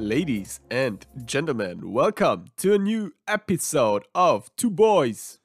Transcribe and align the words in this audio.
Ladies 0.00 0.60
and 0.70 1.04
gentlemen, 1.26 1.92
welcome 1.92 2.46
to 2.56 2.72
a 2.72 2.78
new 2.78 3.12
episode 3.28 4.06
of 4.14 4.50
Two 4.56 4.70
Boys. 4.70 5.40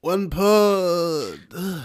One 0.00 0.28
Pod. 0.30 1.38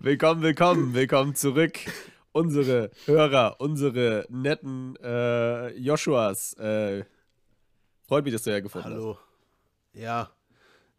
Willkommen, 0.00 0.42
willkommen, 0.42 0.94
willkommen 0.94 1.36
zurück. 1.36 1.78
Unsere 2.32 2.90
Hörer, 3.06 3.60
unsere 3.60 4.26
netten 4.30 4.96
äh, 4.96 5.68
Joshuas. 5.78 6.54
Äh, 6.54 7.04
freut 8.08 8.24
mich, 8.24 8.32
dass 8.32 8.42
du 8.42 8.50
hergefunden 8.50 8.90
Hallo. 8.92 9.16
Ja, 9.92 10.28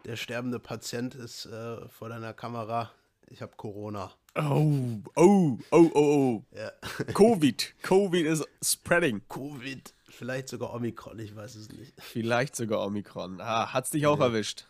der 0.06 0.16
sterbende 0.16 0.60
Patient 0.60 1.16
ist 1.16 1.48
äh, 1.48 1.86
vor 1.90 2.08
deiner 2.08 2.32
Kamera. 2.34 2.92
Ich 3.28 3.42
habe 3.42 3.58
Corona. 3.58 4.14
Oh, 4.36 5.02
oh, 5.16 5.58
oh, 5.72 5.92
oh, 5.94 5.94
oh. 5.94 6.44
Ja. 6.56 6.72
Covid. 7.14 7.74
Covid 7.82 8.26
is 8.26 8.44
spreading. 8.64 9.22
Covid. 9.28 9.94
Vielleicht 10.10 10.50
sogar 10.50 10.74
Omikron, 10.74 11.18
ich 11.20 11.36
weiß 11.36 11.56
es 11.56 11.70
nicht. 11.70 11.94
Vielleicht 12.00 12.56
sogar 12.56 12.86
Omikron. 12.86 13.40
Ah, 13.42 13.74
hat's 13.74 13.90
dich 13.90 14.06
auch 14.06 14.20
erwischt? 14.20 14.66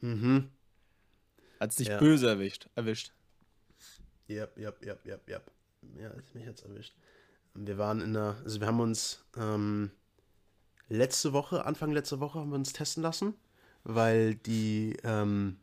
Mhm. 0.00 0.50
Hat's 1.60 1.76
dich 1.76 1.88
Ja. 1.88 1.98
böse 1.98 2.28
erwischt? 2.28 2.68
Erwischt. 2.74 3.12
Yep, 4.28 4.58
yep, 4.58 4.84
yep, 4.84 5.06
yep, 5.06 5.28
yep. 5.28 5.50
Ja, 5.98 6.10
mich 6.34 6.46
hat's 6.46 6.62
erwischt. 6.62 6.94
Wir 7.54 7.78
waren 7.78 8.00
in 8.00 8.14
der, 8.14 8.36
also 8.44 8.60
wir 8.60 8.66
haben 8.66 8.80
uns 8.80 9.24
ähm, 9.36 9.90
letzte 10.88 11.32
Woche, 11.32 11.64
Anfang 11.64 11.92
letzte 11.92 12.20
Woche 12.20 12.38
haben 12.38 12.50
wir 12.50 12.56
uns 12.56 12.72
testen 12.72 13.02
lassen, 13.02 13.34
weil 13.84 14.34
die, 14.34 14.96
ähm, 15.04 15.58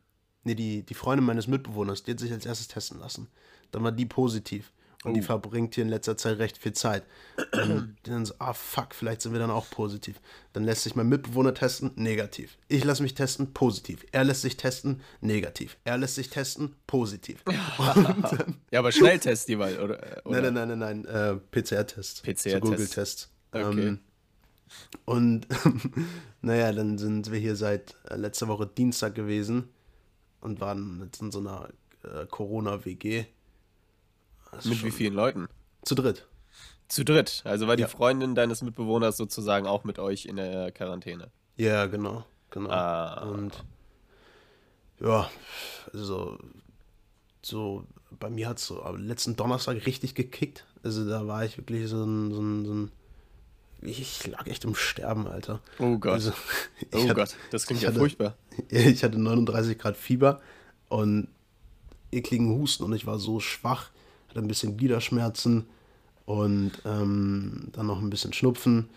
nee, 0.48 0.54
die, 0.54 0.82
die 0.82 0.94
Freundin 0.94 1.24
meines 1.26 1.46
Mitbewohners, 1.46 2.02
die 2.02 2.12
hat 2.12 2.20
sich 2.20 2.32
als 2.32 2.46
erstes 2.46 2.68
testen 2.68 2.98
lassen. 2.98 3.28
Dann 3.70 3.84
war 3.84 3.92
die 3.92 4.06
positiv. 4.06 4.72
Und 5.04 5.14
die 5.14 5.20
Oh. 5.20 5.24
verbringt 5.26 5.76
hier 5.76 5.84
in 5.84 5.90
letzter 5.90 6.16
Zeit 6.16 6.38
recht 6.38 6.58
viel 6.58 6.72
Zeit. 6.72 7.04
Und 7.52 7.94
die 8.04 8.10
dann 8.10 8.26
so, 8.26 8.34
ah 8.40 8.52
fuck, 8.52 8.92
vielleicht 8.96 9.22
sind 9.22 9.32
wir 9.32 9.38
dann 9.38 9.50
auch 9.50 9.70
positiv. 9.70 10.20
Dann 10.54 10.64
lässt 10.64 10.82
sich 10.82 10.96
mein 10.96 11.08
Mitbewohner 11.08 11.54
testen, 11.54 11.92
negativ. 11.94 12.58
Ich 12.66 12.82
lasse 12.82 13.04
mich 13.04 13.14
testen, 13.14 13.52
positiv. 13.54 14.04
Er 14.10 14.24
lässt 14.24 14.42
sich 14.42 14.56
testen, 14.56 15.00
negativ. 15.20 15.76
Er 15.84 15.98
lässt 15.98 16.16
sich 16.16 16.30
testen, 16.30 16.74
positiv. 16.88 17.44
Dann, 17.78 18.56
Ja, 18.72 18.80
aber 18.80 18.90
Schnelltest 18.90 19.48
jeweils, 19.48 19.78
oder? 19.78 20.02
äh, 20.02 20.20
oder? 20.24 20.42
Nein, 20.50 20.54
nein, 20.54 20.68
nein, 20.70 20.78
nein, 20.80 21.02
nein, 21.02 21.36
äh, 21.36 21.60
PCR-Test. 21.60 22.24
PCR-Test. 22.24 22.50
So 22.54 22.58
Google-Test. 22.60 23.28
Okay. 23.52 23.86
Ähm, 23.86 24.00
und 25.04 25.46
naja, 26.42 26.72
dann 26.72 26.98
sind 26.98 27.30
wir 27.30 27.38
hier 27.38 27.54
seit 27.56 27.94
äh, 28.10 28.16
letzter 28.16 28.48
Woche 28.48 28.66
Dienstag 28.66 29.14
gewesen 29.14 29.68
und 30.40 30.60
waren 30.60 31.00
jetzt 31.04 31.20
in 31.20 31.30
so 31.30 31.40
einer 31.40 31.68
äh, 32.02 32.26
Corona-WG. 32.26 33.26
Mit 34.64 34.84
wie 34.84 34.90
vielen 34.90 35.14
Leuten? 35.14 35.48
Zu 35.82 35.94
dritt. 35.94 36.26
Zu 36.88 37.04
dritt. 37.04 37.42
Also 37.44 37.66
war 37.66 37.76
die 37.76 37.82
Ja. 37.82 37.88
Freundin 37.88 38.34
deines 38.34 38.62
Mitbewohners 38.62 39.16
sozusagen 39.16 39.66
auch 39.66 39.84
mit 39.84 39.98
euch 39.98 40.24
in 40.24 40.36
der 40.36 40.72
Quarantäne. 40.72 41.30
Ja, 41.56 41.86
genau, 41.86 42.24
genau. 42.50 42.70
Ah. 42.70 43.24
Und 43.28 43.64
ja, 45.00 45.30
also 45.92 46.38
so, 47.42 47.84
bei 48.18 48.30
mir 48.30 48.48
hat 48.48 48.58
es 48.58 48.66
so 48.66 48.82
am 48.82 48.96
letzten 49.06 49.36
Donnerstag 49.36 49.84
richtig 49.86 50.14
gekickt. 50.14 50.66
Also 50.82 51.08
da 51.08 51.26
war 51.26 51.44
ich 51.44 51.56
wirklich 51.58 51.88
so 51.88 52.02
ein, 52.04 52.32
so 52.32 52.40
ein, 52.40 52.64
so 52.64 52.74
ein 52.74 52.92
ich 53.82 54.26
lag 54.26 54.46
echt 54.46 54.64
im 54.64 54.74
Sterben, 54.74 55.26
Alter. 55.26 55.60
Oh 55.78 55.98
Gott. 55.98 56.12
Also, 56.14 56.32
oh 56.94 57.02
hatte- 57.04 57.14
Gott, 57.14 57.36
das 57.50 57.66
klingt 57.66 57.82
ja 57.82 57.88
hatte- 57.88 57.98
furchtbar. 57.98 58.34
Ich 58.68 59.04
hatte 59.04 59.18
39 59.18 59.78
Grad 59.78 59.96
Fieber 59.96 60.40
und 60.88 61.28
ekligen 62.10 62.48
Husten 62.58 62.84
und 62.84 62.92
ich 62.94 63.06
war 63.06 63.18
so 63.18 63.38
schwach, 63.40 63.90
hatte 64.28 64.40
ein 64.40 64.48
bisschen 64.48 64.76
Gliederschmerzen 64.76 65.66
und 66.24 66.72
ähm, 66.84 67.68
dann 67.72 67.86
noch 67.86 68.00
ein 68.00 68.10
bisschen 68.10 68.32
Schnupfen. 68.32 68.88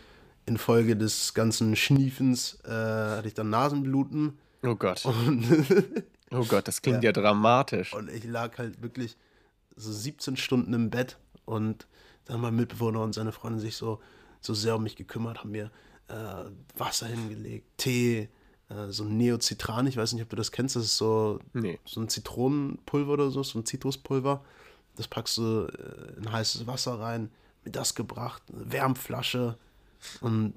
Infolge 0.48 0.96
des 0.98 1.34
ganzen 1.36 1.76
Schniefens 1.76 2.58
äh, 2.66 2.70
hatte 2.72 3.28
ich 3.28 3.34
dann 3.36 3.50
Nasenbluten 3.50 4.38
Oh 4.64 4.76
Gott. 4.76 5.04
Oh 6.34 6.46
Gott, 6.46 6.66
das 6.68 6.82
klingt 6.82 7.04
ja, 7.04 7.12
dramatisch. 7.12 7.94
und 7.94 8.10
ich 8.10 8.24
lag 8.24 8.58
halt 8.58 8.82
wirklich 8.82 9.18
so 9.76 9.92
17 9.92 10.38
Stunden 10.38 10.74
im 10.74 10.90
Bett 10.90 11.18
und 11.44 11.88
dann 12.24 12.40
mein 12.40 12.56
Mitbewohner 12.56 13.02
und 13.02 13.14
seine 13.14 13.34
Freundin 13.34 13.60
sich 13.60 13.76
so, 13.76 14.00
so 14.42 14.54
sehr 14.54 14.76
um 14.76 14.84
mich 14.84 14.96
gekümmert, 14.96 15.40
haben 15.40 15.52
mir 15.52 15.72
äh, 16.08 16.44
Wasser 16.78 17.08
hingelegt, 17.08 17.66
Tee, 17.78 18.28
äh, 18.70 18.88
so 18.90 19.04
ein 19.04 19.18
Neocitran, 19.18 19.88
ich 19.88 19.98
weiß 19.98 20.14
nicht, 20.14 20.24
ob 20.24 20.30
du 20.30 20.36
das 20.36 20.52
kennst, 20.52 20.76
das 20.76 20.84
ist 20.84 20.98
so, 20.98 21.40
Nee. 21.54 21.80
so 21.86 22.02
ein 22.02 22.10
Zitronenpulver 22.10 23.12
oder 23.14 23.32
so, 23.32 23.44
so 23.44 23.60
ein 23.60 23.66
Zitruspulver. 23.66 24.44
Das 24.98 25.08
packst 25.08 25.38
du 25.38 25.68
äh, 25.68 26.18
in 26.18 26.32
heißes 26.32 26.68
Wasser 26.68 27.00
rein, 27.00 27.30
mir 27.64 27.72
das 27.72 27.96
gebracht, 27.96 28.42
eine 28.54 28.72
Wärmflasche 28.72 29.58
und 30.20 30.54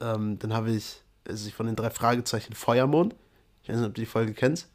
ähm, 0.00 0.38
dann 0.38 0.52
habe 0.52 0.72
ich, 0.72 1.00
also 1.26 1.48
von 1.50 1.66
den 1.66 1.76
drei 1.76 1.90
Fragezeichen 1.90 2.54
Feuermond, 2.54 3.14
ich 3.62 3.68
weiß 3.68 3.76
nicht, 3.76 3.86
ob 3.86 3.94
du 3.94 4.00
die 4.02 4.06
Folge 4.06 4.34
kennst. 4.34 4.68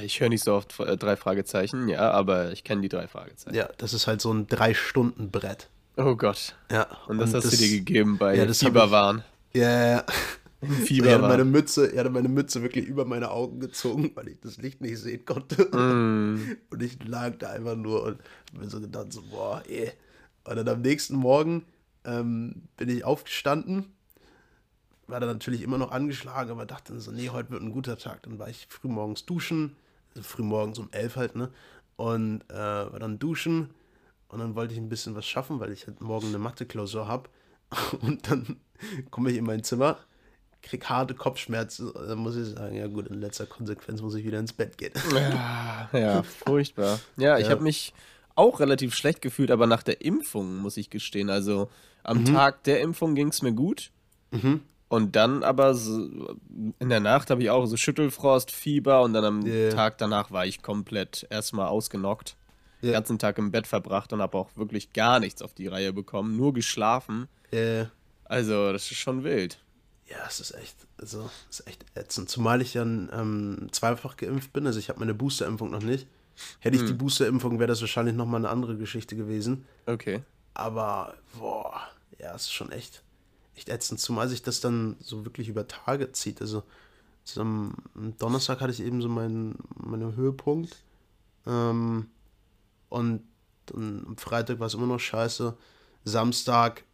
Ich 0.00 0.20
höre 0.20 0.28
nicht 0.28 0.44
so 0.44 0.54
oft 0.54 0.78
äh, 0.78 0.96
drei 0.96 1.16
Fragezeichen, 1.16 1.88
ja, 1.88 2.12
aber 2.12 2.52
ich 2.52 2.62
kenne 2.62 2.82
die 2.82 2.88
drei 2.88 3.08
Fragezeichen. 3.08 3.56
Ja, 3.56 3.68
das 3.78 3.92
ist 3.92 4.06
halt 4.06 4.20
so 4.20 4.32
ein 4.32 4.46
Drei-Stunden-Brett. 4.46 5.68
Oh 5.96 6.16
Gott. 6.16 6.54
Ja. 6.70 6.86
Und 7.06 7.18
das 7.18 7.34
hast 7.34 7.52
du 7.52 7.56
dir 7.56 7.78
gegeben 7.78 8.18
bei 8.18 8.36
ja, 8.36 8.46
das 8.46 8.60
Fieberwahn. 8.60 9.22
Ja, 9.52 9.88
ja. 9.90 10.04
Fieber 10.84 11.08
er, 11.08 11.14
hatte 11.14 11.26
meine 11.26 11.44
Mütze, 11.44 11.92
er 11.92 12.00
hatte 12.00 12.10
meine 12.10 12.28
Mütze 12.28 12.62
wirklich 12.62 12.86
über 12.86 13.04
meine 13.04 13.30
Augen 13.32 13.58
gezogen, 13.58 14.12
weil 14.14 14.28
ich 14.28 14.40
das 14.40 14.58
Licht 14.58 14.80
nicht 14.80 14.98
sehen 14.98 15.24
konnte. 15.24 15.64
Mm. 15.76 16.56
Und 16.70 16.82
ich 16.82 17.02
lag 17.04 17.36
da 17.38 17.50
einfach 17.50 17.74
nur 17.74 18.04
und 18.04 18.18
mir 18.52 18.70
so 18.70 18.80
gedacht, 18.80 19.12
so, 19.12 19.22
boah, 19.22 19.62
eh. 19.68 19.90
Und 20.44 20.56
dann 20.56 20.68
am 20.68 20.80
nächsten 20.80 21.16
Morgen 21.16 21.64
ähm, 22.04 22.62
bin 22.76 22.88
ich 22.88 23.04
aufgestanden, 23.04 23.92
war 25.08 25.18
dann 25.18 25.30
natürlich 25.30 25.62
immer 25.62 25.78
noch 25.78 25.90
angeschlagen, 25.90 26.52
aber 26.52 26.64
dachte 26.64 26.92
dann 26.92 27.02
so, 27.02 27.10
nee, 27.10 27.28
heute 27.28 27.50
wird 27.50 27.62
ein 27.62 27.72
guter 27.72 27.98
Tag. 27.98 28.22
Dann 28.22 28.38
war 28.38 28.48
ich 28.48 28.66
früh 28.70 28.88
morgens 28.88 29.26
duschen, 29.26 29.74
also 30.10 30.22
früh 30.22 30.42
morgens 30.42 30.78
um 30.78 30.88
elf 30.92 31.16
halt, 31.16 31.34
ne? 31.34 31.50
Und 31.96 32.42
äh, 32.48 32.54
war 32.54 33.00
dann 33.00 33.18
duschen 33.18 33.70
und 34.32 34.40
dann 34.40 34.54
wollte 34.56 34.74
ich 34.74 34.80
ein 34.80 34.88
bisschen 34.88 35.14
was 35.14 35.26
schaffen, 35.26 35.60
weil 35.60 35.70
ich 35.72 35.86
halt 35.86 36.00
morgen 36.00 36.26
eine 36.28 36.38
Mathe-Klausur 36.38 37.06
habe. 37.06 37.28
Und 38.02 38.30
dann 38.30 38.56
komme 39.10 39.30
ich 39.30 39.36
in 39.38 39.44
mein 39.44 39.62
Zimmer, 39.64 39.96
krieg 40.62 40.84
harte 40.90 41.14
Kopfschmerzen. 41.14 41.92
Dann 41.94 42.18
muss 42.18 42.36
ich 42.36 42.48
sagen, 42.48 42.74
ja 42.76 42.86
gut, 42.86 43.06
in 43.06 43.20
letzter 43.20 43.46
Konsequenz 43.46 44.02
muss 44.02 44.14
ich 44.14 44.24
wieder 44.24 44.38
ins 44.38 44.52
Bett 44.52 44.76
gehen. 44.76 44.92
Ja, 45.14 45.88
ja, 45.98 46.22
furchtbar. 46.22 46.98
Ja, 47.16 47.38
ich 47.38 47.46
Ja. 47.46 47.52
habe 47.52 47.62
mich 47.62 47.94
auch 48.34 48.60
relativ 48.60 48.94
schlecht 48.94 49.20
gefühlt, 49.22 49.50
aber 49.50 49.66
nach 49.66 49.82
der 49.82 50.02
Impfung, 50.02 50.56
muss 50.58 50.76
ich 50.76 50.90
gestehen. 50.90 51.30
Also 51.30 51.70
am 52.02 52.18
Mhm. 52.20 52.24
Tag 52.26 52.62
der 52.64 52.80
Impfung 52.80 53.14
ging 53.14 53.28
es 53.28 53.40
mir 53.42 53.52
gut. 53.52 53.90
Und 54.88 55.16
dann 55.16 55.42
aber 55.42 55.74
so, 55.74 56.36
in 56.78 56.88
der 56.88 57.00
Nacht 57.00 57.30
habe 57.30 57.42
ich 57.42 57.50
auch 57.50 57.64
so 57.66 57.76
Schüttelfrost, 57.76 58.50
Fieber 58.50 59.02
und 59.02 59.12
dann 59.14 59.24
am 59.24 59.46
Ja. 59.46 59.70
Tag 59.70 59.98
danach 59.98 60.30
war 60.30 60.44
ich 60.46 60.62
komplett 60.62 61.26
erstmal 61.30 61.68
ausgenockt. 61.68 62.36
Den 62.82 62.88
Ja. 62.90 62.92
ganzen 62.92 63.18
Tag 63.18 63.38
im 63.38 63.50
Bett 63.52 63.66
verbracht 63.66 64.12
und 64.12 64.20
habe 64.20 64.36
auch 64.36 64.50
wirklich 64.56 64.92
gar 64.92 65.20
nichts 65.20 65.40
auf 65.42 65.54
die 65.54 65.68
Reihe 65.68 65.92
bekommen, 65.92 66.36
nur 66.36 66.52
geschlafen. 66.52 67.28
Äh, 67.50 67.86
Also, 68.24 68.72
das 68.72 68.90
ist 68.90 68.98
schon 68.98 69.24
wild. 69.24 69.58
ja, 70.08 70.16
es 70.28 70.40
ist 70.40 70.50
echt, 70.52 70.74
also, 70.98 71.30
es 71.50 71.60
ist 71.60 71.66
echt 71.68 71.84
ätzend. 71.94 72.28
Zumal 72.28 72.60
ich 72.60 72.74
ja 72.74 72.82
ähm, 72.82 73.68
zweifach 73.72 74.16
geimpft 74.16 74.52
bin, 74.52 74.66
also 74.66 74.78
ich 74.78 74.88
habe 74.88 74.98
meine 74.98 75.14
Boosterimpfung 75.14 75.70
noch 75.70 75.82
nicht. 75.82 76.06
Hätte 76.60 76.76
ich 76.76 76.84
die 76.84 76.92
Boosterimpfung, 76.94 77.58
wäre 77.58 77.68
das 77.68 77.80
wahrscheinlich 77.82 78.14
nochmal 78.16 78.40
eine 78.40 78.48
andere 78.48 78.76
Geschichte 78.76 79.16
gewesen. 79.16 79.64
Okay. 79.86 80.22
Aber, 80.54 81.14
boah, 81.38 81.80
ja, 82.18 82.34
es 82.34 82.42
ist 82.42 82.52
schon 82.52 82.72
echt, 82.72 83.02
echt 83.54 83.68
ätzend. 83.68 84.00
Zumal 84.00 84.28
sich 84.28 84.42
das 84.42 84.60
dann 84.60 84.96
so 85.00 85.24
wirklich 85.24 85.48
über 85.48 85.68
Tage 85.68 86.10
zieht. 86.12 86.40
Also, 86.40 86.62
so 87.24 87.40
am, 87.42 87.74
am 87.94 88.16
Donnerstag 88.18 88.60
hatte 88.60 88.72
ich 88.72 88.80
eben 88.80 89.00
so 89.02 89.08
meinen, 89.08 89.58
meinen 89.76 90.16
Höhepunkt. 90.16 90.76
Ähm, 91.46 92.08
und 92.92 93.22
dann 93.66 94.04
am 94.06 94.16
Freitag 94.16 94.60
war 94.60 94.66
es 94.66 94.74
immer 94.74 94.86
noch 94.86 95.00
scheiße. 95.00 95.56
Samstag 96.04 96.84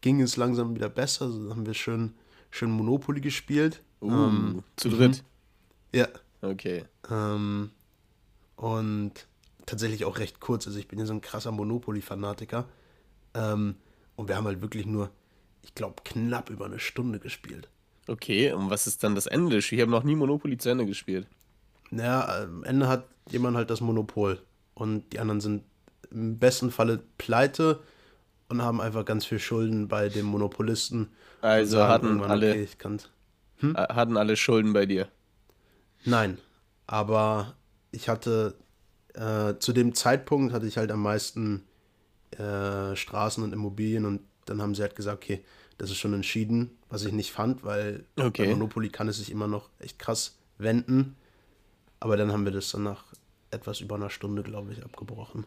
ging 0.00 0.20
es 0.20 0.36
langsam 0.36 0.74
wieder 0.74 0.88
besser. 0.88 1.26
Also 1.26 1.50
haben 1.50 1.64
wir 1.66 1.74
schön, 1.74 2.14
schön 2.50 2.70
Monopoly 2.70 3.20
gespielt. 3.20 3.82
Uh, 4.02 4.10
Ähm, 4.10 4.62
zu 4.76 4.90
dritt. 4.90 5.24
ja. 5.92 6.08
Okay. 6.42 6.84
Ähm, 7.10 7.70
und 8.56 9.12
tatsächlich 9.64 10.04
auch 10.04 10.18
recht 10.18 10.38
kurz. 10.40 10.66
Also 10.66 10.78
ich 10.78 10.86
bin 10.88 10.98
ja 10.98 11.06
so 11.06 11.14
ein 11.14 11.22
krasser 11.22 11.50
Monopoly-Fanatiker. 11.52 12.66
Ähm, 13.34 13.76
und 14.16 14.28
wir 14.28 14.36
haben 14.36 14.44
halt 14.44 14.60
wirklich 14.60 14.84
nur, 14.84 15.10
ich 15.62 15.74
glaube, 15.74 16.02
knapp 16.04 16.50
über 16.50 16.66
eine 16.66 16.78
Stunde 16.78 17.18
gespielt. 17.18 17.68
Okay, 18.06 18.52
und 18.52 18.68
was 18.68 18.86
ist 18.86 19.02
dann 19.02 19.14
das 19.14 19.26
Ende 19.26 19.56
des 19.56 19.64
Spiels? 19.64 19.78
Ich 19.78 19.82
habe 19.82 19.90
noch 19.90 20.04
nie 20.04 20.14
Monopoly 20.14 20.58
zu 20.58 20.68
Ende 20.68 20.84
gespielt. 20.86 21.26
Naja, 21.90 22.42
am 22.42 22.62
Ende 22.64 22.86
hat 22.88 23.06
jemand 23.30 23.56
halt 23.56 23.70
das 23.70 23.80
Monopol. 23.80 24.38
Und 24.76 25.12
die 25.12 25.18
anderen 25.20 25.40
sind 25.40 25.64
im 26.10 26.38
besten 26.38 26.70
Falle 26.70 27.02
pleite 27.18 27.80
und 28.48 28.60
haben 28.62 28.80
einfach 28.80 29.04
ganz 29.04 29.24
viel 29.24 29.38
Schulden 29.40 29.88
bei 29.88 30.08
dem 30.10 30.26
Monopolisten. 30.26 31.08
Also 31.40 31.82
hatten 31.88 32.22
alle- 32.22 32.50
Okay. 32.52 32.68
Äh, 33.62 33.72
Hatten 33.94 34.16
alle 34.18 34.36
Schulden 34.36 34.72
bei 34.74 34.84
dir. 34.86 35.08
Nein, 36.04 36.36
aber 36.86 37.56
ich 37.90 38.08
hatte 38.08 38.54
äh, 39.14 39.54
zu 39.58 39.72
dem 39.72 39.94
Zeitpunkt 39.94 40.52
hatte 40.52 40.66
ich 40.66 40.76
halt 40.76 40.90
am 40.92 41.00
meisten 41.02 41.64
äh, 42.32 42.94
Straßen 42.94 43.42
und 43.42 43.54
Immobilien 43.54 44.04
und 44.04 44.20
dann 44.44 44.60
haben 44.60 44.74
sie 44.74 44.82
halt 44.82 44.94
gesagt, 44.94 45.24
okay, 45.24 45.42
das 45.78 45.90
ist 45.90 45.96
schon 45.96 46.12
entschieden, 46.12 46.76
was 46.90 47.04
ich 47.04 47.12
nicht 47.12 47.32
fand, 47.32 47.64
weil 47.64 48.04
Okay. 48.20 48.44
bei 48.44 48.50
Monopoly 48.52 48.90
kann 48.90 49.08
es 49.08 49.16
sich 49.16 49.30
immer 49.30 49.48
noch 49.48 49.70
echt 49.78 49.98
krass 49.98 50.36
wenden. 50.58 51.16
Aber 51.98 52.16
dann 52.18 52.30
haben 52.30 52.44
wir 52.44 52.52
das 52.52 52.70
dann 52.70 52.82
nach 52.82 53.04
etwas 53.56 53.80
über 53.80 53.96
einer 53.96 54.10
Stunde, 54.10 54.42
glaube 54.42 54.72
ich, 54.72 54.84
abgebrochen. 54.84 55.44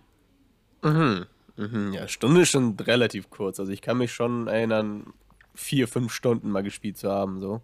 Mhm, 0.82 1.94
ja, 1.94 2.08
Stunde 2.08 2.42
ist 2.42 2.50
schon 2.50 2.76
relativ 2.80 3.30
kurz. 3.30 3.60
Also 3.60 3.72
ich 3.72 3.82
kann 3.82 3.98
mich 3.98 4.14
schon 4.14 4.48
erinnern, 4.48 5.08
vier, 5.56 5.88
fünf 5.88 6.14
Stunden 6.14 6.50
mal 6.52 6.64
gespielt 6.64 6.98
zu 6.98 7.10
haben, 7.12 7.40
so. 7.40 7.62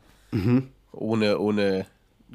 Ohne, 0.92 1.40
ohne 1.40 1.86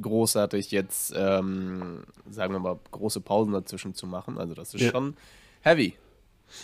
großartig 0.00 0.70
jetzt, 0.70 1.12
ähm, 1.16 2.04
sagen 2.30 2.54
wir 2.54 2.60
mal, 2.60 2.78
große 2.90 3.20
Pausen 3.20 3.52
dazwischen 3.52 3.94
zu 3.94 4.06
machen. 4.06 4.38
Also 4.38 4.54
das 4.54 4.72
ist 4.74 4.80
Ja. 4.80 4.90
schon 4.90 5.16
heavy. 5.62 5.94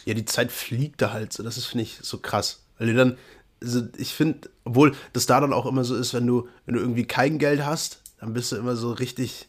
Ja, 0.06 0.14
die 0.14 0.24
Zeit 0.24 0.50
fliegt 0.50 1.02
da 1.02 1.12
halt 1.12 1.32
so. 1.32 1.42
Das 1.42 1.56
ist, 1.58 1.66
finde 1.66 1.82
ich, 1.84 1.98
so 2.02 2.18
krass. 2.18 2.64
Weil 2.78 2.88
du 2.88 2.94
dann, 2.94 3.18
also 3.62 3.82
ich 3.98 4.14
finde, 4.14 4.48
obwohl 4.64 4.94
das 5.12 5.26
da 5.26 5.40
dann 5.40 5.52
auch 5.52 5.66
immer 5.66 5.84
so 5.84 5.94
ist, 5.94 6.14
wenn 6.14 6.26
du, 6.26 6.48
wenn 6.64 6.74
du 6.74 6.80
irgendwie 6.80 7.04
kein 7.06 7.38
Geld 7.38 7.64
hast, 7.66 8.02
dann 8.18 8.32
bist 8.32 8.50
du 8.52 8.56
immer 8.56 8.76
so 8.76 8.92
richtig, 8.92 9.48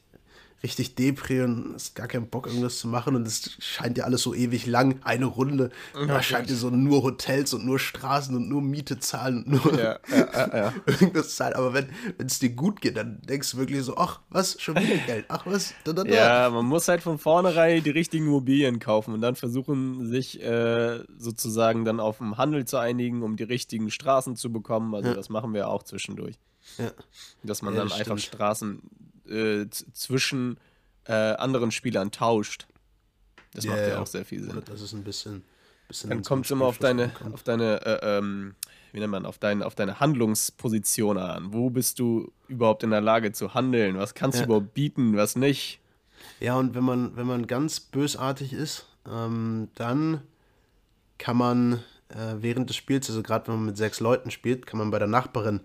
richtig 0.64 0.96
depri 0.96 1.42
und 1.42 1.74
hast 1.76 1.96
gar 1.96 2.08
keinen 2.08 2.30
Bock, 2.30 2.48
irgendwas 2.48 2.80
zu 2.80 2.88
machen. 2.88 3.16
Und 3.16 3.28
es 3.28 3.56
scheint 3.60 3.98
ja 3.98 4.06
alles 4.06 4.24
so 4.24 4.34
ewig 4.34 4.66
lang, 4.66 5.00
eine 5.04 5.26
Runde. 5.26 5.70
Da 5.94 6.22
scheint 6.24 6.50
dir 6.50 6.56
so 6.56 6.70
nur 6.70 7.04
Hotels 7.04 7.54
und 7.54 7.66
nur 7.66 7.78
Straßen 7.78 8.36
und 8.36 8.50
nur 8.50 8.62
Miete 8.62 9.00
zahlen 9.00 9.44
und 9.44 9.66
nur 9.66 9.80
Ja, 9.80 10.00
ja, 10.10 10.30
ja, 10.34 10.58
ja. 10.58 10.74
irgendwas 10.86 11.36
zahlen. 11.36 11.54
Aber 11.54 11.74
wenn 11.74 11.88
es 12.18 12.40
dir 12.40 12.50
gut 12.50 12.82
geht, 12.82 12.98
dann 12.98 13.22
denkst 13.22 13.52
du 13.52 13.58
wirklich 13.58 13.84
so, 13.84 13.98
ach, 13.98 14.20
was, 14.30 14.60
schon 14.60 14.76
wieder 14.76 14.98
Geld. 15.06 15.26
Ach, 15.28 15.46
was, 15.46 15.74
da, 15.84 15.94
da, 15.94 16.04
da. 16.04 16.10
Ja, 16.10 16.50
man 16.50 16.66
muss 16.66 16.88
halt 16.88 17.04
von 17.04 17.20
vornherein 17.20 17.84
die 17.84 17.92
richtigen 17.92 18.26
Immobilien 18.26 18.80
kaufen 18.80 19.14
und 19.14 19.22
dann 19.22 19.36
versuchen, 19.36 20.08
sich 20.10 20.42
äh, 20.42 21.04
sozusagen 21.18 21.86
dann 21.86 22.00
auf 22.00 22.18
den 22.18 22.38
Handel 22.38 22.66
zu 22.66 22.78
einigen, 22.78 23.22
um 23.22 23.36
die 23.38 23.44
richtigen 23.44 23.92
Straßen 23.92 24.36
zu 24.36 24.52
bekommen. 24.52 24.96
Also 24.96 25.14
das 25.14 25.30
machen 25.30 25.54
wir 25.54 25.70
auch 25.70 25.84
zwischendurch. 25.84 26.36
Ja. 26.78 26.92
Dass 27.44 27.62
man 27.62 27.74
Ja, 27.74 27.82
dann 27.82 27.90
das 27.90 28.00
einfach 28.00 28.18
stimmt. 28.18 28.36
Straßen 28.36 28.82
äh, 29.30 29.70
zwischen 29.70 30.60
äh, 31.06 31.14
anderen 31.14 31.72
Spielern 31.72 32.12
tauscht. 32.12 32.68
Das 33.54 33.66
macht 33.66 33.80
ja, 33.80 34.00
auch 34.00 34.08
sehr 34.08 34.26
viel 34.26 34.44
Sinn. 34.44 34.62
Das 34.66 34.82
ist 34.82 34.94
ein 34.94 35.04
bisschen. 35.04 35.44
bisschen 35.88 36.10
Dann 36.10 36.22
kommt 36.24 36.46
es 36.46 36.52
immer 36.52 36.66
auf 36.66 36.78
deine, 36.78 37.12
auf 37.34 37.44
deine, 37.44 37.86
äh, 37.86 38.18
ähm, 38.18 38.56
wie 38.92 39.00
nennt 39.00 39.12
man, 39.12 39.26
auf, 39.26 39.38
dein, 39.38 39.64
auf 39.64 39.76
deine 39.76 40.00
Handlungsposition 40.00 41.18
an. 41.18 41.54
Wo 41.54 41.70
bist 41.70 42.00
du 42.00 42.32
überhaupt 42.48 42.84
in 42.84 42.92
der 42.92 43.02
Lage 43.02 43.32
zu 43.32 43.54
handeln? 43.54 43.98
Was 43.98 44.14
kannst 44.14 44.38
Ja. 44.40 44.46
du 44.46 44.52
überhaupt 44.54 44.74
bieten, 44.74 45.16
was 45.16 45.36
nicht? 45.36 45.80
Ja, 46.40 46.56
und 46.58 46.76
wenn 46.76 46.84
man, 46.84 47.16
wenn 47.16 47.28
man 47.28 47.48
ganz 47.48 47.80
bösartig 47.80 48.54
ist, 48.54 48.88
ähm, 49.10 49.70
dann 49.76 50.22
kann 51.18 51.38
man 51.38 51.84
äh, 52.10 52.36
während 52.40 52.70
des 52.70 52.76
Spiels, 52.76 53.10
also 53.10 53.24
gerade 53.24 53.48
wenn 53.48 53.56
man 53.56 53.66
mit 53.66 53.78
sechs 53.78 54.00
Leuten 54.00 54.32
spielt, 54.32 54.66
kann 54.66 54.78
man 54.80 54.92
bei 54.92 55.00
der 55.00 55.08
Nachbarin 55.08 55.62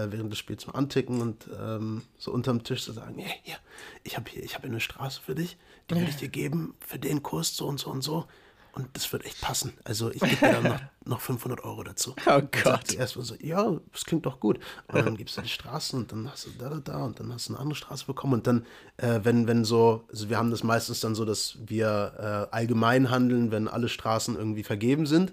äh, 0.00 0.12
während 0.12 0.30
des 0.30 0.38
Spiels 0.38 0.66
mal 0.66 0.74
anticken 0.74 1.20
und 1.20 1.48
ähm, 1.58 2.02
so 2.18 2.32
unterm 2.32 2.64
Tisch 2.64 2.82
so 2.82 2.92
sagen, 2.92 3.18
hey, 3.18 3.40
hier, 3.42 3.56
ich 4.02 4.16
habe 4.16 4.30
hier, 4.30 4.42
ich 4.42 4.54
habe 4.54 4.62
hier 4.62 4.72
eine 4.72 4.80
Straße 4.80 5.20
für 5.20 5.34
dich, 5.34 5.56
die 5.88 5.96
will 5.96 6.08
ich 6.08 6.16
dir 6.16 6.28
geben 6.28 6.74
für 6.80 6.98
den 6.98 7.22
Kurs 7.22 7.56
so 7.56 7.66
und 7.66 7.78
so 7.78 7.90
und 7.90 8.02
so. 8.02 8.26
Und 8.72 8.88
das 8.92 9.12
wird 9.12 9.24
echt 9.24 9.40
passen. 9.40 9.72
Also 9.82 10.12
ich 10.12 10.20
gebe 10.20 10.36
dir 10.36 10.52
dann 10.52 10.62
noch, 10.62 10.80
noch 11.04 11.20
500 11.20 11.64
Euro 11.64 11.82
dazu. 11.82 12.14
Oh 12.26 12.40
Gott. 12.62 12.94
erstmal 12.94 13.24
so, 13.24 13.34
ja, 13.40 13.76
das 13.92 14.04
klingt 14.04 14.26
doch 14.26 14.38
gut. 14.38 14.60
Und 14.86 15.04
dann 15.04 15.16
gibst 15.18 15.36
du 15.36 15.42
die 15.42 15.48
Straßen 15.48 15.98
und 15.98 16.12
dann 16.12 16.30
hast 16.30 16.46
du 16.46 16.50
da, 16.56 16.68
da, 16.68 16.76
da 16.78 17.04
und 17.04 17.18
dann 17.18 17.32
hast 17.32 17.48
du 17.48 17.54
eine 17.54 17.60
andere 17.60 17.74
Straße 17.74 18.06
bekommen. 18.06 18.34
Und 18.34 18.46
dann, 18.46 18.64
äh, 18.98 19.20
wenn, 19.24 19.48
wenn 19.48 19.64
so, 19.64 20.04
also 20.08 20.28
wir 20.28 20.38
haben 20.38 20.52
das 20.52 20.62
meistens 20.62 21.00
dann 21.00 21.16
so, 21.16 21.24
dass 21.24 21.58
wir 21.66 22.48
äh, 22.52 22.54
allgemein 22.54 23.10
handeln, 23.10 23.50
wenn 23.50 23.66
alle 23.66 23.88
Straßen 23.88 24.36
irgendwie 24.36 24.62
vergeben 24.62 25.06
sind. 25.06 25.32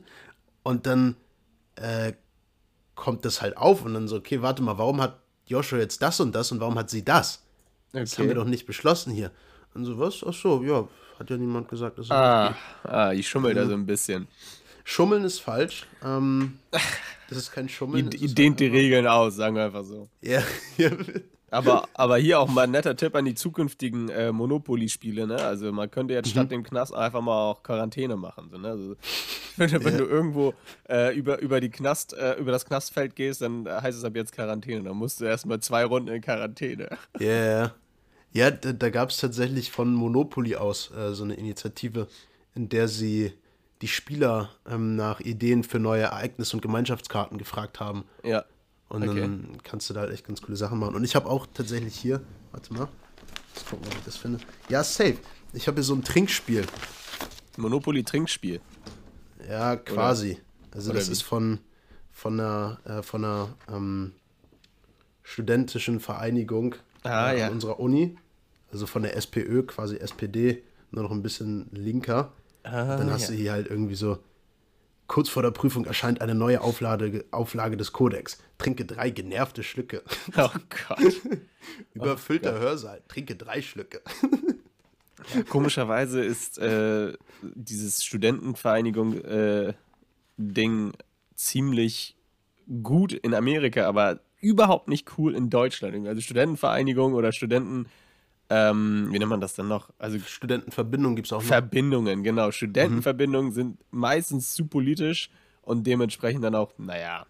Und 0.64 0.88
dann 0.88 1.16
äh, 1.76 2.14
kommt 2.98 3.24
das 3.24 3.42
halt 3.42 3.56
auf 3.56 3.86
und 3.86 3.94
dann 3.94 4.10
so, 4.10 4.18
okay, 4.18 4.42
warte 4.42 4.62
mal, 4.62 4.78
warum 4.78 5.02
hat 5.02 5.18
Joshua 5.46 5.80
jetzt 5.80 6.02
das 6.02 6.20
und 6.20 6.36
das 6.36 6.52
und 6.52 6.60
warum 6.60 6.78
hat 6.78 6.90
sie 6.90 7.06
das? 7.06 7.44
Das 7.94 8.18
haben 8.18 8.28
wir 8.28 8.36
doch 8.36 8.46
nicht 8.46 8.66
beschlossen 8.66 9.14
hier. 9.14 9.32
Und 9.74 9.86
so, 9.86 9.98
was? 9.98 10.24
Ach 10.28 10.34
so, 10.34 10.62
ja, 10.64 10.86
hat 11.18 11.30
ja 11.30 11.38
niemand 11.38 11.70
gesagt, 11.70 11.98
dass 11.98 12.12
Ah, 12.12 12.56
ah, 12.84 13.14
ich 13.14 13.30
schummel 13.30 13.54
da 13.54 13.66
so 13.66 13.74
ein 13.74 13.86
bisschen. 13.86 14.28
Schummeln 14.84 15.24
ist 15.24 15.40
falsch. 15.40 15.86
Ähm, 16.04 16.60
das 17.30 17.38
ist 17.38 17.52
kein 17.52 17.70
Schummeln. 17.70 18.12
Ihr 18.12 18.34
dehnt 18.34 18.60
die 18.60 18.68
Regeln 18.68 19.08
aus, 19.08 19.36
sagen 19.36 19.56
wir 19.56 19.66
einfach 19.66 19.86
so. 19.86 20.10
Ja, 20.22 20.42
ja. 20.78 20.92
Aber, 21.50 21.88
aber 21.94 22.18
hier 22.18 22.40
auch 22.40 22.50
mal 22.50 22.64
ein 22.64 22.72
netter 22.72 22.96
Tipp 22.96 23.16
an 23.16 23.24
die 23.26 23.36
zukünftigen 23.36 24.10
äh, 24.10 24.32
Monopoly-Spiele, 24.32 25.28
ne? 25.28 25.38
Also 25.38 25.72
man 25.72 25.90
könnte 25.90 26.14
jetzt 26.14 26.28
Mhm. 26.28 26.32
statt 26.32 26.52
dem 26.52 26.64
Knast 26.64 26.94
einfach 26.94 27.22
mal 27.22 27.52
auch 27.52 27.64
Quarantäne 27.64 28.18
machen. 28.18 28.50
So, 28.52 28.58
ne? 28.58 28.70
also, 28.70 28.96
ich 29.02 29.56
finde, 29.56 29.86
wenn 29.86 29.98
du 29.98 30.06
irgendwo 30.06 30.54
äh, 30.90 31.16
über, 31.16 31.40
über, 31.40 31.62
die 31.62 31.70
Knast, 31.70 32.14
äh, 32.14 32.34
über 32.34 32.52
das 32.52 32.66
Knastfeld 32.66 33.16
gehst, 33.16 33.42
dann 33.42 33.66
heißt 33.68 33.98
es 33.98 34.04
ab 34.04 34.16
jetzt 34.16 34.34
Quarantäne. 34.34 34.84
Dann 34.84 34.98
musst 34.98 35.22
du 35.22 35.26
erstmal 35.26 35.60
zwei 35.62 35.86
Runden 35.86 36.10
in 36.10 36.22
Quarantäne. 36.22 36.90
Ja, 37.20 37.46
ja. 37.46 37.72
Ja, 38.34 38.52
da, 38.52 38.74
da 38.74 38.90
gab 38.90 39.10
es 39.10 39.18
tatsächlich 39.18 39.72
von 39.72 39.94
Monopoly 39.94 40.58
aus 40.58 40.92
äh, 40.92 41.14
so 41.14 41.24
eine 41.24 41.36
Initiative, 41.36 42.08
in 42.56 42.68
der 42.68 42.88
sie 42.90 43.32
die 43.82 43.88
Spieler 43.88 44.50
ähm, 44.70 44.96
nach 44.96 45.22
Ideen 45.22 45.64
für 45.64 45.80
neue 45.80 46.04
Ereignis- 46.04 46.54
und 46.54 46.62
Gemeinschaftskarten 46.62 47.38
gefragt 47.38 47.80
haben. 47.80 48.04
Ja. 48.24 48.44
Und 48.90 49.08
Okay. 49.08 49.20
dann 49.22 49.58
kannst 49.64 49.90
du 49.90 49.94
da 49.94 50.02
halt 50.02 50.14
echt 50.14 50.26
ganz 50.26 50.42
coole 50.42 50.56
Sachen 50.58 50.80
machen. 50.80 50.96
Und 50.96 51.04
ich 51.04 51.16
habe 51.16 51.30
auch 51.30 51.46
tatsächlich 51.54 51.96
hier, 51.96 52.22
warte 52.52 52.74
mal, 52.74 52.88
let's 53.54 53.66
gucken, 53.70 53.86
ob 53.88 53.94
ich 53.98 54.04
das 54.06 54.16
finde. 54.18 54.40
Ja, 54.70 54.84
safe. 54.84 55.18
Ich 55.54 55.68
habe 55.68 55.76
hier 55.76 55.84
so 55.84 55.94
ein 55.94 56.04
Trinkspiel. 56.04 56.66
Monopoly-Trinkspiel. 57.58 58.62
Ja, 59.50 59.76
quasi. 59.76 60.40
Also 60.72 60.92
oder 60.92 61.00
das 61.00 61.10
wie? 61.10 61.14
ist 61.14 61.22
von, 61.24 61.60
von 62.12 62.40
einer, 62.40 62.80
äh, 62.86 63.02
von 63.04 63.24
einer 63.26 63.50
ähm, 63.72 64.14
studentischen 65.24 66.00
Vereinigung 66.00 66.76
Ah, 67.04 67.32
äh, 67.32 67.40
ja. 67.40 67.50
unserer 67.50 67.80
Uni. 67.80 68.18
Also 68.72 68.86
von 68.86 69.04
der 69.04 69.16
SPÖ, 69.16 69.64
quasi 69.64 69.98
SPD, 69.98 70.64
nur 70.92 71.04
noch 71.04 71.12
ein 71.12 71.24
bisschen 71.24 71.68
linker. 71.72 72.32
Ah, 72.64 72.98
Dann 72.98 73.10
hast 73.12 73.24
ja. 73.24 73.28
du 73.30 73.34
hier 73.36 73.52
halt 73.54 73.68
irgendwie 73.68 73.96
so, 73.96 74.20
kurz 75.08 75.30
vor 75.30 75.44
der 75.44 75.52
Prüfung 75.52 75.86
erscheint 75.86 76.22
eine 76.22 76.36
neue 76.36 76.62
Auflage, 76.62 77.26
Auflage 77.32 77.78
des 77.78 77.94
Kodex. 77.94 78.38
Trinke 78.58 78.86
drei 78.86 79.10
genervte 79.10 79.64
Schlücke. 79.64 80.04
Oh 80.38 80.50
Gott. 80.88 81.14
Überfüllter 81.94 82.60
Hörsaal. 82.60 83.02
Trinke 83.08 83.36
drei 83.36 83.62
Schlücke. 83.62 84.02
Komischerweise 85.50 86.24
ist 86.24 86.60
äh, 86.60 87.14
dieses 87.42 88.06
Studentenvereinigung-Ding 88.06 90.94
ziemlich 91.36 92.16
gut 92.84 93.14
in 93.14 93.34
Amerika, 93.34 93.88
aber 93.88 94.20
überhaupt 94.40 94.88
nicht 94.88 95.18
cool 95.18 95.36
in 95.36 95.50
Deutschland. 95.50 96.08
Also 96.08 96.22
Studentenvereinigung 96.22 97.14
oder 97.14 97.32
Studenten, 97.32 97.88
ähm, 98.50 99.10
wie 99.12 99.20
nennt 99.20 99.30
man 99.30 99.42
das 99.42 99.56
denn 99.56 99.68
noch? 99.68 99.90
Also 99.98 100.20
Studentenverbindung 100.20 101.16
gibt 101.16 101.28
es 101.28 101.34
auch 101.34 101.42
noch. 101.42 101.48
Verbindungen, 101.48 102.24
genau. 102.24 102.52
Studentenverbindungen 102.52 103.52
sind 103.52 103.78
meistens 103.92 104.54
zu 104.54 104.68
politisch 104.68 105.30
und 105.62 105.86
dementsprechend 105.86 106.44
dann 106.44 106.56
auch, 106.56 106.72
naja, 106.78 107.26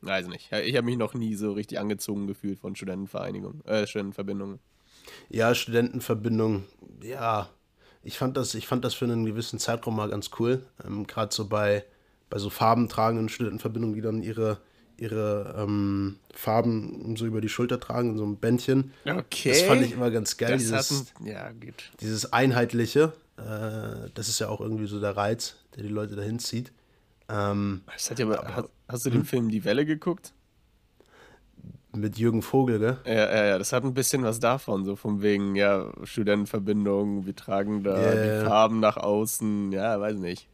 weiß 0.00 0.26
nicht. 0.28 0.50
Ich 0.64 0.76
habe 0.76 0.86
mich 0.86 0.96
noch 0.96 1.14
nie 1.14 1.34
so 1.34 1.52
richtig 1.52 1.78
angezogen 1.78 2.26
gefühlt 2.26 2.58
von 2.58 2.74
Studentenvereinigungen, 2.74 3.64
äh, 3.64 3.86
Studentenverbindungen. 3.86 4.58
Ja, 5.28 5.54
Studentenverbindung, 5.54 6.64
ja. 7.02 7.48
Ich 8.02 8.18
fand 8.18 8.36
das, 8.36 8.54
ich 8.54 8.66
fand 8.66 8.84
das 8.84 8.94
für 8.94 9.04
einen 9.04 9.26
gewissen 9.26 9.58
Zeitraum 9.58 9.96
mal 9.96 10.08
ganz 10.08 10.30
cool. 10.38 10.66
Ähm, 10.84 11.06
Gerade 11.06 11.34
so 11.34 11.48
bei, 11.48 11.84
bei 12.28 12.38
so 12.38 12.50
farbentragenden 12.50 13.28
Studentenverbindungen, 13.28 13.94
die 13.94 14.00
dann 14.00 14.22
ihre, 14.22 14.58
ihre 15.00 15.54
ähm, 15.58 16.16
Farben 16.34 17.16
so 17.16 17.26
über 17.26 17.40
die 17.40 17.48
Schulter 17.48 17.80
tragen, 17.80 18.10
in 18.10 18.18
so 18.18 18.24
einem 18.24 18.36
Bändchen. 18.36 18.92
Okay. 19.04 19.48
Das 19.48 19.62
fand 19.62 19.82
ich 19.82 19.92
immer 19.92 20.10
ganz 20.10 20.36
geil, 20.36 20.52
Das 20.52 20.60
dieses, 20.62 21.12
ein, 21.20 21.26
ja, 21.26 21.50
gut. 21.50 21.90
dieses 22.00 22.32
Einheitliche. 22.32 23.12
Äh, 23.36 24.10
das 24.14 24.28
ist 24.28 24.38
ja 24.38 24.48
auch 24.48 24.60
irgendwie 24.60 24.86
so 24.86 25.00
der 25.00 25.16
Reiz, 25.16 25.56
der 25.74 25.82
die 25.82 25.88
Leute 25.88 26.16
dahin 26.16 26.38
zieht. 26.38 26.72
Ähm, 27.28 27.82
ja, 28.16 28.26
aber, 28.26 28.54
hast, 28.54 28.68
hast 28.88 29.06
du 29.06 29.10
den 29.10 29.24
Film 29.24 29.48
Die 29.48 29.64
Welle 29.64 29.86
geguckt? 29.86 30.32
mit 31.92 32.18
Jürgen 32.18 32.42
Vogel, 32.42 32.78
gell? 32.78 32.98
Ja, 33.04 33.12
ja, 33.34 33.44
ja, 33.46 33.58
das 33.58 33.72
hat 33.72 33.82
ein 33.84 33.94
bisschen 33.94 34.22
was 34.22 34.38
davon, 34.38 34.84
so 34.84 34.94
von 34.96 35.22
wegen, 35.22 35.56
ja, 35.56 35.90
Studentenverbindung, 36.04 37.26
wir 37.26 37.34
tragen 37.34 37.82
da 37.82 38.00
Ja, 38.00 38.40
die. 38.40 38.46
Farben 38.46 38.80
nach 38.80 38.96
außen, 38.96 39.72
ja, 39.72 40.00
weiß 40.00 40.16
nicht. 40.18 40.48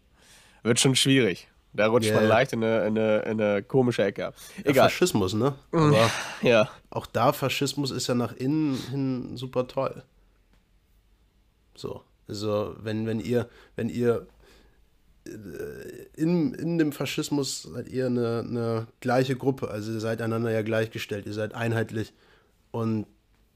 Wird 0.62 0.80
schon 0.80 0.96
schwierig. 0.96 1.48
Da 1.76 1.86
rutscht 1.88 2.08
Ja, 2.08 2.14
man 2.14 2.24
ja. 2.24 2.28
leicht 2.28 2.52
in 2.52 2.64
eine, 2.64 2.86
in, 2.86 2.98
eine, 2.98 3.18
in 3.20 3.40
eine 3.40 3.62
komische 3.62 4.02
Ecke 4.04 4.26
ab. 4.26 4.34
Ja, 4.58 4.70
Egal. 4.70 4.88
Faschismus, 4.88 5.34
ne? 5.34 5.54
Aber 5.72 6.10
Ja, 6.42 6.68
auch 6.90 7.06
da, 7.06 7.32
Faschismus 7.32 7.90
ist 7.90 8.06
ja 8.06 8.14
nach 8.14 8.34
innen 8.34 8.76
hin 8.90 9.36
super 9.36 9.66
toll. 9.68 10.02
So. 11.76 12.02
Also, 12.28 12.74
wenn, 12.80 13.06
wenn 13.06 13.20
ihr, 13.20 13.48
wenn 13.76 13.88
ihr 13.88 14.26
äh, 15.26 15.30
in, 16.16 16.54
in 16.54 16.78
dem 16.78 16.92
Faschismus 16.92 17.62
seid 17.62 17.88
ihr 17.88 18.06
eine, 18.06 18.44
eine 18.46 18.86
gleiche 19.00 19.36
Gruppe, 19.36 19.68
also 19.70 19.92
ihr 19.92 20.00
seid 20.00 20.20
einander 20.20 20.50
ja 20.50 20.62
gleichgestellt, 20.62 21.26
ihr 21.26 21.34
seid 21.34 21.54
einheitlich 21.54 22.12
und 22.72 23.06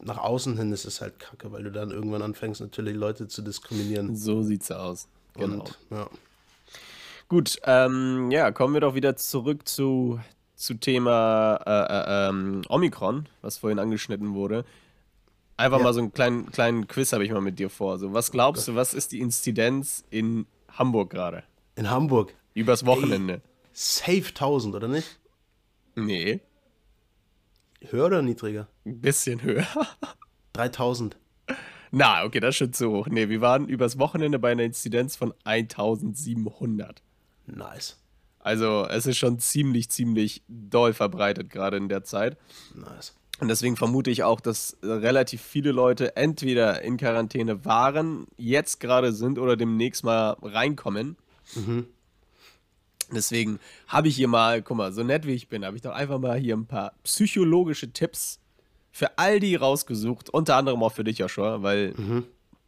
nach 0.03 0.19
außen 0.19 0.57
hin 0.57 0.73
ist 0.73 0.85
es 0.85 1.01
halt 1.01 1.19
kacke, 1.19 1.53
weil 1.53 1.63
du 1.63 1.71
dann 1.71 1.91
irgendwann 1.91 2.23
anfängst, 2.23 2.61
natürlich 2.61 2.95
Leute 2.97 3.29
zu 3.29 3.43
diskriminieren. 3.43 4.17
so 4.17 4.43
sieht's 4.43 4.71
aus. 4.71 5.09
Genau. 5.35 5.61
Und, 5.61 5.79
ja. 5.91 6.09
Gut, 7.31 7.61
ähm, 7.63 8.33
ja, 8.33 8.51
kommen 8.51 8.75
wir 8.75 8.81
doch 8.81 8.97
wieder 8.97 9.15
zurück 9.15 9.69
zu, 9.69 10.19
zu 10.57 10.75
Thema 10.75 11.61
äh, 11.65 11.71
äh, 11.71 12.29
ähm, 12.29 12.63
Omikron, 12.69 13.29
was 13.41 13.59
vorhin 13.59 13.79
angeschnitten 13.79 14.35
wurde. 14.35 14.65
Einfach 15.57 15.79
ja. 15.79 15.85
mal 15.85 15.95
so 15.95 16.01
einen 16.01 16.13
kleinen, 16.13 16.51
kleinen 16.51 16.89
Quiz 16.89 17.13
habe 17.13 17.25
ich 17.25 17.31
mal 17.31 17.41
mit 17.41 17.61
dir 17.61 17.71
vor. 17.71 18.01
So, 18.01 18.13
was 18.13 18.33
glaubst 18.33 18.67
du, 18.67 18.75
was 18.75 18.95
ist 18.95 19.13
die 19.13 19.21
Inzidenz 19.21 20.03
in 20.11 20.47
Hamburg 20.73 21.11
gerade? 21.11 21.45
In 21.77 21.89
Hamburg? 21.89 22.35
Übers 22.55 22.85
Wochenende. 22.85 23.35
Ey, 23.35 23.41
safe 23.75 24.31
1000, 24.31 24.75
oder 24.75 24.89
nicht? 24.89 25.21
Nee. 25.95 26.41
Höher 27.91 28.07
oder 28.07 28.23
niedriger? 28.23 28.67
Ein 28.85 29.01
bisschen 29.01 29.41
höher. 29.45 29.69
3000. 30.55 31.17
Na, 31.93 32.25
okay, 32.25 32.41
das 32.41 32.55
ist 32.55 32.57
schon 32.57 32.73
zu 32.73 32.91
hoch. 32.91 33.07
Nee, 33.07 33.29
wir 33.29 33.41
waren 33.41 33.69
übers 33.69 34.01
Wochenende 34.01 34.41
bei 34.41 34.51
einer 34.51 34.65
Inzidenz 34.65 35.15
von 35.15 35.33
1700. 35.45 37.05
Nice. 37.51 37.97
Also, 38.39 38.87
es 38.87 39.07
ist 39.07 39.19
schon 39.19 39.39
ziemlich, 39.39 39.91
ziemlich 39.91 40.43
doll 40.49 40.95
verbreitet, 40.95 41.51
gerade 41.51 41.77
in 41.77 41.89
der 41.89 42.05
Zeit. 42.05 42.39
Nice. 42.75 43.15
Und 43.39 43.49
deswegen 43.49 43.77
vermute 43.77 44.11
ich 44.11 44.23
auch, 44.23 44.41
dass 44.41 44.77
relativ 44.83 45.41
viele 45.41 45.73
Leute 45.73 46.17
entweder 46.17 46.83
in 46.83 46.97
Quarantäne 46.97 47.65
waren, 47.65 48.27
jetzt 48.37 48.81
gerade 48.81 49.13
sind 49.13 49.39
oder 49.39 49.57
demnächst 49.57 50.05
mal 50.05 50.37
reinkommen. 50.43 51.17
Mhm. 51.55 51.87
Deswegen 53.13 53.59
habe 53.89 54.09
ich 54.09 54.17
hier 54.17 54.29
mal, 54.29 54.63
guck 54.63 54.77
mal, 54.77 54.93
so 54.93 55.03
nett 55.03 55.27
wie 55.27 55.33
ich 55.33 55.49
bin, 55.49 55.65
habe 55.65 55.77
ich 55.77 55.83
doch 55.83 55.93
einfach 55.93 56.19
mal 56.19 56.39
hier 56.39 56.57
ein 56.57 56.67
paar 56.67 56.93
psychologische 57.03 57.93
Tipps 57.93 58.39
für 58.93 59.19
all 59.19 59.41
die 59.41 59.57
rausgesucht. 59.57 60.31
Unter 60.31 60.57
anderem 60.57 60.83
auch 60.83 60.93
für 60.93 61.05
dich, 61.05 61.19
Joshua, 61.19 61.63
weil 61.63 61.95
mhm 61.97 62.25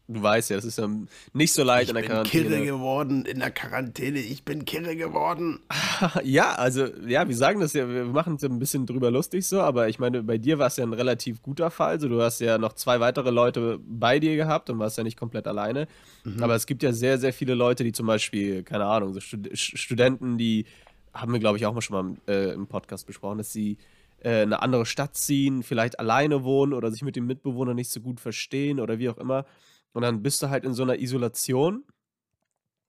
du 0.08 0.22
weißt 0.22 0.50
ja, 0.50 0.56
das 0.56 0.64
ist 0.64 0.78
ja 0.78 0.88
nicht 1.32 1.52
so 1.52 1.62
leicht 1.62 1.84
ich 1.84 1.88
in 1.90 1.94
der 1.94 2.04
Quarantäne. 2.04 2.44
Ich 2.44 2.50
bin 2.50 2.58
kirre 2.58 2.66
geworden 2.66 3.24
in 3.24 3.38
der 3.38 3.50
Quarantäne. 3.50 4.18
Ich 4.18 4.44
bin 4.44 4.64
kirre 4.64 4.96
geworden. 4.96 5.60
ja, 6.24 6.52
also, 6.52 6.86
ja, 7.06 7.26
wir 7.28 7.36
sagen 7.36 7.60
das 7.60 7.72
ja, 7.72 7.88
wir 7.88 8.04
machen 8.04 8.36
es 8.36 8.42
ja 8.42 8.48
ein 8.48 8.58
bisschen 8.58 8.86
drüber 8.86 9.10
lustig 9.10 9.46
so, 9.46 9.60
aber 9.60 9.88
ich 9.88 9.98
meine, 9.98 10.22
bei 10.22 10.38
dir 10.38 10.58
war 10.58 10.66
es 10.66 10.76
ja 10.76 10.84
ein 10.84 10.92
relativ 10.92 11.42
guter 11.42 11.70
Fall. 11.70 11.92
Also, 11.92 12.08
du 12.08 12.20
hast 12.20 12.40
ja 12.40 12.58
noch 12.58 12.74
zwei 12.74 13.00
weitere 13.00 13.30
Leute 13.30 13.78
bei 13.86 14.18
dir 14.18 14.36
gehabt 14.36 14.70
und 14.70 14.78
warst 14.78 14.98
ja 14.98 15.04
nicht 15.04 15.18
komplett 15.18 15.46
alleine. 15.46 15.86
Mhm. 16.24 16.42
Aber 16.42 16.54
es 16.54 16.66
gibt 16.66 16.82
ja 16.82 16.92
sehr, 16.92 17.18
sehr 17.18 17.32
viele 17.32 17.54
Leute, 17.54 17.84
die 17.84 17.92
zum 17.92 18.06
Beispiel, 18.06 18.62
keine 18.62 18.84
Ahnung, 18.84 19.14
so 19.14 19.20
Stud 19.20 19.50
Studenten, 19.54 20.38
die 20.38 20.66
haben 21.14 21.32
wir, 21.32 21.40
glaube 21.40 21.58
ich, 21.58 21.66
auch 21.66 21.74
mal 21.74 21.82
schon 21.82 22.16
mal 22.26 22.32
äh, 22.32 22.52
im 22.54 22.66
Podcast 22.66 23.06
besprochen, 23.06 23.38
dass 23.38 23.52
sie 23.52 23.76
äh, 24.22 24.42
eine 24.42 24.62
andere 24.62 24.86
Stadt 24.86 25.16
ziehen, 25.16 25.62
vielleicht 25.62 25.98
alleine 25.98 26.44
wohnen 26.44 26.72
oder 26.72 26.90
sich 26.90 27.02
mit 27.02 27.16
dem 27.16 27.26
Mitbewohner 27.26 27.74
nicht 27.74 27.90
so 27.90 28.00
gut 28.00 28.20
verstehen 28.20 28.80
oder 28.80 28.98
wie 28.98 29.08
auch 29.08 29.18
immer. 29.18 29.44
Und 29.92 30.02
dann 30.02 30.22
bist 30.22 30.42
du 30.42 30.50
halt 30.50 30.64
in 30.64 30.74
so 30.74 30.82
einer 30.82 30.98
Isolation, 30.98 31.84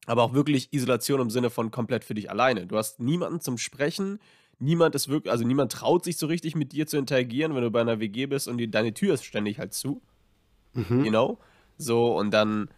aber 0.06 0.24
auch 0.24 0.34
wirklich 0.34 0.72
Isolation 0.72 1.22
im 1.22 1.30
Sinne 1.30 1.50
von 1.50 1.72
komplett 1.72 2.04
für 2.04 2.14
dich 2.14 2.30
alleine. 2.30 2.68
Du 2.68 2.78
hast 2.78 3.00
niemanden 3.00 3.40
zum 3.42 3.58
Sprechen, 3.58 4.20
niemand 4.60 4.96
ist 4.96 5.08
wirklich, 5.08 5.32
also 5.32 5.46
niemand 5.46 5.72
traut 5.72 6.04
sich 6.04 6.18
so 6.18 6.28
richtig 6.28 6.56
mit 6.56 6.72
dir 6.72 6.88
zu 6.88 6.98
interagieren, 6.98 7.56
wenn 7.56 7.64
du 7.64 7.72
bei 7.72 7.82
einer 7.82 8.00
WG 8.00 8.26
bist 8.26 8.48
und 8.48 8.58
die, 8.58 8.70
deine 8.70 8.94
Tür 8.94 9.14
ist 9.14 9.26
ständig 9.26 9.60
halt 9.60 9.74
zu. 9.74 10.02
Mhm. 10.74 11.06
You 11.06 11.10
know? 11.10 11.40
So, 11.78 12.18
und 12.18 12.32
dann, 12.32 12.70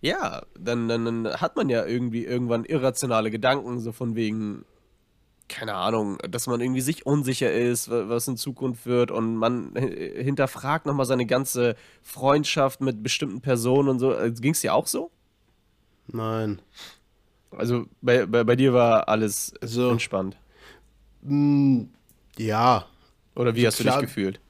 ja, 0.00 0.42
dann, 0.58 0.88
dann, 0.88 1.04
dann 1.04 1.40
hat 1.40 1.56
man 1.56 1.68
ja 1.68 1.86
irgendwie 1.86 2.24
irgendwann 2.24 2.64
irrationale 2.64 3.30
Gedanken, 3.30 3.78
so 3.78 3.92
von 3.92 4.16
wegen, 4.16 4.64
keine 5.52 5.74
Ahnung, 5.74 6.18
dass 6.28 6.46
man 6.46 6.60
irgendwie 6.60 6.80
sich 6.80 7.04
unsicher 7.04 7.52
ist, 7.52 7.90
was 7.90 8.26
in 8.26 8.36
Zukunft 8.36 8.86
wird 8.86 9.10
und 9.10 9.36
man 9.36 9.76
hinterfragt 9.76 10.86
nochmal 10.86 11.06
seine 11.06 11.26
ganze 11.26 11.76
Freundschaft 12.02 12.80
mit 12.80 13.02
bestimmten 13.02 13.42
Personen 13.42 13.88
und 13.90 13.98
so. 13.98 14.14
Äh, 14.14 14.32
Ging 14.32 14.52
es 14.52 14.62
dir 14.62 14.74
auch 14.74 14.86
so? 14.86 15.10
Nein. 16.08 16.60
Also 17.50 17.86
bei, 18.00 18.24
bei, 18.24 18.44
bei 18.44 18.56
dir 18.56 18.72
war 18.72 19.08
alles 19.08 19.52
so, 19.60 19.90
entspannt. 19.90 20.36
Mh, 21.22 21.30
hm, 21.30 21.90
ja. 22.38 22.86
Oder 23.34 23.54
wie 23.54 23.66
hast 23.66 23.78
klar, 23.78 23.96
du 23.96 24.00
dich 24.00 24.08
gefühlt? 24.08 24.40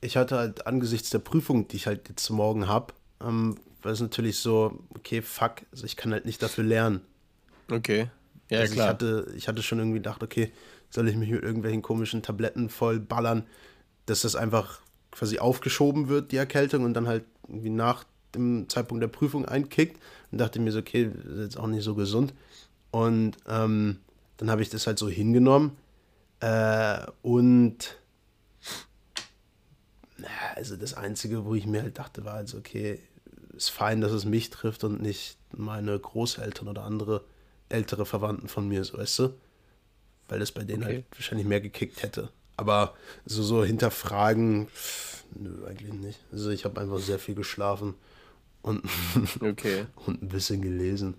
Ich 0.00 0.16
hatte 0.16 0.38
halt 0.38 0.66
angesichts 0.66 1.10
der 1.10 1.18
Prüfung, 1.18 1.66
die 1.68 1.76
ich 1.76 1.86
halt 1.86 2.08
jetzt 2.08 2.30
morgen 2.30 2.68
habe, 2.68 2.94
ähm, 3.20 3.56
war 3.82 3.92
es 3.92 4.00
natürlich 4.00 4.38
so, 4.38 4.78
okay, 4.94 5.22
fuck, 5.22 5.62
also 5.72 5.84
ich 5.84 5.96
kann 5.96 6.12
halt 6.12 6.24
nicht 6.24 6.40
dafür 6.40 6.64
lernen. 6.64 7.00
Okay. 7.70 8.08
Ja, 8.50 8.60
also 8.60 8.74
klar. 8.74 8.86
Ich 8.86 8.90
hatte, 8.90 9.32
ich 9.36 9.48
hatte 9.48 9.62
schon 9.62 9.78
irgendwie 9.78 9.98
gedacht, 9.98 10.22
okay, 10.22 10.52
soll 10.90 11.08
ich 11.08 11.16
mich 11.16 11.30
mit 11.30 11.42
irgendwelchen 11.42 11.82
komischen 11.82 12.22
Tabletten 12.22 12.68
voll 12.68 13.00
ballern, 13.00 13.44
dass 14.06 14.22
das 14.22 14.36
einfach 14.36 14.80
quasi 15.12 15.38
aufgeschoben 15.38 16.08
wird, 16.08 16.32
die 16.32 16.36
Erkältung, 16.36 16.84
und 16.84 16.94
dann 16.94 17.06
halt 17.06 17.24
irgendwie 17.48 17.70
nach 17.70 18.04
dem 18.34 18.68
Zeitpunkt 18.68 19.02
der 19.02 19.08
Prüfung 19.08 19.46
einkickt. 19.46 20.00
Und 20.30 20.38
dachte 20.38 20.60
mir 20.60 20.72
so, 20.72 20.80
okay, 20.80 21.10
das 21.14 21.32
ist 21.32 21.40
jetzt 21.40 21.56
auch 21.58 21.66
nicht 21.66 21.84
so 21.84 21.94
gesund. 21.94 22.34
Und 22.90 23.36
ähm, 23.48 23.98
dann 24.36 24.50
habe 24.50 24.62
ich 24.62 24.70
das 24.70 24.86
halt 24.86 24.98
so 24.98 25.08
hingenommen. 25.08 25.76
Äh, 26.40 27.06
und 27.22 27.96
also 30.54 30.76
das 30.76 30.94
Einzige, 30.94 31.44
wo 31.44 31.54
ich 31.54 31.66
mir 31.66 31.82
halt 31.82 31.98
dachte, 31.98 32.24
war 32.24 32.34
also, 32.34 32.58
okay, 32.58 32.98
ist 33.56 33.70
fein, 33.70 34.00
dass 34.00 34.12
es 34.12 34.24
mich 34.24 34.50
trifft 34.50 34.84
und 34.84 35.00
nicht 35.02 35.36
meine 35.52 35.98
Großeltern 35.98 36.68
oder 36.68 36.84
andere 36.84 37.24
ältere 37.70 38.04
Verwandten 38.04 38.48
von 38.48 38.68
mir, 38.68 38.84
so 38.84 38.98
weißt 38.98 39.18
du? 39.20 39.34
Weil 40.28 40.38
das 40.38 40.52
bei 40.52 40.64
denen 40.64 40.82
okay. 40.82 40.94
halt 40.94 41.04
wahrscheinlich 41.12 41.46
mehr 41.46 41.60
gekickt 41.60 42.02
hätte. 42.02 42.30
Aber 42.56 42.94
so, 43.24 43.42
so 43.42 43.64
hinterfragen, 43.64 44.68
pff, 44.68 45.24
nö, 45.34 45.66
eigentlich 45.66 45.94
nicht. 45.94 46.20
Also 46.30 46.50
ich 46.50 46.64
habe 46.64 46.80
einfach 46.80 46.98
sehr 46.98 47.18
viel 47.18 47.34
geschlafen 47.34 47.94
und, 48.62 48.84
okay. 49.40 49.86
und 50.06 50.22
ein 50.22 50.28
bisschen 50.28 50.60
gelesen. 50.60 51.14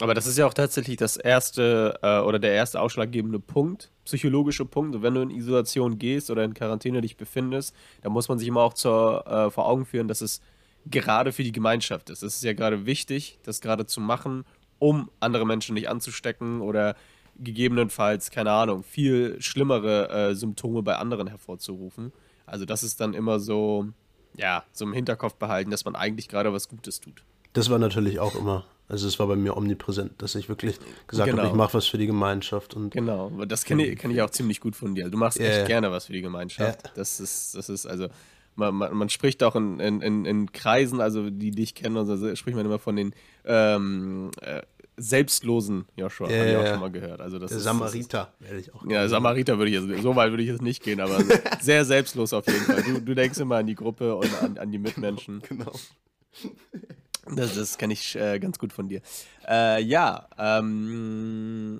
Aber 0.00 0.14
das 0.14 0.26
ist 0.26 0.38
ja 0.38 0.46
auch 0.46 0.54
tatsächlich 0.54 0.96
das 0.96 1.16
erste 1.16 1.98
äh, 2.02 2.18
oder 2.18 2.40
der 2.40 2.52
erste 2.52 2.80
ausschlaggebende 2.80 3.38
Punkt, 3.38 3.90
psychologische 4.04 4.64
Punkt. 4.64 5.02
wenn 5.02 5.14
du 5.14 5.20
in 5.22 5.30
Isolation 5.30 5.98
gehst 5.98 6.30
oder 6.30 6.42
in 6.42 6.52
Quarantäne 6.52 7.00
dich 7.00 7.16
befindest, 7.16 7.74
dann 8.02 8.12
muss 8.12 8.28
man 8.28 8.38
sich 8.38 8.48
immer 8.48 8.62
auch 8.62 8.74
zur, 8.74 9.24
äh, 9.26 9.50
vor 9.50 9.66
Augen 9.66 9.86
führen, 9.86 10.08
dass 10.08 10.20
es 10.20 10.40
gerade 10.86 11.32
für 11.32 11.44
die 11.44 11.52
Gemeinschaft 11.52 12.10
ist. 12.10 12.22
Es 12.22 12.36
ist 12.36 12.44
ja 12.44 12.54
gerade 12.54 12.86
wichtig, 12.86 13.38
das 13.44 13.60
gerade 13.60 13.86
zu 13.86 14.00
machen, 14.00 14.44
um 14.84 15.10
andere 15.18 15.46
Menschen 15.46 15.72
nicht 15.74 15.88
anzustecken 15.88 16.60
oder 16.60 16.94
gegebenenfalls, 17.38 18.30
keine 18.30 18.52
Ahnung, 18.52 18.82
viel 18.82 19.40
schlimmere 19.40 20.10
äh, 20.10 20.34
Symptome 20.34 20.82
bei 20.82 20.96
anderen 20.96 21.26
hervorzurufen. 21.26 22.12
Also 22.44 22.66
das 22.66 22.82
ist 22.82 23.00
dann 23.00 23.14
immer 23.14 23.40
so, 23.40 23.86
ja, 24.36 24.62
so 24.72 24.84
im 24.84 24.92
Hinterkopf 24.92 25.36
behalten, 25.36 25.70
dass 25.70 25.86
man 25.86 25.96
eigentlich 25.96 26.28
gerade 26.28 26.52
was 26.52 26.68
Gutes 26.68 27.00
tut. 27.00 27.24
Das 27.54 27.70
war 27.70 27.78
natürlich 27.78 28.18
auch 28.18 28.34
immer, 28.34 28.66
also 28.86 29.08
es 29.08 29.18
war 29.18 29.26
bei 29.26 29.36
mir 29.36 29.56
omnipräsent, 29.56 30.20
dass 30.20 30.34
ich 30.34 30.50
wirklich 30.50 30.78
gesagt 31.06 31.30
genau. 31.30 31.44
habe, 31.44 31.50
ich 31.50 31.56
mache 31.56 31.72
was 31.72 31.86
für 31.86 31.96
die 31.96 32.06
Gemeinschaft. 32.06 32.74
Und 32.74 32.90
genau, 32.90 33.30
das 33.46 33.64
kenne 33.64 33.86
ich, 33.86 33.98
kenn 33.98 34.10
ich 34.10 34.20
auch 34.20 34.30
ziemlich 34.30 34.60
gut 34.60 34.76
von 34.76 34.94
dir. 34.94 35.08
Du 35.08 35.16
machst 35.16 35.40
yeah. 35.40 35.48
echt 35.48 35.66
gerne 35.66 35.90
was 35.90 36.06
für 36.06 36.12
die 36.12 36.20
Gemeinschaft. 36.20 36.84
Yeah. 36.84 36.92
Das 36.94 37.20
ist, 37.20 37.54
das 37.54 37.70
ist 37.70 37.86
also, 37.86 38.08
man, 38.54 38.74
man, 38.74 38.94
man, 38.94 39.08
spricht 39.08 39.42
auch 39.42 39.56
in, 39.56 39.80
in, 39.80 40.24
in, 40.24 40.52
Kreisen, 40.52 41.00
also 41.00 41.30
die 41.30 41.50
dich 41.50 41.74
kennen, 41.74 41.96
also 41.96 42.36
spricht 42.36 42.56
man 42.56 42.66
immer 42.66 42.78
von 42.78 42.96
den 42.96 43.14
ähm, 43.44 44.30
äh, 44.40 44.62
selbstlosen 44.96 45.86
Joshua, 45.96 46.30
ja, 46.30 46.38
habe 46.38 46.50
ich 46.50 46.56
auch 46.56 46.66
schon 46.66 46.80
mal 46.80 46.90
gehört. 46.90 47.20
Also 47.20 47.38
das 47.38 47.50
Der 47.50 47.58
ist, 47.58 47.64
Samariter 47.64 48.32
werde 48.38 48.60
ich 48.60 48.74
auch. 48.74 48.86
Ja, 48.86 49.08
Samariter 49.08 49.58
würde 49.58 49.70
ich 49.70 49.82
jetzt, 49.82 50.02
so 50.02 50.16
weit 50.16 50.30
würde 50.30 50.42
ich 50.42 50.48
jetzt 50.48 50.62
nicht 50.62 50.82
gehen, 50.82 51.00
aber 51.00 51.22
sehr 51.60 51.84
selbstlos 51.84 52.32
auf 52.32 52.46
jeden 52.46 52.60
Fall. 52.60 52.82
Du, 52.82 53.00
du 53.00 53.14
denkst 53.14 53.38
immer 53.38 53.56
an 53.56 53.66
die 53.66 53.74
Gruppe 53.74 54.14
und 54.14 54.42
an, 54.42 54.58
an 54.58 54.70
die 54.70 54.78
Mitmenschen. 54.78 55.42
Genau. 55.54 55.72
Das, 57.36 57.54
das 57.54 57.78
kenne 57.78 57.92
ich 57.92 58.16
äh, 58.16 58.38
ganz 58.38 58.58
gut 58.58 58.72
von 58.72 58.88
dir. 58.88 59.00
Äh, 59.48 59.82
ja, 59.82 60.28
ähm, 60.36 61.78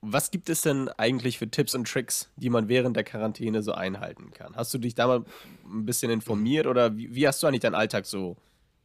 was 0.00 0.30
gibt 0.30 0.48
es 0.48 0.60
denn 0.62 0.88
eigentlich 0.88 1.38
für 1.38 1.48
Tipps 1.48 1.74
und 1.74 1.88
Tricks, 1.88 2.30
die 2.36 2.50
man 2.50 2.68
während 2.68 2.96
der 2.96 3.04
Quarantäne 3.04 3.62
so 3.62 3.72
einhalten 3.72 4.32
kann? 4.32 4.54
Hast 4.56 4.74
du 4.74 4.78
dich 4.78 4.94
da 4.94 5.06
mal 5.06 5.24
ein 5.64 5.86
bisschen 5.86 6.10
informiert 6.10 6.66
oder 6.66 6.96
wie, 6.96 7.14
wie 7.14 7.26
hast 7.26 7.42
du 7.42 7.46
eigentlich 7.46 7.60
deinen 7.60 7.74
Alltag 7.74 8.06
so 8.06 8.36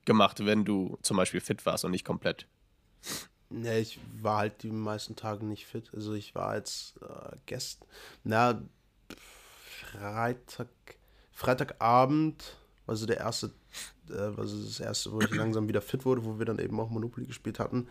gemacht, 0.06 0.46
wenn 0.46 0.66
du 0.66 0.98
zum 1.02 1.18
Beispiel 1.18 1.42
fit 1.42 1.66
warst 1.66 1.84
und 1.84 1.92
nicht 1.92 2.06
komplett? 2.06 2.48
Ne, 3.52 3.80
ich 3.80 4.00
war 4.22 4.38
halt 4.38 4.64
die 4.64 4.72
meisten 4.72 5.16
Tage 5.16 5.46
nicht 5.46 5.66
fit. 5.66 5.92
Also 5.94 6.14
ich 6.14 6.36
war 6.36 6.56
jetzt 6.56 6.96
äh, 7.02 7.36
gestern, 7.46 7.88
na, 8.24 8.62
Freitag, 9.92 10.70
Freitagabend 11.34 12.56
war 12.86 12.96
so 12.96 13.06
der 13.06 13.18
erste, 13.18 13.52
äh, 14.10 14.38
war 14.38 14.48
so 14.48 14.64
das 14.64 14.80
erste, 14.80 15.12
wo 15.12 15.20
ich 15.20 15.36
langsam 15.36 15.68
wieder 15.68 15.82
fit 15.82 16.06
wurde, 16.06 16.24
wo 16.24 16.40
wir 16.40 16.46
dann 16.46 16.60
eben 16.60 16.80
auch 16.80 16.90
Monopoly 16.90 17.26
gespielt 17.26 17.60
hatten. 17.60 17.88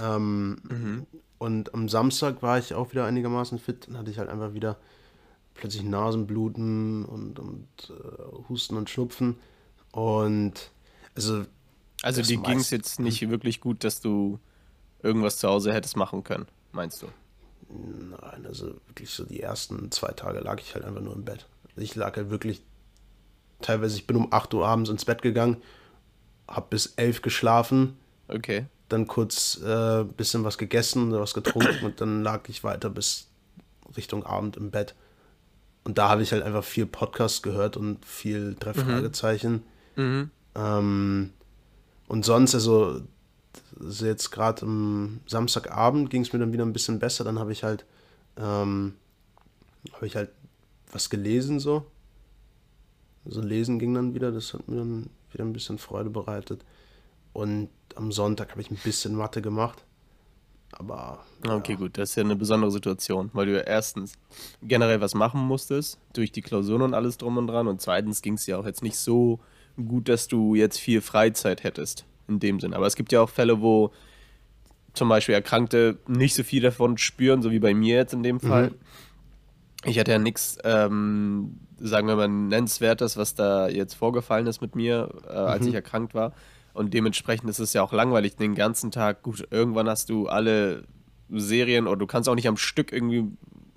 Ähm, 0.00 0.58
mhm. 0.68 1.06
Und 1.38 1.74
am 1.74 1.88
Samstag 1.88 2.42
war 2.42 2.58
ich 2.58 2.74
auch 2.74 2.92
wieder 2.92 3.06
einigermaßen 3.06 3.58
fit. 3.58 3.88
Dann 3.88 3.98
hatte 3.98 4.10
ich 4.10 4.18
halt 4.18 4.28
einfach 4.28 4.54
wieder 4.54 4.76
plötzlich 5.54 5.82
Nasenbluten 5.82 7.04
und, 7.04 7.38
und 7.38 7.66
äh, 7.88 8.48
Husten 8.48 8.76
und 8.76 8.88
Schnupfen. 8.88 9.38
Und 9.92 10.70
also. 11.16 11.44
Also 12.02 12.22
dir 12.22 12.38
ging 12.38 12.58
es 12.58 12.70
jetzt 12.70 12.98
nicht 12.98 13.28
wirklich 13.28 13.60
gut, 13.60 13.84
dass 13.84 14.00
du 14.00 14.38
irgendwas 15.02 15.38
zu 15.38 15.48
Hause 15.48 15.72
hättest 15.72 15.96
machen 15.96 16.24
können, 16.24 16.46
meinst 16.72 17.02
du? 17.02 17.06
Nein, 17.68 18.46
also 18.46 18.74
wirklich 18.86 19.10
so 19.10 19.24
die 19.24 19.40
ersten 19.40 19.90
zwei 19.90 20.12
Tage 20.12 20.40
lag 20.40 20.60
ich 20.60 20.74
halt 20.74 20.84
einfach 20.84 21.00
nur 21.00 21.14
im 21.14 21.24
Bett. 21.24 21.46
Ich 21.76 21.94
lag 21.94 22.16
halt 22.16 22.30
wirklich, 22.30 22.62
teilweise, 23.60 23.96
ich 23.96 24.06
bin 24.06 24.16
um 24.16 24.32
8 24.32 24.52
Uhr 24.54 24.66
abends 24.66 24.90
ins 24.90 25.04
Bett 25.04 25.22
gegangen, 25.22 25.58
hab 26.48 26.70
bis 26.70 26.86
11 26.96 27.22
geschlafen. 27.22 27.96
Okay. 28.28 28.66
dann 28.88 29.06
kurz 29.06 29.60
ein 29.60 30.02
äh, 30.02 30.04
bisschen 30.04 30.44
was 30.44 30.58
gegessen 30.58 31.10
oder 31.10 31.20
was 31.20 31.34
getrunken 31.34 31.78
und 31.84 32.00
dann 32.00 32.22
lag 32.22 32.48
ich 32.48 32.64
weiter 32.64 32.90
bis 32.90 33.28
Richtung 33.96 34.24
Abend 34.24 34.56
im 34.56 34.70
Bett. 34.70 34.94
Und 35.84 35.98
da 35.98 36.08
habe 36.08 36.22
ich 36.22 36.32
halt 36.32 36.42
einfach 36.42 36.64
viel 36.64 36.86
Podcast 36.86 37.42
gehört 37.42 37.76
und 37.76 38.04
viel 38.04 38.56
drei 38.58 38.72
mhm. 38.72 39.62
Mhm. 39.96 40.30
Ähm, 40.54 41.30
und 42.06 42.24
sonst, 42.24 42.54
also, 42.54 43.02
also 43.80 44.06
jetzt 44.06 44.30
gerade 44.30 44.62
am 44.62 45.20
Samstagabend 45.26 46.10
ging 46.10 46.22
es 46.22 46.32
mir 46.32 46.38
dann 46.38 46.52
wieder 46.52 46.64
ein 46.64 46.72
bisschen 46.72 46.98
besser. 46.98 47.24
Dann 47.24 47.38
habe 47.38 47.52
ich 47.52 47.64
halt, 47.64 47.84
ähm, 48.36 48.94
habe 49.92 50.06
ich 50.06 50.16
halt 50.16 50.30
was 50.92 51.10
gelesen 51.10 51.60
so. 51.60 51.86
Also 53.24 53.40
lesen 53.40 53.78
ging 53.78 53.94
dann 53.94 54.14
wieder, 54.14 54.32
das 54.32 54.54
hat 54.54 54.68
mir 54.68 54.76
dann 54.76 55.10
wieder 55.30 55.44
ein 55.44 55.52
bisschen 55.52 55.78
Freude 55.78 56.10
bereitet. 56.10 56.64
Und 57.32 57.68
am 57.94 58.12
Sonntag 58.12 58.50
habe 58.50 58.60
ich 58.60 58.70
ein 58.70 58.78
bisschen 58.82 59.14
Mathe 59.14 59.42
gemacht. 59.42 59.84
Aber. 60.72 61.24
Ja. 61.44 61.56
Okay, 61.56 61.74
gut, 61.74 61.98
das 61.98 62.10
ist 62.10 62.16
ja 62.16 62.22
eine 62.22 62.36
besondere 62.36 62.70
Situation, 62.70 63.30
weil 63.32 63.46
du 63.46 63.52
ja 63.54 63.60
erstens 63.60 64.14
generell 64.62 65.00
was 65.00 65.14
machen 65.14 65.40
musstest, 65.40 65.98
durch 66.12 66.32
die 66.32 66.42
Klausuren 66.42 66.82
und 66.82 66.94
alles 66.94 67.18
drum 67.18 67.36
und 67.36 67.46
dran. 67.46 67.66
Und 67.66 67.80
zweitens 67.80 68.22
ging 68.22 68.34
es 68.34 68.46
ja 68.46 68.58
auch 68.58 68.66
jetzt 68.66 68.82
nicht 68.82 68.96
so 68.96 69.40
gut, 69.76 70.08
dass 70.08 70.28
du 70.28 70.54
jetzt 70.54 70.78
viel 70.78 71.00
Freizeit 71.00 71.64
hättest, 71.64 72.04
in 72.30 72.40
dem 72.40 72.60
Sinn. 72.60 72.74
Aber 72.74 72.86
es 72.86 72.96
gibt 72.96 73.12
ja 73.12 73.20
auch 73.20 73.28
Fälle, 73.28 73.60
wo 73.60 73.92
zum 74.92 75.08
Beispiel 75.08 75.34
Erkrankte 75.34 75.98
nicht 76.08 76.34
so 76.34 76.42
viel 76.42 76.62
davon 76.62 76.98
spüren, 76.98 77.42
so 77.42 77.50
wie 77.50 77.58
bei 77.58 77.74
mir 77.74 77.96
jetzt 77.96 78.14
in 78.14 78.22
dem 78.22 78.40
Fall. 78.40 78.70
Mhm. 78.70 78.74
Ich 79.84 79.98
hatte 79.98 80.10
ja 80.10 80.18
nichts, 80.18 80.58
ähm, 80.64 81.58
sagen 81.78 82.06
wir 82.06 82.16
mal, 82.16 82.28
nennenswertes, 82.28 83.16
was 83.16 83.34
da 83.34 83.68
jetzt 83.68 83.94
vorgefallen 83.94 84.46
ist 84.46 84.60
mit 84.60 84.74
mir, 84.74 85.08
äh, 85.26 85.32
als 85.32 85.62
mhm. 85.62 85.68
ich 85.68 85.74
erkrankt 85.74 86.14
war. 86.14 86.32
Und 86.72 86.94
dementsprechend 86.94 87.48
ist 87.50 87.58
es 87.58 87.72
ja 87.72 87.82
auch 87.82 87.92
langweilig 87.92 88.36
den 88.36 88.54
ganzen 88.54 88.90
Tag. 88.90 89.22
Gut, 89.22 89.46
irgendwann 89.50 89.88
hast 89.88 90.10
du 90.10 90.28
alle 90.28 90.84
Serien 91.30 91.86
oder 91.86 91.96
du 91.96 92.06
kannst 92.06 92.28
auch 92.28 92.34
nicht 92.34 92.48
am 92.48 92.56
Stück 92.56 92.92
irgendwie 92.92 93.24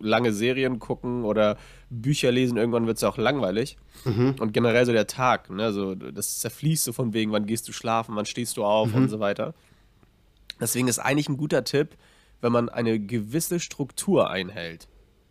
lange 0.03 0.33
Serien 0.33 0.79
gucken 0.79 1.23
oder 1.23 1.57
Bücher 1.89 2.31
lesen. 2.31 2.57
Irgendwann 2.57 2.87
wird 2.87 2.97
es 2.97 3.03
auch 3.03 3.17
langweilig. 3.17 3.77
Mhm. 4.05 4.35
Und 4.39 4.53
generell 4.53 4.85
so 4.85 4.91
der 4.91 5.07
Tag, 5.07 5.49
ne? 5.49 5.71
so, 5.71 5.95
das 5.95 6.39
zerfließt 6.39 6.83
so 6.83 6.93
von 6.93 7.13
wegen, 7.13 7.31
wann 7.31 7.45
gehst 7.45 7.67
du 7.67 7.71
schlafen, 7.71 8.15
wann 8.15 8.25
stehst 8.25 8.57
du 8.57 8.63
auf 8.63 8.89
mhm. 8.89 8.95
und 8.95 9.09
so 9.09 9.19
weiter. 9.19 9.53
Deswegen 10.59 10.87
ist 10.87 10.99
eigentlich 10.99 11.29
ein 11.29 11.37
guter 11.37 11.63
Tipp, 11.63 11.97
wenn 12.41 12.51
man 12.51 12.69
eine 12.69 12.99
gewisse 12.99 13.59
Struktur 13.59 14.29
einhält. 14.29 14.87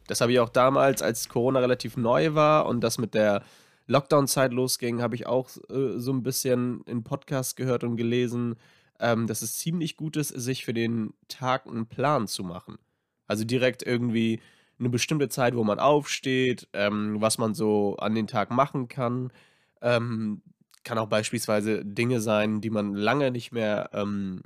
Das 0.08 0.20
habe 0.20 0.32
ich 0.32 0.40
auch 0.40 0.48
damals, 0.48 1.02
als 1.02 1.28
Corona 1.28 1.60
relativ 1.60 1.96
neu 1.96 2.34
war 2.34 2.66
und 2.66 2.80
das 2.80 2.98
mit 2.98 3.14
der 3.14 3.42
Lockdown-Zeit 3.86 4.52
losging, 4.52 5.02
habe 5.02 5.14
ich 5.14 5.26
auch 5.26 5.48
äh, 5.68 5.98
so 5.98 6.12
ein 6.12 6.22
bisschen 6.22 6.82
in 6.86 7.02
Podcasts 7.02 7.56
gehört 7.56 7.84
und 7.84 7.96
gelesen, 7.96 8.56
ähm, 9.00 9.26
dass 9.26 9.42
es 9.42 9.58
ziemlich 9.58 9.96
gut 9.96 10.16
ist, 10.16 10.28
sich 10.28 10.64
für 10.64 10.74
den 10.74 11.12
Tag 11.28 11.66
einen 11.66 11.86
Plan 11.86 12.26
zu 12.28 12.44
machen. 12.44 12.78
Also 13.26 13.44
direkt 13.44 13.82
irgendwie 13.82 14.40
eine 14.78 14.88
bestimmte 14.88 15.28
Zeit, 15.28 15.54
wo 15.54 15.64
man 15.64 15.78
aufsteht, 15.78 16.68
ähm, 16.72 17.16
was 17.20 17.38
man 17.38 17.54
so 17.54 17.96
an 17.96 18.14
den 18.14 18.26
Tag 18.26 18.50
machen 18.50 18.88
kann. 18.88 19.32
Ähm, 19.80 20.42
kann 20.84 20.98
auch 20.98 21.08
beispielsweise 21.08 21.84
Dinge 21.84 22.20
sein, 22.20 22.60
die 22.60 22.70
man 22.70 22.94
lange 22.94 23.30
nicht 23.30 23.52
mehr 23.52 23.90
ähm, 23.92 24.42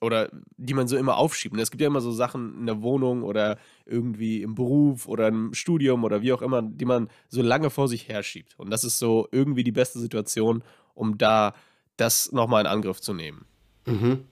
oder 0.00 0.30
die 0.56 0.74
man 0.74 0.88
so 0.88 0.96
immer 0.96 1.16
aufschiebt. 1.16 1.54
Und 1.54 1.60
es 1.60 1.70
gibt 1.70 1.80
ja 1.80 1.86
immer 1.86 2.00
so 2.00 2.10
Sachen 2.10 2.58
in 2.58 2.66
der 2.66 2.82
Wohnung 2.82 3.22
oder 3.22 3.58
irgendwie 3.84 4.42
im 4.42 4.54
Beruf 4.54 5.06
oder 5.06 5.28
im 5.28 5.52
Studium 5.52 6.04
oder 6.04 6.22
wie 6.22 6.32
auch 6.32 6.42
immer, 6.42 6.62
die 6.62 6.86
man 6.86 7.08
so 7.28 7.42
lange 7.42 7.70
vor 7.70 7.88
sich 7.88 8.08
herschiebt. 8.08 8.58
Und 8.58 8.70
das 8.70 8.84
ist 8.84 8.98
so 8.98 9.28
irgendwie 9.30 9.64
die 9.64 9.72
beste 9.72 9.98
Situation, 9.98 10.64
um 10.94 11.18
da 11.18 11.54
das 11.96 12.32
nochmal 12.32 12.62
in 12.62 12.66
Angriff 12.66 13.00
zu 13.00 13.12
nehmen. 13.12 13.44
Mhm. 13.86 14.24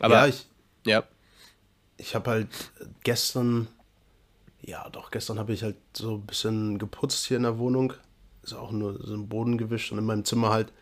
Aber 0.00 0.14
ja, 0.14 0.26
ich, 0.26 0.46
ja. 0.84 1.04
ich 1.96 2.14
habe 2.14 2.30
halt 2.30 2.48
gestern, 3.04 3.68
ja 4.66 4.88
doch, 4.90 5.10
gestern 5.10 5.38
habe 5.38 5.52
ich 5.52 5.62
halt 5.62 5.76
so 5.92 6.14
ein 6.14 6.26
bisschen 6.26 6.78
geputzt 6.78 7.26
hier 7.26 7.36
in 7.36 7.42
der 7.42 7.58
Wohnung. 7.58 7.92
Ist 8.42 8.54
auch 8.54 8.72
nur 8.72 8.98
so 9.04 9.14
ein 9.14 9.28
Boden 9.28 9.58
gewischt 9.58 9.92
und 9.92 9.98
in 9.98 10.04
meinem 10.04 10.24
Zimmer 10.24 10.50
halt 10.50 10.72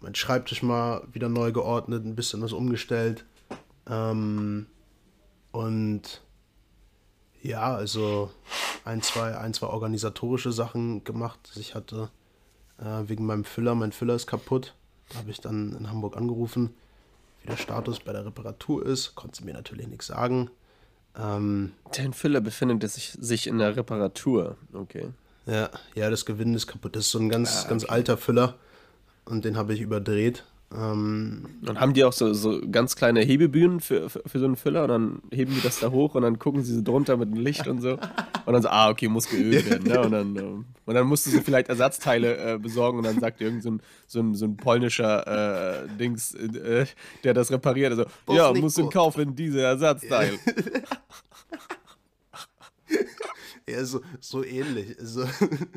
mein 0.00 0.14
Schreibtisch 0.14 0.62
mal 0.62 1.02
wieder 1.12 1.28
neu 1.28 1.52
geordnet, 1.52 2.04
ein 2.04 2.16
bisschen 2.16 2.42
was 2.42 2.52
umgestellt 2.52 3.24
ähm, 3.88 4.66
und 5.52 6.22
ja, 7.42 7.74
also 7.74 8.30
ein, 8.84 9.02
zwei, 9.02 9.36
ein, 9.36 9.54
zwei 9.54 9.68
organisatorische 9.68 10.52
Sachen 10.52 11.04
gemacht. 11.04 11.52
Ich 11.56 11.74
hatte 11.74 12.10
äh, 12.78 13.08
wegen 13.08 13.26
meinem 13.26 13.44
Füller, 13.44 13.74
mein 13.74 13.92
Füller 13.92 14.14
ist 14.14 14.26
kaputt. 14.26 14.74
Da 15.10 15.18
habe 15.18 15.30
ich 15.30 15.40
dann 15.40 15.76
in 15.76 15.88
Hamburg 15.88 16.16
angerufen, 16.16 16.74
wie 17.40 17.48
der 17.48 17.56
Status 17.56 18.00
bei 18.00 18.12
der 18.12 18.26
Reparatur 18.26 18.84
ist. 18.84 19.14
Konnte 19.14 19.44
mir 19.44 19.54
natürlich 19.54 19.86
nichts 19.86 20.08
sagen. 20.08 20.50
Ähm, 21.18 21.72
Dein 21.92 22.12
Füller 22.12 22.40
befindet 22.40 22.90
sich, 22.90 23.16
sich 23.18 23.46
in 23.46 23.58
der 23.58 23.76
Reparatur, 23.76 24.56
okay. 24.72 25.08
Ja, 25.46 25.70
ja, 25.94 26.10
das 26.10 26.26
Gewinn 26.26 26.54
ist 26.54 26.66
kaputt. 26.66 26.96
Das 26.96 27.04
ist 27.04 27.12
so 27.12 27.18
ein 27.18 27.28
ganz, 27.28 27.56
ah, 27.56 27.60
okay. 27.60 27.68
ganz 27.70 27.84
alter 27.84 28.16
Füller 28.16 28.54
und 29.24 29.44
den 29.44 29.56
habe 29.56 29.74
ich 29.74 29.80
überdreht 29.80 30.44
ähm, 30.74 31.46
und 31.64 31.80
haben 31.80 31.94
die 31.94 32.02
auch 32.02 32.12
so, 32.12 32.34
so 32.34 32.60
ganz 32.70 32.96
kleine 32.96 33.20
Hebebühnen 33.20 33.78
für, 33.78 34.10
für, 34.10 34.22
für, 34.26 34.40
so 34.40 34.46
einen 34.46 34.56
Füller 34.56 34.82
und 34.82 34.88
dann 34.88 35.22
heben 35.30 35.54
die 35.54 35.60
das 35.60 35.78
da 35.78 35.92
hoch 35.92 36.16
und 36.16 36.22
dann 36.22 36.40
gucken 36.40 36.64
sie 36.64 36.74
so 36.74 36.82
drunter 36.82 37.16
mit 37.16 37.30
dem 37.30 37.40
Licht 37.40 37.68
und 37.68 37.80
so. 37.80 37.92
Und 37.92 38.52
dann 38.52 38.62
so, 38.62 38.68
ah, 38.68 38.90
okay, 38.90 39.06
muss 39.06 39.28
geölt 39.28 39.70
werden. 39.70 39.86
Ne? 39.86 40.00
Und, 40.00 40.10
dann, 40.10 40.36
ähm, 40.36 40.64
und 40.84 40.94
dann 40.94 41.06
musst 41.06 41.24
du 41.26 41.30
so 41.30 41.40
vielleicht 41.40 41.68
Ersatzteile 41.68 42.54
äh, 42.54 42.58
besorgen 42.58 42.98
und 42.98 43.04
dann 43.04 43.20
sagt 43.20 43.40
irgend 43.40 43.62
so 43.62 43.70
ein, 43.70 43.82
so 44.08 44.18
ein, 44.18 44.34
so 44.34 44.44
ein 44.44 44.56
polnischer 44.56 45.84
äh, 45.84 45.88
Dings, 45.98 46.34
äh, 46.34 46.86
der 47.22 47.32
das 47.32 47.52
repariert, 47.52 47.92
also, 47.92 48.06
ja, 48.28 48.52
musst 48.52 48.76
du 48.76 48.88
kaufen, 48.88 49.36
diese 49.36 49.60
Ersatzteile. 49.60 50.36
ja, 53.68 53.84
so, 53.84 54.00
so 54.18 54.42
ähnlich. 54.44 54.98
Also, 54.98 55.26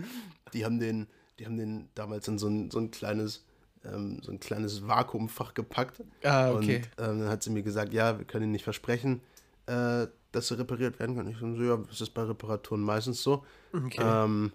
die 0.54 0.66
haben 0.66 0.80
den, 0.80 1.06
die 1.38 1.46
haben 1.46 1.58
den 1.58 1.90
damals 1.94 2.28
in 2.28 2.40
so 2.40 2.48
ein, 2.48 2.72
so 2.72 2.80
ein 2.80 2.90
kleines 2.90 3.46
ähm, 3.86 4.22
so 4.22 4.32
ein 4.32 4.40
kleines 4.40 4.88
Vakuumfach 4.88 5.54
gepackt. 5.54 6.04
Ah, 6.24 6.52
okay. 6.52 6.84
Und 6.98 7.06
ähm, 7.06 7.20
dann 7.20 7.30
hat 7.30 7.44
sie 7.44 7.50
mir 7.50 7.64
gesagt, 7.64 7.94
ja, 7.94 8.18
wir 8.18 8.26
können 8.26 8.44
Ihnen 8.46 8.52
nicht 8.52 8.64
versprechen, 8.64 9.22
äh, 9.68 10.08
dass 10.32 10.48
sie 10.48 10.58
repariert 10.58 11.00
werden 11.00 11.16
können. 11.16 11.30
Ich 11.30 11.38
so, 11.38 11.48
ja, 11.48 11.78
das 11.78 12.02
ist 12.02 12.12
bei 12.12 12.24
Reparaturen 12.24 12.82
meistens 12.82 13.24
so. 13.24 13.46
Okay. 13.74 14.02
Ähm, 14.02 14.52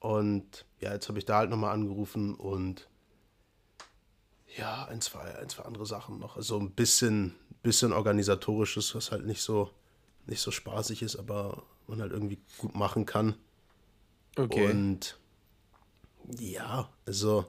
und 0.00 0.66
ja, 0.80 0.92
jetzt 0.92 1.08
habe 1.08 1.18
ich 1.18 1.24
da 1.24 1.38
halt 1.38 1.50
nochmal 1.50 1.72
angerufen 1.72 2.34
und 2.34 2.88
ja, 4.56 4.86
ein 4.86 5.00
zwei, 5.00 5.36
ein, 5.38 5.48
zwei 5.48 5.64
andere 5.64 5.86
Sachen 5.86 6.18
noch. 6.18 6.36
Also 6.36 6.58
ein 6.58 6.70
bisschen, 6.70 7.34
bisschen 7.62 7.92
organisatorisches, 7.92 8.94
was 8.94 9.10
halt 9.10 9.26
nicht 9.26 9.42
so, 9.42 9.70
nicht 10.26 10.40
so 10.40 10.50
spaßig 10.50 11.02
ist, 11.02 11.16
aber 11.16 11.62
man 11.86 12.00
halt 12.00 12.12
irgendwie 12.12 12.38
gut 12.58 12.74
machen 12.74 13.06
kann. 13.06 13.36
Okay. 14.36 14.70
Und 14.70 15.18
ja, 16.38 16.90
also 17.06 17.46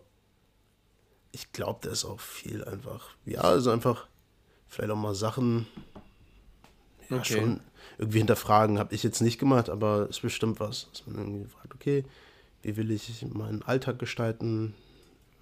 ich 1.31 1.51
glaube, 1.51 1.79
da 1.83 1.89
ist 1.89 2.05
auch 2.05 2.19
viel 2.19 2.63
einfach. 2.63 3.09
Ja, 3.25 3.41
also 3.41 3.71
einfach 3.71 4.07
vielleicht 4.67 4.91
auch 4.91 4.97
mal 4.97 5.15
Sachen 5.15 5.67
ja, 7.09 7.17
okay. 7.17 7.33
schon 7.33 7.59
irgendwie 7.97 8.19
hinterfragen. 8.19 8.79
Habe 8.79 8.93
ich 8.93 9.03
jetzt 9.03 9.21
nicht 9.21 9.39
gemacht, 9.39 9.69
aber 9.69 10.03
es 10.03 10.17
ist 10.17 10.21
bestimmt 10.21 10.59
was, 10.59 10.87
dass 10.91 11.07
man 11.07 11.17
irgendwie 11.17 11.49
fragt, 11.49 11.73
okay, 11.73 12.03
wie 12.61 12.75
will 12.75 12.91
ich 12.91 13.25
meinen 13.33 13.61
Alltag 13.63 13.99
gestalten? 13.99 14.73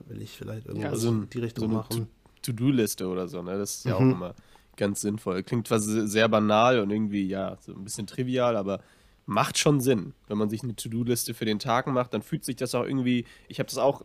Will 0.07 0.21
ich 0.21 0.31
vielleicht 0.31 0.67
irgendwas 0.67 0.91
ja, 0.91 0.97
so 0.97 1.09
in 1.09 1.29
die 1.29 1.39
Richtung 1.39 1.69
so 1.69 1.75
machen? 1.75 2.07
To-Do-Liste 2.41 3.07
oder 3.07 3.27
so, 3.27 3.41
ne? 3.41 3.57
Das 3.57 3.77
ist 3.77 3.85
ja 3.85 3.99
mhm. 3.99 4.11
auch 4.11 4.15
immer 4.15 4.35
ganz 4.75 5.01
sinnvoll. 5.01 5.41
Klingt 5.43 5.67
zwar 5.67 5.79
sehr 5.79 6.27
banal 6.27 6.79
und 6.79 6.91
irgendwie, 6.91 7.25
ja, 7.27 7.57
so 7.61 7.73
ein 7.73 7.83
bisschen 7.83 8.07
trivial, 8.07 8.57
aber 8.57 8.81
macht 9.25 9.57
schon 9.57 9.79
Sinn. 9.79 10.13
Wenn 10.27 10.37
man 10.37 10.49
sich 10.49 10.63
eine 10.63 10.75
To-Do-Liste 10.75 11.33
für 11.33 11.45
den 11.45 11.59
Tag 11.59 11.87
macht, 11.87 12.13
dann 12.13 12.21
fühlt 12.21 12.43
sich 12.43 12.57
das 12.57 12.75
auch 12.75 12.83
irgendwie, 12.83 13.25
ich 13.47 13.59
habe 13.59 13.67
das 13.67 13.77
auch 13.77 14.03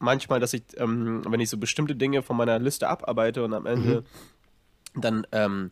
manchmal, 0.00 0.40
dass 0.40 0.52
ich, 0.52 0.62
ähm, 0.76 1.22
wenn 1.28 1.40
ich 1.40 1.50
so 1.50 1.58
bestimmte 1.58 1.94
Dinge 1.94 2.22
von 2.22 2.36
meiner 2.36 2.58
Liste 2.58 2.88
abarbeite 2.88 3.44
und 3.44 3.54
am 3.54 3.66
Ende 3.66 4.02
mhm. 4.94 5.00
dann 5.00 5.26
ähm, 5.30 5.70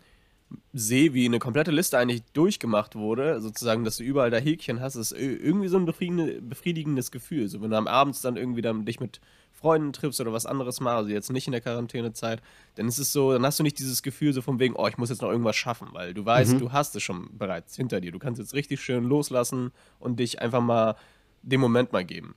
sehe, 0.72 1.12
wie 1.14 1.26
eine 1.26 1.38
komplette 1.38 1.70
Liste 1.70 1.98
eigentlich 1.98 2.22
durchgemacht 2.32 2.94
wurde, 2.94 3.40
sozusagen, 3.40 3.84
dass 3.84 3.96
du 3.96 4.04
überall 4.04 4.30
da 4.30 4.38
Häkchen 4.38 4.80
hast, 4.80 4.94
ist 4.94 5.12
irgendwie 5.12 5.68
so 5.68 5.78
ein 5.78 5.84
befriedigendes 5.84 7.10
Gefühl. 7.10 7.48
So, 7.48 7.60
wenn 7.60 7.70
du 7.70 7.76
am 7.76 7.86
Abend 7.86 8.22
dann 8.24 8.36
irgendwie 8.36 8.62
dann 8.62 8.84
dich 8.84 9.00
mit 9.00 9.20
Freunden 9.52 9.92
triffst 9.92 10.20
oder 10.20 10.32
was 10.32 10.46
anderes 10.46 10.80
machst, 10.80 10.98
also 10.98 11.10
jetzt 11.10 11.30
nicht 11.30 11.46
in 11.46 11.52
der 11.52 11.60
Quarantänezeit, 11.60 12.40
dann 12.76 12.86
ist 12.86 12.98
es 12.98 13.12
so, 13.12 13.32
dann 13.32 13.44
hast 13.44 13.58
du 13.58 13.62
nicht 13.62 13.78
dieses 13.78 14.02
Gefühl 14.02 14.32
so 14.32 14.40
von 14.40 14.58
wegen, 14.58 14.74
oh, 14.76 14.86
ich 14.86 14.98
muss 14.98 15.10
jetzt 15.10 15.20
noch 15.20 15.30
irgendwas 15.30 15.56
schaffen, 15.56 15.88
weil 15.92 16.14
du 16.14 16.24
weißt, 16.24 16.54
mhm. 16.54 16.60
du 16.60 16.72
hast 16.72 16.94
es 16.96 17.02
schon 17.02 17.28
bereits 17.36 17.76
hinter 17.76 18.00
dir. 18.00 18.12
Du 18.12 18.18
kannst 18.18 18.40
jetzt 18.40 18.54
richtig 18.54 18.80
schön 18.80 19.04
loslassen 19.04 19.72
und 19.98 20.20
dich 20.20 20.40
einfach 20.40 20.60
mal 20.60 20.96
den 21.42 21.60
Moment 21.60 21.92
mal 21.92 22.04
geben. 22.04 22.34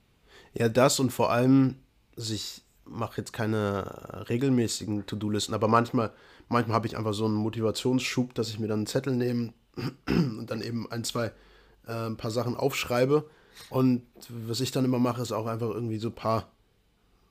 Ja, 0.54 0.68
das 0.68 1.00
und 1.00 1.12
vor 1.12 1.30
allem, 1.30 1.76
also 2.16 2.34
ich 2.34 2.62
mache 2.84 3.18
jetzt 3.20 3.32
keine 3.32 4.24
regelmäßigen 4.28 5.06
To-Do-Listen, 5.06 5.54
aber 5.54 5.68
manchmal, 5.68 6.12
manchmal 6.48 6.74
habe 6.74 6.86
ich 6.86 6.96
einfach 6.96 7.14
so 7.14 7.24
einen 7.26 7.34
Motivationsschub, 7.34 8.34
dass 8.34 8.48
ich 8.48 8.58
mir 8.58 8.66
dann 8.68 8.80
einen 8.80 8.86
Zettel 8.86 9.14
nehme 9.14 9.52
und 10.08 10.46
dann 10.50 10.60
eben 10.62 10.90
ein, 10.90 11.04
zwei, 11.04 11.32
äh, 11.86 11.92
ein 12.06 12.16
paar 12.16 12.30
Sachen 12.30 12.56
aufschreibe. 12.56 13.28
Und 13.70 14.02
was 14.28 14.60
ich 14.60 14.70
dann 14.72 14.84
immer 14.84 14.98
mache, 14.98 15.22
ist 15.22 15.32
auch 15.32 15.46
einfach 15.46 15.68
irgendwie 15.70 15.98
so 15.98 16.08
ein 16.08 16.14
paar 16.14 16.50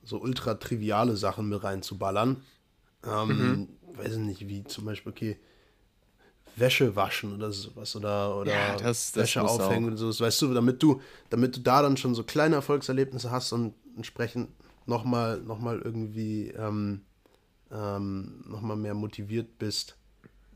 so 0.04 0.20
ultra 0.20 0.54
triviale 0.54 1.16
Sachen 1.16 1.48
mit 1.48 1.62
reinzuballern. 1.62 2.42
Ähm, 3.04 3.28
mhm. 3.28 3.68
weiß 3.94 4.14
ich 4.14 4.18
nicht, 4.18 4.48
wie 4.48 4.64
zum 4.64 4.84
Beispiel, 4.86 5.12
okay, 5.12 5.38
Wäsche 6.56 6.94
waschen 6.96 7.34
oder 7.34 7.50
sowas 7.50 7.96
oder, 7.96 8.36
oder 8.36 8.52
Ja, 8.52 8.76
das- 8.76 9.12
das 9.12 9.22
Wäsche 9.22 9.42
aufhängen 9.42 9.86
auch. 9.86 9.90
und 9.92 9.96
sowas, 9.96 10.20
weißt 10.20 10.42
du, 10.42 10.52
damit 10.54 10.82
du, 10.82 11.00
damit 11.30 11.56
du 11.56 11.60
da 11.60 11.80
dann 11.82 11.96
schon 11.96 12.14
so 12.14 12.24
kleine 12.24 12.56
Erfolgserlebnisse 12.56 13.30
hast 13.30 13.52
und 13.52 13.74
entsprechend 13.96 14.48
nochmal 14.86 15.40
noch 15.40 15.58
mal 15.58 15.80
irgendwie 15.80 16.48
ähm, 16.48 17.02
ähm, 17.72 18.44
nochmal 18.46 18.76
mehr 18.76 18.94
motiviert 18.94 19.58
bist, 19.58 19.96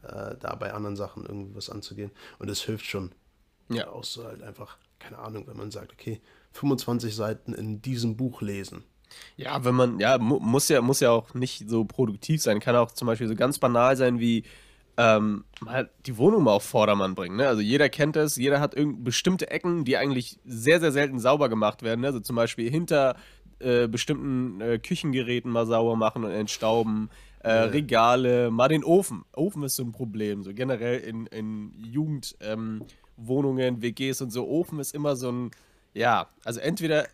äh, 0.03 0.37
da 0.39 0.55
bei 0.59 0.73
anderen 0.73 0.97
Sachen 0.97 1.25
irgendwie 1.25 1.55
was 1.55 1.71
anzugehen. 1.71 2.11
Und 2.39 2.49
das 2.49 2.61
hilft 2.63 2.87
schon. 2.87 3.13
Ja. 3.69 3.89
Auch 3.89 4.05
so 4.05 4.25
halt 4.25 4.43
einfach, 4.43 4.77
keine 4.99 5.19
Ahnung, 5.19 5.47
wenn 5.47 5.57
man 5.57 5.71
sagt, 5.71 5.93
okay, 5.93 6.21
25 6.53 7.15
Seiten 7.15 7.53
in 7.53 7.83
diesem 7.83 8.17
Buch 8.17 8.43
lesen. 8.43 8.85
Ja, 9.37 9.65
wenn 9.65 9.75
man, 9.75 10.01
ja, 10.01 10.19
mu 10.19 10.39
muss 10.41 10.69
ja, 10.69 10.81
muss 10.81 11.01
ja 11.01 11.11
auch 11.11 11.35
nicht 11.35 11.69
so 11.69 11.85
produktiv 11.85 12.43
sein. 12.43 12.61
Kann 12.61 12.77
auch 12.77 12.93
zum 12.93 13.07
Beispiel 13.07 13.29
so 13.29 13.37
ganz 13.37 13.59
banal 13.59 13.97
sein 13.97 14.19
wie 14.21 14.45
ähm, 14.99 15.45
mal 15.61 15.91
die 16.07 16.17
Wohnung 16.17 16.45
mal 16.45 16.53
auf 16.53 16.65
Vordermann 16.65 17.15
bringen. 17.15 17.37
Ne? 17.37 17.47
Also 17.47 17.61
jeder 17.61 17.89
kennt 17.89 18.17
es, 18.17 18.37
jeder 18.37 18.61
hat 18.61 18.75
irgend 18.75 19.05
bestimmte 19.05 19.51
Ecken, 19.51 19.85
die 19.85 19.97
eigentlich 19.97 20.39
sehr, 20.45 20.81
sehr 20.81 20.93
selten 20.93 21.19
sauber 21.19 21.49
gemacht 21.49 21.83
werden. 21.83 22.01
Ne? 22.01 22.09
Also 22.09 22.21
zum 22.21 22.37
Beispiel 22.37 22.71
hinter 22.71 23.17
äh, 23.59 23.89
bestimmten 23.89 24.61
äh, 24.61 24.79
Küchengeräten 24.79 25.51
mal 25.51 25.67
sauber 25.67 25.97
machen 25.97 26.25
und 26.25 26.31
entstauben. 26.31 27.11
Äh, 27.41 27.51
Regale, 27.51 28.51
mal 28.51 28.69
den 28.69 28.83
Ofen. 28.85 29.25
Ofen 29.35 29.63
ist 29.63 29.77
so 29.77 29.85
ein 29.85 29.93
Problem. 29.93 30.43
So 30.43 30.53
generell 30.53 30.99
in, 30.99 31.27
in 31.27 31.73
Jugendwohnungen, 31.79 33.75
ähm, 33.75 33.83
WGs 33.83 34.21
und 34.23 34.31
so. 34.31 34.49
Ofen 34.49 34.81
ist 34.81 34.95
immer 34.95 35.17
so 35.17 35.31
ein, 35.31 35.51
ja, 35.95 36.29
also 36.45 36.61
entweder 36.61 37.07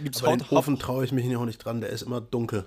gibt 0.00 0.16
es 0.16 0.22
Aber 0.22 0.36
den 0.36 0.46
Ofen 0.50 0.78
traue 0.78 1.04
ich 1.04 1.12
mich 1.12 1.24
hier 1.24 1.38
auch 1.38 1.44
nicht 1.44 1.58
dran, 1.58 1.80
der 1.80 1.90
ist 1.90 2.02
immer 2.02 2.20
dunkel. 2.20 2.64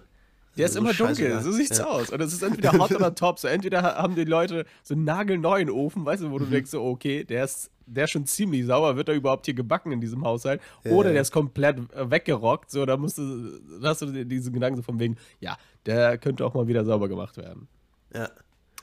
Der 0.58 0.66
ist 0.66 0.72
Also 0.72 0.80
immer 0.80 0.94
scheißegal. 0.94 1.32
dunkel, 1.34 1.52
so 1.52 1.58
sieht's 1.58 1.78
Ja. 1.78 1.86
aus. 1.86 2.10
Und 2.10 2.22
es 2.22 2.34
ist 2.34 2.42
entweder 2.44 2.72
hot 2.74 2.92
oder 2.92 3.14
top. 3.16 3.40
So 3.40 3.48
entweder 3.48 3.82
ha- 3.84 3.96
haben 3.96 4.16
die 4.16 4.26
Leute 4.26 4.66
so 4.84 4.94
einen 4.94 5.04
nagelneuen 5.06 5.70
Ofen, 5.70 6.06
weißt 6.06 6.24
du, 6.24 6.32
wo 6.32 6.40
du 6.40 6.46
Mhm. 6.46 6.52
denkst, 6.52 6.72
so, 6.72 6.84
okay, 6.84 7.24
der 7.24 7.46
ist, 7.46 7.70
der 7.86 8.06
ist 8.06 8.12
schon 8.12 8.26
ziemlich 8.26 8.66
sauber, 8.66 8.96
wird 8.96 9.10
er 9.10 9.16
überhaupt 9.16 9.46
hier 9.46 9.54
gebacken 9.56 9.92
in 9.92 10.00
diesem 10.02 10.24
Haushalt? 10.24 10.62
Oder 10.86 11.10
ja. 11.10 11.14
der 11.14 11.22
ist 11.24 11.32
komplett 11.32 11.78
äh, 11.94 12.10
weggerockt, 12.12 12.72
so, 12.72 12.86
da 12.86 12.98
musst 12.98 13.18
du, 13.18 13.60
da 13.82 13.90
hast 13.90 14.02
du 14.02 14.26
diesen 14.26 14.54
Gedanken 14.54 14.78
so 14.78 14.84
von 14.84 15.00
wegen, 15.00 15.18
ja, 15.40 15.58
der 15.86 16.18
könnte 16.18 16.46
auch 16.46 16.54
mal 16.54 16.68
wieder 16.68 16.86
sauber 16.86 17.08
gemacht 17.10 17.38
werden. 17.38 17.68
Ja. 18.14 18.30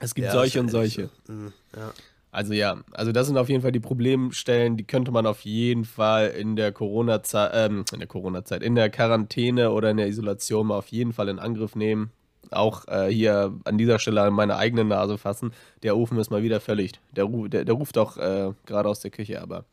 Es 0.01 0.15
gibt 0.15 0.27
Ja, 0.27 0.33
solche 0.33 0.59
ist 0.59 0.63
und 0.65 0.71
solche. 0.71 1.11
so. 1.27 1.33
Mhm, 1.33 1.53
Ja. 1.77 1.93
Also 2.31 2.53
ja, 2.53 2.83
also 2.93 3.11
das 3.11 3.27
sind 3.27 3.39
auf 3.39 3.49
jeden 3.49 3.63
Fall 3.63 3.73
die 3.73 3.81
Problemstellen, 3.81 4.77
die 4.77 4.85
könnte 4.85 5.11
man 5.11 5.27
auf 5.27 5.41
jeden 5.43 5.85
Fall 5.85 6.29
in 6.29 6.57
der 6.57 6.73
Corona-Zeit, 6.73 7.53
ähm, 7.55 7.85
in 7.93 8.01
der 8.01 8.09
Corona-Zeit, 8.09 8.63
in 8.63 8.75
der 8.75 8.91
Quarantäne 8.91 9.71
oder 9.71 9.91
in 9.91 9.97
der 9.97 10.09
Isolation 10.09 10.67
mal 10.67 10.77
auf 10.77 10.89
jeden 10.89 11.13
Fall 11.13 11.29
in 11.29 11.39
Angriff 11.39 11.75
nehmen. 11.75 12.11
Auch 12.51 12.87
äh, 12.89 13.09
hier 13.09 13.55
an 13.65 13.79
dieser 13.79 13.99
Stelle 13.99 14.23
an 14.23 14.35
meine 14.35 14.57
eigene 14.57 14.85
Nase 14.85 15.19
fassen. 15.19 15.53
Der 15.83 15.97
Ofen 15.97 16.19
ist 16.19 16.31
mal 16.31 16.43
wieder 16.43 16.61
völlig. 16.61 16.93
Der, 17.13 17.25
ru 17.25 17.49
der, 17.49 17.65
der 17.65 17.75
ruft 17.75 17.97
auch 17.97 18.17
äh, 18.17 18.53
gerade 18.67 18.89
aus 18.89 19.01
der 19.01 19.11
Küche, 19.11 19.41
aber 19.41 19.65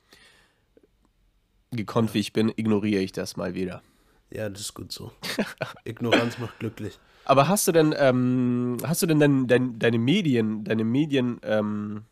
gekonnt 1.71 2.13
wie 2.13 2.19
ich 2.19 2.33
bin, 2.33 2.51
ignoriere 2.55 3.01
ich 3.01 3.11
das 3.11 3.37
mal 3.37 3.53
wieder. 3.53 3.81
ja, 4.29 4.49
das 4.49 4.61
ist 4.61 4.73
gut 4.73 4.91
so. 4.91 5.11
Ignoranz 5.83 6.37
macht 6.39 6.59
glücklich. 6.59 6.99
Aber 7.25 7.47
hast 7.47 7.67
du 7.67 7.71
denn, 7.71 7.93
ähm, 7.97 8.77
hast 8.83 9.01
du 9.01 9.07
denn 9.07 9.19
dein, 9.19 9.47
dein, 9.47 9.79
deine 9.79 9.97
Medien, 9.97 10.63
deine 10.63 10.83
Medien, 10.83 11.39
ähm, 11.43 12.03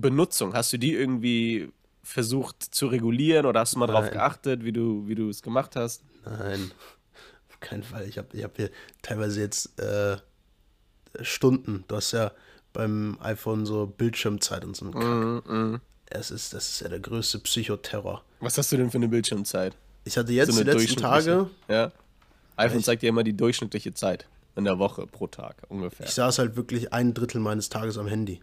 Benutzung, 0.00 0.54
hast 0.54 0.72
du 0.72 0.78
die 0.78 0.94
irgendwie 0.94 1.70
versucht 2.02 2.62
zu 2.62 2.86
regulieren 2.86 3.46
oder 3.46 3.60
hast 3.60 3.74
du 3.74 3.78
mal 3.78 3.86
drauf 3.86 4.04
Nein. 4.04 4.12
geachtet, 4.14 4.64
wie 4.64 4.72
du, 4.72 5.06
wie 5.08 5.14
du 5.14 5.28
es 5.28 5.42
gemacht 5.42 5.74
hast? 5.76 6.02
Nein, 6.24 6.70
auf 7.50 7.60
keinen 7.60 7.82
Fall. 7.82 8.06
Ich 8.08 8.18
habe 8.18 8.28
ich 8.32 8.44
hab 8.44 8.56
hier 8.56 8.70
teilweise 9.02 9.40
jetzt 9.40 9.78
äh, 9.80 10.16
Stunden. 11.22 11.84
Du 11.88 11.96
hast 11.96 12.12
ja 12.12 12.32
beim 12.72 13.16
iPhone 13.20 13.64
so 13.66 13.86
Bildschirmzeit 13.86 14.64
und 14.64 14.76
so 14.76 14.84
einen 14.86 14.94
Kack. 14.94 15.48
Mhm, 15.50 15.80
Es 16.06 16.30
ist, 16.30 16.52
das 16.52 16.68
ist 16.68 16.80
ja 16.80 16.88
der 16.88 17.00
größte 17.00 17.38
Psychoterror. 17.40 18.22
Was 18.40 18.58
hast 18.58 18.70
du 18.72 18.76
denn 18.76 18.90
für 18.90 18.98
eine 18.98 19.08
Bildschirmzeit? 19.08 19.74
Ich 20.04 20.16
hatte 20.16 20.32
jetzt 20.32 20.52
So 20.52 20.62
die 20.62 20.70
letzten 20.70 20.96
Tage, 21.00 21.50
Ja. 21.68 21.90
iPhone 22.56 22.80
Ich- 22.80 22.84
zeigt 22.84 23.02
dir 23.02 23.08
immer 23.08 23.24
die 23.24 23.36
durchschnittliche 23.36 23.94
Zeit 23.94 24.26
in 24.54 24.64
der 24.64 24.78
Woche 24.78 25.06
pro 25.06 25.26
Tag 25.26 25.56
ungefähr. 25.68 26.06
ich 26.06 26.12
saß 26.12 26.38
halt 26.38 26.56
wirklich 26.56 26.92
ein 26.92 27.12
Drittel 27.14 27.40
meines 27.40 27.68
Tages 27.68 27.98
am 27.98 28.06
Handy. 28.06 28.40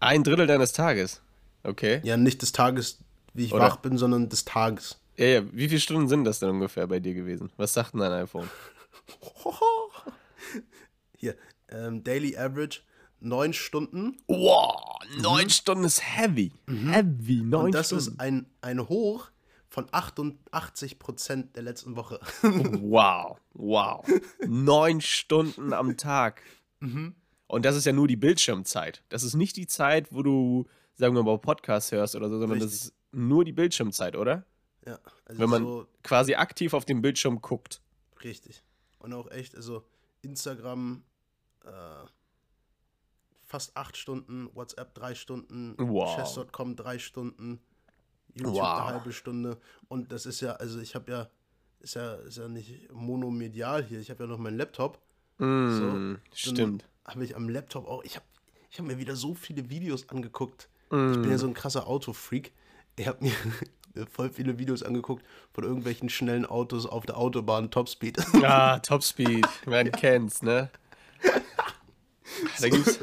Ein 0.00 0.22
Drittel 0.24 0.46
deines 0.46 0.72
Tages. 0.72 1.20
Okay. 1.62 2.00
Ja, 2.04 2.16
nicht 2.16 2.42
des 2.42 2.52
Tages, 2.52 2.98
wie 3.32 3.44
ich 3.46 3.52
Oder- 3.54 3.64
wach 3.64 3.76
bin, 3.76 3.96
sondern 3.98 4.28
des 4.28 4.44
Tages. 4.44 4.98
Ja, 5.16 5.26
ja. 5.26 5.42
Wie 5.52 5.68
viele 5.68 5.80
Stunden 5.80 6.08
sind 6.08 6.24
das 6.24 6.40
denn 6.40 6.50
ungefähr 6.50 6.86
bei 6.86 7.00
dir 7.00 7.14
gewesen? 7.14 7.50
Was 7.56 7.72
sagt 7.72 7.94
denn 7.94 8.00
dein 8.00 8.12
iPhone? 8.12 8.48
Hier, 11.16 11.36
ähm, 11.68 12.02
Daily 12.04 12.36
Average, 12.36 12.80
neun 13.20 13.52
Stunden. 13.52 14.16
Wow, 14.26 14.98
neun 15.20 15.48
Stunden 15.50 15.84
ist 15.84 16.02
heavy. 16.02 16.52
Heavy, 16.68 17.36
neun 17.42 17.46
Mhm. 17.46 17.54
Und 17.66 17.74
das 17.74 17.86
Stunden. 17.86 18.04
ist 18.08 18.20
ein, 18.20 18.46
ein 18.60 18.88
Hoch 18.88 19.30
von 19.68 19.86
88 19.90 20.98
Prozent 20.98 21.56
der 21.56 21.62
letzten 21.62 21.96
Woche. 21.96 22.20
Wow, 22.42 23.38
wow. 23.54 24.04
Neun 24.46 25.00
Stunden 25.00 25.72
am 25.72 25.96
Tag. 25.96 26.42
Mhm. 26.80 27.14
Und 27.46 27.64
das 27.64 27.76
ist 27.76 27.84
ja 27.84 27.92
nur 27.92 28.08
die 28.08 28.16
Bildschirmzeit. 28.16 29.02
Das 29.08 29.22
ist 29.22 29.34
nicht 29.34 29.56
die 29.56 29.66
Zeit, 29.66 30.12
wo 30.12 30.22
du, 30.22 30.66
sagen 30.94 31.14
wir 31.14 31.22
mal, 31.22 31.38
Podcast 31.38 31.92
hörst 31.92 32.16
oder 32.16 32.28
so, 32.28 32.38
sondern 32.38 32.58
das 32.58 32.72
Richtig. 32.72 32.86
ist 32.88 32.94
nur 33.12 33.44
die 33.44 33.52
Bildschirmzeit, 33.52 34.16
oder? 34.16 34.44
ja, 34.86 34.98
also 35.24 35.40
Wenn 35.40 35.50
man 35.50 35.62
so 35.62 35.86
quasi 36.02 36.34
aktiv 36.34 36.74
auf 36.74 36.84
den 36.84 37.00
Bildschirm 37.02 37.40
guckt. 37.40 37.80
richtig. 38.22 38.62
Und 38.98 39.12
auch 39.12 39.30
echt, 39.30 39.54
also 39.54 39.84
Instagram 40.22 41.04
äh, 41.64 41.70
fast 43.42 43.76
acht 43.76 43.96
Stunden, 43.96 44.48
WhatsApp 44.54 44.94
drei 44.94 45.14
Stunden, 45.14 45.74
Wow. 45.78 46.16
Chess.com 46.16 46.76
drei 46.76 46.98
Stunden, 46.98 47.60
YouTube 48.34 48.54
Wow. 48.54 48.62
eine 48.62 48.84
halbe 48.86 49.12
Stunde. 49.12 49.58
Und 49.88 50.10
das 50.10 50.26
ist 50.26 50.40
ja, 50.40 50.52
also 50.52 50.80
ich 50.80 50.94
habe 50.94 51.10
ja, 51.12 51.30
ist 51.80 51.94
ja, 51.94 52.14
ist 52.14 52.38
ja 52.38 52.48
nicht 52.48 52.90
monomedial 52.92 53.84
hier. 53.84 54.00
Ich 54.00 54.10
habe 54.10 54.24
ja 54.24 54.28
noch 54.28 54.38
meinen 54.38 54.56
Laptop. 54.56 55.00
Mm, 55.38 56.16
stimmt. 56.32 56.88
Habe 57.04 57.24
ich 57.24 57.36
am 57.36 57.48
Laptop 57.48 57.86
auch. 57.86 58.02
Ich 58.04 58.16
habe 58.16 58.24
ich 58.70 58.78
hab 58.78 58.86
mir 58.86 58.98
wieder 58.98 59.14
so 59.16 59.34
viele 59.34 59.70
Videos 59.70 60.08
angeguckt. 60.08 60.68
Ich 60.90 60.96
Mm. 60.96 61.22
bin 61.22 61.30
ja 61.30 61.38
so 61.38 61.46
ein 61.46 61.54
krasser 61.54 61.86
Autofreak. 61.86 62.52
Ich 62.96 63.06
habe 63.08 63.18
mir 63.24 63.32
voll 64.10 64.30
viele 64.30 64.58
Videos 64.58 64.82
angeguckt 64.82 65.24
von 65.52 65.64
irgendwelchen 65.64 66.08
schnellen 66.08 66.44
Autos 66.46 66.86
auf 66.86 67.06
der 67.06 67.16
Autobahn, 67.16 67.70
Topspeed. 67.70 68.18
Ah, 68.44 68.78
Topspeed, 68.80 69.46
man 69.66 69.90
kennt's, 69.92 70.42
ne? 70.42 70.70
Da 72.60 72.68
gibt's, 72.68 72.98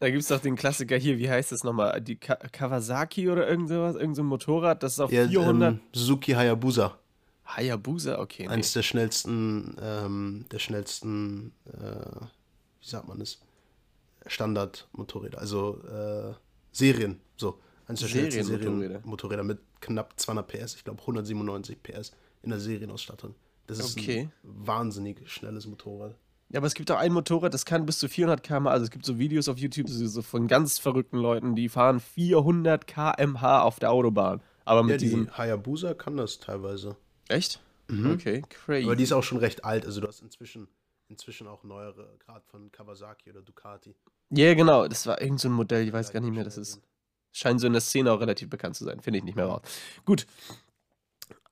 da 0.00 0.10
gibt's 0.10 0.28
doch 0.28 0.40
den 0.40 0.56
Klassiker 0.56 0.96
hier, 0.96 1.18
wie 1.18 1.28
heißt 1.30 1.52
das 1.52 1.64
nochmal? 1.64 2.00
Die 2.00 2.16
Ka 2.16 2.36
Kawasaki 2.36 3.28
oder 3.30 3.48
irgend 3.48 3.68
sowas? 3.68 3.96
Irgend 3.96 4.16
so 4.16 4.22
ein 4.22 4.26
Motorrad, 4.26 4.82
das 4.82 4.94
ist 4.94 5.00
auf 5.00 5.12
ja, 5.12 5.26
400. 5.26 5.74
ähm, 5.74 5.80
Suzuki 5.92 6.32
Hayabusa. 6.32 6.98
Hayabusa, 7.46 8.18
okay. 8.18 8.44
Nee. 8.44 8.48
Eins 8.54 8.72
der 8.72 8.82
schnellsten, 8.82 9.76
ähm, 9.80 10.46
der 10.50 10.58
schnellsten, 10.58 11.52
äh, 11.66 12.26
wie 12.86 12.90
sagt 12.90 13.08
man 13.08 13.18
das? 13.18 13.38
Standardmotorräder, 14.26 15.38
also 15.38 15.80
äh, 15.84 16.34
Serien, 16.72 17.20
so. 17.36 17.58
Eins 17.88 18.00
der 18.00 18.08
schnellsten 18.08 18.42
Serienmotorräder. 18.44 19.44
Mit 19.44 19.58
knapp 19.80 20.14
200 20.18 20.46
PS, 20.48 20.74
ich 20.74 20.84
glaube 20.84 21.00
197 21.00 21.80
PS 21.82 22.12
in 22.42 22.50
der 22.50 22.58
Serienausstattung. 22.58 23.34
Das 23.68 23.78
ist 23.78 23.96
Okay. 23.98 24.22
ein 24.22 24.66
wahnsinnig 24.66 25.28
schnelles 25.30 25.66
Motorrad. 25.66 26.16
Ja, 26.48 26.58
aber 26.58 26.66
es 26.66 26.74
gibt 26.74 26.90
auch 26.90 26.96
ein 26.98 27.12
Motorrad, 27.12 27.54
das 27.54 27.64
kann 27.64 27.86
bis 27.86 27.98
zu 27.98 28.08
400 28.08 28.42
km/h. 28.42 28.70
Also 28.70 28.84
es 28.84 28.90
gibt 28.90 29.04
so 29.04 29.18
Videos 29.18 29.48
auf 29.48 29.58
YouTube 29.58 29.88
so 29.88 30.22
von 30.22 30.46
ganz 30.48 30.78
verrückten 30.78 31.18
Leuten, 31.18 31.54
die 31.56 31.68
fahren 31.68 32.00
400 32.00 32.86
km/h 32.86 33.62
auf 33.62 33.78
der 33.78 33.90
Autobahn. 33.92 34.40
Aber 34.64 34.82
mit 34.82 34.92
Ja, 34.92 34.96
diesem. 34.98 35.26
die 35.26 35.30
Hayabusa 35.32 35.94
kann 35.94 36.16
das 36.16 36.38
teilweise. 36.40 36.96
Echt? 37.28 37.60
Okay, 37.88 38.42
crazy. 38.48 38.84
Aber 38.84 38.96
die 38.96 39.04
ist 39.04 39.12
auch 39.12 39.22
schon 39.22 39.38
recht 39.38 39.64
alt, 39.64 39.86
also 39.86 40.00
du 40.00 40.08
hast 40.08 40.20
inzwischen, 40.22 40.66
inzwischen 41.08 41.46
auch 41.46 41.64
neuere, 41.64 42.16
gerade 42.18 42.44
von 42.46 42.70
Kawasaki 42.72 43.30
oder 43.30 43.42
Ducati. 43.42 43.94
Ja, 44.30 44.54
genau. 44.54 44.88
Das 44.88 45.06
war 45.06 45.20
irgend 45.20 45.40
so 45.40 45.48
ein 45.48 45.52
Modell, 45.52 45.86
ich 45.86 45.92
weiß 45.92 46.12
gar 46.12 46.20
nicht 46.20 46.34
mehr, 46.34 46.44
das 46.44 46.58
ist. 46.58 46.80
Scheint 47.32 47.60
so 47.60 47.66
in 47.66 47.74
der 47.74 47.82
Szene 47.82 48.12
auch 48.12 48.20
relativ 48.20 48.48
bekannt 48.48 48.76
zu 48.76 48.84
sein. 48.84 49.00
Finde 49.00 49.18
ich 49.18 49.24
nicht 49.24 49.36
mehr 49.36 49.44
raus. 49.44 49.60
Gut. 50.06 50.26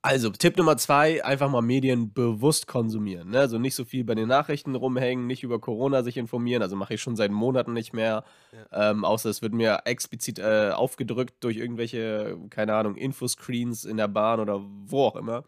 Also, 0.00 0.28
Tipp 0.30 0.58
Nummer 0.58 0.76
zwei, 0.76 1.24
einfach 1.24 1.50
mal 1.50 1.62
Medien 1.62 2.12
bewusst 2.12 2.66
konsumieren. 2.66 3.30
Ne? 3.30 3.40
Also 3.40 3.58
nicht 3.58 3.74
so 3.74 3.86
viel 3.86 4.04
bei 4.04 4.14
den 4.14 4.28
Nachrichten 4.28 4.74
rumhängen, 4.74 5.26
nicht 5.26 5.42
über 5.42 5.58
Corona 5.58 6.02
sich 6.02 6.18
informieren. 6.18 6.62
Also 6.62 6.76
mache 6.76 6.94
ich 6.94 7.00
schon 7.00 7.16
seit 7.16 7.30
Monaten 7.30 7.72
nicht 7.72 7.94
mehr. 7.94 8.22
Ähm, 8.70 9.04
außer 9.04 9.30
es 9.30 9.40
wird 9.40 9.54
mir 9.54 9.80
explizit 9.86 10.38
äh, 10.38 10.72
aufgedrückt 10.74 11.42
durch 11.42 11.56
irgendwelche, 11.56 12.38
keine 12.50 12.74
Ahnung, 12.74 12.96
Infoscreens 12.96 13.86
in 13.86 13.96
der 13.96 14.08
Bahn 14.08 14.40
oder 14.40 14.60
wo 14.84 15.04
auch 15.04 15.16
immer. 15.16 15.44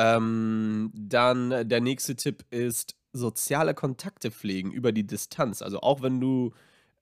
Ähm, 0.00 0.92
dann 0.94 1.50
äh, 1.50 1.66
der 1.66 1.80
nächste 1.80 2.14
Tipp 2.14 2.44
ist 2.50 2.94
soziale 3.12 3.74
Kontakte 3.74 4.30
pflegen 4.30 4.70
über 4.70 4.92
die 4.92 5.04
Distanz. 5.06 5.60
Also 5.60 5.80
auch 5.80 6.02
wenn 6.02 6.20
du 6.20 6.52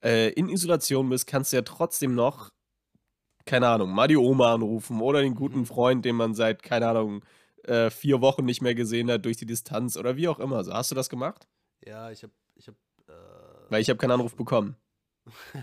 äh, 0.03 0.29
in 0.31 0.49
Isolation 0.49 1.07
bist, 1.09 1.27
kannst 1.27 1.51
du 1.53 1.57
ja 1.57 1.61
trotzdem 1.61 2.15
noch, 2.15 2.49
keine 3.45 3.67
Ahnung, 3.67 3.91
mal 3.91 4.07
die 4.07 4.17
Oma 4.17 4.55
anrufen 4.55 4.99
oder 4.99 5.21
den 5.21 5.35
guten 5.35 5.67
Freund, 5.67 6.05
den 6.05 6.15
man 6.15 6.33
seit, 6.33 6.63
keine 6.63 6.87
Ahnung, 6.87 7.23
äh, 7.65 7.91
vier 7.91 8.19
Wochen 8.21 8.45
nicht 8.45 8.61
mehr 8.63 8.73
gesehen 8.73 9.11
hat 9.11 9.25
durch 9.25 9.37
die 9.37 9.45
Distanz 9.45 9.95
oder 9.95 10.15
wie 10.17 10.27
auch 10.27 10.39
immer. 10.39 10.63
So, 10.63 10.73
hast 10.73 10.89
du 10.89 10.95
das 10.95 11.09
gemacht? 11.09 11.47
Ja, 11.85 12.09
ich 12.09 12.23
habe. 12.23 12.33
Ich 12.55 12.67
hab, 12.67 12.75
äh, 13.07 13.11
Weil 13.69 13.81
ich 13.81 13.89
habe 13.89 13.97
keinen 13.97 14.11
Anruf 14.11 14.35
bekommen. 14.35 14.75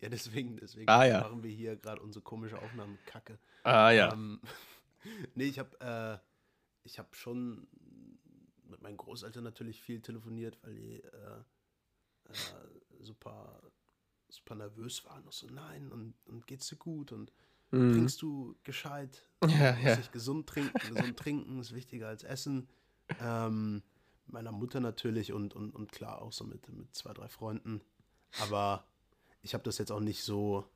ja, 0.00 0.08
deswegen, 0.08 0.56
deswegen 0.56 0.88
Ah, 0.88 1.04
ja. 1.04 1.20
machen 1.22 1.42
wir 1.42 1.50
hier 1.50 1.74
gerade 1.76 2.00
unsere 2.00 2.22
komische 2.22 2.58
Aufnahme 2.60 2.96
Kacke. 3.06 3.38
Ah 3.64 3.90
ja. 3.90 4.12
Ähm, 4.12 4.40
nee, 5.34 5.44
ich 5.46 5.58
habe 5.58 5.80
äh, 5.80 6.27
ich 6.84 6.98
hab 6.98 7.14
schon 7.16 7.66
mit 8.64 8.82
meinen 8.82 8.96
Großeltern 8.96 9.44
natürlich 9.44 9.80
viel 9.80 10.00
telefoniert, 10.00 10.58
weil 10.62 10.74
die 10.74 11.02
äh, 11.02 11.40
äh, 12.28 13.00
super, 13.00 13.62
super 14.28 14.54
nervös 14.54 15.04
waren. 15.04 15.24
Und 15.24 15.32
so, 15.32 15.46
nein, 15.48 15.90
und, 15.90 16.14
und 16.26 16.46
geht's 16.46 16.68
dir 16.68 16.76
gut? 16.76 17.12
Und 17.12 17.32
trinkst 17.70 18.22
du 18.22 18.56
gescheit? 18.64 19.24
Mhm. 19.42 19.48
Ja, 19.50 19.72
Muss 19.72 19.82
ja. 19.84 19.98
ich 20.00 20.10
gesund 20.10 20.48
trinken? 20.48 20.78
Gesund 20.78 21.16
trinken 21.16 21.60
ist 21.60 21.74
wichtiger 21.74 22.08
als 22.08 22.24
Essen. 22.24 22.68
Ähm, 23.20 23.82
meiner 24.26 24.52
Mutter 24.52 24.80
natürlich 24.80 25.32
und, 25.32 25.54
und, 25.54 25.74
und 25.74 25.92
klar 25.92 26.20
auch 26.20 26.32
so 26.32 26.44
mit, 26.44 26.68
mit 26.68 26.94
zwei, 26.94 27.12
drei 27.12 27.28
Freunden. 27.28 27.80
Aber 28.42 28.84
ich 29.42 29.54
habe 29.54 29.64
das 29.64 29.78
jetzt 29.78 29.92
auch 29.92 30.00
nicht 30.00 30.22
so. 30.22 30.68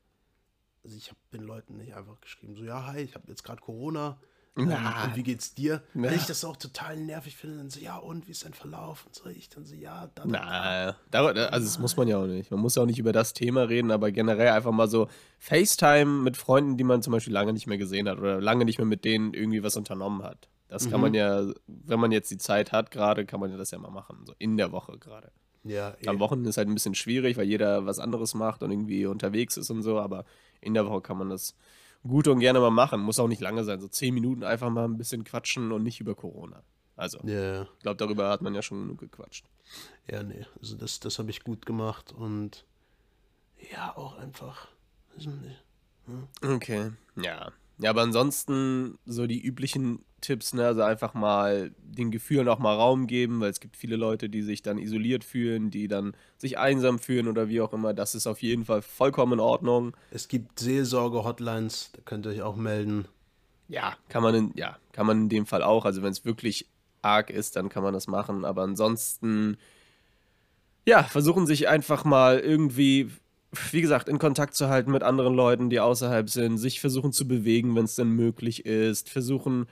Also 0.84 0.96
ich 0.96 1.10
habe 1.10 1.20
den 1.32 1.42
Leuten 1.42 1.76
nicht 1.76 1.94
einfach 1.94 2.20
geschrieben, 2.20 2.56
so 2.56 2.64
ja, 2.64 2.86
hi, 2.86 3.00
ich 3.00 3.14
habe 3.14 3.28
jetzt 3.28 3.44
gerade 3.44 3.60
Corona. 3.60 4.20
Ähm, 4.54 4.66
Na. 4.68 5.04
und 5.04 5.16
wie 5.16 5.22
geht's 5.22 5.54
dir? 5.54 5.82
Na. 5.94 6.08
Weil 6.10 6.16
ich 6.16 6.26
das 6.26 6.44
auch 6.44 6.56
total 6.58 6.98
nervig 6.98 7.36
finde, 7.36 7.56
dann 7.56 7.70
so, 7.70 7.80
ja, 7.80 7.96
und 7.96 8.26
wie 8.26 8.32
ist 8.32 8.44
dein 8.44 8.52
Verlauf? 8.52 9.06
Und 9.06 9.14
so, 9.14 9.26
ich 9.30 9.48
dann 9.48 9.64
so, 9.64 9.74
ja, 9.74 10.10
da. 10.14 10.24
Na, 10.26 10.96
da- 11.10 11.46
also 11.46 11.66
das 11.66 11.78
muss 11.78 11.96
man 11.96 12.06
ja 12.06 12.18
auch 12.18 12.26
nicht. 12.26 12.50
Man 12.50 12.60
muss 12.60 12.74
ja 12.74 12.82
auch 12.82 12.86
nicht 12.86 12.98
über 12.98 13.12
das 13.12 13.32
Thema 13.32 13.62
reden, 13.62 13.90
aber 13.90 14.12
generell 14.12 14.48
einfach 14.50 14.72
mal 14.72 14.88
so 14.88 15.08
FaceTime 15.38 16.22
mit 16.22 16.36
Freunden, 16.36 16.76
die 16.76 16.84
man 16.84 17.02
zum 17.02 17.12
Beispiel 17.12 17.32
lange 17.32 17.52
nicht 17.52 17.66
mehr 17.66 17.78
gesehen 17.78 18.08
hat 18.08 18.18
oder 18.18 18.40
lange 18.40 18.64
nicht 18.64 18.78
mehr 18.78 18.86
mit 18.86 19.04
denen 19.04 19.32
irgendwie 19.34 19.62
was 19.62 19.76
unternommen 19.76 20.22
hat. 20.22 20.48
Das 20.68 20.88
kann 20.88 21.00
man 21.02 21.12
ja, 21.12 21.44
wenn 21.66 22.00
man 22.00 22.12
jetzt 22.12 22.30
die 22.30 22.38
Zeit 22.38 22.72
hat 22.72 22.90
gerade, 22.90 23.26
kann 23.26 23.40
man 23.40 23.50
ja 23.50 23.58
das 23.58 23.70
ja 23.72 23.78
mal 23.78 23.90
machen. 23.90 24.24
So 24.26 24.32
in 24.38 24.56
der 24.56 24.72
Woche 24.72 24.98
gerade. 24.98 25.30
Ja, 25.64 25.94
eh. 26.00 26.08
Am 26.08 26.18
Wochenende 26.18 26.48
ist 26.50 26.56
halt 26.56 26.66
ein 26.68 26.74
bisschen 26.74 26.94
schwierig, 26.94 27.36
weil 27.36 27.44
jeder 27.46 27.84
was 27.86 27.98
anderes 27.98 28.32
macht 28.34 28.62
und 28.62 28.70
irgendwie 28.70 29.04
unterwegs 29.06 29.56
ist 29.58 29.70
und 29.70 29.82
so, 29.82 30.00
aber 30.00 30.24
in 30.62 30.72
der 30.74 30.86
Woche 30.86 31.02
kann 31.02 31.18
man 31.18 31.28
das 31.30 31.54
gut 32.06 32.28
und 32.28 32.40
gerne 32.40 32.60
mal 32.60 32.70
machen. 32.70 33.00
Muss 33.00 33.18
auch 33.18 33.28
nicht 33.28 33.40
lange 33.40 33.64
sein. 33.64 33.80
So 33.80 33.88
zehn 33.88 34.14
Minuten 34.14 34.44
einfach 34.44 34.70
mal 34.70 34.84
ein 34.84 34.98
bisschen 34.98 35.24
quatschen 35.24 35.72
und 35.72 35.82
nicht 35.82 36.00
über 36.00 36.14
Corona. 36.14 36.62
Also, 36.96 37.18
ich 37.24 37.30
ja, 37.30 37.66
glaube, 37.80 37.96
darüber 37.96 38.28
hat 38.28 38.42
man 38.42 38.54
ja 38.54 38.62
schon 38.62 38.82
genug 38.82 39.00
gequatscht. 39.00 39.46
ja, 40.10 40.22
nee, 40.22 40.44
also 40.60 40.76
das, 40.76 41.00
das 41.00 41.18
habe 41.18 41.30
ich 41.30 41.42
gut 41.42 41.64
gemacht 41.64 42.12
und 42.12 42.66
ja, 43.72 43.96
auch 43.96 44.18
einfach, 44.18 44.68
ich 45.16 45.26
nicht. 45.26 45.62
Okay, 46.42 46.92
ja. 47.16 47.50
Ja, 47.78 47.90
aber 47.90 48.02
ansonsten 48.02 48.98
so 49.06 49.26
die 49.26 49.40
üblichen 49.40 50.04
Tipps, 50.22 50.54
ne, 50.54 50.66
also 50.66 50.82
einfach 50.82 51.12
mal 51.12 51.72
den 51.82 52.10
Gefühlen 52.10 52.48
auch 52.48 52.58
mal 52.58 52.74
Raum 52.74 53.06
geben, 53.06 53.40
weil 53.40 53.50
es 53.50 53.60
gibt 53.60 53.76
viele 53.76 53.96
Leute, 53.96 54.30
die 54.30 54.42
sich 54.42 54.62
dann 54.62 54.78
isoliert 54.78 55.24
fühlen, 55.24 55.70
die 55.70 55.88
dann 55.88 56.14
sich 56.38 56.58
einsam 56.58 56.98
fühlen 56.98 57.28
oder 57.28 57.48
wie 57.48 57.60
auch 57.60 57.74
immer. 57.74 57.92
Das 57.92 58.14
ist 58.14 58.26
auf 58.26 58.40
jeden 58.40 58.64
Fall 58.64 58.80
vollkommen 58.80 59.34
in 59.34 59.40
Ordnung. 59.40 59.94
Es 60.10 60.28
gibt 60.28 60.58
Seelsorge-Hotlines, 60.58 61.90
da 61.92 62.00
könnt 62.04 62.24
ihr 62.24 62.32
euch 62.32 62.42
auch 62.42 62.56
melden. 62.56 63.06
Ja, 63.68 63.96
kann 64.08 64.22
man 64.22 64.34
in, 64.34 64.52
ja, 64.54 64.78
kann 64.92 65.06
man 65.06 65.22
in 65.22 65.28
dem 65.28 65.46
Fall 65.46 65.62
auch. 65.62 65.84
Also 65.84 66.02
wenn 66.02 66.12
es 66.12 66.24
wirklich 66.24 66.66
arg 67.02 67.30
ist, 67.30 67.56
dann 67.56 67.68
kann 67.68 67.82
man 67.82 67.94
das 67.94 68.06
machen. 68.06 68.44
Aber 68.44 68.62
ansonsten, 68.62 69.56
ja, 70.86 71.02
versuchen 71.02 71.46
sich 71.46 71.68
einfach 71.68 72.04
mal 72.04 72.38
irgendwie, 72.38 73.10
wie 73.70 73.82
gesagt, 73.82 74.08
in 74.08 74.18
Kontakt 74.18 74.54
zu 74.54 74.68
halten 74.68 74.90
mit 74.90 75.02
anderen 75.02 75.34
Leuten, 75.34 75.70
die 75.70 75.80
außerhalb 75.80 76.30
sind, 76.30 76.58
sich 76.58 76.80
versuchen 76.80 77.12
zu 77.12 77.28
bewegen, 77.28 77.74
wenn 77.76 77.84
es 77.84 77.96
denn 77.96 78.10
möglich 78.10 78.64
ist, 78.64 79.10
versuchen, 79.10 79.66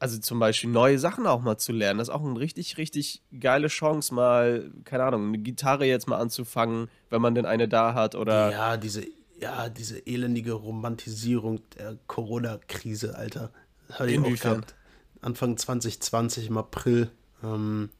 also 0.00 0.18
zum 0.18 0.40
Beispiel 0.40 0.70
neue 0.70 0.98
Sachen 0.98 1.26
auch 1.26 1.42
mal 1.42 1.58
zu 1.58 1.72
lernen. 1.72 1.98
Das 1.98 2.08
ist 2.08 2.14
auch 2.14 2.24
eine 2.24 2.40
richtig, 2.40 2.78
richtig 2.78 3.22
geile 3.38 3.68
Chance, 3.68 4.14
mal, 4.14 4.72
keine 4.84 5.04
Ahnung, 5.04 5.28
eine 5.28 5.38
Gitarre 5.38 5.84
jetzt 5.84 6.08
mal 6.08 6.16
anzufangen, 6.16 6.88
wenn 7.10 7.20
man 7.20 7.34
denn 7.34 7.44
eine 7.46 7.68
da 7.68 7.92
hat 7.94 8.14
oder. 8.14 8.50
Ja, 8.50 8.76
diese, 8.78 9.04
ja, 9.38 9.68
diese 9.68 10.06
elendige 10.06 10.54
Romantisierung 10.54 11.60
der 11.78 11.98
Corona-Krise, 12.06 13.14
Alter. 13.14 13.52
Hatte 13.90 14.10
ich 14.10 14.18
auch 14.18 14.24
Inwiefern? 14.24 14.64
Anfang 15.20 15.58
2020 15.58 16.48
im 16.48 16.56
April 16.56 17.10
ähm, 17.44 17.90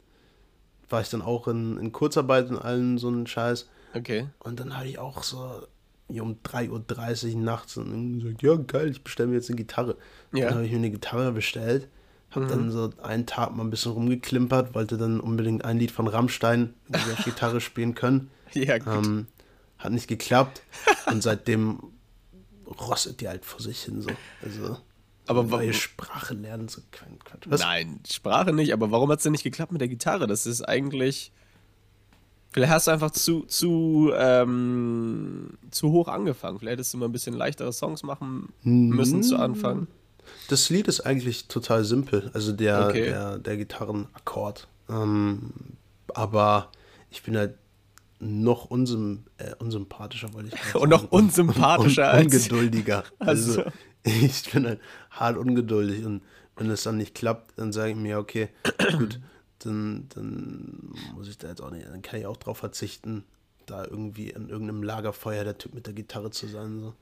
war 0.89 1.03
ich 1.03 1.11
dann 1.11 1.21
auch 1.21 1.49
in, 1.49 1.77
in 1.77 1.93
Kurzarbeit 1.93 2.49
und 2.49 2.59
allen 2.59 2.97
so 2.97 3.09
einen 3.09 3.27
Scheiß. 3.27 3.69
Okay. 3.95 4.27
Und 4.39 4.59
dann 4.59 4.75
hatte 4.75 4.89
ich 4.89 4.99
auch 4.99 5.23
so 5.23 5.67
um 6.19 6.39
3.30 6.43 7.35
Uhr 7.35 7.41
nachts 7.41 7.77
und 7.77 8.21
gesagt, 8.21 8.43
ja 8.43 8.57
geil, 8.57 8.91
ich 8.91 9.05
bestelle 9.05 9.29
mir 9.29 9.37
jetzt 9.37 9.49
eine 9.49 9.57
Gitarre. 9.57 9.97
Ja. 10.33 10.47
Dann 10.47 10.55
habe 10.57 10.67
ich 10.67 10.73
mir 10.73 10.79
eine 10.79 10.91
Gitarre 10.91 11.33
bestellt, 11.33 11.89
habe 12.31 12.47
dann 12.47 12.71
so 12.71 12.91
einen 13.03 13.27
Tag 13.27 13.55
mal 13.55 13.63
ein 13.63 13.71
bisschen 13.71 13.93
rumgeklimpert, 13.93 14.75
wollte 14.75 14.97
dann 14.97 15.21
unbedingt 15.21 15.65
ein 15.65 15.79
Lied 15.79 15.91
von 15.91 16.09
Rammstein 16.09 16.75
auf 16.93 17.25
Gitarre 17.25 17.61
spielen 17.61 17.95
können. 17.95 18.31
Ja, 18.55 18.79
gut. 18.79 19.07
Ähm, 19.07 19.27
hat 19.79 19.93
nicht 19.93 20.09
geklappt 20.09 20.63
und 21.07 21.23
seitdem 21.23 21.81
rostet 22.67 23.21
die 23.21 23.29
halt 23.29 23.45
vor 23.45 23.61
sich 23.61 23.83
hin 23.83 24.03
so. 24.03 24.11
Also 24.43 24.79
Aber 25.27 25.43
neue 25.45 25.73
Sprache 25.73 26.35
lernen, 26.35 26.69
so 26.69 26.83
kein 26.91 27.19
Quatsch. 27.19 27.45
Was? 27.47 27.61
Nein, 27.61 28.01
Sprache 28.09 28.53
nicht, 28.53 28.73
aber 28.73 28.91
warum 28.91 29.11
hat 29.11 29.19
es 29.19 29.23
denn 29.23 29.33
nicht 29.33 29.45
geklappt 29.45 29.73
mit 29.73 29.81
der 29.81 29.89
Gitarre? 29.89 30.27
Das 30.27 30.47
ist 30.47 30.63
eigentlich. 30.63 31.33
Vielleicht 32.53 32.73
hast 32.73 32.87
du 32.89 32.91
einfach 32.91 33.13
zu, 33.13 33.43
zu, 33.43 34.11
ähm, 34.17 35.57
zu 35.71 35.93
hoch 35.93 36.09
angefangen. 36.09 36.59
Vielleicht 36.59 36.79
hättest 36.79 36.95
du 36.95 36.99
mal 36.99 37.07
ein 37.07 37.13
bisschen 37.13 37.35
leichtere 37.35 37.73
Songs 37.73 38.03
machen 38.03 38.49
müssen 38.65 39.23
zu 39.23 39.37
Anfang. 39.37 39.87
Das 40.49 40.69
Lied 40.71 40.89
ist 40.89 41.01
eigentlich 41.01 41.49
total 41.49 41.85
simpel, 41.85 42.31
also 42.35 42.53
der, 42.53 42.89
Okay. 42.89 43.05
der, 43.07 43.39
der 43.39 43.57
Gitarrenakkord. 43.57 44.69
Ähm, 44.89 45.53
aber 46.15 46.71
ich 47.11 47.23
bin 47.23 47.37
halt 47.37 47.55
noch 48.19 48.67
unsym, 48.67 49.25
äh, 49.39 49.55
unsympathischer, 49.59 50.33
wollte 50.35 50.49
ich 50.55 50.61
gerade 50.61 50.79
Und 50.83 50.89
noch 50.91 51.01
sagen. 51.03 51.13
unsympathischer 51.13 52.03
Un- 52.03 52.09
als- 52.11 52.25
Ungeduldiger. 52.35 53.05
Also, 53.19 53.61
Also. 53.63 53.71
ich 54.05 54.51
bin 54.53 54.67
halt 54.67 54.81
hart 55.11 55.37
ungeduldig 55.37 56.05
und 56.05 56.23
wenn 56.57 56.69
es 56.71 56.83
dann 56.83 56.97
nicht 56.99 57.15
klappt, 57.15 57.59
dann 57.59 57.73
sage 57.73 57.91
ich 57.91 57.97
mir, 57.97 58.19
okay, 58.19 58.49
gut, 58.99 59.19
dann, 59.65 60.09
dann 60.15 60.95
muss 61.15 61.29
ich 61.29 61.39
da 61.39 61.49
jetzt 61.49 61.61
auch 61.61 61.71
nicht, 61.71 61.87
dann 61.87 62.03
kann 62.03 62.21
ich 62.21 62.27
auch 62.27 62.37
drauf 62.37 62.59
verzichten, 62.59 63.25
da 63.67 63.85
irgendwie 63.85 64.31
in 64.31 64.49
irgendeinem 64.49 64.83
Lagerfeuer 64.83 65.45
der 65.45 65.59
Typ 65.59 65.75
mit 65.75 65.87
der 65.87 65.95
Gitarre 65.95 66.31
zu 66.31 66.47
sein. 66.47 66.81
So. 66.81 66.95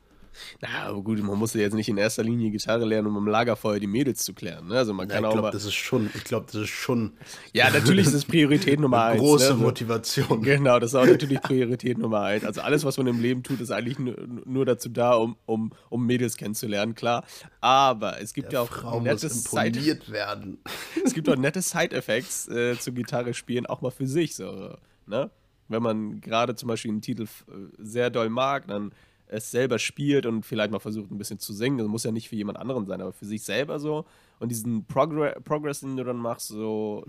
Na, 0.60 0.86
aber 0.86 1.02
gut, 1.02 1.22
man 1.22 1.38
muss 1.38 1.54
ja 1.54 1.60
jetzt 1.60 1.74
nicht 1.74 1.88
in 1.88 1.96
erster 1.96 2.22
Linie 2.22 2.50
Gitarre 2.50 2.84
lernen, 2.84 3.08
um 3.08 3.16
am 3.16 3.26
Lagerfeuer 3.26 3.78
die 3.80 3.86
Mädels 3.86 4.24
zu 4.24 4.34
klären. 4.34 4.68
Ne? 4.68 4.76
Also 4.76 4.92
man 4.92 5.08
Ja, 5.08 5.14
kann 5.16 5.24
ich 5.24 5.28
auch 5.28 5.32
glaube, 5.34 5.50
das 5.50 5.64
ist 5.64 5.74
schon, 5.74 6.10
ich 6.14 6.24
glaube, 6.24 6.46
das 6.46 6.62
ist 6.62 6.68
schon 6.68 7.12
Ja, 7.52 7.70
natürlich 7.70 8.06
ist 8.06 8.14
das 8.14 8.24
Priorität 8.24 8.80
Nummer 8.80 9.04
eins. 9.04 9.20
große 9.20 9.54
ne? 9.54 9.60
Motivation. 9.60 10.42
Genau, 10.42 10.78
das 10.78 10.90
ist 10.90 10.94
auch 10.94 11.06
natürlich 11.06 11.40
Priorität 11.42 11.98
Nummer 11.98 12.22
eins. 12.22 12.44
Also 12.44 12.60
alles, 12.60 12.84
was 12.84 12.96
man 12.96 13.06
im 13.06 13.20
Leben 13.20 13.42
tut, 13.42 13.60
ist 13.60 13.70
eigentlich 13.70 13.98
nur, 13.98 14.16
nur 14.44 14.64
dazu 14.64 14.88
da, 14.88 15.14
um, 15.14 15.36
um, 15.46 15.72
um 15.90 16.06
Mädels 16.06 16.36
kennenzulernen, 16.36 16.94
klar. 16.94 17.24
Aber 17.60 18.20
es 18.20 18.34
gibt 18.34 18.52
ja 18.52 18.60
auch 18.60 18.68
Frau 18.68 19.00
muss 19.00 19.22
nette 19.22 19.28
Side 19.28 20.00
werden. 20.08 20.58
es 21.04 21.14
gibt 21.14 21.28
auch 21.28 21.36
nette 21.36 21.62
Side-Effects 21.62 22.48
äh, 22.48 22.78
zu 22.78 22.92
Gitarre 22.92 23.34
spielen, 23.34 23.66
auch 23.66 23.80
mal 23.80 23.90
für 23.90 24.06
sich. 24.06 24.34
So, 24.34 24.74
ne? 25.06 25.30
Wenn 25.68 25.82
man 25.82 26.20
gerade 26.20 26.54
zum 26.54 26.68
Beispiel 26.68 26.90
einen 26.90 27.02
Titel 27.02 27.24
äh, 27.24 27.52
sehr 27.78 28.10
doll 28.10 28.30
mag, 28.30 28.66
dann 28.68 28.92
es 29.28 29.50
selber 29.50 29.78
spielt 29.78 30.26
und 30.26 30.44
vielleicht 30.44 30.70
mal 30.70 30.78
versucht, 30.78 31.10
ein 31.10 31.18
bisschen 31.18 31.38
zu 31.38 31.52
singen. 31.52 31.78
Das 31.78 31.86
muss 31.86 32.04
ja 32.04 32.12
nicht 32.12 32.28
für 32.28 32.36
jemand 32.36 32.58
anderen 32.58 32.86
sein, 32.86 33.00
aber 33.00 33.12
für 33.12 33.26
sich 33.26 33.42
selber 33.42 33.78
so. 33.78 34.04
Und 34.38 34.50
diesen 34.50 34.86
Progr 34.86 35.40
Progress, 35.44 35.80
den 35.80 35.96
du 35.96 36.04
dann 36.04 36.16
machst, 36.16 36.48
so, 36.48 37.04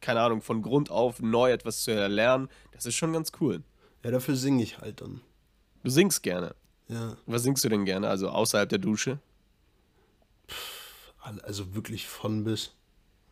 keine 0.00 0.20
Ahnung, 0.20 0.42
von 0.42 0.62
Grund 0.62 0.90
auf 0.90 1.20
neu 1.20 1.50
etwas 1.50 1.82
zu 1.84 1.90
erlernen, 1.92 2.48
das 2.72 2.86
ist 2.86 2.96
schon 2.96 3.12
ganz 3.12 3.32
cool. 3.40 3.62
Ja, 4.04 4.10
dafür 4.10 4.36
singe 4.36 4.62
ich 4.62 4.78
halt 4.78 5.00
dann. 5.00 5.20
Du 5.82 5.90
singst 5.90 6.22
gerne. 6.22 6.54
Ja, 6.88 7.16
Was 7.26 7.42
singst 7.42 7.64
du 7.64 7.68
denn 7.68 7.84
gerne? 7.84 8.08
Also 8.08 8.28
außerhalb 8.28 8.68
der 8.68 8.78
Dusche? 8.78 9.18
also 11.42 11.74
wirklich 11.74 12.06
von 12.06 12.44
bis. 12.44 12.74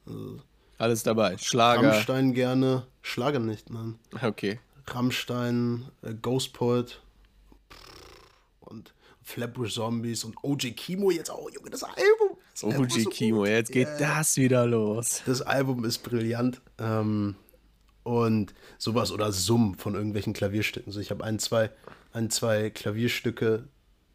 Also 0.07 0.41
Alles 0.79 1.03
dabei. 1.03 1.37
Schlager. 1.39 1.91
Rammstein 1.93 2.33
gerne, 2.33 2.87
Schlager 3.03 3.41
nicht, 3.41 3.71
nein. 3.71 3.99
Okay. 4.23 4.61
Rammstein, 4.87 5.85
äh, 6.03 6.15
Ghost 6.15 6.53
Poet 6.53 7.03
Flatbush 9.31 9.75
Zombies 9.75 10.25
und 10.25 10.37
OG 10.43 10.73
Kimo 10.77 11.11
jetzt 11.11 11.31
auch, 11.31 11.49
Junge, 11.51 11.71
das 11.71 11.83
Album. 11.83 12.37
Das 12.53 12.65
Album 12.65 12.85
ist 12.87 12.97
OG 12.97 13.03
so 13.03 13.11
Kimo, 13.11 13.47
jetzt 13.47 13.73
geht 13.73 13.89
Ja. 13.89 14.17
das 14.17 14.37
wieder 14.37 14.67
los. 14.67 15.23
Das 15.27 15.43
Album 15.43 15.85
ist 15.85 15.99
brillant. 16.03 16.61
Ähm, 16.79 17.37
und 18.03 18.55
sowas 18.79 19.13
oder 19.13 19.31
Summen 19.33 19.75
von 19.77 19.95
irgendwelchen 19.95 20.33
Klavierstücken. 20.33 20.93
So, 20.93 21.01
ich 21.01 21.11
habe 21.11 21.23
ein, 21.25 21.39
zwei, 21.39 21.71
ein, 22.13 22.31
zwei 22.31 22.71
Klavierstücke, 22.71 23.65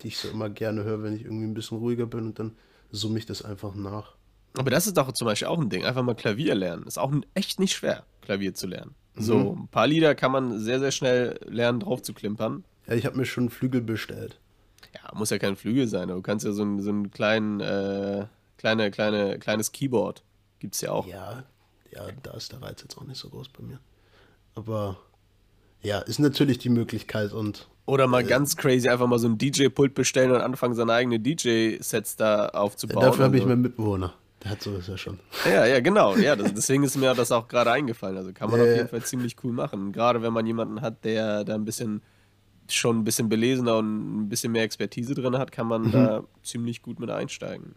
die 0.01 0.07
ich 0.07 0.17
so 0.17 0.27
immer 0.29 0.49
gerne 0.49 0.83
höre, 0.83 1.03
wenn 1.03 1.15
ich 1.15 1.23
irgendwie 1.23 1.45
ein 1.45 1.53
bisschen 1.53 1.77
ruhiger 1.77 2.05
bin 2.07 2.25
und 2.25 2.39
dann 2.39 2.57
summe 2.91 3.19
ich 3.19 3.25
das 3.25 3.43
einfach 3.43 3.75
nach. 3.75 4.15
Aber 4.57 4.69
das 4.71 4.87
ist 4.87 4.97
doch 4.97 5.11
zum 5.11 5.25
Beispiel 5.25 5.47
auch 5.47 5.59
ein 5.59 5.69
Ding. 5.69 5.85
Einfach 5.85 6.03
mal 6.03 6.15
Klavier 6.15 6.55
lernen. 6.55 6.83
Ist 6.87 6.97
auch 6.97 7.11
echt 7.33 7.59
nicht 7.59 7.73
schwer, 7.73 8.05
Klavier 8.21 8.53
zu 8.53 8.67
lernen. 8.67 8.95
So, 9.17 9.55
ein 9.55 9.67
paar 9.69 9.87
Lieder 9.87 10.13
kann 10.15 10.31
man 10.31 10.59
sehr, 10.59 10.79
sehr 10.79 10.91
schnell 10.91 11.39
lernen, 11.45 11.79
drauf 11.79 12.01
zu 12.01 12.13
klimpern. 12.13 12.65
Ja, 12.87 12.95
ich 12.95 13.05
habe 13.05 13.15
mir 13.17 13.25
schon 13.25 13.49
Flügel 13.49 13.81
bestellt. 13.81 14.39
Ja, 14.95 15.13
muss 15.13 15.29
ja 15.29 15.37
kein 15.37 15.55
Flügel 15.55 15.87
sein, 15.87 16.09
aber 16.09 16.15
du 16.15 16.21
kannst 16.21 16.45
ja 16.45 16.51
so 16.51 16.61
einen, 16.61 16.81
so 16.81 16.89
einen 16.89 17.11
kleinen, 17.11 17.59
äh, 17.59 18.25
kleine, 18.57 18.91
kleine, 18.91 19.39
kleines 19.39 19.71
Keyboard. 19.71 20.23
Gibt's 20.59 20.81
ja 20.81 20.91
auch. 20.91 21.05
Ja, 21.07 21.43
ja, 21.91 22.07
da 22.23 22.31
ist 22.31 22.51
der 22.51 22.61
Reiz 22.61 22.81
jetzt 22.81 22.97
auch 22.97 23.03
nicht 23.03 23.19
so 23.19 23.29
groß 23.29 23.49
bei 23.49 23.63
mir. 23.63 23.79
Aber 24.55 24.97
ja, 25.81 25.99
ist 25.99 26.19
natürlich 26.19 26.57
die 26.57 26.69
Möglichkeit 26.69 27.33
und. 27.33 27.67
Oder 27.85 28.07
mal 28.07 28.23
äh, 28.23 28.27
ganz 28.27 28.57
crazy 28.57 28.89
einfach 28.89 29.07
mal 29.07 29.19
so 29.19 29.27
ein 29.27 29.37
DJ-Pult 29.37 29.93
bestellen 29.93 30.31
und 30.31 30.41
anfangen, 30.41 30.73
seine 30.73 30.93
eigenen 30.93 31.21
DJ-Sets 31.21 32.15
da 32.15 32.49
aufzubauen. 32.49 33.03
Dafür 33.03 33.25
habe 33.25 33.37
ich 33.37 33.45
meinen 33.45 33.61
Mitbewohner. 33.61 34.13
Der 34.43 34.51
hat 34.51 34.61
sowas 34.61 34.87
ja 34.87 34.97
schon. 34.97 35.19
Ja, 35.45 35.65
ja, 35.65 35.79
genau. 35.79 36.15
Ja, 36.15 36.35
das, 36.35 36.53
deswegen 36.53 36.83
ist 36.83 36.95
mir 36.97 37.13
das 37.13 37.31
auch 37.31 37.47
gerade 37.47 37.71
eingefallen. 37.71 38.17
Also 38.17 38.33
kann 38.33 38.49
man 38.49 38.59
ja, 38.59 38.65
auf 38.65 38.75
jeden 38.77 38.89
Fall 38.89 39.03
ziemlich 39.03 39.35
cool 39.43 39.51
machen. 39.51 39.91
Gerade 39.91 40.21
wenn 40.21 40.33
man 40.33 40.45
jemanden 40.45 40.81
hat, 40.81 41.03
der 41.03 41.43
da 41.43 41.53
ein 41.53 41.65
bisschen 41.65 42.01
schon 42.69 42.99
ein 42.99 43.03
bisschen 43.03 43.29
belesener 43.29 43.77
und 43.77 44.23
ein 44.23 44.29
bisschen 44.29 44.51
mehr 44.51 44.63
Expertise 44.63 45.13
drin 45.13 45.37
hat, 45.37 45.51
kann 45.51 45.67
man 45.67 45.83
mhm. 45.83 45.91
da 45.91 46.23
ziemlich 46.43 46.81
gut 46.81 46.99
mit 46.99 47.09
einsteigen. 47.09 47.75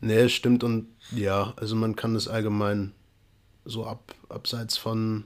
Nee, 0.00 0.28
stimmt 0.28 0.62
und 0.62 0.88
ja, 1.10 1.52
also 1.56 1.74
man 1.74 1.96
kann 1.96 2.14
das 2.14 2.28
allgemein 2.28 2.92
so 3.64 3.84
ab, 3.86 4.14
abseits 4.28 4.76
von 4.76 5.24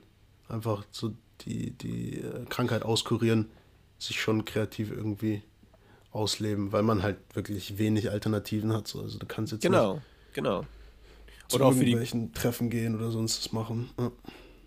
einfach 0.48 0.85
so 0.90 1.12
die, 1.42 1.72
die 1.72 2.20
äh, 2.20 2.44
Krankheit 2.48 2.83
auskurieren, 2.83 3.51
sich 3.98 4.20
schon 4.20 4.44
kreativ 4.44 4.90
irgendwie 4.90 5.42
ausleben, 6.11 6.72
weil 6.72 6.83
man 6.83 7.03
halt 7.03 7.18
wirklich 7.35 7.79
wenig 7.79 8.11
Alternativen 8.11 8.72
hat. 8.72 8.88
So. 8.88 9.01
Also 9.01 9.18
du 9.18 9.27
kannst 9.27 9.53
jetzt 9.53 9.62
genau, 9.62 9.94
nicht 9.94 10.03
genau. 10.35 10.64
Oder 11.53 11.66
auch 11.66 11.72
für 11.72 11.85
die 11.85 12.31
Treffen 12.33 12.70
gehen 12.70 12.94
oder 12.94 13.11
sonst 13.11 13.44
was 13.44 13.53
machen. 13.53 13.90
Ja. 13.98 14.11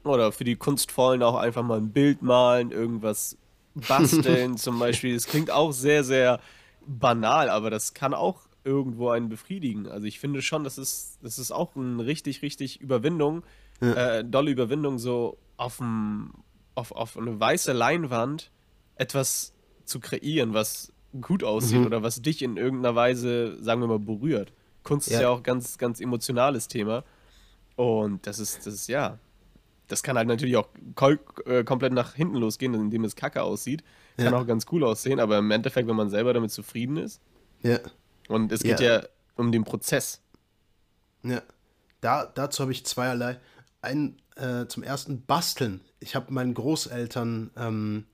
Oder 0.03 0.31
für 0.31 0.43
die 0.43 0.55
Kunstvollen 0.55 1.21
auch 1.21 1.35
einfach 1.35 1.63
mal 1.63 1.77
ein 1.77 1.91
Bild 1.91 2.23
malen, 2.23 2.71
irgendwas 2.71 3.37
basteln 3.75 4.57
zum 4.57 4.79
Beispiel. 4.79 5.13
Das 5.13 5.27
klingt 5.27 5.51
auch 5.51 5.71
sehr, 5.71 6.03
sehr 6.03 6.39
banal, 6.85 7.49
aber 7.49 7.69
das 7.69 7.93
kann 7.93 8.13
auch 8.13 8.41
irgendwo 8.63 9.09
einen 9.09 9.29
befriedigen. 9.29 9.87
Also 9.87 10.05
ich 10.05 10.19
finde 10.19 10.41
schon, 10.41 10.63
das 10.63 10.77
ist, 10.77 11.19
das 11.21 11.39
ist 11.39 11.51
auch 11.51 11.75
eine 11.75 12.05
richtig, 12.05 12.41
richtig 12.41 12.79
Überwindung, 12.81 13.43
ja. 13.81 14.17
äh, 14.19 14.25
dolle 14.25 14.51
Überwindung, 14.51 14.99
so 14.99 15.37
auf, 15.57 15.77
dem, 15.77 16.31
auf, 16.75 16.91
auf 16.91 17.17
eine 17.17 17.39
weiße 17.39 17.71
Leinwand 17.71 18.51
etwas 18.95 19.53
zu 19.85 19.99
kreieren, 19.99 20.53
was 20.53 20.93
gut 21.19 21.43
aussieht 21.43 21.79
mhm. 21.79 21.87
oder 21.87 22.03
was 22.03 22.21
dich 22.21 22.41
in 22.41 22.57
irgendeiner 22.57 22.95
Weise, 22.95 23.61
sagen 23.61 23.81
wir 23.81 23.87
mal, 23.87 23.99
berührt. 23.99 24.53
Kunst 24.83 25.09
ja. 25.09 25.15
ist 25.15 25.21
ja 25.21 25.29
auch 25.29 25.43
ganz, 25.43 25.77
ganz 25.77 25.99
emotionales 25.99 26.67
Thema. 26.67 27.03
Und 27.75 28.25
das 28.27 28.39
ist, 28.39 28.65
das 28.65 28.73
ist 28.73 28.87
ja, 28.87 29.17
das 29.91 30.03
kann 30.03 30.17
halt 30.17 30.27
natürlich 30.27 30.55
auch 30.55 30.69
äh, 31.45 31.63
komplett 31.63 31.93
nach 31.93 32.13
hinten 32.13 32.37
losgehen, 32.37 32.73
indem 32.73 33.03
es 33.03 33.15
kacke 33.15 33.43
aussieht. 33.43 33.83
Kann 34.17 34.33
ja. 34.33 34.39
auch 34.39 34.47
ganz 34.47 34.65
cool 34.71 34.83
aussehen, 34.83 35.19
aber 35.19 35.37
im 35.37 35.51
Endeffekt, 35.51 35.87
wenn 35.87 35.95
man 35.95 36.09
selber 36.09 36.33
damit 36.33 36.51
zufrieden 36.51 36.97
ist. 36.97 37.21
Ja. 37.61 37.79
Und 38.27 38.51
es 38.51 38.63
geht 38.63 38.79
ja, 38.79 38.99
ja 38.99 39.03
um 39.35 39.51
den 39.51 39.63
Prozess. 39.63 40.21
Ja. 41.23 41.41
Da, 41.99 42.25
dazu 42.25 42.61
habe 42.61 42.71
ich 42.71 42.85
zweierlei. 42.85 43.39
Ein, 43.81 44.17
äh, 44.35 44.67
zum 44.67 44.83
ersten 44.83 45.25
Basteln. 45.25 45.81
Ich 45.99 46.15
habe 46.15 46.33
meinen 46.33 46.53
Großeltern 46.53 47.51
ähm, 47.57 48.05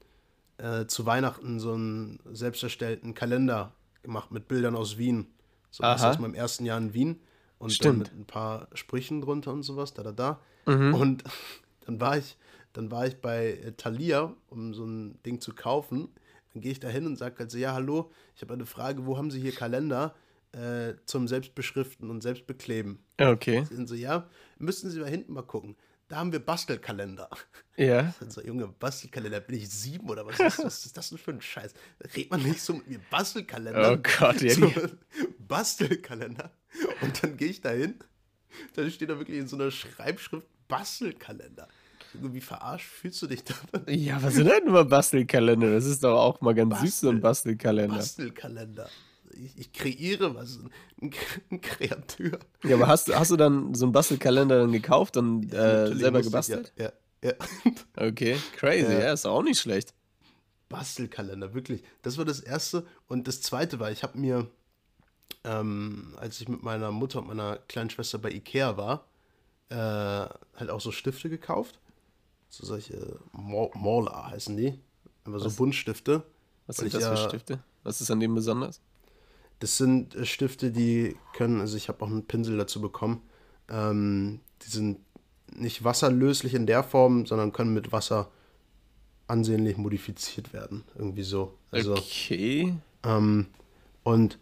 äh, 0.58 0.86
zu 0.86 1.06
Weihnachten 1.06 1.60
so 1.60 1.74
einen 1.74 2.20
selbst 2.32 2.64
erstellten 2.64 3.14
Kalender 3.14 3.74
gemacht 4.02 4.32
mit 4.32 4.48
Bildern 4.48 4.76
aus 4.76 4.98
Wien. 4.98 5.28
So 5.70 5.84
was 5.84 6.04
aus 6.04 6.20
meinem 6.20 6.34
ersten 6.34 6.66
Jahr 6.66 6.78
in 6.78 6.94
Wien. 6.94 7.20
Und 7.60 7.72
Stimmt. 7.72 8.08
dann 8.08 8.18
mit 8.18 8.22
ein 8.22 8.26
paar 8.26 8.68
Sprüchen 8.74 9.22
drunter 9.22 9.52
und 9.52 9.64
sowas, 9.64 9.94
da, 9.94 10.04
da, 10.04 10.12
da. 10.12 10.40
Mhm. 10.66 10.94
Und 10.94 11.24
dann 11.88 12.02
war 12.02 12.18
ich, 12.18 12.38
dann 12.74 12.92
war 12.92 13.08
ich 13.08 13.16
bei 13.22 13.54
äh, 13.54 13.72
Thalia, 13.72 14.36
um 14.48 14.74
so 14.74 14.86
ein 14.86 15.22
Ding 15.24 15.40
zu 15.40 15.54
kaufen. 15.54 16.10
Dann 16.54 16.62
gehe 16.62 16.72
ich 16.72 16.80
da 16.80 16.90
hin 16.90 17.06
und 17.06 17.16
sage 17.16 17.40
halt 17.40 17.50
so, 17.50 17.58
ja, 17.58 17.74
hallo, 17.74 18.12
ich 18.36 18.42
habe 18.42 18.54
eine 18.54 18.66
Frage, 18.66 19.06
wo 19.06 19.18
haben 19.18 19.32
Sie 19.32 19.40
hier 19.40 19.54
Kalender 19.54 20.14
äh, 20.52 20.94
zum 21.06 21.28
Selbstbeschriften 21.28 22.10
und 22.10 22.22
Selbstbekleben? 22.22 23.00
Okay. 23.20 23.64
Sind 23.66 23.88
so, 23.88 23.96
ja, 23.96 24.30
müssten 24.58 24.90
Sie 24.90 25.00
mal 25.00 25.10
hinten 25.10 25.34
mal 25.34 25.44
gucken. 25.44 25.78
Da 26.10 26.18
haben 26.18 26.32
wir 26.32 26.40
Bastelkalender. 26.40 27.30
Ja. 27.78 28.14
So, 28.30 28.42
Junge, 28.42 28.68
Bastelkalender, 28.68 29.40
bin 29.40 29.58
ich 29.58 29.70
sieben 29.70 30.10
oder 30.10 30.26
was 30.26 30.40
ist, 30.40 30.64
was 30.64 30.86
ist 30.86 30.98
das 30.98 31.10
denn 31.10 31.18
für 31.18 31.32
ein 31.32 31.42
Scheiß? 31.42 31.74
Redet 32.16 32.32
man 32.32 32.44
nicht 32.44 32.62
so 32.62 32.74
mit 32.74 32.88
mir, 32.88 33.00
Bastelkalender. 33.10 33.94
Oh 33.94 33.98
Gott, 34.20 34.42
ja. 34.42 34.54
So, 34.56 34.72
Bastelkalender. 35.40 36.52
Und 37.02 37.24
dann 37.24 37.38
gehe 37.38 37.50
ich 37.50 37.62
da 37.62 37.70
hin, 37.70 37.96
dann 38.74 38.92
steht 38.92 39.10
da 39.10 39.18
wirklich 39.18 39.38
in 39.38 39.48
so 39.48 39.56
einer 39.56 39.72
Schreibschrift 39.72 40.48
Bastelkalender. 40.68 41.68
Wie 42.14 42.42
verarscht 42.42 42.88
fühlst 42.88 43.22
du 43.22 43.28
dich 43.28 43.44
da? 43.44 43.54
Ja, 43.88 44.22
was 44.22 44.36
sind 44.36 44.48
denn 44.48 44.68
immer 44.68 44.86
Bastelkalender? 44.86 45.72
Das 45.72 45.86
ist 45.86 46.04
doch 46.04 46.18
auch 46.18 46.42
mal 46.42 46.54
ganz 46.54 46.72
Bastel, 46.72 46.88
süß, 46.88 47.00
so 47.00 47.10
ein 47.10 47.22
Bastelkalender. 47.22 47.98
Bastelkalender. 47.98 48.90
Ich, 49.32 49.58
ich 49.58 49.74
kreiere 49.74 50.34
was, 50.36 50.60
ein, 51.02 51.12
ein 51.52 51.62
Kreatur. 51.62 52.40
Ja, 52.64 52.76
aber 52.76 52.88
hast, 52.88 53.14
hast 53.14 53.32
du 53.32 53.38
dann 53.38 53.74
so 53.76 53.86
einen 53.86 53.92
Bastelkalender 53.92 54.60
dann 54.60 54.72
gekauft 54.72 55.18
und 55.18 55.54
äh, 55.54 55.96
selber 55.96 56.22
gebastelt? 56.22 56.74
Ja, 56.78 56.92
ja, 57.24 57.30
ja. 57.30 57.34
Okay, 58.08 58.38
crazy, 58.56 58.92
ja. 58.92 59.00
ja, 59.00 59.14
ist 59.14 59.26
auch 59.26 59.44
nicht 59.44 59.60
schlecht. 59.60 59.94
Bastelkalender, 60.70 61.54
wirklich. 61.54 61.84
Das 62.02 62.18
war 62.18 62.26
das 62.26 62.40
erste. 62.40 62.86
Und 63.08 63.28
das 63.28 63.42
zweite 63.42 63.80
war, 63.80 63.92
ich 63.92 64.04
habe 64.04 64.18
mir, 64.18 64.48
ähm, 65.44 66.14
als 66.18 66.42
ich 66.42 66.50
mit 66.50 66.64
meiner 66.64 66.92
Mutter 66.92 67.20
und 67.20 67.28
meiner 67.28 67.58
kleinen 67.68 67.90
Schwester 67.90 68.18
bei 68.18 68.32
Ikea 68.32 68.78
war, 68.78 69.06
äh, 69.70 69.76
halt 69.76 70.70
auch 70.70 70.82
so 70.82 70.92
Stifte 70.92 71.30
gekauft. 71.30 71.80
So 72.50 72.66
solche 72.66 73.20
Mauler 73.34 74.28
heißen 74.28 74.56
die. 74.56 74.80
Aber 75.26 75.40
so 75.40 75.52
Buntstifte. 75.52 76.24
Was 76.66 76.78
sind 76.78 76.94
das 76.94 77.04
ja, 77.04 77.16
für 77.16 77.30
Stifte? 77.30 77.60
Was 77.84 78.02
ist 78.02 78.12
an 78.12 78.20
dem 78.20 78.36
besonders? 78.36 78.82
Das 79.60 79.78
sind 79.78 80.16
äh, 80.16 80.26
Stifte, 80.26 80.72
die 80.72 81.16
können, 81.34 81.62
also 81.62 81.78
ich 81.78 81.90
habe 81.90 82.04
auch 82.04 82.10
einen 82.10 82.26
Pinsel 82.26 82.58
dazu 82.58 82.82
bekommen. 82.82 83.22
Ähm, 83.70 84.40
die 84.62 84.70
sind 84.70 85.00
nicht 85.56 85.84
wasserlöslich 85.84 86.54
in 86.54 86.68
der 86.68 86.84
Form, 86.84 87.26
sondern 87.26 87.54
können 87.54 87.74
mit 87.74 87.92
Wasser 87.92 88.30
ansehnlich 89.28 89.78
modifiziert 89.78 90.54
werden. 90.54 90.84
Irgendwie 90.96 91.24
so. 91.24 91.54
Also, 91.72 91.96
okay. 91.96 92.76
Ähm, 93.04 93.48
und 94.04 94.38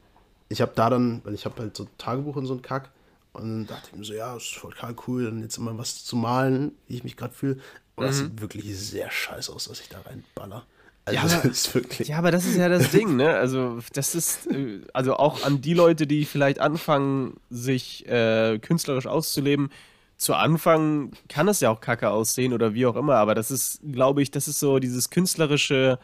ich 0.49 0.61
habe 0.61 0.73
da 0.75 0.89
dann, 0.89 1.21
weil 1.23 1.33
ich 1.33 1.45
habe 1.45 1.61
halt 1.61 1.75
so 1.75 1.87
Tagebuch 1.97 2.35
und 2.35 2.45
so 2.45 2.53
ein 2.53 2.61
Kack, 2.61 2.91
und 3.33 3.41
dann 3.41 3.67
dachte 3.67 3.89
ich 3.91 3.97
mir 3.97 4.05
so, 4.05 4.13
ja, 4.13 4.37
ist 4.37 4.55
voll 4.55 4.73
cool, 5.07 5.25
dann 5.25 5.41
jetzt 5.41 5.57
immer 5.57 5.77
was 5.77 6.05
zu 6.05 6.15
malen, 6.15 6.71
wie 6.87 6.95
ich 6.95 7.03
mich 7.03 7.17
gerade 7.17 7.33
fühle. 7.33 7.59
Und 7.95 8.05
das 8.05 8.17
mhm. 8.17 8.25
sieht 8.25 8.41
wirklich 8.41 8.77
sehr 8.77 9.09
scheiße 9.09 9.51
aus, 9.51 9.69
was 9.69 9.79
ich 9.79 9.89
da 9.89 9.99
reinballer. 10.01 10.65
Also 11.05 11.15
ja, 11.15 11.23
aber, 11.23 11.47
das 11.47 11.57
ist 11.57 11.75
wirklich 11.75 12.07
ja, 12.07 12.17
aber 12.17 12.31
das 12.31 12.45
ist 12.45 12.57
ja 12.57 12.67
das 12.67 12.89
Ding, 12.89 13.15
ne? 13.15 13.35
Also, 13.35 13.77
das 13.93 14.15
ist, 14.15 14.47
äh, 14.47 14.81
also 14.91 15.15
auch 15.15 15.45
an 15.45 15.61
die 15.61 15.75
Leute, 15.75 16.07
die 16.07 16.25
vielleicht 16.25 16.59
anfangen, 16.59 17.37
sich 17.51 18.07
äh, 18.07 18.57
künstlerisch 18.59 19.05
auszuleben. 19.05 19.69
Zu 20.17 20.33
Anfang 20.33 21.11
kann 21.29 21.47
es 21.47 21.59
ja 21.59 21.69
auch 21.69 21.79
kacke 21.79 22.09
aussehen 22.09 22.53
oder 22.53 22.73
wie 22.73 22.87
auch 22.87 22.95
immer, 22.95 23.15
aber 23.15 23.35
das 23.35 23.51
ist, 23.51 23.81
glaube 23.91 24.23
ich, 24.23 24.31
das 24.31 24.47
ist 24.47 24.59
so 24.59 24.79
dieses 24.79 25.09
künstlerische. 25.11 25.99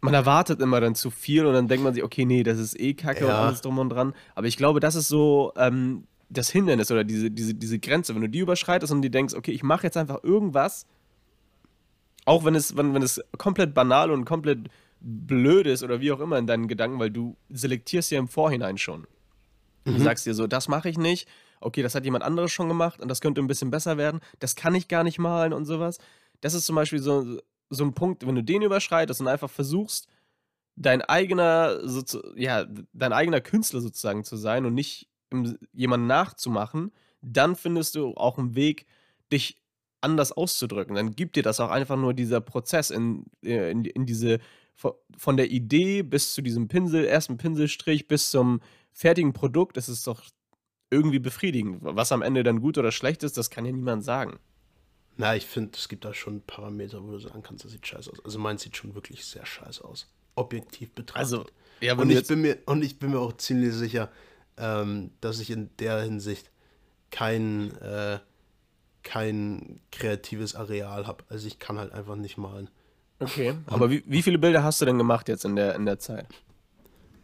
Man 0.00 0.14
erwartet 0.14 0.60
immer 0.60 0.80
dann 0.80 0.94
zu 0.94 1.10
viel 1.10 1.46
und 1.46 1.54
dann 1.54 1.68
denkt 1.68 1.84
man 1.84 1.94
sich, 1.94 2.02
okay, 2.02 2.24
nee, 2.24 2.42
das 2.42 2.58
ist 2.58 2.78
eh 2.78 2.94
kacke 2.94 3.26
ja. 3.26 3.26
und 3.26 3.46
alles 3.46 3.60
drum 3.60 3.78
und 3.78 3.90
dran. 3.90 4.12
Aber 4.34 4.46
ich 4.46 4.56
glaube, 4.56 4.80
das 4.80 4.94
ist 4.94 5.08
so 5.08 5.52
ähm, 5.56 6.04
das 6.28 6.50
Hindernis 6.50 6.90
oder 6.90 7.04
diese, 7.04 7.30
diese, 7.30 7.54
diese 7.54 7.78
Grenze, 7.78 8.14
wenn 8.14 8.22
du 8.22 8.28
die 8.28 8.40
überschreitest 8.40 8.92
und 8.92 9.02
die 9.02 9.10
denkst, 9.10 9.34
okay, 9.34 9.52
ich 9.52 9.62
mache 9.62 9.84
jetzt 9.84 9.96
einfach 9.96 10.22
irgendwas, 10.24 10.86
auch 12.26 12.44
wenn 12.44 12.54
es, 12.54 12.76
wenn, 12.76 12.92
wenn 12.92 13.02
es 13.02 13.22
komplett 13.38 13.72
banal 13.72 14.10
und 14.10 14.26
komplett 14.26 14.68
blöd 15.00 15.66
ist 15.66 15.82
oder 15.82 16.00
wie 16.00 16.12
auch 16.12 16.20
immer 16.20 16.36
in 16.38 16.46
deinen 16.46 16.68
Gedanken, 16.68 16.98
weil 16.98 17.10
du 17.10 17.36
selektierst 17.48 18.10
ja 18.10 18.18
im 18.18 18.28
Vorhinein 18.28 18.76
schon. 18.76 19.06
Mhm. 19.84 19.94
Du 19.94 20.00
sagst 20.00 20.26
dir 20.26 20.34
so, 20.34 20.46
das 20.46 20.68
mache 20.68 20.88
ich 20.88 20.98
nicht, 20.98 21.28
okay, 21.60 21.82
das 21.82 21.94
hat 21.94 22.04
jemand 22.04 22.24
anderes 22.24 22.52
schon 22.52 22.68
gemacht 22.68 23.00
und 23.00 23.08
das 23.08 23.20
könnte 23.20 23.40
ein 23.40 23.46
bisschen 23.46 23.70
besser 23.70 23.96
werden, 23.96 24.20
das 24.40 24.56
kann 24.56 24.74
ich 24.74 24.88
gar 24.88 25.04
nicht 25.04 25.18
malen 25.18 25.52
und 25.52 25.64
sowas. 25.64 25.98
Das 26.40 26.52
ist 26.52 26.66
zum 26.66 26.76
Beispiel 26.76 26.98
so, 26.98 27.38
so 27.70 27.84
ein 27.84 27.94
Punkt, 27.94 28.26
wenn 28.26 28.34
du 28.34 28.42
den 28.42 28.62
überschreitest 28.62 29.20
und 29.20 29.28
einfach 29.28 29.50
versuchst, 29.50 30.08
dein 30.74 31.02
eigener, 31.02 31.78
ja, 32.34 32.66
dein 32.92 33.12
eigener 33.12 33.40
Künstler 33.40 33.80
sozusagen 33.80 34.24
zu 34.24 34.36
sein 34.36 34.66
und 34.66 34.74
nicht 34.74 35.08
jemanden 35.72 36.06
nachzumachen, 36.06 36.92
dann 37.22 37.56
findest 37.56 37.94
du 37.94 38.14
auch 38.14 38.38
einen 38.38 38.54
Weg, 38.54 38.86
dich 39.32 39.56
anders 40.00 40.32
auszudrücken. 40.32 40.94
Dann 40.94 41.12
gibt 41.16 41.36
dir 41.36 41.42
das 41.42 41.60
auch 41.60 41.70
einfach 41.70 41.96
nur 41.96 42.14
dieser 42.14 42.40
Prozess 42.40 42.90
in, 42.90 43.24
äh, 43.42 43.70
in, 43.70 43.84
in 43.84 44.06
diese, 44.06 44.38
von 44.74 45.36
der 45.36 45.50
Idee 45.50 46.02
bis 46.02 46.34
zu 46.34 46.42
diesem 46.42 46.68
Pinsel, 46.68 47.04
ersten 47.04 47.36
Pinselstrich 47.38 48.08
bis 48.08 48.30
zum 48.30 48.60
fertigen 48.92 49.32
Produkt, 49.32 49.76
das 49.76 49.88
ist 49.88 50.06
doch 50.06 50.22
irgendwie 50.90 51.18
befriedigend. 51.18 51.78
Was 51.82 52.12
am 52.12 52.22
Ende 52.22 52.42
dann 52.42 52.60
gut 52.60 52.78
oder 52.78 52.92
schlecht 52.92 53.22
ist, 53.22 53.36
das 53.36 53.50
kann 53.50 53.64
ja 53.64 53.72
niemand 53.72 54.04
sagen. 54.04 54.38
Na, 55.16 55.34
ich 55.34 55.46
finde, 55.46 55.72
es 55.76 55.88
gibt 55.88 56.04
da 56.04 56.12
schon 56.12 56.42
Parameter, 56.42 57.02
wo 57.02 57.12
du 57.12 57.18
sagen 57.18 57.42
kannst, 57.42 57.64
das 57.64 57.72
sieht 57.72 57.86
scheiße 57.86 58.10
aus. 58.10 58.24
Also 58.24 58.38
meins 58.38 58.62
sieht 58.62 58.76
schon 58.76 58.94
wirklich 58.94 59.24
sehr 59.24 59.46
scheiße 59.46 59.82
aus. 59.82 60.08
Objektiv 60.34 60.92
betrachtet. 60.92 61.18
Also, 61.18 61.46
ja, 61.80 61.94
und, 61.94 62.10
ich 62.10 62.26
bin 62.26 62.42
mir, 62.42 62.58
und 62.66 62.84
ich 62.84 62.98
bin 62.98 63.10
mir 63.10 63.20
auch 63.20 63.32
ziemlich 63.36 63.72
sicher, 63.72 64.10
ähm, 64.58 65.10
dass 65.20 65.40
ich 65.40 65.50
in 65.50 65.70
der 65.78 66.02
Hinsicht 66.02 66.50
kein, 67.10 67.74
äh, 67.80 68.18
kein 69.06 69.78
kreatives 69.92 70.56
Areal 70.56 71.06
habe. 71.06 71.22
Also 71.28 71.46
ich 71.46 71.60
kann 71.60 71.78
halt 71.78 71.92
einfach 71.92 72.16
nicht 72.16 72.36
malen. 72.36 72.68
Okay, 73.20 73.54
aber 73.66 73.88
wie, 73.88 74.02
wie 74.06 74.20
viele 74.20 74.36
Bilder 74.36 74.62
hast 74.64 74.80
du 74.80 74.84
denn 74.84 74.98
gemacht 74.98 75.28
jetzt 75.28 75.44
in 75.44 75.56
der, 75.56 75.74
in 75.76 75.86
der 75.86 75.98
Zeit? 75.98 76.26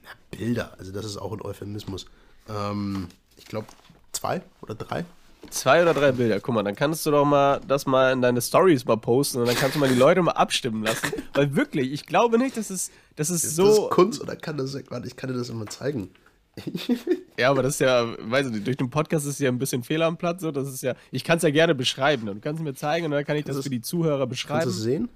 Na, 0.03 0.11
Bilder, 0.31 0.73
also 0.79 0.93
das 0.93 1.05
ist 1.05 1.17
auch 1.17 1.33
ein 1.33 1.43
Euphemismus. 1.43 2.07
Ähm, 2.49 3.09
ich 3.37 3.45
glaube 3.47 3.67
zwei 4.13 4.43
oder 4.63 4.75
drei. 4.75 5.05
Zwei 5.51 5.83
oder 5.83 5.93
drei 5.93 6.13
Bilder. 6.13 6.39
Guck 6.41 6.55
mal, 6.55 6.63
dann 6.63 6.77
kannst 6.77 7.05
du 7.05 7.11
doch 7.11 7.25
mal 7.25 7.61
das 7.67 7.85
mal 7.85 8.13
in 8.13 8.23
deine 8.23 8.41
Stories 8.41 8.85
mal 8.85 8.97
posten 8.97 9.39
und 9.41 9.49
dann 9.49 9.57
kannst 9.57 9.75
du 9.75 9.81
mal 9.81 9.89
die 9.89 9.97
Leute 9.99 10.23
mal 10.23 10.33
abstimmen 10.33 10.85
lassen. 10.85 11.13
Weil 11.35 11.57
wirklich, 11.57 11.93
ich 11.93 12.07
glaube 12.07 12.39
nicht, 12.39 12.57
dass 12.57 12.71
es, 12.71 12.93
dass 13.17 13.29
es 13.29 13.43
Ist 13.43 13.57
so. 13.57 13.67
das 13.67 13.91
Kunst 13.91 14.21
oder 14.23 14.37
kann 14.37 14.57
das, 14.57 14.75
warte, 14.89 15.09
ich 15.09 15.17
kann 15.17 15.31
dir 15.31 15.37
das 15.37 15.51
immer 15.51 15.67
zeigen. 15.67 16.11
Ja, 17.39 17.51
aber 17.51 17.63
das 17.63 17.75
ist 17.75 17.81
ja, 17.81 18.15
weiß 18.31 18.47
ich 18.49 18.53
nicht, 18.53 18.67
durch 18.67 18.77
den 18.77 18.91
Podcast 18.91 19.27
ist 19.27 19.41
ja 19.41 19.49
ein 19.49 19.59
bisschen 19.59 19.83
Fehl 19.83 20.03
am 20.03 20.17
Platz. 20.19 20.43
So. 20.43 20.51
Das 20.51 20.69
ist 20.69 20.83
ja, 20.83 20.95
ich 21.11 21.25
kann 21.25 21.39
es 21.39 21.43
ja 21.43 21.51
gerne 21.51 21.75
beschreiben. 21.75 22.27
Du 22.27 22.35
kannst 22.41 22.61
es 22.61 22.65
mir 22.65 22.75
zeigen 22.75 23.07
und 23.07 23.13
dann 23.13 23.25
kann 23.25 23.37
ich 23.37 23.45
das 23.45 23.57
Das- 23.57 23.65
für 23.65 23.71
die 23.71 23.81
Zuhörer 23.81 24.19
Kannst 24.19 24.31
beschreiben. 24.31 24.65
du 24.65 24.69
es 24.71 24.77
sehen? 24.83 25.09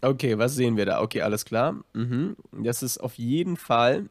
Okay, 0.00 0.38
was 0.38 0.54
sehen 0.54 0.76
wir 0.76 0.86
da? 0.86 1.00
Okay, 1.02 1.20
alles 1.22 1.44
klar. 1.44 1.76
Mhm. 1.92 2.36
Das 2.62 2.82
ist 2.82 2.98
auf 2.98 3.14
jeden 3.14 3.56
Fall. 3.56 4.06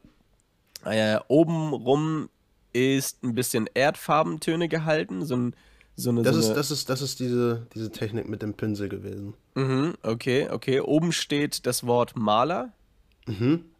Äh, 0.84 1.18
oben 1.28 1.72
rum 1.72 2.28
ist 2.72 3.22
ein 3.24 3.34
bisschen 3.34 3.68
Erdfarbentöne 3.74 4.68
gehalten. 4.68 5.24
So, 5.24 5.36
ein, 5.36 5.56
so 5.96 6.10
eine. 6.10 6.22
Das 6.22 6.34
so 6.34 6.40
ist, 6.40 6.46
eine 6.46 6.54
das 6.54 6.70
ist, 6.70 6.88
das 6.88 7.02
ist 7.02 7.18
diese, 7.20 7.66
diese 7.74 7.90
Technik 7.90 8.28
mit 8.28 8.42
dem 8.42 8.54
Pinsel 8.54 8.88
gewesen. 8.88 9.34
mhm, 9.54 9.94
okay, 10.02 10.48
okay. 10.50 10.80
Oben 10.80 11.10
steht 11.12 11.66
das 11.66 11.84
Wort 11.86 12.16
Maler. 12.16 12.72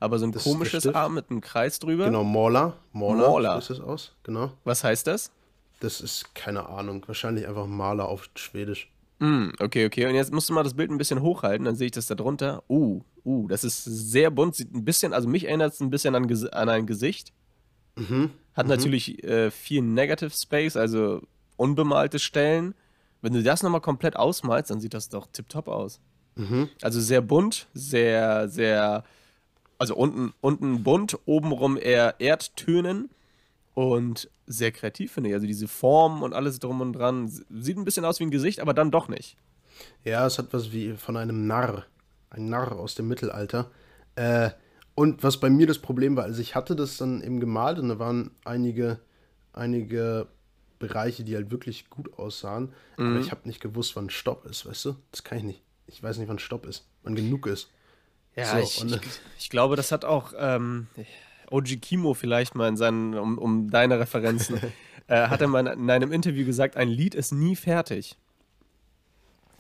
Aber 0.01 0.19
so 0.19 0.27
ein 0.27 0.33
Das 0.33 0.45
ist 0.45 0.53
komisches. 0.53 0.87
A 0.87 1.09
mit 1.09 1.31
einem 1.31 1.41
Kreis 1.41 1.79
drüber. 1.79 2.07
Genau, 2.07 2.25
Morla. 2.25 2.77
Morla, 2.93 3.29
Morla. 3.29 3.61
spricht 3.61 3.81
das 3.81 3.87
aus, 3.87 4.15
genau. 4.23 4.53
Was 4.65 4.85
heißt 4.85 5.07
das? 5.07 5.31
Das 5.81 6.01
ist, 6.01 6.35
keine 6.35 6.69
Ahnung, 6.69 7.03
wahrscheinlich 7.07 7.47
einfach 7.47 7.67
Maler 7.67 8.09
auf 8.09 8.29
Schwedisch. 8.35 8.91
Hm, 9.21 9.53
okay, 9.59 9.87
okay. 9.87 10.07
Und 10.07 10.15
jetzt 10.15 10.33
musst 10.33 10.49
du 10.49 10.53
mal 10.53 10.65
das 10.65 10.75
Bild 10.75 10.91
ein 10.91 10.99
bisschen 10.99 11.23
hochhalten, 11.23 11.65
dann 11.65 11.77
sehe 11.77 11.87
ich 11.87 11.93
das 11.93 12.07
da 12.07 12.15
drunter. 12.15 12.63
Uh, 12.69 13.01
uh, 13.25 13.49
das 13.49 13.65
ist 13.65 13.85
sehr 13.85 14.31
bunt. 14.31 14.55
Sieht 14.55 14.73
ein 14.75 14.85
bisschen, 14.85 15.13
also 15.13 15.29
mich 15.29 15.47
erinnert 15.47 15.73
es 15.73 15.81
ein 15.81 15.91
bisschen 15.91 16.15
an, 16.15 16.31
an 16.53 16.69
ein 16.69 16.87
Gesicht. 16.87 17.33
Hat 18.55 18.69
natürlich 18.69 19.25
äh, 19.25 19.51
viel 19.51 19.83
Negative 19.83 20.31
Space, 20.31 20.77
also 20.77 21.23
unbemalte 21.57 22.19
Stellen. 22.19 22.75
Wenn 23.23 23.33
du 23.33 23.43
das 23.43 23.63
nochmal 23.63 23.81
komplett 23.81 24.15
ausmalst, 24.15 24.71
dann 24.71 24.81
sieht 24.81 24.95
das 24.95 25.09
doch 25.09 25.27
tipptopp 25.33 25.67
aus. 25.69 26.01
Also 26.83 27.01
sehr 27.01 27.21
bunt, 27.21 27.67
sehr, 27.75 28.49
sehr, 28.49 29.03
also 29.79 29.95
unten, 29.97 30.33
unten 30.41 30.83
bunt, 30.83 31.19
obenrum 31.25 31.77
eher 31.77 32.17
Erdtönen 32.21 33.11
und 33.75 34.29
sehr 34.47 34.73
kreativ, 34.73 35.13
finde 35.13 35.31
ich. 35.31 35.35
Also 35.35 35.47
diese 35.47 35.69
Form 35.69 36.23
und 36.23 36.35
alles 36.35 36.59
drum 36.59 36.81
und 36.81 36.95
dran. 36.95 37.29
Sieht 37.29 37.77
ein 37.77 37.85
bisschen 37.85 38.05
aus 38.05 38.19
wie 38.19 38.25
ein 38.25 38.31
Gesicht, 38.31 38.61
aber 38.61 38.75
dann 38.75 38.91
doch 38.91 39.09
nicht. 39.09 39.37
Ja, 40.05 40.27
es 40.27 40.39
hat 40.39 40.53
was 40.53 40.73
wie 40.73 40.95
von 40.95 41.17
einem 41.17 41.47
Narr. 41.47 41.85
Ein 42.31 42.49
Narr 42.49 42.73
aus 42.79 42.97
dem 42.97 43.09
Mittelalter. 43.09 43.71
Äh, 44.17 44.51
und 44.95 45.23
was 45.23 45.39
bei 45.39 45.49
mir 45.49 45.69
das 45.69 45.79
Problem 45.79 46.17
war, 46.17 46.25
also 46.25 46.41
ich 46.41 46.57
hatte 46.57 46.75
das 46.75 46.97
dann 46.97 47.23
eben 47.23 47.39
gemalt 47.39 47.79
und 47.79 47.89
da 47.89 48.01
waren 48.01 48.33
einige, 48.45 48.99
einige 49.53 50.27
Bereiche, 50.81 51.23
die 51.23 51.37
halt 51.37 51.53
wirklich 51.53 51.89
gut 51.89 52.19
aussahen. 52.19 52.73
Aber 52.97 53.21
ich 53.21 53.31
habe 53.31 53.47
nicht 53.47 53.61
gewusst, 53.61 53.95
wann 53.95 54.11
Stopp 54.11 54.45
ist, 54.45 54.67
weißt 54.67 54.87
du? 54.87 54.97
Das 55.13 55.23
kann 55.23 55.39
ich 55.39 55.45
nicht. 55.45 55.63
Ich 55.87 56.03
weiß 56.03 56.19
nicht, 56.19 56.29
wann 56.29 56.41
Stopp 56.41 56.67
ist, 56.67 56.89
wann 57.05 57.15
genug 57.15 57.47
ist. 57.47 57.71
Ja, 58.39 58.47
So, 58.53 58.59
ich, 58.59 58.81
und- 58.83 59.05
ich, 59.05 59.21
ich 59.39 59.51
glaube, 59.51 59.77
das 59.77 59.93
hat 59.93 60.05
auch 60.05 60.33
ähm, 60.39 60.87
OG 61.51 61.81
Kimo 61.81 62.15
vielleicht 62.15 62.55
mal 62.55 62.69
in 62.69 62.77
seinen, 62.77 63.15
um, 63.15 63.39
um 63.39 63.71
deine 63.71 63.99
Referenzen, 63.99 64.61
äh, 65.09 65.29
hat 65.29 65.41
er 65.41 65.49
mal 65.49 65.67
in 65.67 65.91
einem 65.91 66.13
Interview 66.13 66.45
gesagt, 66.47 66.77
ein 66.77 66.89
Lied 66.89 67.15
ist 67.15 67.33
nie 67.33 67.57
fertig. 67.57 68.17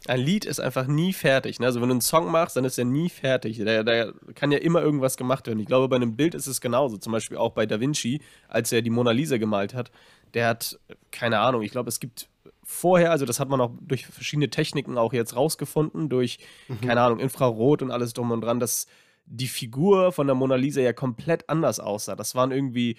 Ein 0.06 0.20
Lied 0.20 0.44
ist 0.44 0.60
einfach 0.60 0.86
nie 0.86 1.12
fertig. 1.12 1.58
Ne? 1.60 1.66
Also 1.66 1.80
wenn 1.80 1.88
du 1.88 1.94
einen 1.94 2.00
Song 2.00 2.30
machst, 2.30 2.56
dann 2.56 2.64
ist 2.64 2.78
er 2.78 2.84
nie 2.84 3.10
fertig. 3.10 3.58
Da, 3.58 3.82
da 3.82 4.12
kann 4.34 4.52
ja 4.52 4.58
immer 4.58 4.80
irgendwas 4.80 5.16
gemacht 5.16 5.46
werden. 5.46 5.58
Ich 5.58 5.66
glaube, 5.66 5.88
bei 5.88 5.96
einem 5.96 6.16
Bild 6.16 6.34
ist 6.34 6.46
es 6.46 6.60
genauso. 6.60 6.96
Zum 6.98 7.12
Beispiel 7.12 7.36
auch 7.36 7.50
bei 7.52 7.66
Da 7.66 7.80
Vinci, 7.80 8.20
als 8.48 8.70
er 8.72 8.80
die 8.80 8.90
Mona 8.90 9.10
Lisa 9.10 9.36
gemalt 9.38 9.74
hat. 9.74 9.90
Der 10.34 10.46
hat, 10.48 10.78
keine 11.10 11.40
Ahnung, 11.40 11.62
ich 11.62 11.72
glaube, 11.72 11.88
es 11.88 12.00
gibt 12.00 12.28
vorher, 12.70 13.10
also 13.10 13.24
das 13.24 13.40
hat 13.40 13.48
man 13.48 13.62
auch 13.62 13.72
durch 13.80 14.06
verschiedene 14.06 14.50
Techniken 14.50 14.98
auch 14.98 15.14
jetzt 15.14 15.34
rausgefunden, 15.34 16.10
durch, 16.10 16.38
keine 16.82 17.00
Ahnung, 17.00 17.18
Infrarot 17.18 17.80
und 17.80 17.90
alles 17.90 18.12
drum 18.12 18.30
und 18.30 18.42
dran, 18.42 18.60
dass 18.60 18.86
die 19.24 19.48
Figur 19.48 20.12
von 20.12 20.26
der 20.26 20.36
Mona 20.36 20.56
Lisa 20.56 20.82
ja 20.82 20.92
komplett 20.92 21.48
anders 21.48 21.80
aussah. 21.80 22.14
Das 22.14 22.34
waren 22.34 22.50
irgendwie 22.50 22.96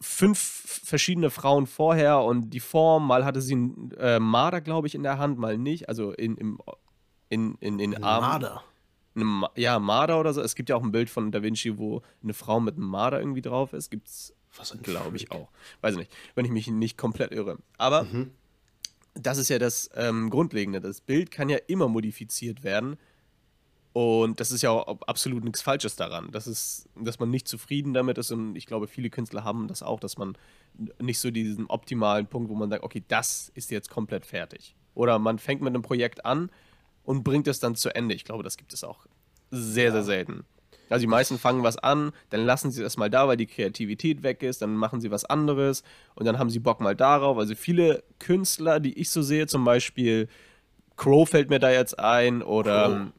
fünf 0.00 0.38
verschiedene 0.84 1.30
Frauen 1.30 1.68
vorher 1.68 2.20
und 2.20 2.50
die 2.50 2.58
Form, 2.60 3.06
mal 3.06 3.24
hatte 3.24 3.40
sie 3.40 3.54
einen 3.54 3.92
äh, 3.92 4.18
Marder, 4.18 4.60
glaube 4.60 4.88
ich, 4.88 4.96
in 4.96 5.04
der 5.04 5.18
Hand, 5.18 5.38
mal 5.38 5.56
nicht, 5.56 5.88
also 5.88 6.10
in, 6.10 6.36
im, 6.36 6.58
in, 7.28 7.54
in, 7.60 7.78
in 7.78 8.02
Armen. 8.02 8.28
Marder. 8.28 8.62
Eine 9.14 9.48
ja, 9.54 9.78
Marder 9.78 10.18
oder 10.18 10.34
so. 10.34 10.42
Es 10.42 10.56
gibt 10.56 10.68
ja 10.68 10.74
auch 10.74 10.82
ein 10.82 10.90
Bild 10.92 11.08
von 11.08 11.30
Da 11.30 11.42
Vinci, 11.44 11.78
wo 11.78 12.02
eine 12.24 12.34
Frau 12.34 12.58
mit 12.58 12.74
einem 12.74 12.88
Marder 12.88 13.20
irgendwie 13.20 13.40
drauf 13.40 13.72
ist. 13.72 13.88
Gibt's, 13.90 14.34
glaube 14.82 15.16
ich 15.16 15.30
auch. 15.30 15.48
Weiß 15.80 15.92
ich 15.92 15.98
nicht, 16.00 16.12
wenn 16.34 16.44
ich 16.44 16.50
mich 16.50 16.66
nicht 16.66 16.98
komplett 16.98 17.30
irre. 17.30 17.58
Aber 17.78 18.02
Mhm. 18.02 18.32
Das 19.18 19.38
ist 19.38 19.48
ja 19.48 19.58
das 19.58 19.90
ähm, 19.94 20.30
Grundlegende. 20.30 20.80
Das 20.80 21.00
Bild 21.00 21.30
kann 21.30 21.48
ja 21.48 21.58
immer 21.66 21.88
modifiziert 21.88 22.64
werden. 22.64 22.96
Und 23.92 24.40
das 24.40 24.50
ist 24.50 24.60
ja 24.60 24.70
auch 24.70 25.00
absolut 25.02 25.42
nichts 25.42 25.62
Falsches 25.62 25.96
daran. 25.96 26.30
Das 26.30 26.46
ist, 26.46 26.86
dass 26.96 27.18
man 27.18 27.30
nicht 27.30 27.48
zufrieden 27.48 27.94
damit 27.94 28.18
ist. 28.18 28.30
Und 28.30 28.54
ich 28.54 28.66
glaube, 28.66 28.88
viele 28.88 29.08
Künstler 29.08 29.42
haben 29.42 29.68
das 29.68 29.82
auch, 29.82 30.00
dass 30.00 30.18
man 30.18 30.36
nicht 31.00 31.18
so 31.18 31.30
diesen 31.30 31.66
optimalen 31.66 32.26
Punkt, 32.26 32.50
wo 32.50 32.54
man 32.54 32.68
sagt, 32.68 32.84
okay, 32.84 33.02
das 33.08 33.50
ist 33.54 33.70
jetzt 33.70 33.88
komplett 33.88 34.26
fertig. 34.26 34.76
Oder 34.94 35.18
man 35.18 35.38
fängt 35.38 35.62
mit 35.62 35.74
einem 35.74 35.82
Projekt 35.82 36.26
an 36.26 36.50
und 37.04 37.24
bringt 37.24 37.48
es 37.48 37.58
dann 37.58 37.74
zu 37.74 37.94
Ende. 37.94 38.14
Ich 38.14 38.24
glaube, 38.24 38.42
das 38.42 38.58
gibt 38.58 38.74
es 38.74 38.84
auch 38.84 39.06
sehr, 39.50 39.92
sehr 39.92 40.02
selten. 40.02 40.44
Also 40.88 41.02
die 41.02 41.08
meisten 41.08 41.38
fangen 41.38 41.62
was 41.62 41.76
an, 41.76 42.12
dann 42.30 42.44
lassen 42.44 42.70
sie 42.70 42.82
das 42.82 42.96
mal 42.96 43.10
da, 43.10 43.28
weil 43.28 43.36
die 43.36 43.46
Kreativität 43.46 44.22
weg 44.22 44.42
ist, 44.42 44.62
dann 44.62 44.74
machen 44.74 45.00
sie 45.00 45.10
was 45.10 45.24
anderes 45.24 45.82
und 46.14 46.26
dann 46.26 46.38
haben 46.38 46.50
sie 46.50 46.58
Bock 46.58 46.80
mal 46.80 46.94
darauf. 46.94 47.38
Also 47.38 47.54
viele 47.54 48.04
Künstler, 48.18 48.80
die 48.80 48.98
ich 48.98 49.10
so 49.10 49.22
sehe, 49.22 49.46
zum 49.46 49.64
Beispiel 49.64 50.28
Crow 50.96 51.28
fällt 51.28 51.50
mir 51.50 51.58
da 51.58 51.70
jetzt 51.70 51.98
ein 51.98 52.42
oder 52.42 52.88
Crow. 52.88 53.12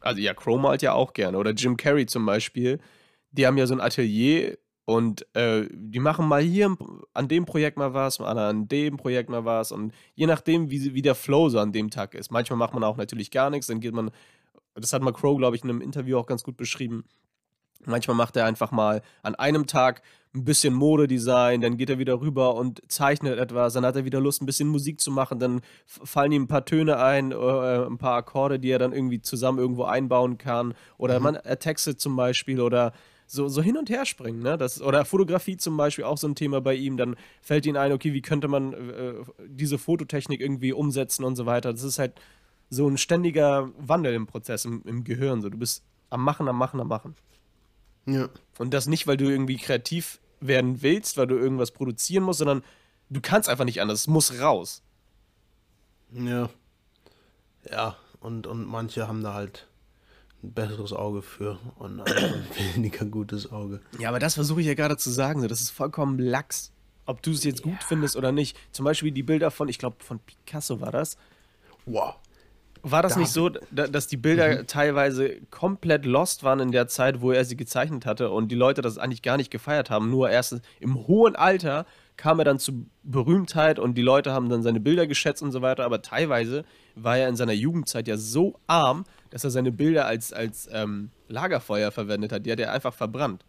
also 0.00 0.20
ja, 0.20 0.34
Crow 0.34 0.60
malt 0.60 0.82
ja 0.82 0.92
auch 0.92 1.12
gerne 1.12 1.38
oder 1.38 1.52
Jim 1.52 1.76
Carrey 1.76 2.06
zum 2.06 2.26
Beispiel. 2.26 2.80
Die 3.30 3.46
haben 3.46 3.56
ja 3.56 3.66
so 3.66 3.74
ein 3.74 3.80
Atelier 3.80 4.58
und 4.84 5.26
äh, 5.34 5.68
die 5.72 6.00
machen 6.00 6.26
mal 6.26 6.42
hier 6.42 6.76
an 7.14 7.28
dem 7.28 7.44
Projekt 7.44 7.78
mal 7.78 7.94
was, 7.94 8.18
mal 8.18 8.36
an 8.36 8.68
dem 8.68 8.96
Projekt 8.96 9.30
mal 9.30 9.44
was 9.44 9.70
und 9.72 9.92
je 10.14 10.26
nachdem, 10.26 10.70
wie, 10.70 10.94
wie 10.94 11.02
der 11.02 11.14
Flow 11.14 11.48
so 11.48 11.60
an 11.60 11.72
dem 11.72 11.90
Tag 11.90 12.14
ist. 12.14 12.30
Manchmal 12.30 12.58
macht 12.58 12.74
man 12.74 12.82
auch 12.82 12.96
natürlich 12.96 13.30
gar 13.30 13.48
nichts, 13.50 13.68
dann 13.68 13.80
geht 13.80 13.94
man, 13.94 14.10
das 14.74 14.92
hat 14.92 15.02
mal 15.02 15.12
Crow, 15.12 15.36
glaube 15.36 15.56
ich, 15.56 15.64
in 15.64 15.70
einem 15.70 15.80
Interview 15.80 16.18
auch 16.18 16.26
ganz 16.26 16.42
gut 16.42 16.56
beschrieben. 16.56 17.04
Manchmal 17.84 18.16
macht 18.16 18.36
er 18.36 18.46
einfach 18.46 18.70
mal 18.70 19.02
an 19.22 19.34
einem 19.34 19.66
Tag 19.66 20.02
ein 20.34 20.44
bisschen 20.44 20.72
Modedesign, 20.72 21.60
dann 21.60 21.76
geht 21.76 21.90
er 21.90 21.98
wieder 21.98 22.20
rüber 22.20 22.54
und 22.54 22.80
zeichnet 22.90 23.38
etwas, 23.38 23.74
dann 23.74 23.84
hat 23.84 23.96
er 23.96 24.04
wieder 24.04 24.20
Lust, 24.20 24.40
ein 24.40 24.46
bisschen 24.46 24.68
Musik 24.68 25.00
zu 25.00 25.10
machen, 25.10 25.38
dann 25.38 25.60
fallen 25.84 26.32
ihm 26.32 26.44
ein 26.44 26.48
paar 26.48 26.64
Töne 26.64 26.98
ein, 26.98 27.32
äh, 27.32 27.34
ein 27.34 27.98
paar 27.98 28.16
Akkorde, 28.16 28.58
die 28.58 28.70
er 28.70 28.78
dann 28.78 28.92
irgendwie 28.92 29.20
zusammen 29.20 29.58
irgendwo 29.58 29.84
einbauen 29.84 30.38
kann. 30.38 30.74
Oder 30.96 31.20
man 31.20 31.34
er 31.34 31.58
textet 31.58 32.00
zum 32.00 32.16
Beispiel 32.16 32.60
oder 32.60 32.92
so, 33.26 33.48
so 33.48 33.62
hin 33.62 33.76
und 33.76 33.90
her 33.90 34.04
springen, 34.04 34.42
ne? 34.42 34.58
Das, 34.58 34.80
oder 34.82 35.04
Fotografie 35.04 35.56
zum 35.56 35.76
Beispiel 35.76 36.04
auch 36.04 36.18
so 36.18 36.28
ein 36.28 36.34
Thema 36.34 36.60
bei 36.60 36.74
ihm. 36.74 36.96
Dann 36.96 37.16
fällt 37.40 37.66
ihm 37.66 37.76
ein, 37.76 37.92
okay, 37.92 38.12
wie 38.12 38.22
könnte 38.22 38.46
man 38.46 38.72
äh, 38.72 39.14
diese 39.46 39.78
Fototechnik 39.78 40.40
irgendwie 40.40 40.72
umsetzen 40.72 41.24
und 41.24 41.36
so 41.36 41.46
weiter. 41.46 41.72
Das 41.72 41.82
ist 41.82 41.98
halt 41.98 42.14
so 42.72 42.88
ein 42.88 42.96
ständiger 42.96 43.70
Wandel 43.76 44.14
im 44.14 44.26
Prozess, 44.26 44.64
im, 44.64 44.82
im 44.86 45.04
Gehirn. 45.04 45.42
So, 45.42 45.50
du 45.50 45.58
bist 45.58 45.82
am 46.08 46.24
Machen, 46.24 46.48
am 46.48 46.56
Machen, 46.56 46.80
am 46.80 46.88
Machen. 46.88 47.14
Ja. 48.06 48.30
Und 48.58 48.72
das 48.72 48.86
nicht, 48.86 49.06
weil 49.06 49.18
du 49.18 49.28
irgendwie 49.28 49.58
kreativ 49.58 50.20
werden 50.40 50.80
willst, 50.80 51.18
weil 51.18 51.26
du 51.26 51.36
irgendwas 51.36 51.70
produzieren 51.70 52.24
musst, 52.24 52.38
sondern 52.38 52.64
du 53.10 53.20
kannst 53.20 53.50
einfach 53.50 53.66
nicht 53.66 53.82
anders. 53.82 54.00
Es 54.00 54.06
muss 54.06 54.40
raus. 54.40 54.82
Ja. 56.12 56.48
Ja, 57.70 57.96
und, 58.20 58.46
und 58.46 58.66
manche 58.66 59.06
haben 59.06 59.22
da 59.22 59.34
halt 59.34 59.68
ein 60.42 60.52
besseres 60.52 60.94
Auge 60.94 61.20
für 61.20 61.58
und 61.78 62.00
andere 62.00 62.34
ein 62.34 62.46
weniger 62.74 63.04
gutes 63.04 63.52
Auge. 63.52 63.80
Ja, 63.98 64.08
aber 64.08 64.18
das 64.18 64.34
versuche 64.34 64.62
ich 64.62 64.66
ja 64.66 64.74
gerade 64.74 64.96
zu 64.96 65.10
sagen. 65.10 65.42
So, 65.42 65.46
das 65.46 65.60
ist 65.60 65.70
vollkommen 65.70 66.18
lax. 66.18 66.72
Ob 67.04 67.20
du 67.20 67.32
es 67.32 67.44
jetzt 67.44 67.62
gut 67.62 67.82
findest 67.82 68.16
oder 68.16 68.32
nicht. 68.32 68.56
Zum 68.70 68.84
Beispiel 68.84 69.12
die 69.12 69.22
Bilder 69.22 69.50
von, 69.50 69.68
ich 69.68 69.78
glaube, 69.78 69.96
von 70.02 70.20
Picasso 70.20 70.80
war 70.80 70.90
das. 70.90 71.18
Wow. 71.84 72.14
War 72.84 73.02
das 73.02 73.14
Da- 73.14 73.20
nicht 73.20 73.30
so, 73.30 73.48
da, 73.70 73.86
dass 73.86 74.08
die 74.08 74.16
Bilder 74.16 74.66
teilweise 74.66 75.36
komplett 75.50 76.04
lost 76.04 76.42
waren 76.42 76.58
in 76.60 76.72
der 76.72 76.88
Zeit, 76.88 77.20
wo 77.20 77.30
er 77.30 77.44
sie 77.44 77.56
gezeichnet 77.56 78.06
hatte 78.06 78.30
und 78.30 78.48
die 78.48 78.56
Leute 78.56 78.82
das 78.82 78.98
eigentlich 78.98 79.22
gar 79.22 79.36
nicht 79.36 79.50
gefeiert 79.50 79.88
haben? 79.88 80.10
Nur 80.10 80.30
erst 80.30 80.60
im 80.80 81.06
hohen 81.06 81.36
Alter 81.36 81.86
kam 82.16 82.38
er 82.40 82.44
dann 82.44 82.58
zu 82.58 82.86
Berühmtheit 83.04 83.78
und 83.78 83.94
die 83.94 84.02
Leute 84.02 84.32
haben 84.32 84.48
dann 84.48 84.62
seine 84.62 84.80
Bilder 84.80 85.06
geschätzt 85.06 85.42
und 85.42 85.52
so 85.52 85.62
weiter. 85.62 85.84
Aber 85.84 86.02
teilweise 86.02 86.64
war 86.96 87.16
er 87.16 87.28
in 87.28 87.36
seiner 87.36 87.52
Jugendzeit 87.52 88.08
ja 88.08 88.16
so 88.16 88.58
arm, 88.66 89.04
dass 89.30 89.44
er 89.44 89.50
seine 89.50 89.70
Bilder 89.72 90.06
als, 90.06 90.32
als 90.32 90.68
ähm, 90.72 91.10
Lagerfeuer 91.28 91.90
verwendet 91.92 92.32
hat. 92.32 92.44
Die 92.46 92.52
hat 92.52 92.60
er 92.60 92.72
einfach 92.72 92.92
verbrannt. 92.92 93.44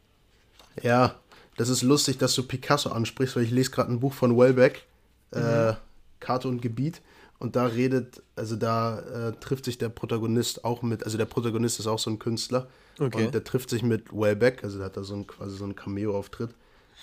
Ja, 0.81 1.15
das 1.57 1.69
ist 1.69 1.81
lustig, 1.81 2.17
dass 2.19 2.35
du 2.35 2.43
Picasso 2.43 2.89
ansprichst, 2.91 3.35
weil 3.35 3.43
ich 3.43 3.51
lese 3.51 3.71
gerade 3.71 3.91
ein 3.91 3.99
Buch 3.99 4.13
von 4.13 4.37
Welbeck, 4.37 4.85
äh, 5.31 5.73
Karte 6.19 6.47
und 6.47 6.61
Gebiet. 6.61 7.01
Und 7.43 7.57
da 7.57 7.65
redet, 7.65 8.23
also 8.37 8.55
da 8.55 8.99
äh, 8.99 9.33
trifft 9.33 9.65
sich 9.65 9.77
der 9.77 9.89
Protagonist 9.89 10.63
auch 10.63 10.81
mit, 10.81 11.03
also 11.03 11.17
der 11.17 11.25
Protagonist 11.25 11.77
ist 11.77 11.87
auch 11.87 11.99
so 11.99 12.09
ein 12.09 12.17
Künstler. 12.17 12.69
Okay. 12.97 13.25
Und 13.25 13.33
der 13.33 13.43
trifft 13.43 13.69
sich 13.69 13.83
mit 13.83 14.13
Welbeck, 14.13 14.63
also 14.63 14.77
der 14.77 14.85
hat 14.85 14.95
da 14.95 15.03
so 15.03 15.13
ein, 15.13 15.27
quasi 15.27 15.57
so 15.57 15.65
einen 15.65 15.75
Cameo-Auftritt. 15.75 16.51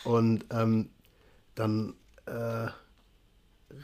Und 0.05 0.47
ähm, 0.49 0.89
dann 1.57 1.93
äh, 2.25 2.69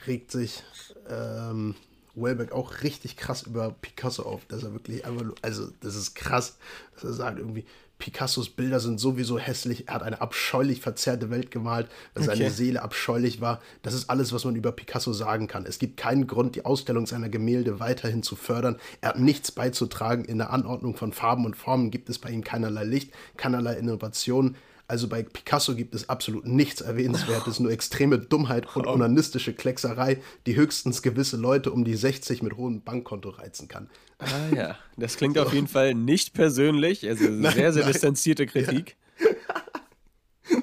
regt 0.07 0.31
sich 0.31 0.63
ähm, 1.11 1.75
Wellbeck 2.15 2.53
auch 2.53 2.83
richtig 2.83 3.19
krass 3.19 3.43
über 3.43 3.77
Picasso 3.83 4.23
auf, 4.23 4.47
dass 4.47 4.63
er 4.63 4.73
wirklich 4.73 5.05
einfach 5.05 5.27
also 5.43 5.69
das 5.81 5.95
ist 5.95 6.15
krass, 6.15 6.57
dass 6.95 7.05
er 7.05 7.13
sagt 7.13 7.39
irgendwie, 7.39 7.67
Picassos 7.99 8.51
Bilder 8.51 8.79
sind 8.79 9.01
sowieso 9.01 9.39
hässlich, 9.39 9.89
er 9.89 9.95
hat 9.95 10.03
eine 10.03 10.21
abscheulich 10.21 10.83
verzerrte 10.83 11.31
Welt 11.31 11.51
gemalt, 11.51 11.89
weil 12.15 12.25
okay. 12.25 12.37
seine 12.37 12.51
Seele 12.51 12.83
abscheulich 12.83 13.41
war. 13.41 13.61
Das 13.83 13.95
ist 13.95 14.11
alles, 14.11 14.33
was 14.33 14.45
man 14.45 14.55
über 14.55 14.71
Picasso 14.73 15.15
sagen 15.15 15.47
kann. 15.47 15.65
Es 15.65 15.79
gibt 15.79 15.97
keinen 15.97 16.27
Grund, 16.27 16.57
die 16.57 16.65
Ausstellung 16.67 17.07
seiner 17.07 17.31
Gemälde 17.31 17.81
weiterhin 17.81 18.23
zu 18.23 18.37
fördern. 18.37 18.77
Er 19.01 19.11
hat 19.11 19.19
nichts 19.19 19.51
beizutragen. 19.51 20.25
In 20.25 20.39
der 20.39 20.51
Anordnung 20.51 20.95
von 20.95 21.13
Farben 21.13 21.47
und 21.47 21.57
Formen 21.57 21.91
gibt 21.91 22.11
es 22.11 22.19
bei 22.19 22.31
ihm 22.31 22.45
keinerlei 22.45 22.85
Licht, 22.85 23.13
keinerlei 23.39 23.75
Innovation. 23.75 24.57
Also 24.89 25.09
bei 25.09 25.25
Picasso 25.25 25.75
gibt 25.75 25.97
es 25.97 26.09
absolut 26.09 26.47
nichts 26.47 26.81
Erwähnenswertes, 26.81 27.59
nur 27.59 27.73
extreme 27.73 28.19
Dummheit 28.19 28.77
und 28.77 28.87
onanistische 28.87 29.53
Kleckserei, 29.53 30.23
die 30.47 30.55
höchstens 30.55 31.03
gewisse 31.03 31.37
Leute 31.37 31.73
um 31.73 31.85
die 31.85 31.97
60 31.97 32.43
mit 32.43 32.57
hohem 32.57 32.83
Bankkonto 32.83 33.31
reizen 33.31 33.67
kann. 33.67 33.91
Ah 34.19 34.55
ja, 34.55 34.79
das 34.97 35.17
klingt 35.17 35.37
so. 35.37 35.43
auf 35.43 35.53
jeden 35.53 35.67
Fall 35.67 35.95
nicht 35.95 36.35
persönlich, 36.35 37.07
also 37.09 37.25
nein, 37.31 37.55
sehr, 37.55 37.73
sehr 37.73 37.83
nein. 37.83 37.93
distanzierte 37.93 38.47
Kritik. 38.47 38.97
Ja. 39.19 39.29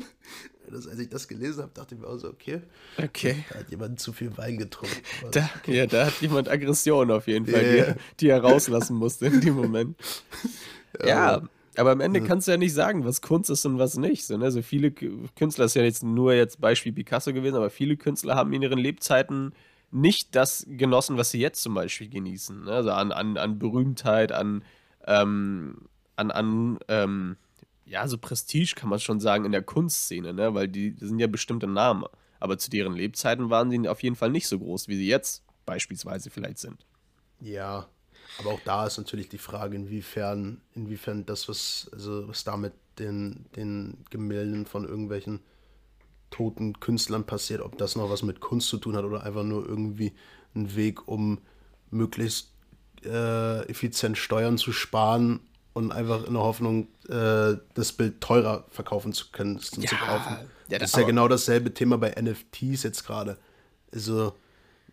Das, 0.74 0.88
als 0.88 0.98
ich 0.98 1.10
das 1.10 1.28
gelesen 1.28 1.62
habe, 1.62 1.72
dachte 1.72 1.94
ich 1.94 2.02
mir 2.02 2.08
auch 2.08 2.18
so, 2.18 2.30
okay, 2.30 2.60
okay. 2.98 3.46
da 3.52 3.60
hat 3.60 3.70
jemand 3.70 4.00
zu 4.00 4.12
viel 4.12 4.36
Wein 4.40 4.58
getrunken. 4.58 4.98
Da, 5.30 5.48
ja, 5.68 5.86
da 5.86 6.08
hat 6.08 6.20
jemand 6.20 6.50
Aggression 6.50 7.12
auf 7.12 7.28
jeden 7.28 7.46
Fall, 7.46 7.64
yeah. 7.64 7.92
die, 7.92 8.00
die, 8.22 8.30
er 8.30 8.42
rauslassen 8.42 8.96
musste 8.96 9.28
in 9.28 9.40
dem 9.40 9.54
Moment. 9.54 9.96
ja, 11.00 11.08
ja 11.08 11.42
aber 11.78 11.92
am 11.92 12.02
Ende 12.02 12.22
kannst 12.22 12.48
du 12.48 12.52
ja 12.52 12.58
nicht 12.58 12.74
sagen, 12.74 13.06
was 13.06 13.22
Kunst 13.22 13.50
ist 13.50 13.66
und 13.66 13.80
was 13.80 13.98
nicht. 13.98 14.26
So, 14.26 14.38
ne? 14.38 14.52
so 14.52 14.62
viele 14.62 14.92
Künstler, 14.92 15.66
ist 15.66 15.76
ja 15.76 15.84
jetzt 15.84 16.04
nur 16.04 16.34
jetzt 16.34 16.62
Beispiel 16.62 16.94
Picasso 16.94 17.34
gewesen, 17.34 17.56
aber 17.56 17.70
viele 17.70 17.98
Künstler 17.98 18.36
haben 18.36 18.54
in 18.54 18.62
ihren 18.62 18.80
Lebzeiten 18.80 19.54
nicht 19.92 20.36
das 20.36 20.66
genossen, 20.68 21.18
was 21.18 21.32
sie 21.32 21.40
jetzt 21.40 21.62
zum 21.62 21.74
Beispiel 21.74 22.10
genießen. 22.10 22.66
Ne? 22.66 22.72
Also 22.72 22.92
an, 22.92 23.12
an, 23.12 23.38
an 23.38 23.60
Berühmtheit, 23.60 24.32
an, 24.32 24.64
ähm, 25.06 25.88
an, 26.16 26.32
an 26.32 26.80
ähm, 26.88 27.38
ja, 27.86 28.08
so 28.08 28.18
Prestige 28.18 28.74
kann 28.76 28.90
man 28.90 29.00
schon 29.00 29.20
sagen 29.20 29.46
in 29.46 29.52
der 29.52 29.62
Kunstszene, 29.62 30.34
ne? 30.34 30.54
weil 30.54 30.68
die, 30.68 30.92
die 30.96 31.06
sind 31.06 31.20
ja 31.20 31.28
bestimmte 31.28 31.68
Namen. 31.68 32.06
Aber 32.40 32.58
zu 32.58 32.70
deren 32.70 32.96
Lebzeiten 32.96 33.50
waren 33.50 33.70
sie 33.70 33.88
auf 33.88 34.04
jeden 34.04 34.16
Fall 34.16 34.30
nicht 34.30 34.48
so 34.48 34.60
groß, 34.60 34.88
wie 34.88 34.96
sie 34.96 35.08
jetzt 35.08 35.44
beispielsweise 35.66 36.30
vielleicht 36.30 36.58
sind. 36.58 36.86
Ja, 37.40 37.88
aber 38.40 38.52
auch 38.52 38.60
da 38.66 38.86
ist 38.86 38.98
natürlich 38.98 39.30
die 39.30 39.38
Frage, 39.38 39.76
inwiefern, 39.76 40.62
inwiefern 40.74 41.26
das, 41.26 41.48
was, 41.50 41.90
also 41.94 42.28
was 42.28 42.44
da 42.44 42.58
mit 42.58 42.74
den, 43.00 43.46
den 43.56 44.06
Gemälden 44.10 44.66
von 44.66 44.86
irgendwelchen 44.86 45.42
toten 46.30 46.80
Künstlern 46.80 47.26
passiert, 47.26 47.62
ob 47.62 47.78
das 47.78 47.96
noch 47.96 48.10
was 48.10 48.24
mit 48.24 48.40
Kunst 48.40 48.68
zu 48.70 48.78
tun 48.78 48.96
hat 48.96 49.06
oder 49.06 49.24
einfach 49.24 49.44
nur 49.44 49.68
irgendwie 49.68 50.14
ein 50.56 50.76
Weg, 50.76 51.08
um 51.08 51.40
möglichst 51.92 52.54
äh, 53.06 53.68
effizient 53.70 54.18
Steuern 54.18 54.58
zu 54.58 54.72
sparen 54.72 55.42
und 55.74 55.92
einfach 55.92 56.26
in 56.26 56.34
der 56.34 56.44
Hoffnung, 56.44 56.88
äh, 57.10 57.58
das 57.74 57.94
Bild 57.94 58.22
teurer 58.22 58.66
verkaufen 58.70 59.14
zu 59.14 59.32
können, 59.32 59.60
ja, 59.78 59.90
zu 59.90 59.96
kaufen. 59.96 60.38
Ja, 60.70 60.80
das, 60.80 60.80
das 60.80 60.90
ist 60.92 60.98
ja 60.98 61.04
genau 61.04 61.28
dasselbe 61.28 61.74
Thema 61.74 61.98
bei 61.98 62.16
NFTs 62.20 62.84
jetzt 62.84 63.06
gerade. 63.06 63.38
Also, 63.92 64.34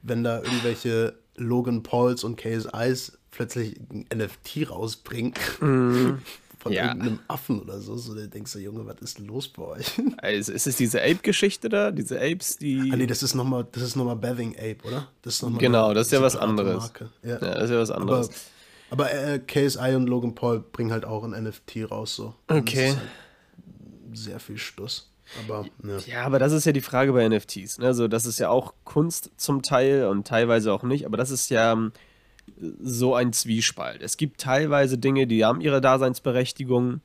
wenn 0.02 0.24
da 0.24 0.42
irgendwelche 0.42 1.14
Logan 1.40 1.82
Pauls 1.82 2.24
und 2.24 2.36
KSIs 2.36 3.18
plötzlich 3.30 3.76
ein 3.90 4.06
NFT 4.14 4.70
rausbringen 4.70 5.34
mm. 5.60 6.18
von 6.58 6.72
ja. 6.72 6.88
irgendeinem 6.88 7.20
Affen 7.28 7.60
oder 7.60 7.80
so, 7.80 7.96
so 7.96 8.14
dann 8.14 8.30
denkst 8.30 8.52
du, 8.52 8.58
Junge, 8.58 8.86
was 8.86 9.00
ist 9.00 9.18
los 9.18 9.48
bei 9.48 9.62
euch? 9.62 9.86
Also, 10.18 10.52
ist 10.52 10.66
es 10.66 10.76
diese 10.76 11.00
Ape-Geschichte 11.00 11.68
da? 11.68 11.90
Diese 11.90 12.20
Apes, 12.20 12.58
die. 12.58 12.90
Ah, 12.92 12.96
nee, 12.96 13.06
das 13.06 13.22
ist 13.22 13.34
nochmal, 13.34 13.66
das 13.72 13.82
ist 13.82 13.96
nochmal 13.96 14.16
Bathing 14.16 14.54
Ape, 14.56 14.78
oder? 14.86 15.08
Das 15.22 15.36
ist 15.36 15.42
noch 15.42 15.58
genau, 15.58 15.86
eine, 15.86 15.94
das 15.94 16.08
ist 16.08 16.12
ja 16.12 16.20
was 16.20 16.36
anderes. 16.36 16.92
Ja. 17.22 17.30
ja. 17.30 17.38
das 17.38 17.64
ist 17.64 17.70
ja 17.70 17.78
was 17.78 17.90
anderes. 17.90 18.30
Aber, 18.90 19.06
aber 19.06 19.14
äh, 19.14 19.38
KSI 19.38 19.94
und 19.94 20.08
Logan 20.08 20.34
Paul 20.34 20.60
bringen 20.60 20.92
halt 20.92 21.04
auch 21.04 21.24
ein 21.24 21.30
NFT 21.30 21.90
raus, 21.90 22.14
so. 22.16 22.34
okay. 22.48 22.90
Halt 22.90 23.00
sehr 24.12 24.40
viel 24.40 24.58
Stuss. 24.58 25.09
Aber, 25.44 25.66
ja. 25.84 25.98
ja. 26.06 26.22
aber 26.24 26.38
das 26.38 26.52
ist 26.52 26.64
ja 26.64 26.72
die 26.72 26.80
Frage 26.80 27.12
bei 27.12 27.28
NFTs. 27.28 27.78
Ne? 27.78 27.86
Also, 27.86 28.08
das 28.08 28.26
ist 28.26 28.38
ja 28.38 28.48
auch 28.48 28.74
Kunst 28.84 29.30
zum 29.36 29.62
Teil 29.62 30.06
und 30.06 30.26
teilweise 30.26 30.72
auch 30.72 30.82
nicht. 30.82 31.06
Aber 31.06 31.16
das 31.16 31.30
ist 31.30 31.50
ja 31.50 31.76
so 32.80 33.14
ein 33.14 33.32
Zwiespalt. 33.32 34.02
Es 34.02 34.16
gibt 34.16 34.40
teilweise 34.40 34.98
Dinge, 34.98 35.26
die 35.26 35.44
haben 35.44 35.60
ihre 35.60 35.80
Daseinsberechtigung, 35.80 37.00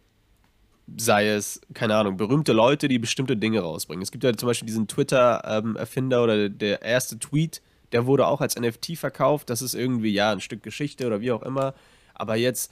sei 0.98 1.30
es, 1.30 1.62
keine 1.74 1.96
Ahnung, 1.96 2.18
berühmte 2.18 2.54
Leute, 2.54 2.88
die 2.88 3.00
bestimmte 3.00 3.38
Dinge 3.38 3.62
rausbringen. 3.62 4.02
Es 4.02 4.12
gibt 4.12 4.24
ja 4.24 4.34
zum 4.36 4.48
Beispiel 4.48 4.68
diesen 4.68 4.88
Twitter-Erfinder 4.88 6.24
oder 6.24 6.50
der 6.50 6.82
erste 6.82 7.20
Tweet, 7.20 7.62
der 7.92 8.06
wurde 8.06 8.28
auch 8.28 8.42
als 8.42 8.60
NFT 8.60 8.98
verkauft. 8.98 9.50
Das 9.50 9.62
ist 9.62 9.74
irgendwie, 9.74 10.14
ja, 10.14 10.32
ein 10.32 10.42
Stück 10.42 10.64
Geschichte 10.64 11.08
oder 11.08 11.22
wie 11.22 11.32
auch 11.32 11.44
immer. 11.44 11.74
Aber 12.14 12.36
jetzt 12.36 12.72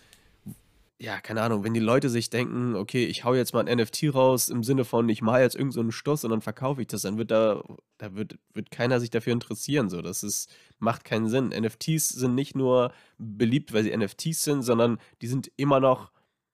ja, 1.03 1.19
keine 1.19 1.41
Ahnung, 1.41 1.65
wenn 1.65 1.73
die 1.73 1.81
Leute 1.81 2.09
sich 2.09 2.29
denken, 2.29 2.75
okay, 2.75 3.03
ich 3.03 3.25
hau 3.25 3.33
jetzt 3.33 3.53
mal 3.53 3.67
ein 3.67 3.77
NFT 3.77 4.15
raus 4.15 4.47
im 4.47 4.63
Sinne 4.63 4.85
von, 4.85 5.09
ich 5.09 5.21
mache 5.21 5.41
jetzt 5.41 5.53
irgendeinen 5.53 5.87
so 5.87 5.91
Stoß 5.91 6.23
und 6.23 6.29
dann 6.31 6.39
verkaufe 6.39 6.79
ich 6.79 6.87
das, 6.87 7.01
dann 7.01 7.17
wird 7.17 7.29
da, 7.29 7.61
da 7.97 8.15
wird, 8.15 8.39
wird 8.53 8.71
keiner 8.71 9.01
sich 9.01 9.09
dafür 9.09 9.33
interessieren. 9.33 9.89
So, 9.89 10.01
das 10.01 10.23
ist, 10.23 10.49
macht 10.79 11.03
keinen 11.03 11.27
Sinn. 11.27 11.49
NFTs 11.49 12.07
sind 12.07 12.35
nicht 12.35 12.55
nur 12.55 12.93
beliebt, 13.17 13.73
weil 13.73 13.83
sie 13.83 13.95
NFTs 13.95 14.45
sind, 14.45 14.61
sondern 14.61 14.97
die 15.21 15.27
sind 15.27 15.51
immer 15.57 15.81
noch 15.81 16.09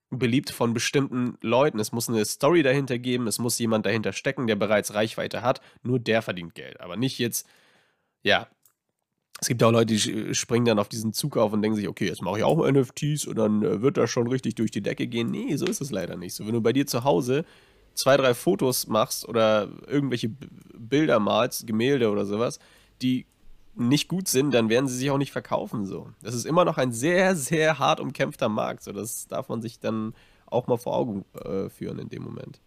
beliebt 0.10 0.50
von 0.50 0.74
bestimmten 0.74 1.38
Leuten. 1.42 1.78
Es 1.78 1.92
muss 1.92 2.10
eine 2.10 2.26
Story 2.26 2.64
dahinter 2.64 2.98
geben, 2.98 3.28
es 3.28 3.38
muss 3.38 3.60
jemand 3.60 3.86
dahinter 3.86 4.14
stecken, 4.14 4.48
der 4.48 4.56
bereits 4.56 4.96
Reichweite 4.96 5.44
hat. 5.44 5.62
Nur 5.84 6.00
der 6.00 6.24
verdient 6.24 6.56
Geld. 6.56 6.82
Aber 6.82 6.98
nicht 6.98 7.20
jetzt, 7.20 7.48
ja, 8.24 8.48
es 9.42 9.48
gibt 9.48 9.64
auch 9.64 9.72
Leute, 9.72 9.94
die 9.94 10.36
springen 10.36 10.66
dann 10.66 10.80
auf 10.80 10.90
diesen 10.90 11.14
Zug 11.14 11.38
auf 11.38 11.54
und 11.54 11.62
denken 11.62 11.76
sich, 11.78 11.88
okay, 11.88 12.08
jetzt 12.08 12.22
mache 12.22 12.40
ich 12.40 12.44
auch 12.44 12.70
NFTs 12.70 13.26
und 13.26 13.38
dann 13.38 13.64
äh, 13.64 13.82
wird 13.82 13.98
das 13.98 14.10
schon 14.10 14.28
richtig 14.28 14.56
durch 14.56 14.72
die 14.72 14.82
Decke 14.82 15.08
gehen. 15.08 15.32
Nee, 15.32 15.56
so 15.56 15.66
ist 15.66 15.82
es 15.82 15.92
leider 15.92 16.18
nicht 16.18 16.34
so. 16.34 16.46
Wenn 16.46 16.54
du 16.54 16.62
bei 16.62 16.74
dir 16.74 16.86
zu 16.86 17.04
Hause 17.04 17.46
zwei, 17.94 18.18
drei 18.18 18.34
Fotos 18.34 18.88
machst 18.88 19.28
oder 19.28 19.70
irgendwelche 19.88 20.30
Bilder 20.74 21.20
malst, 21.20 21.68
Gemälde 21.68 22.10
oder 22.10 22.26
sowas, 22.26 22.60
die 23.02 23.26
nicht 23.76 24.10
gut 24.10 24.28
sind, 24.28 24.54
dann 24.54 24.70
werden 24.70 24.88
sie 24.88 24.98
sich 24.98 25.10
auch 25.10 25.18
nicht 25.18 25.32
verkaufen. 25.32 25.86
So. 25.86 26.10
Das 26.22 26.36
ist 26.36 26.46
immer 26.46 26.66
noch 26.66 26.78
ein 26.78 26.92
sehr, 26.92 27.36
sehr 27.36 27.80
hart 27.80 28.00
umkämpfter 28.00 28.50
Markt. 28.50 28.84
So. 28.84 28.92
Das 28.92 29.28
darf 29.28 29.48
man 29.48 29.62
sich 29.62 29.80
dann 29.80 30.14
auch 30.48 30.68
mal 30.68 30.78
vor 30.78 30.96
Augen 30.96 31.24
äh, 31.46 31.70
führen 31.70 32.00
in 32.00 32.10
dem 32.10 32.24
Moment. 32.24 32.60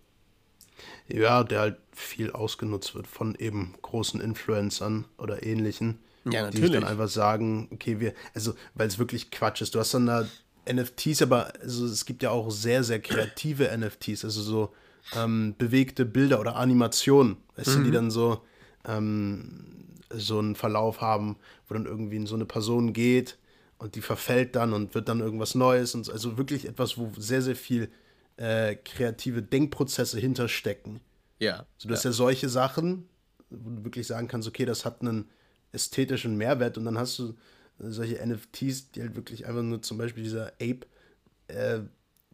Ja, 1.07 1.45
der 1.45 1.61
halt 1.61 1.77
viel 1.93 2.31
ausgenutzt 2.31 2.95
wird 2.95 3.07
von 3.07 3.35
eben 3.35 3.75
großen 3.83 4.21
Influencern 4.21 5.05
oder 5.19 5.45
ähnlichen 5.45 5.99
ja, 6.25 6.43
natürlich. 6.43 6.71
Die 6.71 6.73
dann 6.75 6.85
einfach 6.85 7.09
sagen, 7.09 7.69
okay, 7.73 8.01
wir, 8.01 8.15
also, 8.35 8.55
weil 8.75 8.89
es 8.89 8.99
wirklich 8.99 9.31
Quatsch 9.31 9.63
ist. 9.63 9.75
Du 9.75 9.81
hast 9.81 9.95
dann 9.95 10.07
da 10.07 10.27
NFTs, 10.71 11.23
aber 11.23 11.53
also, 11.61 11.87
es 11.87 12.05
gibt 12.05 12.23
ja 12.23 12.31
auch 12.31 12.51
sehr, 12.51 12.85
sehr 12.85 13.01
kreative 13.01 13.77
NFTs, 13.77 14.25
also 14.25 14.43
so 14.43 14.73
ähm, 15.17 15.55
bewegte 15.59 16.05
Bilder 16.05 16.41
oder 16.41 16.57
Animationen, 16.57 17.37
weißt 17.57 17.71
mhm. 17.71 17.73
du, 17.75 17.83
die 17.83 17.89
mhm. 17.89 17.95
dann 17.95 18.11
so, 18.11 18.43
ähm, 18.87 19.65
so 20.11 20.39
einen 20.39 20.55
Verlauf 20.55 21.01
haben, 21.01 21.37
wo 21.67 21.75
dann 21.75 21.87
irgendwie 21.87 22.17
in 22.17 22.27
so 22.27 22.35
eine 22.35 22.45
Person 22.45 22.93
geht 22.93 23.39
und 23.79 23.95
die 23.97 24.01
verfällt 24.01 24.55
dann 24.55 24.73
und 24.73 24.95
wird 24.95 25.09
dann 25.09 25.21
irgendwas 25.21 25.55
Neues 25.55 25.95
und 25.95 26.09
also 26.09 26.39
wirklich 26.39 26.69
etwas, 26.69 26.99
wo 26.99 27.11
sehr, 27.17 27.43
sehr 27.43 27.57
viel 27.57 27.91
äh, 28.37 28.77
kreative 28.77 29.43
Denkprozesse 29.43 30.19
hinterstecken. 30.21 31.01
Ja. 31.39 31.67
So, 31.79 31.89
du 31.89 31.95
hast 31.95 32.05
ja 32.05 32.13
solche 32.13 32.49
Sachen, 32.49 33.09
wo 33.51 33.71
du 33.71 33.85
wirklich 33.85 34.07
sagen 34.07 34.29
kannst, 34.29 34.47
okay, 34.47 34.65
das 34.65 34.85
hat 34.85 35.01
einen 35.01 35.29
ästhetischen 35.73 36.37
Mehrwert 36.37 36.79
und 36.79 36.85
dann 36.85 36.99
hast 36.99 37.19
du 37.19 37.35
solche 37.79 38.25
NFTs, 38.25 38.93
die 38.93 39.03
halt 39.03 39.17
wirklich 39.17 39.47
einfach 39.47 39.63
nur 39.63 39.83
zum 39.83 39.99
Beispiel 39.99 40.23
dieser 40.23 40.49
Ape, 40.61 40.87
äh, 41.49 41.81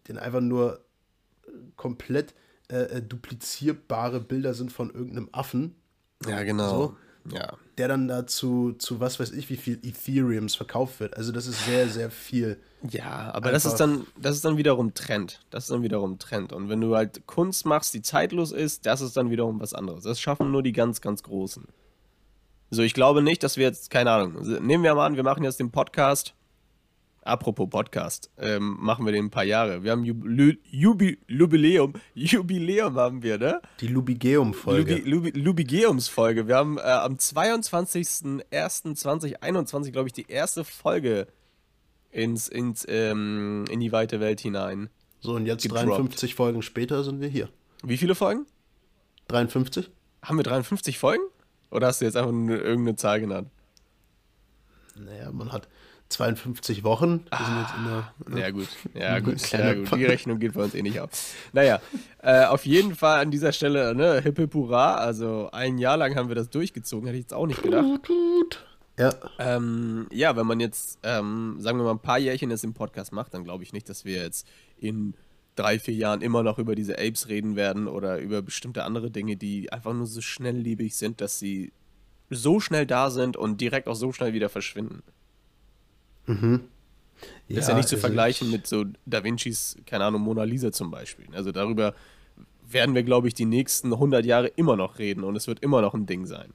den 0.09 0.19
einfach 0.19 0.41
nur 0.41 0.85
komplett 1.77 2.35
äh, 2.71 2.83
äh, 2.83 3.03
duplizierbare 3.03 4.21
Bilder 4.21 4.55
sind 4.55 4.73
von 4.73 4.91
irgendeinem 4.91 5.29
Affen. 5.33 5.75
Ja, 6.27 6.43
genau. 6.43 6.69
So, 6.71 6.97
ja. 7.35 7.55
Der 7.79 7.89
dann 7.89 8.09
dazu 8.09 8.75
zu 8.79 9.01
was 9.01 9.21
weiß 9.21 9.33
ich, 9.33 9.49
wie 9.51 9.57
viel 9.57 9.79
Ethereums 9.83 10.55
verkauft 10.55 11.01
wird. 11.01 11.17
Also 11.17 11.33
das 11.33 11.47
ist 11.47 11.65
sehr, 11.65 11.89
sehr 11.89 12.11
viel. 12.11 12.59
Ja, 12.91 13.33
aber 13.33 13.53
das 13.53 13.65
ist 13.65 13.77
dann, 13.77 14.07
das 14.21 14.37
ist 14.37 14.45
dann 14.45 14.57
wiederum 14.57 14.95
Trend. 14.95 15.41
Das 15.51 15.65
ist 15.65 15.71
dann 15.71 15.83
wiederum 15.83 16.19
Trend. 16.19 16.53
Und 16.53 16.69
wenn 16.69 16.81
du 16.81 16.95
halt 16.97 17.27
Kunst 17.27 17.67
machst, 17.67 17.95
die 17.95 18.03
zeitlos 18.03 18.53
ist, 18.53 18.87
das 18.87 19.01
ist 19.01 19.17
dann 19.17 19.31
wiederum 19.31 19.61
was 19.61 19.75
anderes. 19.75 20.05
Das 20.05 20.21
schaffen 20.21 20.51
nur 20.51 20.63
die 20.63 20.73
ganz, 20.73 21.01
ganz 21.01 21.23
Großen. 21.23 21.67
So, 22.71 22.83
ich 22.83 22.93
glaube 22.93 23.23
nicht, 23.23 23.43
dass 23.43 23.57
wir 23.57 23.65
jetzt, 23.65 23.91
keine 23.91 24.11
Ahnung, 24.11 24.43
nehmen 24.61 24.85
wir 24.85 24.95
mal 24.95 25.07
an, 25.07 25.17
wir 25.17 25.23
machen 25.23 25.43
jetzt 25.45 25.59
den 25.59 25.71
Podcast. 25.71 26.35
Apropos 27.23 27.69
Podcast, 27.69 28.31
ähm, 28.39 28.77
machen 28.81 29.05
wir 29.05 29.13
den 29.13 29.27
ein 29.27 29.31
paar 29.31 29.45
Jahre. 29.45 29.83
Wir 29.83 29.91
haben 29.91 30.05
Jubi 30.05 30.59
Jubi 30.71 31.19
Jubiläum, 31.27 31.93
Jubiläum 32.15 32.97
haben 32.97 33.23
wir, 33.23 33.37
ne? 33.37 33.61
Die 33.81 33.89
Lubigeum-Folge. 33.89 35.03
Lubi 35.05 35.33
Lubigeums-Folge. 35.33 36.49
Wir 36.49 36.57
haben 36.57 36.79
äh, 36.79 36.83
am 36.83 37.17
22.01.2021, 37.17 39.91
glaube 39.91 40.09
ich, 40.09 40.15
die 40.15 40.25
erste 40.27 40.65
Folge 40.65 41.27
ins, 42.11 42.49
ins, 42.49 42.87
ähm, 42.89 43.67
in 43.71 43.81
die 43.81 43.93
weite 43.93 44.21
Welt 44.21 44.41
hinein. 44.41 44.89
So, 45.21 45.35
und 45.35 45.45
jetzt 45.45 45.65
gedroppt. 45.65 45.87
53 45.87 46.35
Folgen 46.35 46.63
später 46.63 47.05
sind 47.05 47.21
wir 47.21 47.29
hier. 47.29 47.51
Wie 47.83 47.99
viele 47.99 48.15
Folgen? 48.15 48.47
53. 49.29 49.91
Haben 50.23 50.39
wir 50.39 50.45
53 50.45 50.99
Folgen? 50.99 51.25
Oder 51.71 51.89
hast 51.89 52.01
du 52.01 52.05
jetzt 52.05 52.17
einfach 52.17 52.33
nur 52.33 52.63
irgendeine 52.63 52.97
Zahl 52.97 53.21
genannt? 53.21 53.49
Naja, 54.97 55.31
man 55.33 55.53
hat 55.53 55.69
52 56.09 56.85
Wochen. 56.85 57.25
Wir 57.31 57.47
sind 57.47 57.61
jetzt 57.61 57.75
in 57.77 57.85
der, 57.85 58.13
ne? 58.29 58.41
Ja, 58.41 58.51
gut. 58.51 58.69
Ja, 58.95 59.19
gut. 59.21 59.53
Ja, 59.53 59.75
gut. 59.75 59.95
Die 59.95 60.05
Rechnung 60.05 60.39
geht 60.39 60.55
bei 60.55 60.65
uns 60.65 60.75
eh 60.75 60.83
nicht 60.83 61.01
auf. 61.01 61.11
Naja, 61.53 61.81
äh, 62.23 62.47
auf 62.47 62.65
jeden 62.65 62.95
Fall 62.95 63.21
an 63.21 63.31
dieser 63.31 63.53
Stelle, 63.53 63.95
ne, 63.95 64.21
hip 64.21 64.39
hip 64.39 64.55
hurra. 64.55 64.97
Also 64.97 65.51
ein 65.53 65.79
Jahr 65.79 65.97
lang 65.97 66.17
haben 66.17 66.29
wir 66.29 66.35
das 66.35 66.49
durchgezogen, 66.51 67.07
hätte 67.07 67.19
ich 67.19 67.25
jetzt 67.25 67.35
auch 67.35 67.47
nicht 67.47 67.63
gedacht. 67.63 68.09
Ja. 68.99 69.15
Ähm, 69.39 70.07
ja, 70.11 70.35
wenn 70.35 70.47
man 70.47 70.61
jetzt, 70.61 70.99
ähm, 71.03 71.57
sagen 71.61 71.79
wir 71.79 71.85
mal, 71.85 71.93
ein 71.93 72.01
paar 72.01 72.19
Jährchen 72.19 72.51
jetzt 72.51 72.65
im 72.65 72.75
Podcast 72.75 73.13
macht, 73.13 73.35
dann 73.35 73.45
glaube 73.45 73.63
ich 73.63 73.73
nicht, 73.73 73.89
dass 73.89 74.05
wir 74.05 74.23
jetzt 74.23 74.49
in 74.79 75.15
drei, 75.59 75.79
vier 75.79 75.95
Jahren 75.95 76.21
immer 76.21 76.43
noch 76.43 76.59
über 76.59 76.75
diese 76.75 76.99
Apes 76.99 77.29
reden 77.29 77.57
werden 77.57 77.89
oder 77.89 78.19
über 78.19 78.43
bestimmte 78.43 78.85
andere 78.85 79.11
Dinge, 79.11 79.37
die 79.37 79.73
einfach 79.73 79.93
nur 79.93 80.07
so 80.07 80.21
schnellliebig 80.21 80.97
sind, 80.97 81.21
dass 81.21 81.39
sie 81.39 81.73
so 82.31 82.61
schnell 82.61 82.87
da 82.87 83.11
sind 83.11 83.37
und 83.37 83.61
direkt 83.61 83.89
auch 83.89 83.95
so 83.95 84.13
schnell 84.13 84.33
wieder 84.35 84.49
verschwinden. 84.49 85.03
Mhm. 86.27 86.61
Ja, 87.49 87.57
das 87.57 87.65
ist 87.65 87.69
ja 87.69 87.77
nicht 87.77 87.89
zu 87.89 87.97
also 87.97 88.07
vergleichen 88.07 88.51
mit 88.51 88.67
so 88.67 88.85
Da 89.07 89.25
Vincis, 89.25 89.77
keine 89.87 90.05
Ahnung, 90.05 90.23
Mona 90.23 90.45
Lisa 90.45 90.71
zum 90.71 90.91
Beispiel. 90.91 91.27
Also 91.33 91.51
darüber 91.51 91.95
werden 92.71 92.95
wir, 92.95 93.03
glaube 93.03 93.29
ich, 93.29 93.35
die 93.35 93.47
nächsten 93.47 93.93
100 93.93 94.25
Jahre 94.25 94.49
immer 94.49 94.77
noch 94.77 94.99
reden 94.99 95.25
und 95.25 95.35
es 95.37 95.47
wird 95.47 95.61
immer 95.61 95.81
noch 95.81 95.95
ein 95.95 96.07
Ding 96.07 96.27
sein. 96.27 96.53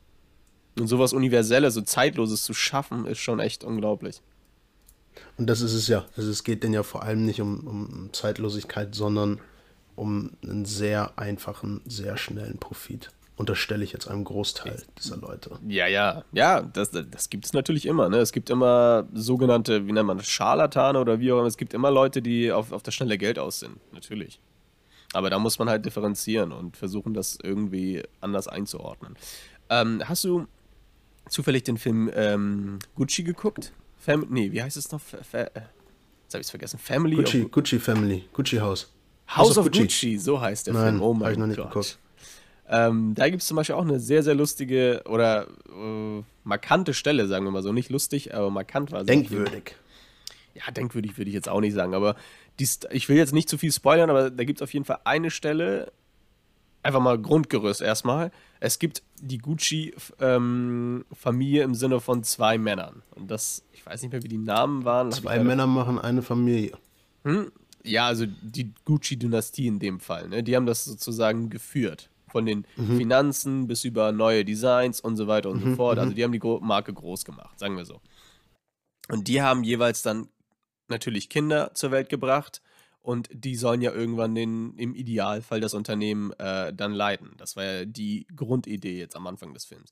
Und 0.79 0.87
sowas 0.87 1.13
Universelles, 1.13 1.73
so 1.73 1.81
Zeitloses 1.81 2.43
zu 2.43 2.53
schaffen, 2.53 3.05
ist 3.05 3.19
schon 3.19 3.39
echt 3.39 3.63
unglaublich. 3.63 4.21
Und 5.37 5.47
das 5.47 5.61
ist 5.61 5.73
es 5.73 5.87
ja. 5.87 6.05
Also 6.15 6.29
es 6.29 6.43
geht 6.43 6.63
denn 6.63 6.73
ja 6.73 6.83
vor 6.83 7.03
allem 7.03 7.25
nicht 7.25 7.41
um, 7.41 7.67
um 7.67 8.09
Zeitlosigkeit, 8.13 8.95
sondern 8.95 9.39
um 9.95 10.31
einen 10.43 10.65
sehr 10.65 11.17
einfachen, 11.17 11.81
sehr 11.85 12.17
schnellen 12.17 12.57
Profit 12.57 13.11
unterstelle 13.35 13.83
ich 13.83 13.91
jetzt 13.91 14.07
einem 14.07 14.23
Großteil 14.23 14.83
dieser 14.99 15.17
Leute. 15.17 15.57
Ja, 15.67 15.87
ja, 15.87 16.23
ja, 16.31 16.61
das, 16.61 16.91
das 16.91 17.29
gibt 17.29 17.45
es 17.45 17.53
natürlich 17.53 17.85
immer. 17.85 18.09
Ne? 18.09 18.17
Es 18.17 18.31
gibt 18.31 18.49
immer 18.49 19.07
sogenannte, 19.13 19.87
wie 19.87 19.91
nennt 19.91 20.07
man 20.07 20.17
das, 20.17 20.27
Scharlatane 20.27 20.99
oder 20.99 21.19
wie 21.19 21.31
auch 21.31 21.39
immer. 21.39 21.47
Es 21.47 21.57
gibt 21.57 21.73
immer 21.73 21.89
Leute, 21.89 22.21
die 22.21 22.51
auf, 22.51 22.71
auf 22.71 22.83
das 22.83 22.93
schnelle 22.93 23.17
Geld 23.17 23.39
aus 23.39 23.59
sind, 23.59 23.77
natürlich. 23.91 24.39
Aber 25.13 25.29
da 25.29 25.39
muss 25.39 25.59
man 25.59 25.69
halt 25.69 25.85
differenzieren 25.85 26.51
und 26.51 26.77
versuchen, 26.77 27.13
das 27.13 27.37
irgendwie 27.41 28.03
anders 28.21 28.47
einzuordnen. 28.47 29.15
Ähm, 29.69 30.01
hast 30.05 30.23
du 30.23 30.47
zufällig 31.29 31.63
den 31.63 31.77
Film 31.77 32.11
ähm, 32.13 32.79
Gucci 32.95 33.23
geguckt? 33.23 33.73
Fam 34.03 34.27
nee, 34.29 34.51
wie 34.51 34.61
heißt 34.61 34.75
es 34.75 34.91
noch? 34.91 34.99
Fa 34.99 35.17
Fa 35.23 35.39
jetzt 35.39 35.53
habe 36.33 36.41
ich 36.41 36.47
es 36.47 36.49
vergessen. 36.49 36.77
Family 36.77 37.15
Gucci, 37.15 37.47
Gucci 37.49 37.79
Family, 37.79 38.25
Gucci 38.33 38.57
House. 38.57 38.91
House, 39.27 39.37
House 39.37 39.57
of, 39.57 39.65
of 39.65 39.71
Gucci. 39.71 39.83
Gucci. 39.83 40.17
so 40.17 40.41
heißt 40.41 40.67
der 40.67 40.73
Nein, 40.73 40.95
Film. 40.95 41.01
Oh 41.01 41.13
mein 41.13 41.31
ich 41.31 41.37
noch 41.37 41.47
nicht 41.47 41.57
Gott. 41.57 41.69
Geguckt. 41.69 41.99
Ähm, 42.67 43.13
da 43.15 43.29
gibt 43.29 43.41
es 43.41 43.47
zum 43.47 43.55
Beispiel 43.55 43.75
auch 43.75 43.83
eine 43.83 43.99
sehr, 43.99 44.23
sehr 44.23 44.35
lustige 44.35 45.03
oder 45.07 45.47
äh, 45.69 46.23
markante 46.43 46.93
Stelle, 46.93 47.27
sagen 47.27 47.45
wir 47.45 47.51
mal 47.51 47.63
so. 47.63 47.71
Nicht 47.71 47.89
lustig, 47.89 48.35
aber 48.35 48.49
markant 48.49 48.91
war 48.91 49.01
sie. 49.01 49.05
Denkwürdig. 49.07 49.75
Ja, 50.53 50.71
denkwürdig 50.71 51.17
würde 51.17 51.29
ich 51.29 51.35
jetzt 51.35 51.49
auch 51.49 51.61
nicht 51.61 51.73
sagen, 51.73 51.93
aber 51.93 52.15
dies, 52.59 52.81
ich 52.91 53.09
will 53.09 53.17
jetzt 53.17 53.33
nicht 53.33 53.49
zu 53.49 53.57
viel 53.57 53.71
spoilern, 53.71 54.09
aber 54.09 54.29
da 54.29 54.43
gibt 54.43 54.59
es 54.59 54.61
auf 54.63 54.73
jeden 54.73 54.85
Fall 54.85 54.99
eine 55.03 55.31
Stelle, 55.31 55.91
einfach 56.83 56.99
mal 56.99 57.17
Grundgerüst 57.17 57.81
erstmal. 57.81 58.31
Es 58.59 58.77
gibt 58.77 59.01
die 59.21 59.39
Gucci-Familie 59.39 61.63
ähm, 61.63 61.69
im 61.69 61.75
Sinne 61.75 61.99
von 61.99 62.23
zwei 62.23 62.57
Männern. 62.57 63.01
Und 63.11 63.31
das, 63.31 63.63
ich 63.71 63.85
weiß 63.85 64.01
nicht 64.01 64.11
mehr, 64.11 64.23
wie 64.23 64.27
die 64.27 64.37
Namen 64.37 64.85
waren. 64.85 65.11
Zwei 65.11 65.39
Männer 65.39 65.65
machen 65.65 65.97
eine 65.97 66.21
Familie. 66.21 66.77
Hm? 67.23 67.51
Ja, 67.83 68.07
also 68.07 68.25
die 68.25 68.73
Gucci-Dynastie 68.85 69.67
in 69.67 69.79
dem 69.79 69.99
Fall. 69.99 70.29
Ne? 70.29 70.43
Die 70.43 70.55
haben 70.55 70.65
das 70.65 70.85
sozusagen 70.85 71.49
geführt. 71.49 72.09
Von 72.27 72.45
den 72.47 72.65
mhm. 72.77 72.97
Finanzen 72.97 73.67
bis 73.67 73.83
über 73.83 74.11
neue 74.11 74.43
Designs 74.43 74.99
und 74.99 75.17
so 75.17 75.27
weiter 75.27 75.51
und 75.51 75.63
mhm, 75.63 75.71
so 75.71 75.75
fort. 75.75 75.99
Also 75.99 76.11
mhm. 76.11 76.15
die 76.15 76.23
haben 76.23 76.31
die 76.31 76.41
Marke 76.61 76.91
groß 76.91 77.25
gemacht, 77.25 77.59
sagen 77.59 77.77
wir 77.77 77.85
so. 77.85 78.01
Und 79.09 79.27
die 79.27 79.43
haben 79.43 79.63
jeweils 79.63 80.01
dann 80.01 80.29
natürlich 80.87 81.29
Kinder 81.29 81.75
zur 81.75 81.91
Welt 81.91 82.09
gebracht 82.09 82.62
und 83.03 83.29
die 83.33 83.55
sollen 83.55 83.81
ja 83.81 83.91
irgendwann 83.91 84.33
den, 84.33 84.75
im 84.77 84.95
Idealfall 84.95 85.59
das 85.59 85.73
Unternehmen 85.73 86.31
äh, 86.39 86.73
dann 86.73 86.93
leiten. 86.93 87.33
Das 87.37 87.55
war 87.55 87.65
ja 87.65 87.85
die 87.85 88.25
Grundidee 88.33 88.97
jetzt 88.97 89.15
am 89.15 89.27
Anfang 89.27 89.53
des 89.53 89.65
Films. 89.65 89.91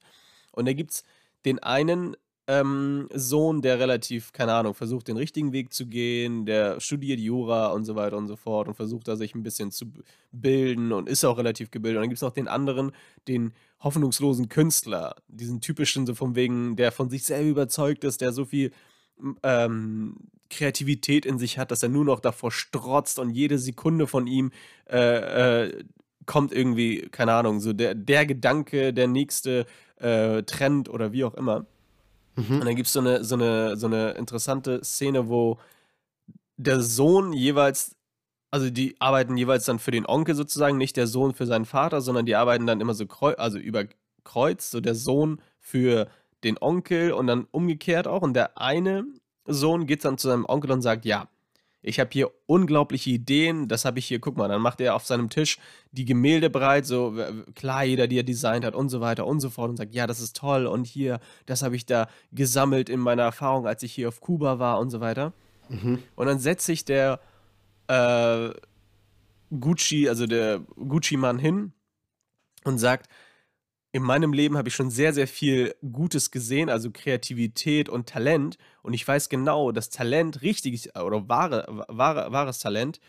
Und 0.54 0.66
da 0.66 0.74
gibt 0.74 0.92
es 0.92 1.04
den 1.46 1.60
einen 1.60 2.16
ähm, 2.48 3.10
Sohn, 3.14 3.62
der 3.62 3.80
relativ, 3.80 4.32
keine 4.32 4.54
Ahnung, 4.54 4.74
versucht 4.74 5.10
den 5.10 5.18
richtigen 5.18 5.52
Weg 5.52 5.74
zu 5.74 5.88
gehen, 5.88 6.46
der 6.46 6.80
studiert 6.80 7.20
Jura 7.20 7.68
und 7.68 7.84
so 7.84 7.96
weiter 7.96 8.18
und 8.18 8.28
so 8.28 8.38
fort 8.38 8.70
und 8.70 8.76
versucht 8.76 9.10
da 9.10 9.18
sich 9.18 9.36
ein 9.36 9.44
bisschen 9.44 9.72
zu 9.72 9.92
bilden 10.32 10.94
und 10.94 11.10
ist 11.10 11.26
auch 11.26 11.38
relativ 11.38 11.70
gebildet. 11.70 11.98
Und 11.98 12.04
dann 12.04 12.10
gibt 12.10 12.18
es 12.18 12.24
noch 12.24 12.34
den 12.34 12.48
anderen, 12.48 12.94
den 13.28 13.54
hoffnungslosen 13.82 14.48
Künstler, 14.48 15.16
diesen 15.28 15.60
typischen, 15.60 16.06
so 16.06 16.16
von 16.16 16.36
wegen, 16.36 16.78
der 16.78 16.94
von 16.94 17.10
sich 17.10 17.26
selber 17.26 17.50
überzeugt 17.50 18.06
ist, 18.06 18.22
der 18.22 18.32
so 18.32 18.46
viel 18.46 18.72
ähm, 19.44 20.16
Kreativität 20.50 21.26
in 21.26 21.40
sich 21.40 21.58
hat, 21.58 21.72
dass 21.72 21.84
er 21.84 21.90
nur 21.90 22.06
noch 22.06 22.20
davor 22.20 22.52
strotzt 22.52 23.20
und 23.20 23.32
jede 23.32 23.58
Sekunde 23.58 24.08
von 24.08 24.28
ihm 24.28 24.52
äh, 24.90 25.66
äh, 25.66 25.84
kommt 26.26 26.52
irgendwie, 26.52 27.08
keine 27.10 27.34
Ahnung, 27.34 27.60
so 27.60 27.74
der, 27.74 27.96
der 27.96 28.26
Gedanke, 28.26 28.94
der 28.94 29.08
nächste 29.08 29.66
äh, 29.98 30.44
Trend 30.44 30.90
oder 30.90 31.12
wie 31.14 31.24
auch 31.24 31.34
immer. 31.34 31.66
Mhm. 32.36 32.60
Und 32.60 32.66
dann 32.66 32.76
gibt 32.76 32.88
es 32.88 32.94
so 32.94 33.00
eine, 33.00 33.24
so, 33.24 33.36
eine, 33.36 33.76
so 33.78 33.88
eine 33.88 34.12
interessante 34.12 34.84
Szene, 34.84 35.30
wo 35.30 35.58
der 36.58 36.82
Sohn 36.82 37.34
jeweils, 37.34 37.96
also 38.52 38.70
die 38.70 39.00
arbeiten 39.00 39.38
jeweils 39.38 39.66
dann 39.66 39.80
für 39.80 39.92
den 39.92 40.06
Onkel 40.06 40.36
sozusagen, 40.36 40.78
nicht 40.78 40.98
der 40.98 41.08
Sohn 41.08 41.34
für 41.34 41.46
seinen 41.46 41.66
Vater, 41.66 42.02
sondern 42.02 42.26
die 42.26 42.36
arbeiten 42.36 42.68
dann 42.68 42.82
immer 42.82 42.94
so 42.94 43.08
kreu 43.08 43.34
also 43.36 43.58
über 43.58 43.86
Kreuz, 44.24 44.70
so 44.70 44.80
der 44.80 44.96
Sohn 44.96 45.42
für 45.60 46.08
den 46.44 46.58
Onkel 46.60 47.14
und 47.14 47.28
dann 47.28 47.48
umgekehrt 47.52 48.08
auch. 48.08 48.22
Und 48.22 48.34
der 48.34 48.58
eine 48.58 49.06
Sohn 49.46 49.86
geht 49.88 50.06
dann 50.06 50.18
zu 50.18 50.28
seinem 50.28 50.46
Onkel 50.46 50.72
und 50.72 50.82
sagt, 50.82 51.06
ja, 51.06 51.28
ich 51.84 52.00
habe 52.00 52.10
hier 52.14 52.32
unglaubliche 52.46 53.10
Ideen, 53.10 53.68
das 53.68 53.86
habe 53.86 54.00
ich 54.00 54.06
hier, 54.06 54.20
guck 54.20 54.38
mal, 54.38 54.48
dann 54.48 54.62
macht 54.62 54.82
er 54.82 54.96
auf 54.96 55.06
seinem 55.06 55.30
Tisch 55.30 55.58
die 55.92 56.06
Gemälde 56.06 56.50
bereit, 56.50 56.86
so 56.86 57.16
Kleider, 57.56 58.08
die 58.08 58.20
er 58.20 58.24
designt 58.24 58.66
hat 58.66 58.76
und 58.76 58.90
so 58.90 59.02
weiter 59.02 59.26
und 59.26 59.40
so 59.40 59.50
fort 59.50 59.72
und 59.72 59.78
sagt, 59.78 59.96
ja, 59.96 60.06
das 60.06 60.20
ist 60.20 60.36
toll 60.36 60.68
und 60.68 60.86
hier, 60.86 61.20
das 61.48 61.64
habe 61.64 61.76
ich 61.76 61.88
da 61.88 62.08
gesammelt 62.32 62.88
in 62.88 63.00
meiner 63.00 63.24
Erfahrung, 63.24 63.66
als 63.66 63.82
ich 63.82 63.94
hier 63.94 64.10
auf 64.10 64.22
Kuba 64.22 64.60
war 64.60 64.80
und 64.80 64.92
so 64.92 65.00
weiter. 65.00 65.34
Mhm. 65.70 66.04
Und 66.16 66.28
dann 66.28 66.38
setzt 66.38 66.68
sich 66.68 66.86
der 66.86 67.20
äh, 67.88 68.52
Gucci, 69.60 70.08
also 70.08 70.28
der 70.28 70.60
Gucci-Mann 70.76 71.40
hin 71.40 71.74
und 72.64 72.78
sagt, 72.78 73.10
in 73.94 74.04
meinem 74.04 74.32
Leben 74.32 74.58
habe 74.58 74.70
ich 74.70 74.76
schon 74.76 74.90
sehr, 74.90 75.14
sehr 75.14 75.28
viel 75.28 75.76
Gutes 75.92 76.32
gesehen, 76.32 76.70
also 76.70 76.92
Kreativität 76.92 77.90
und 77.90 78.08
Talent. 78.08 78.58
Und 78.84 78.94
ich 78.94 79.06
weiß 79.06 79.28
genau, 79.28 79.72
dass 79.72 79.90
Talent, 79.90 80.42
richtiges 80.42 80.96
oder 80.96 81.28
wahre, 81.28 81.86
wahre, 81.88 82.32
wahres 82.32 82.60
Talent, 82.60 83.00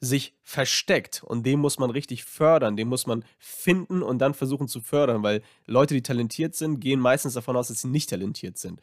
sich 0.00 0.34
versteckt. 0.42 1.22
Und 1.24 1.44
den 1.44 1.58
muss 1.58 1.78
man 1.78 1.90
richtig 1.90 2.24
fördern, 2.24 2.76
den 2.76 2.88
muss 2.88 3.06
man 3.06 3.24
finden 3.38 4.02
und 4.02 4.18
dann 4.18 4.34
versuchen 4.34 4.68
zu 4.68 4.80
fördern, 4.80 5.22
weil 5.22 5.42
Leute, 5.66 5.94
die 5.94 6.02
talentiert 6.02 6.54
sind, 6.54 6.80
gehen 6.80 7.00
meistens 7.00 7.34
davon 7.34 7.56
aus, 7.56 7.68
dass 7.68 7.82
sie 7.82 7.88
nicht 7.88 8.08
talentiert 8.08 8.56
sind. 8.56 8.80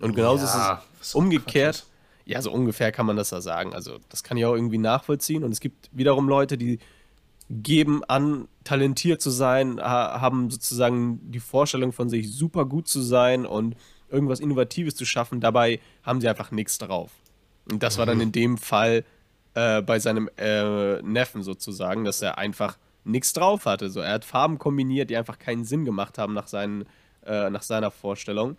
Und 0.00 0.14
genauso 0.14 0.44
ja, 0.44 0.82
ist 1.00 1.08
es 1.08 1.14
umgekehrt. 1.14 1.86
Ja, 2.26 2.42
so 2.42 2.50
ungefähr 2.50 2.90
kann 2.90 3.06
man 3.06 3.16
das 3.16 3.30
da 3.30 3.40
sagen. 3.40 3.72
Also, 3.72 3.98
das 4.08 4.24
kann 4.24 4.36
ich 4.36 4.44
auch 4.44 4.54
irgendwie 4.54 4.78
nachvollziehen. 4.78 5.44
Und 5.44 5.52
es 5.52 5.60
gibt 5.60 5.88
wiederum 5.92 6.28
Leute, 6.28 6.58
die 6.58 6.80
geben 7.48 8.02
an, 8.04 8.48
talentiert 8.64 9.20
zu 9.20 9.30
sein, 9.30 9.80
haben 9.80 10.50
sozusagen 10.50 11.20
die 11.30 11.40
Vorstellung 11.40 11.92
von 11.92 12.08
sich, 12.08 12.32
super 12.32 12.64
gut 12.64 12.88
zu 12.88 13.00
sein 13.00 13.46
und 13.46 13.76
irgendwas 14.08 14.40
Innovatives 14.40 14.94
zu 14.94 15.04
schaffen. 15.04 15.40
Dabei 15.40 15.80
haben 16.02 16.20
sie 16.20 16.28
einfach 16.28 16.50
nichts 16.50 16.78
drauf. 16.78 17.12
Und 17.70 17.82
das 17.82 17.98
war 17.98 18.06
dann 18.06 18.16
mhm. 18.16 18.22
in 18.22 18.32
dem 18.32 18.58
Fall 18.58 19.04
äh, 19.54 19.82
bei 19.82 19.98
seinem 19.98 20.28
äh, 20.36 21.00
Neffen 21.02 21.42
sozusagen, 21.42 22.04
dass 22.04 22.22
er 22.22 22.38
einfach 22.38 22.78
nichts 23.04 23.32
drauf 23.32 23.66
hatte. 23.66 23.90
So, 23.90 24.00
er 24.00 24.14
hat 24.14 24.24
Farben 24.24 24.58
kombiniert, 24.58 25.10
die 25.10 25.16
einfach 25.16 25.38
keinen 25.38 25.64
Sinn 25.64 25.84
gemacht 25.84 26.18
haben 26.18 26.34
nach, 26.34 26.48
seinen, 26.48 26.84
äh, 27.24 27.50
nach 27.50 27.62
seiner 27.62 27.90
Vorstellung. 27.90 28.56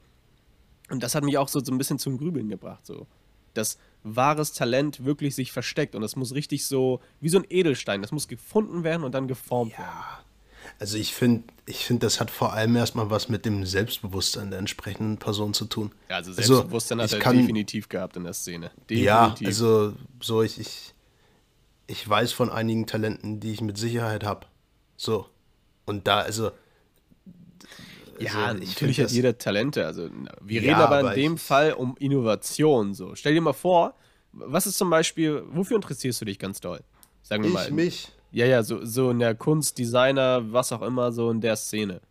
Und 0.89 1.03
das 1.03 1.15
hat 1.15 1.23
mich 1.23 1.37
auch 1.37 1.49
so, 1.49 1.59
so 1.59 1.71
ein 1.71 1.77
bisschen 1.77 1.99
zum 1.99 2.17
Grübeln 2.17 2.47
gebracht. 2.47 2.85
So. 2.85 3.05
Dass 3.53 3.77
wahres 4.03 4.53
Talent 4.53 5.05
wirklich 5.05 5.35
sich 5.35 5.51
versteckt. 5.51 5.95
Und 5.95 6.01
das 6.01 6.15
muss 6.15 6.33
richtig 6.33 6.65
so, 6.65 7.01
wie 7.19 7.29
so 7.29 7.37
ein 7.39 7.45
Edelstein, 7.49 8.01
das 8.01 8.11
muss 8.11 8.27
gefunden 8.27 8.83
werden 8.83 9.03
und 9.03 9.13
dann 9.13 9.27
geformt 9.27 9.73
ja. 9.73 9.79
werden. 9.79 10.27
Also 10.79 10.97
ich 10.97 11.13
finde, 11.13 11.43
ich 11.65 11.85
finde, 11.85 12.05
das 12.05 12.19
hat 12.19 12.29
vor 12.29 12.53
allem 12.53 12.75
erstmal 12.75 13.09
was 13.09 13.29
mit 13.29 13.45
dem 13.45 13.65
Selbstbewusstsein 13.65 14.49
der 14.49 14.59
entsprechenden 14.59 15.17
Person 15.17 15.53
zu 15.53 15.65
tun. 15.65 15.91
Ja, 16.09 16.17
also, 16.17 16.31
also 16.31 16.41
Selbstbewusstsein 16.41 16.99
also, 16.99 17.15
hat 17.15 17.21
er 17.21 17.23
kann, 17.23 17.37
definitiv 17.37 17.89
gehabt 17.89 18.17
in 18.17 18.23
der 18.23 18.33
Szene. 18.33 18.71
Definitiv. 18.89 19.05
Ja, 19.05 19.35
also 19.45 19.93
so 20.21 20.43
ich, 20.43 20.59
ich, 20.59 20.93
ich 21.87 22.07
weiß 22.07 22.31
von 22.31 22.49
einigen 22.49 22.85
Talenten, 22.85 23.39
die 23.39 23.53
ich 23.53 23.61
mit 23.61 23.77
Sicherheit 23.77 24.23
habe. 24.23 24.45
So. 24.97 25.27
Und 25.85 26.07
da, 26.07 26.19
also 26.19 26.51
ja, 28.19 28.45
also, 28.47 28.63
natürlich 28.63 28.99
hat 28.99 29.11
jeder 29.11 29.37
Talente. 29.37 29.85
Also 29.85 30.09
wir 30.41 30.61
ja, 30.61 30.69
reden 30.69 30.81
aber 30.81 30.99
in 30.99 31.05
aber 31.05 31.15
dem 31.15 31.37
Fall 31.37 31.73
um 31.73 31.95
Innovation. 31.99 32.93
So, 32.93 33.15
stell 33.15 33.33
dir 33.33 33.41
mal 33.41 33.53
vor, 33.53 33.95
was 34.31 34.67
ist 34.67 34.77
zum 34.77 34.89
Beispiel, 34.89 35.43
wofür 35.49 35.75
interessierst 35.75 36.21
du 36.21 36.25
dich 36.25 36.39
ganz 36.39 36.59
doll? 36.59 36.81
Sagen 37.21 37.43
wir 37.43 37.49
ich, 37.49 37.53
mal. 37.53 37.71
mich. 37.71 38.11
Ja, 38.31 38.45
ja, 38.45 38.63
so, 38.63 38.83
so 38.85 39.11
in 39.11 39.19
der 39.19 39.35
Kunst, 39.35 39.77
Designer, 39.77 40.51
was 40.51 40.71
auch 40.71 40.81
immer, 40.81 41.11
so 41.11 41.29
in 41.31 41.41
der 41.41 41.55
Szene. 41.55 42.01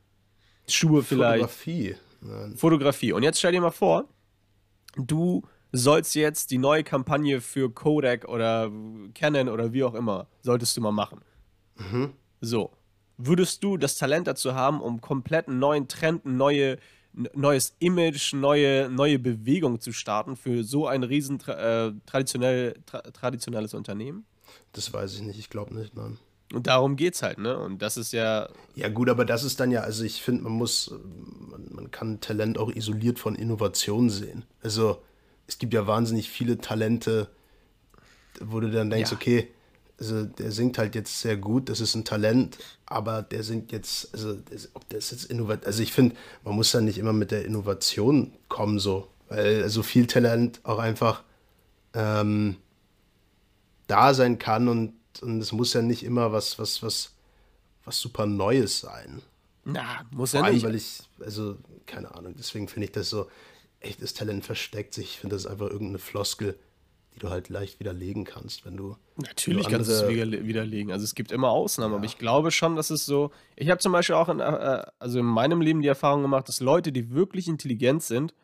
Schuhe 0.68 1.02
vielleicht. 1.02 1.42
Fotografie. 1.42 1.96
Nein. 2.20 2.56
Fotografie. 2.56 3.12
Und 3.12 3.22
jetzt 3.22 3.38
stell 3.38 3.52
dir 3.52 3.60
mal 3.60 3.70
vor, 3.70 4.08
du 4.96 5.42
sollst 5.72 6.14
jetzt 6.14 6.50
die 6.50 6.58
neue 6.58 6.82
Kampagne 6.82 7.40
für 7.40 7.70
Kodak 7.70 8.26
oder 8.28 8.70
Canon 9.14 9.48
oder 9.48 9.72
wie 9.72 9.84
auch 9.84 9.94
immer, 9.94 10.26
solltest 10.42 10.76
du 10.76 10.80
mal 10.80 10.92
machen. 10.92 11.20
Mhm. 11.76 12.12
So. 12.40 12.70
Würdest 13.18 13.64
du 13.64 13.76
das 13.76 13.96
Talent 13.96 14.26
dazu 14.26 14.54
haben, 14.54 14.80
um 14.80 15.00
komplett 15.00 15.48
einen 15.48 15.58
neuen 15.58 15.88
Trend, 15.88 16.26
ein 16.26 16.36
neue, 16.36 16.78
neues 17.34 17.74
Image, 17.78 18.34
neue, 18.34 18.90
neue 18.90 19.18
Bewegung 19.18 19.80
zu 19.80 19.92
starten 19.92 20.36
für 20.36 20.64
so 20.64 20.86
ein 20.86 21.02
riesen 21.02 21.40
äh, 21.48 21.92
traditionell, 22.04 22.74
tra 22.84 23.00
traditionelles 23.00 23.72
Unternehmen? 23.74 24.26
Das 24.72 24.92
weiß 24.92 25.14
ich 25.14 25.22
nicht, 25.22 25.38
ich 25.38 25.48
glaube 25.48 25.74
nicht, 25.74 25.96
nein. 25.96 26.18
Und 26.52 26.68
darum 26.68 26.94
geht's 26.96 27.22
halt, 27.22 27.38
ne? 27.38 27.58
Und 27.58 27.82
das 27.82 27.96
ist 27.96 28.12
ja. 28.12 28.48
Ja, 28.76 28.88
gut, 28.88 29.08
aber 29.08 29.24
das 29.24 29.42
ist 29.42 29.58
dann 29.58 29.72
ja, 29.72 29.80
also 29.80 30.04
ich 30.04 30.22
finde, 30.22 30.44
man 30.44 30.52
muss, 30.52 30.94
man, 31.50 31.68
man, 31.72 31.90
kann 31.90 32.20
Talent 32.20 32.56
auch 32.56 32.70
isoliert 32.70 33.18
von 33.18 33.34
Innovation 33.34 34.10
sehen. 34.10 34.44
Also 34.62 35.02
es 35.48 35.58
gibt 35.58 35.74
ja 35.74 35.86
wahnsinnig 35.86 36.30
viele 36.30 36.58
Talente, 36.58 37.28
wo 38.40 38.60
du 38.60 38.70
dann 38.70 38.90
denkst, 38.90 39.10
ja. 39.10 39.16
okay, 39.16 39.48
also 39.98 40.24
der 40.24 40.52
singt 40.52 40.78
halt 40.78 40.94
jetzt 40.94 41.20
sehr 41.20 41.36
gut, 41.36 41.68
das 41.68 41.80
ist 41.80 41.94
ein 41.94 42.04
Talent, 42.04 42.58
aber 42.84 43.22
der 43.22 43.42
singt 43.42 43.72
jetzt, 43.72 44.12
also 44.12 44.36
ob 44.74 44.88
das 44.90 45.10
jetzt 45.10 45.24
innovativ, 45.24 45.66
also 45.66 45.82
ich 45.82 45.92
finde, 45.92 46.16
man 46.44 46.54
muss 46.54 46.72
dann 46.72 46.84
nicht 46.84 46.98
immer 46.98 47.12
mit 47.12 47.30
der 47.30 47.44
Innovation 47.44 48.32
kommen, 48.48 48.78
so, 48.78 49.08
weil 49.28 49.62
also 49.62 49.82
viel 49.82 50.06
Talent 50.06 50.60
auch 50.64 50.78
einfach 50.78 51.22
ähm, 51.94 52.56
da 53.86 54.12
sein 54.14 54.38
kann 54.38 54.68
und, 54.68 54.94
und 55.22 55.40
es 55.40 55.52
muss 55.52 55.72
ja 55.72 55.82
nicht 55.82 56.02
immer 56.02 56.32
was, 56.32 56.58
was, 56.58 56.82
was, 56.82 57.12
was 57.84 57.98
super 57.98 58.26
Neues 58.26 58.80
sein. 58.80 59.22
Na, 59.64 60.04
muss 60.10 60.32
Vor 60.32 60.40
ja 60.40 60.46
allem, 60.46 60.54
nicht. 60.54 60.64
weil 60.64 60.74
ich, 60.74 61.00
also, 61.20 61.56
keine 61.86 62.14
Ahnung, 62.14 62.34
deswegen 62.38 62.68
finde 62.68 62.86
ich 62.86 62.92
das 62.92 63.08
so, 63.08 63.28
echtes 63.80 64.14
Talent 64.14 64.44
versteckt 64.44 64.94
sich. 64.94 65.06
Ich 65.06 65.18
finde, 65.18 65.36
das 65.36 65.44
ist 65.44 65.50
einfach 65.50 65.66
irgendeine 65.66 65.98
Floskel, 65.98 66.58
die 67.16 67.20
du 67.20 67.30
halt 67.30 67.48
leicht 67.48 67.80
widerlegen 67.80 68.24
kannst, 68.24 68.66
wenn 68.66 68.76
du. 68.76 68.96
Natürlich 69.16 69.64
wenn 69.64 69.72
du 69.72 69.76
kannst 69.78 69.90
du 69.90 69.94
es 69.94 70.08
widerlegen. 70.08 70.92
Also 70.92 71.04
es 71.04 71.14
gibt 71.14 71.32
immer 71.32 71.48
Ausnahmen, 71.48 71.92
ja. 71.92 71.96
aber 71.96 72.06
ich 72.06 72.18
glaube 72.18 72.50
schon, 72.50 72.76
dass 72.76 72.90
es 72.90 73.06
so. 73.06 73.30
Ich 73.56 73.70
habe 73.70 73.78
zum 73.78 73.92
Beispiel 73.92 74.16
auch 74.16 74.28
in, 74.28 74.40
äh, 74.40 74.84
also 74.98 75.18
in 75.18 75.24
meinem 75.24 75.62
Leben 75.62 75.80
die 75.80 75.88
Erfahrung 75.88 76.20
gemacht, 76.20 76.46
dass 76.48 76.60
Leute, 76.60 76.92
die 76.92 77.10
wirklich 77.12 77.48
intelligent 77.48 78.02
sind, 78.02 78.34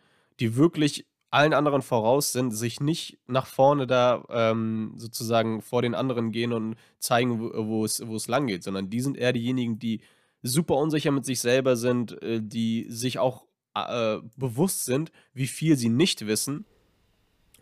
die 0.41 0.57
wirklich 0.57 1.07
allen 1.31 1.53
anderen 1.53 1.83
voraus 1.83 2.33
sind, 2.33 2.53
sich 2.53 2.81
nicht 2.81 3.18
nach 3.27 3.47
vorne 3.47 3.87
da 3.87 4.25
ähm, 4.31 4.95
sozusagen 4.97 5.61
vor 5.61 5.83
den 5.83 5.95
anderen 5.95 6.33
gehen 6.33 6.53
und 6.53 6.77
zeigen, 6.99 7.41
wo 7.41 7.85
es, 7.85 8.07
wo 8.07 8.16
es 8.16 8.27
lang 8.27 8.47
geht, 8.47 8.62
sondern 8.62 8.89
die 8.89 9.01
sind 9.01 9.18
eher 9.18 9.33
diejenigen, 9.35 9.79
die 9.79 10.01
super 10.43 10.77
unsicher 10.77 11.11
mit 11.11 11.27
sich 11.27 11.41
selber 11.41 11.77
sind, 11.77 12.20
äh, 12.23 12.41
die 12.43 12.87
sich 12.89 13.18
auch 13.18 13.45
äh, 13.75 14.18
bewusst 14.37 14.87
sind, 14.87 15.12
wie 15.35 15.47
viel 15.47 15.77
sie 15.77 15.91
nicht 15.91 16.27
wissen 16.27 16.64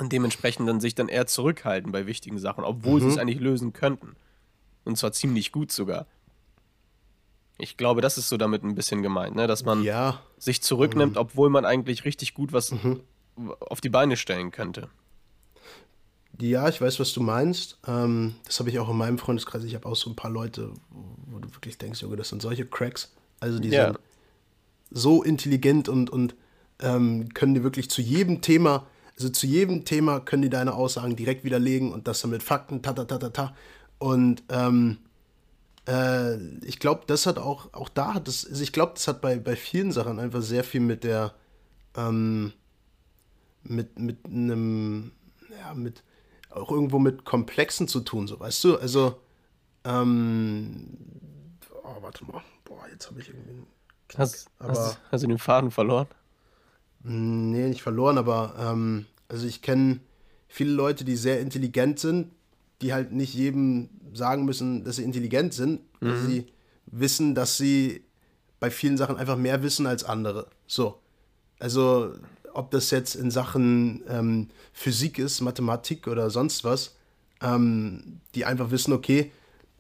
und 0.01 0.13
dementsprechend 0.13 0.69
dann 0.69 0.81
sich 0.81 0.95
dann 0.95 1.09
eher 1.09 1.27
zurückhalten 1.27 1.93
bei 1.93 2.07
wichtigen 2.07 2.39
Sachen, 2.39 2.65
obwohl 2.65 3.01
mhm. 3.01 3.05
sie 3.05 3.09
es 3.11 3.19
eigentlich 3.19 3.41
lösen 3.41 3.73
könnten. 3.73 4.17
Und 4.85 4.97
zwar 4.97 5.13
ziemlich 5.13 5.53
gut 5.53 5.71
sogar. 5.71 6.07
Ich 7.59 7.77
glaube, 7.77 8.01
das 8.01 8.17
ist 8.17 8.31
so 8.31 8.39
damit 8.39 8.65
ein 8.65 8.75
bisschen 8.75 9.03
gemeint, 9.03 9.37
ne? 9.37 9.47
dass 9.47 9.65
man 9.65 9.83
ja. 9.83 10.23
sich 10.39 10.63
zurücknimmt, 10.63 11.13
mhm. 11.13 11.21
obwohl 11.21 11.51
man 11.51 11.67
eigentlich 11.67 12.07
richtig 12.07 12.33
gut 12.33 12.55
was 12.55 12.73
mhm. 12.73 13.03
auf 13.61 13.83
die 13.83 13.91
Beine 13.91 14.17
stellen 14.17 14.51
könnte. 14.51 14.89
Ja, 16.41 16.69
ich 16.71 16.81
weiß, 16.81 16.99
was 16.99 17.13
du 17.13 17.21
meinst. 17.21 17.79
Ähm, 17.87 18.37
das 18.47 18.59
habe 18.61 18.71
ich 18.71 18.79
auch 18.79 18.89
in 18.89 18.97
meinem 18.97 19.19
Freundeskreis. 19.19 19.65
Ich 19.65 19.75
habe 19.75 19.87
auch 19.87 19.97
so 19.97 20.09
ein 20.09 20.17
paar 20.17 20.31
Leute, 20.31 20.73
wo, 21.27 21.39
du 21.39 21.53
wirklich 21.53 21.77
denkst, 21.77 22.01
Junge, 22.01 22.17
das 22.17 22.31
sind 22.31 22.41
solche 22.41 22.65
Cracks. 22.65 23.13
Also 23.41 23.59
die 23.59 23.69
ja. 23.69 23.89
sind 23.89 23.99
so 24.91 25.23
intelligent 25.23 25.91
und, 25.91 26.09
und 26.09 26.35
ähm, 26.79 27.29
können 27.35 27.55
die 27.55 27.63
wirklich 27.63 27.91
zu 27.91 28.01
jedem 28.01 28.41
Thema, 28.41 28.87
also 29.21 29.29
zu 29.29 29.47
jedem 29.47 29.85
Thema 29.85 30.21
können 30.21 30.41
die 30.41 30.49
deine 30.49 30.73
Aussagen 30.73 31.15
direkt 31.15 31.45
widerlegen 31.45 31.93
und 31.93 32.09
das 32.09 32.23
dann 32.23 32.31
mit 32.31 32.43
Fakten, 32.43 32.81
ta 32.81 32.95
ta 32.95 33.05
ta 33.05 33.19
ta 33.19 33.29
ta. 33.29 33.55
Und 33.99 34.43
ähm, 34.49 34.97
äh, 35.87 36.39
ich 36.65 36.79
glaube, 36.79 37.03
das 37.07 37.27
hat 37.27 37.39
auch, 37.39 37.71
auch 37.75 37.91
da 37.91 38.15
hat 38.15 38.29
es, 38.29 38.47
also 38.47 38.63
ich 38.63 38.73
glaube, 38.73 38.93
das 38.95 39.07
hat 39.09 39.21
bei, 39.21 39.39
bei 39.39 39.57
vielen 39.57 39.93
Sachen 39.93 40.19
einfach 40.19 40.41
sehr 40.41 40.65
viel 40.65 40.81
mit 40.81 41.05
der, 41.05 41.35
ähm, 41.97 42.55
mit, 43.63 43.99
mit 43.99 44.25
einem, 44.25 45.13
ja, 45.51 45.75
mit, 45.75 46.03
auch 46.49 46.71
irgendwo 46.71 46.99
mit 46.99 47.27
Komplexen 47.27 47.89
zu 47.89 48.01
tun, 48.01 48.27
so 48.27 48.41
weißt 48.41 48.65
du? 48.65 48.79
Also, 48.79 49.21
ähm, 49.85 50.97
oh, 51.83 52.01
warte 52.01 52.25
mal, 52.25 52.43
boah, 52.65 52.87
jetzt 52.91 53.11
habe 53.11 53.21
ich 53.21 53.29
irgendwie 53.29 53.67
Hast, 54.17 54.51
aber, 54.59 54.71
hast, 54.71 54.99
hast, 55.13 55.25
du 55.25 55.29
den 55.29 55.39
Faden 55.39 55.71
verloren? 55.71 56.07
Nee, 57.03 57.69
nicht 57.69 57.83
verloren, 57.83 58.17
aber 58.17 58.55
ähm, 58.59 59.07
also 59.31 59.47
ich 59.47 59.63
kenne 59.63 60.01
viele 60.49 60.73
Leute, 60.73 61.05
die 61.05 61.17
sehr 61.17 61.41
intelligent 61.41 61.99
sind, 61.99 62.33
die 62.83 62.93
halt 62.93 63.13
nicht 63.13 63.35
jedem 63.35 63.89
sagen 64.13 64.45
müssen, 64.45 64.85
dass 64.85 64.97
sie 64.97 65.05
intelligent 65.05 65.55
sind, 65.55 65.81
weil 66.01 66.17
mhm. 66.17 66.27
sie 66.27 66.47
wissen, 66.87 67.35
dass 67.35 67.57
sie 67.57 68.03
bei 68.59 68.71
vielen 68.71 68.97
Sachen 68.97 69.17
einfach 69.17 69.37
mehr 69.37 69.63
wissen 69.63 69.87
als 69.87 70.05
andere. 70.05 70.47
So. 70.67 70.99
Also, 71.59 72.15
ob 72.53 72.71
das 72.71 72.91
jetzt 72.91 73.15
in 73.15 73.31
Sachen 73.31 74.03
ähm, 74.09 74.49
Physik 74.73 75.19
ist, 75.19 75.41
Mathematik 75.41 76.09
oder 76.09 76.31
sonst 76.31 76.65
was, 76.65 76.97
ähm, 77.43 78.21
die 78.35 78.45
einfach 78.45 78.71
wissen, 78.71 78.93
okay, 78.93 79.31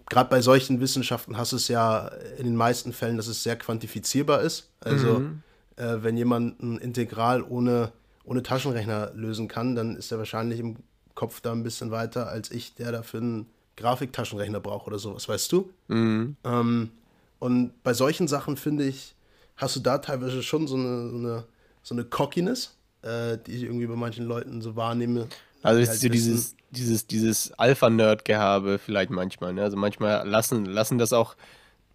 gerade 0.08 0.30
bei 0.30 0.40
solchen 0.40 0.80
Wissenschaften 0.80 1.36
hast 1.36 1.52
du 1.52 1.56
es 1.56 1.68
ja 1.68 2.08
in 2.38 2.44
den 2.44 2.56
meisten 2.56 2.92
Fällen, 2.92 3.16
dass 3.16 3.28
es 3.28 3.42
sehr 3.42 3.56
quantifizierbar 3.56 4.42
ist. 4.42 4.70
Also 4.80 5.20
mhm. 5.20 5.42
äh, 5.76 6.02
wenn 6.02 6.16
jemand 6.16 6.62
ein 6.62 6.78
Integral 6.78 7.42
ohne, 7.42 7.92
ohne 8.24 8.42
Taschenrechner 8.42 9.12
lösen 9.14 9.48
kann, 9.48 9.74
dann 9.74 9.96
ist 9.96 10.12
er 10.12 10.18
wahrscheinlich 10.18 10.60
im 10.60 10.76
Kopf 11.14 11.40
da 11.40 11.52
ein 11.52 11.62
bisschen 11.62 11.90
weiter 11.90 12.28
als 12.28 12.50
ich, 12.50 12.74
der 12.74 12.92
dafür 12.92 13.20
einen 13.20 13.46
Grafiktaschenrechner 13.76 14.60
braucht 14.60 14.86
oder 14.86 14.98
sowas, 14.98 15.28
weißt 15.28 15.52
du? 15.52 15.70
Mhm. 15.88 16.36
Ähm, 16.44 16.90
und 17.38 17.82
bei 17.82 17.94
solchen 17.94 18.28
Sachen 18.28 18.56
finde 18.56 18.86
ich, 18.86 19.14
hast 19.56 19.76
du 19.76 19.80
da 19.80 19.98
teilweise 19.98 20.42
schon 20.42 20.66
so 20.66 20.76
eine, 20.76 21.10
so 21.10 21.16
eine, 21.16 21.44
so 21.82 21.94
eine 21.94 22.04
Cockiness, 22.04 22.76
äh, 23.02 23.38
die 23.38 23.52
ich 23.52 23.62
irgendwie 23.64 23.86
bei 23.86 23.96
manchen 23.96 24.26
Leuten 24.26 24.60
so 24.60 24.76
wahrnehme. 24.76 25.26
Also 25.62 25.80
ist 25.80 25.88
halt 25.90 26.00
so 26.00 26.08
dieses, 26.08 26.54
dieses, 26.70 27.06
dieses 27.06 27.52
Alpha-Nerd-Gehabe 27.52 28.78
vielleicht 28.78 29.10
manchmal. 29.10 29.54
Ne? 29.54 29.62
Also 29.62 29.76
manchmal 29.76 30.26
lassen, 30.28 30.66
lassen 30.66 30.98
das 30.98 31.12
auch 31.12 31.34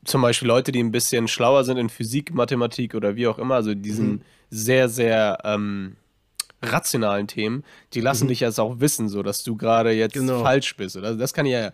zum 0.04 0.22
Beispiel 0.22 0.48
Leute, 0.48 0.72
die 0.72 0.84
ein 0.84 0.92
bisschen 0.92 1.28
schlauer 1.28 1.64
sind 1.64 1.78
in 1.78 1.90
Physik, 1.90 2.34
Mathematik 2.34 2.94
oder 2.94 3.16
wie 3.16 3.28
auch 3.28 3.40
immer, 3.40 3.56
also 3.56 3.74
diesen 3.74 4.08
mhm. 4.08 4.22
sehr, 4.50 4.88
sehr 4.88 5.40
ähm, 5.44 5.96
rationalen 6.72 7.28
Themen, 7.28 7.64
die 7.94 8.02
lassen 8.02 8.26
mhm. 8.26 8.30
dich 8.30 8.40
jetzt 8.42 8.60
auch 8.60 8.80
wissen, 8.80 9.10
so 9.10 9.24
dass 9.24 9.44
du 9.44 9.56
gerade 9.56 9.92
jetzt 9.92 10.14
genau. 10.14 10.42
falsch 10.42 10.76
bist. 10.76 10.96
Oder? 10.98 11.16
Das 11.16 11.34
kann 11.34 11.46
ja. 11.46 11.72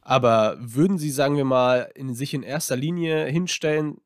Aber 0.00 0.56
würden 0.60 0.98
sie, 0.98 1.10
sagen 1.10 1.36
wir 1.36 1.44
mal, 1.44 1.90
in, 1.94 2.14
sich 2.14 2.34
in 2.34 2.42
erster 2.42 2.76
Linie 2.76 3.26
hinstellen, 3.26 3.98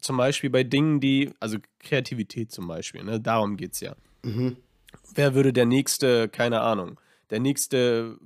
zum 0.00 0.16
Beispiel 0.16 0.50
bei 0.50 0.62
Dingen, 0.62 1.00
die, 1.00 1.32
also 1.40 1.58
Kreativität 1.80 2.52
zum 2.52 2.68
Beispiel, 2.68 3.02
ne? 3.02 3.20
darum 3.20 3.56
geht 3.56 3.72
es 3.72 3.80
ja. 3.80 3.96
Mhm. 4.22 4.56
Wer 5.14 5.34
würde 5.34 5.52
der 5.52 5.66
nächste, 5.66 6.28
keine 6.28 6.60
Ahnung, 6.60 7.00
der 7.30 7.40
nächste 7.40 8.18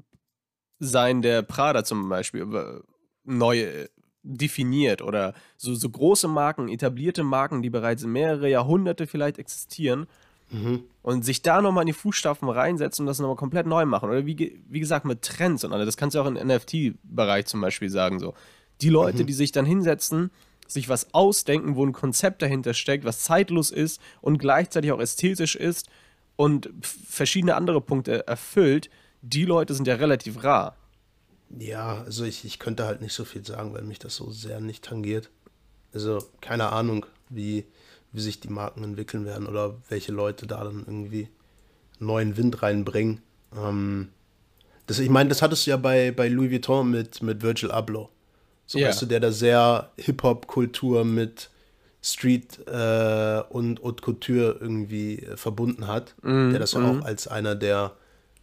sein, 0.81 1.23
der 1.23 1.43
Prada 1.43 1.85
zum 1.85 2.09
Beispiel 2.09 2.43
äh, 2.43 2.81
neu 3.25 3.61
äh, 3.61 3.89
definiert 4.23 5.01
oder 5.01 5.35
so, 5.57 5.75
so 5.75 5.89
große 5.89 6.29
Marken, 6.29 6.69
etablierte 6.69 7.23
Marken, 7.23 7.63
die 7.63 7.71
bereits 7.71 8.05
mehrere 8.05 8.51
Jahrhunderte 8.51 9.07
vielleicht 9.07 9.39
existieren 9.39 10.07
mhm. 10.51 10.85
und 11.03 11.25
sich 11.25 11.43
da 11.43 11.61
nochmal 11.61 11.83
in 11.83 11.89
die 11.89 11.93
Fußstapfen 11.93 12.49
reinsetzen 12.49 13.03
und 13.03 13.07
das 13.07 13.19
nochmal 13.19 13.37
komplett 13.37 13.67
neu 13.67 13.85
machen. 13.87 14.09
Oder 14.09 14.27
wie, 14.27 14.61
wie 14.69 14.81
gesagt, 14.81 15.05
mit 15.05 15.23
Trends 15.23 15.65
und 15.65 15.73
alles. 15.73 15.87
Das 15.87 15.97
kannst 15.97 16.15
du 16.15 16.21
auch 16.21 16.27
im 16.27 16.35
NFT-Bereich 16.35 17.47
zum 17.47 17.61
Beispiel 17.61 17.91
sagen. 17.91 18.19
So. 18.19 18.35
Die 18.81 18.89
Leute, 18.91 19.23
mhm. 19.23 19.27
die 19.27 19.33
sich 19.33 19.53
dann 19.53 19.67
hinsetzen, 19.67 20.31
sich 20.67 20.89
was 20.89 21.15
ausdenken, 21.15 21.77
wo 21.77 21.85
ein 21.85 21.93
Konzept 21.93 22.43
dahinter 22.43 22.75
steckt, 22.75 23.05
was 23.05 23.21
zeitlos 23.21 23.71
ist 23.71 24.01
und 24.21 24.39
gleichzeitig 24.39 24.93
auch 24.93 25.01
ästhetisch 25.01 25.57
ist 25.57 25.89
und 26.37 26.71
verschiedene 26.83 27.55
andere 27.57 27.81
Punkte 27.81 28.27
erfüllt, 28.27 28.91
die 29.23 29.45
Leute 29.45 29.75
sind 29.75 29.89
ja 29.89 29.97
relativ 29.97 30.45
rar. 30.45 30.77
Ja, 31.59 32.03
also 32.03 32.25
ich, 32.25 32.45
ich 32.45 32.59
könnte 32.59 32.85
halt 32.85 33.01
nicht 33.01 33.15
so 33.15 33.25
viel 33.25 33.45
sagen, 33.45 33.73
weil 33.73 33.83
mich 33.83 33.99
das 33.99 34.17
so 34.17 34.31
sehr 34.31 34.61
nicht 34.61 34.85
tangiert. 34.85 35.31
Also 35.95 36.19
keine 36.41 36.71
Ahnung, 36.71 37.07
wie, 37.31 37.65
wie 38.19 38.23
sich 38.23 38.41
die 38.41 38.49
Marken 38.49 38.83
entwickeln 38.83 39.25
werden 39.25 39.47
oder 39.47 39.77
welche 39.89 40.11
Leute 40.11 40.49
da 40.49 40.65
dann 40.65 40.85
irgendwie 40.87 41.29
neuen 42.01 42.37
Wind 42.37 42.63
reinbringen. 42.63 43.23
Ähm, 43.57 44.09
das, 44.89 44.99
ich 44.99 45.09
meine, 45.09 45.29
das 45.29 45.41
hattest 45.41 45.67
du 45.67 45.71
ja 45.71 45.77
bei, 45.77 46.11
bei 46.11 46.29
Louis 46.29 46.51
Vuitton 46.51 46.91
mit, 46.91 47.23
mit 47.23 47.43
Virgil 47.43 47.71
Abloh. 47.71 48.09
So 48.67 48.79
yeah. 48.79 48.89
weißt 48.89 49.03
du, 49.03 49.07
der 49.07 49.21
da 49.21 49.31
sehr 49.31 49.93
Hip-Hop-Kultur 49.97 51.05
mit 51.05 51.49
Street 52.03 52.59
äh, 52.67 53.43
und 53.51 53.83
Haute 53.83 54.03
Couture 54.03 54.59
irgendwie 54.61 55.21
äh, 55.21 55.37
verbunden 55.37 55.87
hat, 55.87 56.15
mm, 56.23 56.51
der 56.51 56.59
das 56.59 56.73
ja 56.73 56.81
mm. 56.81 57.01
auch 57.01 57.05
als 57.05 57.29
einer 57.29 57.55
der, 57.55 57.93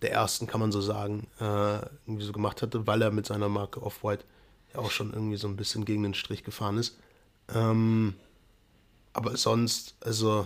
der 0.02 0.14
ersten, 0.14 0.48
kann 0.48 0.62
man 0.62 0.72
so 0.72 0.82
sagen, 0.82 1.28
äh, 1.42 1.80
irgendwie 2.06 2.26
so 2.26 2.32
gemacht 2.32 2.62
hatte, 2.62 2.88
weil 2.88 3.02
er 3.02 3.12
mit 3.12 3.26
seiner 3.26 3.50
Marke 3.50 3.82
Off-White 3.82 4.24
ja 4.74 4.80
auch 4.80 4.92
schon 4.92 5.14
irgendwie 5.14 5.38
so 5.38 5.48
ein 5.48 5.58
bisschen 5.58 5.84
gegen 5.84 6.04
den 6.04 6.14
Strich 6.14 6.44
gefahren 6.44 6.78
ist. 6.78 6.98
Ähm, 7.54 8.16
Aber 9.16 9.38
sonst, 9.38 9.96
also, 10.02 10.46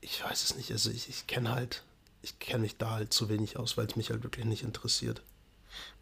ich 0.00 0.24
weiß 0.24 0.42
es 0.42 0.56
nicht. 0.56 0.72
Also, 0.72 0.90
ich, 0.90 1.10
ich 1.10 1.26
kenne 1.26 1.54
halt, 1.54 1.84
ich 2.22 2.38
kenne 2.38 2.62
mich 2.62 2.78
da 2.78 2.92
halt 2.92 3.12
zu 3.12 3.28
wenig 3.28 3.58
aus, 3.58 3.76
weil 3.76 3.86
es 3.86 3.94
mich 3.94 4.08
halt 4.08 4.22
wirklich 4.22 4.46
nicht 4.46 4.62
interessiert. 4.62 5.20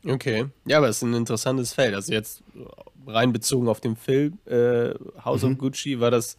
Okay. 0.07 0.47
Ja, 0.65 0.79
aber 0.79 0.89
es 0.89 0.99
ist 0.99 1.03
ein 1.03 1.13
interessantes 1.13 1.73
Feld. 1.73 1.97
Also, 1.97 2.13
jetzt 2.13 2.45
rein 3.05 3.33
bezogen 3.33 3.69
auf 3.69 3.81
den 3.81 3.97
Film 3.97 4.39
äh, 4.47 4.95
House 5.25 5.43
mhm. 5.43 5.53
of 5.53 5.59
Gucci 5.59 5.99
war 5.99 6.13
das. 6.13 6.39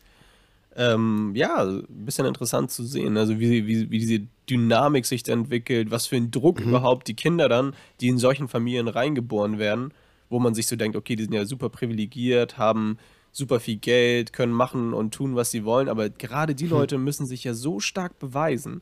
Ähm, 0.73 1.33
ja, 1.35 1.61
ein 1.65 1.85
bisschen 1.89 2.25
interessant 2.25 2.71
zu 2.71 2.85
sehen, 2.85 3.17
also 3.17 3.37
wie, 3.41 3.67
wie, 3.67 3.91
wie 3.91 3.99
diese 3.99 4.21
Dynamik 4.49 5.05
sich 5.05 5.21
da 5.21 5.33
entwickelt, 5.33 5.91
was 5.91 6.07
für 6.07 6.15
ein 6.15 6.31
Druck 6.31 6.61
mhm. 6.61 6.69
überhaupt 6.69 7.09
die 7.09 7.13
Kinder 7.13 7.49
dann, 7.49 7.75
die 7.99 8.07
in 8.07 8.17
solchen 8.17 8.47
Familien 8.47 8.87
reingeboren 8.87 9.59
werden, 9.59 9.93
wo 10.29 10.39
man 10.39 10.55
sich 10.55 10.67
so 10.67 10.77
denkt, 10.77 10.95
okay, 10.95 11.17
die 11.17 11.23
sind 11.23 11.33
ja 11.33 11.43
super 11.43 11.67
privilegiert, 11.67 12.57
haben 12.57 12.97
super 13.31 13.59
viel 13.59 13.77
Geld, 13.77 14.33
können 14.33 14.53
machen 14.53 14.93
und 14.93 15.13
tun, 15.13 15.35
was 15.35 15.51
sie 15.51 15.63
wollen, 15.63 15.89
aber 15.89 16.09
gerade 16.09 16.55
die 16.55 16.65
hm. 16.65 16.71
Leute 16.71 16.97
müssen 16.97 17.25
sich 17.25 17.43
ja 17.43 17.53
so 17.53 17.79
stark 17.79 18.19
beweisen. 18.19 18.81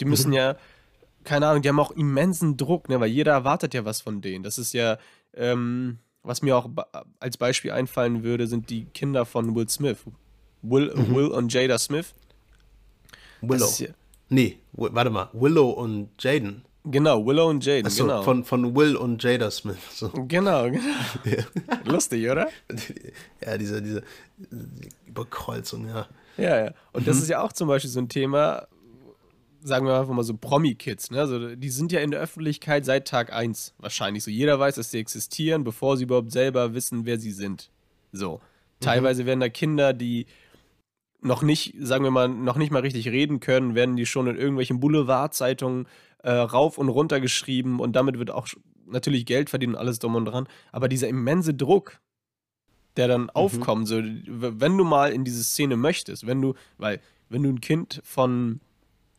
Die 0.00 0.04
müssen 0.04 0.28
mhm. 0.28 0.34
ja, 0.34 0.56
keine 1.22 1.46
Ahnung, 1.46 1.62
die 1.62 1.68
haben 1.68 1.78
auch 1.78 1.92
immensen 1.92 2.56
Druck, 2.56 2.88
ne, 2.88 3.00
weil 3.00 3.10
jeder 3.10 3.32
erwartet 3.32 3.74
ja 3.74 3.84
was 3.84 4.00
von 4.00 4.20
denen. 4.20 4.42
Das 4.42 4.58
ist 4.58 4.72
ja, 4.72 4.98
ähm, 5.34 5.98
was 6.22 6.42
mir 6.42 6.56
auch 6.56 6.68
als 7.20 7.36
Beispiel 7.36 7.70
einfallen 7.70 8.22
würde, 8.24 8.46
sind 8.46 8.70
die 8.70 8.86
Kinder 8.86 9.24
von 9.24 9.54
Will 9.54 9.68
Smith. 9.68 9.98
Will, 10.62 10.92
mhm. 10.94 11.14
Will 11.14 11.26
und 11.28 11.52
Jada 11.52 11.78
Smith. 11.78 12.14
Willow. 13.40 13.68
Ja, 13.78 13.88
nee, 14.30 14.58
warte 14.72 15.10
mal, 15.10 15.28
Willow 15.32 15.70
und 15.70 16.10
Jaden. 16.18 16.64
Genau, 16.86 17.24
Willow 17.24 17.48
und 17.48 17.64
Jaden, 17.64 17.86
Achso, 17.86 18.04
genau. 18.04 18.22
Von, 18.22 18.44
von 18.44 18.76
Will 18.76 18.94
und 18.94 19.22
Jada 19.22 19.50
Smith. 19.50 19.78
So. 19.90 20.10
Genau, 20.10 20.64
genau. 20.70 20.82
Ja. 21.24 21.44
Lustig, 21.84 22.28
oder? 22.28 22.48
Ja, 23.44 23.56
diese, 23.56 23.80
diese 23.80 24.02
Überkreuzung, 25.06 25.88
ja. 25.88 26.06
Ja, 26.36 26.64
ja. 26.66 26.74
Und 26.92 27.02
mhm. 27.02 27.06
das 27.06 27.18
ist 27.18 27.28
ja 27.30 27.42
auch 27.42 27.52
zum 27.52 27.68
Beispiel 27.68 27.90
so 27.90 28.00
ein 28.00 28.10
Thema, 28.10 28.66
sagen 29.62 29.86
wir 29.86 29.98
einfach 29.98 30.12
mal 30.12 30.24
so 30.24 30.36
Promi-Kids, 30.36 31.10
ne? 31.10 31.20
Also 31.20 31.56
die 31.56 31.70
sind 31.70 31.90
ja 31.90 32.00
in 32.00 32.10
der 32.10 32.20
Öffentlichkeit 32.20 32.84
seit 32.84 33.08
Tag 33.08 33.32
1 33.32 33.74
wahrscheinlich 33.78 34.22
so. 34.22 34.30
Jeder 34.30 34.60
weiß, 34.60 34.74
dass 34.74 34.90
sie 34.90 34.98
existieren, 34.98 35.64
bevor 35.64 35.96
sie 35.96 36.04
überhaupt 36.04 36.32
selber 36.32 36.74
wissen, 36.74 37.06
wer 37.06 37.18
sie 37.18 37.32
sind. 37.32 37.70
So. 38.12 38.34
Mhm. 38.34 38.84
Teilweise 38.84 39.24
werden 39.24 39.40
da 39.40 39.48
Kinder, 39.48 39.94
die 39.94 40.26
noch 41.24 41.42
nicht, 41.42 41.74
sagen 41.80 42.04
wir 42.04 42.10
mal, 42.10 42.28
noch 42.28 42.56
nicht 42.56 42.70
mal 42.70 42.82
richtig 42.82 43.08
reden 43.08 43.40
können, 43.40 43.74
werden 43.74 43.96
die 43.96 44.06
schon 44.06 44.26
in 44.26 44.36
irgendwelchen 44.36 44.78
Boulevardzeitungen 44.78 45.86
äh, 46.22 46.30
rauf 46.30 46.78
und 46.78 46.88
runter 46.88 47.20
geschrieben 47.20 47.80
und 47.80 47.96
damit 47.96 48.18
wird 48.18 48.30
auch 48.30 48.46
natürlich 48.86 49.26
Geld 49.26 49.50
verdient 49.50 49.74
und 49.74 49.78
alles 49.78 49.98
drum 49.98 50.14
und 50.14 50.26
dran. 50.26 50.46
Aber 50.70 50.88
dieser 50.88 51.08
immense 51.08 51.54
Druck, 51.54 52.00
der 52.96 53.08
dann 53.08 53.22
mhm. 53.22 53.30
aufkommt, 53.30 53.88
so, 53.88 54.02
wenn 54.02 54.76
du 54.76 54.84
mal 54.84 55.12
in 55.12 55.24
diese 55.24 55.42
Szene 55.42 55.76
möchtest, 55.76 56.26
wenn 56.26 56.42
du, 56.42 56.54
weil, 56.76 57.00
wenn 57.28 57.42
du 57.42 57.48
ein 57.48 57.60
Kind 57.60 58.00
von 58.04 58.60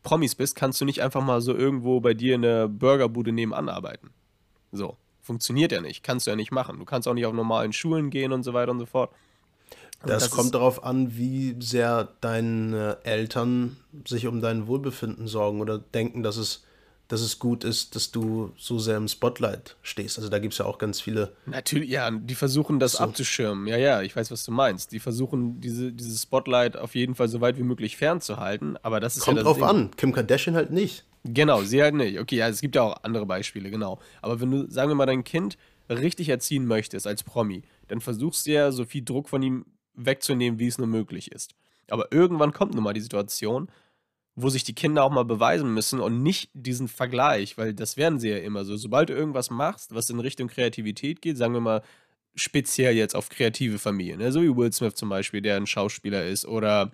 Promis 0.04 0.36
bist, 0.36 0.54
kannst 0.54 0.80
du 0.80 0.84
nicht 0.84 1.02
einfach 1.02 1.24
mal 1.24 1.40
so 1.40 1.54
irgendwo 1.54 2.00
bei 2.00 2.14
dir 2.14 2.36
in 2.36 2.42
der 2.42 2.68
Burgerbude 2.68 3.32
nebenan 3.32 3.68
arbeiten. 3.68 4.10
So. 4.70 4.96
Funktioniert 5.20 5.72
ja 5.72 5.80
nicht. 5.80 6.04
Kannst 6.04 6.28
du 6.28 6.30
ja 6.30 6.36
nicht 6.36 6.52
machen. 6.52 6.78
Du 6.78 6.84
kannst 6.84 7.08
auch 7.08 7.14
nicht 7.14 7.26
auf 7.26 7.32
normalen 7.32 7.72
Schulen 7.72 8.10
gehen 8.10 8.32
und 8.32 8.44
so 8.44 8.54
weiter 8.54 8.70
und 8.70 8.78
so 8.78 8.86
fort. 8.86 9.12
Das, 10.04 10.24
das, 10.24 10.30
kommt 10.30 10.54
darauf 10.54 10.84
an, 10.84 11.16
wie 11.16 11.56
sehr 11.58 12.08
deine 12.20 12.98
Eltern 13.02 13.76
sich 14.06 14.26
um 14.26 14.40
dein 14.40 14.66
Wohlbefinden 14.66 15.26
sorgen 15.26 15.60
oder 15.60 15.78
denken, 15.78 16.22
dass 16.22 16.36
es 16.36 16.62
dass 17.08 17.20
es 17.20 17.38
gut 17.38 17.62
ist, 17.62 17.94
dass 17.94 18.10
du 18.10 18.52
so 18.56 18.78
sehr 18.78 18.96
im 18.96 19.06
Spotlight 19.06 19.76
stehst. 19.82 20.18
Also 20.18 20.28
da 20.28 20.38
gibt 20.38 20.54
es 20.54 20.58
ja 20.58 20.66
auch 20.66 20.78
ganz 20.78 21.00
viele. 21.00 21.32
Natürlich, 21.46 21.88
ja, 21.88 22.10
die 22.10 22.34
versuchen 22.34 22.80
das 22.80 22.92
so. 22.92 22.98
abzuschirmen. 22.98 23.66
Ja, 23.68 23.76
ja, 23.76 24.02
ich 24.02 24.16
weiß, 24.16 24.30
was 24.30 24.44
du 24.44 24.50
meinst. 24.50 24.92
Die 24.92 24.98
versuchen 24.98 25.60
diese, 25.60 25.92
dieses 25.92 26.22
Spotlight 26.22 26.76
auf 26.76 26.94
jeden 26.94 27.14
Fall 27.14 27.28
so 27.28 27.40
weit 27.40 27.58
wie 27.58 27.62
möglich 27.62 27.96
fernzuhalten, 27.96 28.76
aber 28.82 28.98
das 28.98 29.16
ist 29.16 29.22
Kommt 29.22 29.36
ja 29.36 29.44
drauf 29.44 29.58
Ding. 29.58 29.66
an. 29.66 29.90
Kim 29.96 30.12
Kardashian 30.12 30.56
halt 30.56 30.70
nicht. 30.70 31.04
Genau, 31.24 31.62
sie 31.62 31.82
halt 31.82 31.94
nicht. 31.94 32.18
Okay, 32.18 32.36
ja, 32.36 32.48
es 32.48 32.60
gibt 32.60 32.74
ja 32.74 32.82
auch 32.82 32.96
andere 33.02 33.26
Beispiele, 33.26 33.70
genau. 33.70 34.00
Aber 34.22 34.40
wenn 34.40 34.50
du, 34.50 34.70
sagen 34.70 34.90
wir 34.90 34.94
mal, 34.94 35.06
dein 35.06 35.24
Kind 35.24 35.56
richtig 35.88 36.28
erziehen 36.28 36.66
möchtest 36.66 37.06
als 37.06 37.22
Promi, 37.22 37.62
dann 37.88 38.00
versuchst 38.00 38.46
du 38.46 38.52
ja 38.52 38.72
so 38.72 38.84
viel 38.84 39.04
Druck 39.04 39.28
von 39.28 39.42
ihm 39.42 39.64
wegzunehmen, 39.96 40.58
wie 40.58 40.66
es 40.66 40.78
nur 40.78 40.86
möglich 40.86 41.32
ist. 41.32 41.54
Aber 41.88 42.12
irgendwann 42.12 42.52
kommt 42.52 42.74
nun 42.74 42.84
mal 42.84 42.92
die 42.92 43.00
Situation, 43.00 43.70
wo 44.34 44.50
sich 44.50 44.64
die 44.64 44.74
Kinder 44.74 45.02
auch 45.02 45.10
mal 45.10 45.24
beweisen 45.24 45.72
müssen 45.72 46.00
und 46.00 46.22
nicht 46.22 46.50
diesen 46.52 46.88
Vergleich, 46.88 47.56
weil 47.56 47.72
das 47.72 47.96
werden 47.96 48.18
sie 48.18 48.28
ja 48.28 48.36
immer 48.38 48.64
so. 48.64 48.76
Sobald 48.76 49.08
du 49.08 49.14
irgendwas 49.14 49.50
machst, 49.50 49.94
was 49.94 50.10
in 50.10 50.20
Richtung 50.20 50.48
Kreativität 50.48 51.22
geht, 51.22 51.38
sagen 51.38 51.54
wir 51.54 51.60
mal 51.60 51.82
speziell 52.34 52.94
jetzt 52.94 53.16
auf 53.16 53.30
kreative 53.30 53.78
Familien, 53.78 54.18
ne? 54.18 54.30
so 54.30 54.42
wie 54.42 54.54
Will 54.54 54.70
Smith 54.70 54.94
zum 54.94 55.08
Beispiel, 55.08 55.40
der 55.40 55.56
ein 55.56 55.66
Schauspieler 55.66 56.26
ist, 56.26 56.44
oder 56.44 56.92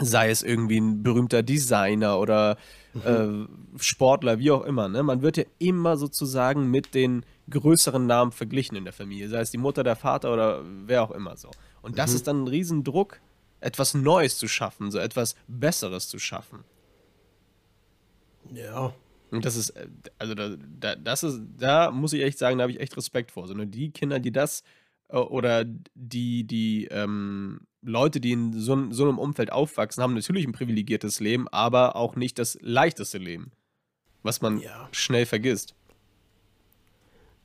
sei 0.00 0.30
es 0.30 0.42
irgendwie 0.42 0.78
ein 0.78 1.02
berühmter 1.02 1.42
Designer 1.42 2.18
oder 2.18 2.56
mhm. 2.94 3.48
äh, 3.76 3.82
Sportler, 3.82 4.38
wie 4.38 4.50
auch 4.50 4.62
immer. 4.62 4.88
Ne? 4.88 5.02
Man 5.02 5.22
wird 5.22 5.36
ja 5.36 5.44
immer 5.58 5.96
sozusagen 5.96 6.70
mit 6.70 6.94
den 6.94 7.24
größeren 7.50 8.06
Namen 8.06 8.32
verglichen 8.32 8.76
in 8.76 8.84
der 8.84 8.92
Familie, 8.92 9.28
sei 9.28 9.40
es 9.40 9.50
die 9.50 9.58
Mutter, 9.58 9.84
der 9.84 9.96
Vater 9.96 10.32
oder 10.32 10.62
wer 10.86 11.02
auch 11.02 11.10
immer 11.10 11.36
so. 11.36 11.50
Und 11.82 11.98
das 11.98 12.10
mhm. 12.10 12.16
ist 12.16 12.26
dann 12.26 12.44
ein 12.44 12.48
Riesendruck, 12.48 13.20
etwas 13.60 13.94
Neues 13.94 14.38
zu 14.38 14.48
schaffen, 14.48 14.90
so 14.90 14.98
etwas 14.98 15.36
Besseres 15.46 16.08
zu 16.08 16.18
schaffen. 16.18 16.64
Ja. 18.52 18.94
Und 19.30 19.44
das 19.44 19.56
ist, 19.56 19.70
äh, 19.70 19.88
also 20.18 20.34
da, 20.34 20.56
da, 20.80 20.96
das 20.96 21.22
ist, 21.22 21.40
da 21.58 21.90
muss 21.90 22.12
ich 22.12 22.22
echt 22.22 22.38
sagen, 22.38 22.58
da 22.58 22.62
habe 22.62 22.72
ich 22.72 22.80
echt 22.80 22.96
Respekt 22.96 23.30
vor. 23.30 23.46
So, 23.46 23.54
ne? 23.54 23.66
Die 23.66 23.90
Kinder, 23.90 24.20
die 24.20 24.32
das 24.32 24.62
äh, 25.08 25.16
oder 25.16 25.64
die, 25.64 26.44
die 26.44 26.86
ähm, 26.90 27.60
Leute, 27.82 28.20
die 28.20 28.32
in 28.32 28.58
so, 28.58 28.90
so 28.90 29.04
einem 29.04 29.18
Umfeld 29.18 29.52
aufwachsen, 29.52 30.02
haben 30.02 30.14
natürlich 30.14 30.46
ein 30.46 30.52
privilegiertes 30.52 31.20
Leben, 31.20 31.48
aber 31.48 31.96
auch 31.96 32.16
nicht 32.16 32.38
das 32.38 32.58
leichteste 32.60 33.18
Leben. 33.18 33.52
Was 34.22 34.40
man 34.40 34.60
ja. 34.60 34.88
schnell 34.92 35.26
vergisst. 35.26 35.74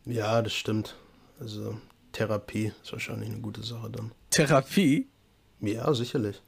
Ja, 0.05 0.41
das 0.41 0.53
stimmt. 0.53 0.95
Also 1.39 1.79
Therapie 2.11 2.71
ist 2.81 2.93
wahrscheinlich 2.93 3.29
eine 3.29 3.39
gute 3.39 3.63
Sache 3.63 3.89
dann. 3.89 4.11
Therapie? 4.29 5.07
Ja, 5.59 5.91
sicherlich. 5.93 6.41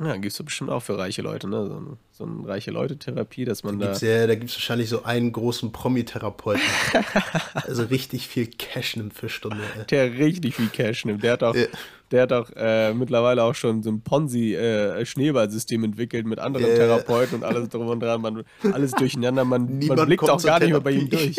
Ja, 0.00 0.16
gibt 0.16 0.32
es 0.32 0.42
bestimmt 0.42 0.70
auch 0.70 0.80
für 0.80 0.98
reiche 0.98 1.22
Leute, 1.22 1.48
ne? 1.48 1.66
So, 1.66 1.98
so 2.10 2.24
eine 2.24 2.48
reiche 2.48 2.72
Leute-Therapie, 2.72 3.44
dass 3.44 3.62
man 3.62 3.78
da. 3.78 3.86
Gibt's 3.86 4.00
ja, 4.00 4.26
da 4.26 4.34
gibt 4.34 4.50
es 4.50 4.56
wahrscheinlich 4.56 4.88
so 4.88 5.04
einen 5.04 5.30
großen 5.30 5.70
Promi-Therapeuten. 5.70 6.62
also 7.54 7.84
richtig 7.84 8.26
viel 8.26 8.48
Cash 8.48 8.96
nimmt 8.96 9.14
für 9.14 9.28
Stunde. 9.28 9.62
Ey. 9.78 9.86
Der 9.86 10.12
richtig 10.12 10.56
viel 10.56 10.68
Cash 10.68 11.04
nimmt. 11.04 11.22
Der 11.22 11.34
hat 11.34 11.42
auch, 11.44 11.54
ja. 11.54 11.66
Der 12.10 12.22
hat 12.22 12.32
auch 12.32 12.50
äh, 12.56 12.92
mittlerweile 12.94 13.42
auch 13.42 13.54
schon 13.54 13.82
so 13.82 13.90
ein 13.90 14.00
Ponzi-Schneeballsystem 14.02 15.82
äh, 15.82 15.86
entwickelt 15.86 16.26
mit 16.26 16.38
anderen 16.38 16.68
ja. 16.68 16.74
Therapeuten 16.74 17.38
und 17.38 17.44
alles 17.44 17.68
drum 17.68 17.88
und 17.88 18.00
dran. 18.00 18.20
Man, 18.20 18.44
alles 18.72 18.92
durcheinander. 18.92 19.44
Man, 19.44 19.78
man 19.86 20.06
blickt 20.06 20.28
auch 20.28 20.42
gar 20.42 20.60
nicht 20.60 20.70
mehr 20.70 20.80
bei 20.80 20.92
ihm 20.92 21.08
durch. 21.08 21.36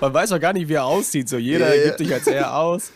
Man 0.00 0.12
weiß 0.12 0.32
auch 0.32 0.40
gar 0.40 0.52
nicht, 0.52 0.68
wie 0.68 0.74
er 0.74 0.84
aussieht. 0.84 1.28
So 1.28 1.38
jeder 1.38 1.74
ja, 1.74 1.84
gibt 1.84 1.98
sich 1.98 2.12
als 2.12 2.26
er 2.26 2.56
aus. 2.56 2.92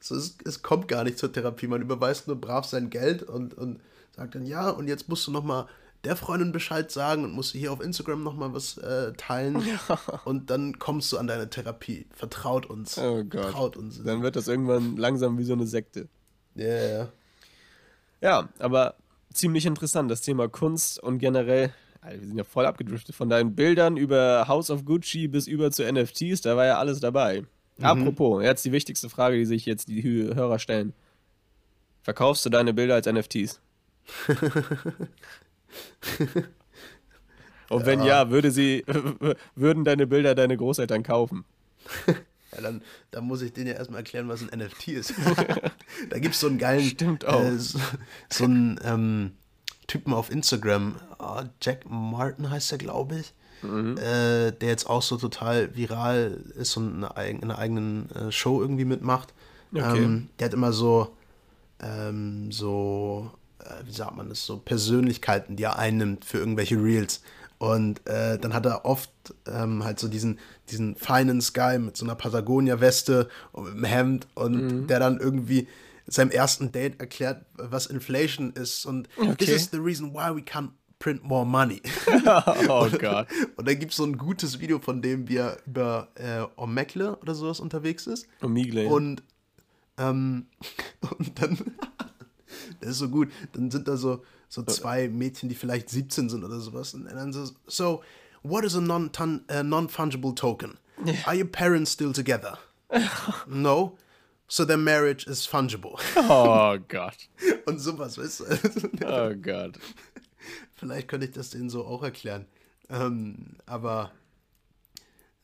So, 0.00 0.16
es, 0.16 0.36
es, 0.44 0.62
kommt 0.62 0.88
gar 0.88 1.04
nicht 1.04 1.18
zur 1.18 1.32
Therapie. 1.32 1.66
Man 1.66 1.80
überweist 1.80 2.26
nur 2.26 2.40
brav 2.40 2.66
sein 2.66 2.90
Geld 2.90 3.22
und, 3.22 3.54
und 3.54 3.80
sagt 4.14 4.34
dann, 4.34 4.44
ja, 4.44 4.70
und 4.70 4.88
jetzt 4.88 5.08
musst 5.08 5.26
du 5.26 5.30
nochmal 5.30 5.66
der 6.04 6.16
Freundin 6.16 6.52
Bescheid 6.52 6.90
sagen 6.90 7.24
und 7.24 7.32
musst 7.32 7.52
hier 7.52 7.72
auf 7.72 7.80
Instagram 7.80 8.22
nochmal 8.22 8.52
was 8.52 8.78
äh, 8.78 9.12
teilen. 9.14 9.62
Ja. 9.88 9.98
Und 10.24 10.50
dann 10.50 10.78
kommst 10.78 11.12
du 11.12 11.18
an 11.18 11.26
deine 11.26 11.48
Therapie. 11.48 12.06
Vertraut 12.10 12.66
uns. 12.66 12.98
Oh 12.98 13.24
Gott. 13.24 13.42
Vertraut 13.42 13.76
uns. 13.76 14.02
Dann 14.02 14.22
wird 14.22 14.36
das 14.36 14.48
irgendwann 14.48 14.96
langsam 14.96 15.38
wie 15.38 15.44
so 15.44 15.52
eine 15.52 15.66
Sekte. 15.66 16.08
Ja, 16.54 16.64
yeah, 16.64 16.98
ja. 16.98 17.08
Ja, 18.20 18.48
aber 18.58 18.94
ziemlich 19.32 19.66
interessant, 19.66 20.10
das 20.10 20.22
Thema 20.22 20.48
Kunst 20.48 20.98
und 21.02 21.18
generell. 21.18 21.72
wir 22.02 22.26
sind 22.26 22.38
ja 22.38 22.44
voll 22.44 22.66
abgedriftet 22.66 23.14
von 23.14 23.28
deinen 23.28 23.54
Bildern 23.54 23.96
über 23.96 24.46
House 24.48 24.70
of 24.70 24.84
Gucci 24.84 25.28
bis 25.28 25.46
über 25.46 25.70
zu 25.70 25.84
NFTs, 25.84 26.40
da 26.40 26.56
war 26.56 26.64
ja 26.64 26.78
alles 26.78 27.00
dabei. 27.00 27.44
Mhm. 27.76 27.84
Apropos, 27.84 28.42
jetzt 28.42 28.64
die 28.64 28.72
wichtigste 28.72 29.10
Frage, 29.10 29.36
die 29.36 29.44
sich 29.44 29.66
jetzt 29.66 29.88
die 29.88 30.02
Hörer 30.02 30.58
stellen. 30.58 30.94
Verkaufst 32.02 32.44
du 32.46 32.50
deine 32.50 32.72
Bilder 32.72 32.94
als 32.94 33.06
NFTs? 33.06 33.60
Und 37.70 37.86
wenn 37.86 38.00
ja. 38.00 38.06
ja, 38.06 38.30
würde 38.30 38.50
sie, 38.50 38.84
würden 39.54 39.84
deine 39.84 40.06
Bilder 40.06 40.34
deine 40.34 40.56
Großeltern 40.56 41.02
kaufen? 41.02 41.44
Ja, 42.52 42.60
dann, 42.60 42.82
dann 43.10 43.24
muss 43.24 43.42
ich 43.42 43.52
denen 43.52 43.68
ja 43.68 43.74
erstmal 43.74 44.00
erklären, 44.00 44.28
was 44.28 44.42
ein 44.42 44.58
NFT 44.58 44.88
ist. 44.88 45.14
da 46.10 46.18
gibt 46.18 46.34
es 46.34 46.40
so 46.40 46.46
einen 46.46 46.58
geilen. 46.58 46.84
Stimmt 46.84 47.24
auch. 47.24 47.42
Äh, 47.42 47.58
so, 47.58 47.80
so 48.30 48.44
einen 48.44 48.78
ähm, 48.84 49.32
Typen 49.86 50.12
auf 50.12 50.30
Instagram. 50.30 50.96
Oh, 51.18 51.42
Jack 51.60 51.88
Martin 51.88 52.50
heißt 52.50 52.70
er, 52.72 52.78
glaube 52.78 53.16
ich 53.16 53.34
mhm. 53.64 53.96
äh, 53.98 54.52
der 54.52 54.68
jetzt 54.68 54.88
auch 54.88 55.02
so 55.02 55.16
total 55.16 55.74
viral 55.76 56.40
ist 56.56 56.76
und 56.76 57.04
eine, 57.04 57.28
in 57.30 57.42
einer 57.42 57.58
eigenen 57.58 58.10
äh, 58.10 58.32
Show 58.32 58.60
irgendwie 58.60 58.84
mitmacht. 58.84 59.34
Okay. 59.74 60.04
Ähm, 60.04 60.28
der 60.38 60.46
hat 60.46 60.54
immer 60.54 60.72
so, 60.72 61.16
ähm, 61.80 62.52
so, 62.52 63.30
äh, 63.30 63.43
wie 63.84 63.92
sagt 63.92 64.16
man 64.16 64.28
das, 64.28 64.44
so 64.44 64.58
Persönlichkeiten, 64.58 65.56
die 65.56 65.64
er 65.64 65.78
einnimmt 65.78 66.24
für 66.24 66.38
irgendwelche 66.38 66.76
Reels. 66.76 67.22
Und 67.58 68.06
äh, 68.06 68.38
dann 68.38 68.52
hat 68.52 68.66
er 68.66 68.84
oft 68.84 69.10
ähm, 69.46 69.84
halt 69.84 69.98
so 69.98 70.08
diesen, 70.08 70.38
diesen 70.70 70.96
Finance 70.96 71.52
Guy 71.52 71.78
mit 71.78 71.96
so 71.96 72.04
einer 72.04 72.14
Patagonia-Weste 72.14 73.28
und 73.52 73.68
einem 73.68 73.84
Hemd 73.84 74.26
und 74.34 74.54
mhm. 74.54 74.86
der 74.86 74.98
dann 74.98 75.18
irgendwie 75.18 75.68
seinem 76.06 76.30
ersten 76.30 76.72
Date 76.72 77.00
erklärt, 77.00 77.46
was 77.54 77.86
Inflation 77.86 78.52
ist 78.52 78.84
und 78.84 79.08
okay. 79.16 79.36
this 79.38 79.48
is 79.48 79.70
the 79.70 79.78
reason 79.78 80.12
why 80.12 80.34
we 80.34 80.42
can't 80.42 80.70
print 80.98 81.22
more 81.22 81.46
money. 81.46 81.82
oh 82.68 82.88
Gott. 82.98 83.28
Und 83.56 83.68
dann 83.68 83.78
gibt 83.78 83.92
es 83.92 83.96
so 83.96 84.04
ein 84.04 84.16
gutes 84.16 84.60
Video 84.60 84.78
von 84.78 85.02
dem, 85.02 85.28
wie 85.28 85.36
er 85.36 85.58
über 85.66 86.08
äh, 86.14 86.44
Omegle 86.56 87.16
oder 87.16 87.34
sowas 87.34 87.60
unterwegs 87.60 88.06
ist. 88.06 88.26
Omegle. 88.42 88.86
Und, 88.88 89.22
ähm, 89.98 90.46
und 91.18 91.40
dann, 91.40 91.58
das 92.80 92.90
ist 92.90 92.98
so 92.98 93.08
gut, 93.08 93.30
dann 93.52 93.70
sind 93.70 93.88
da 93.88 93.96
so, 93.96 94.22
so 94.48 94.62
zwei 94.62 95.08
Mädchen, 95.08 95.48
die 95.48 95.54
vielleicht 95.54 95.88
17 95.90 96.28
sind 96.28 96.44
oder 96.44 96.60
sowas. 96.60 96.94
Und 96.94 97.06
dann 97.06 97.32
so, 97.32 97.50
so 97.66 98.02
what 98.42 98.64
is 98.64 98.74
a 98.74 98.78
uh, 98.78 99.62
non-fungible 99.62 100.22
non 100.22 100.36
token? 100.36 100.78
Are 101.26 101.34
your 101.34 101.46
parents 101.46 101.90
still 101.90 102.12
together? 102.12 102.58
no. 103.46 103.96
So 104.46 104.64
their 104.64 104.76
marriage 104.76 105.26
is 105.26 105.46
fungible. 105.46 105.98
Oh 106.16 106.78
Gott. 106.88 107.28
Und 107.66 107.80
sowas, 107.80 108.18
weißt 108.18 108.40
du? 108.40 109.06
Oh 109.06 109.34
Gott. 109.34 109.78
Vielleicht 110.74 111.08
könnte 111.08 111.26
ich 111.26 111.32
das 111.32 111.50
denen 111.50 111.70
so 111.70 111.86
auch 111.86 112.02
erklären. 112.02 112.46
Ähm, 112.90 113.56
aber, 113.64 114.12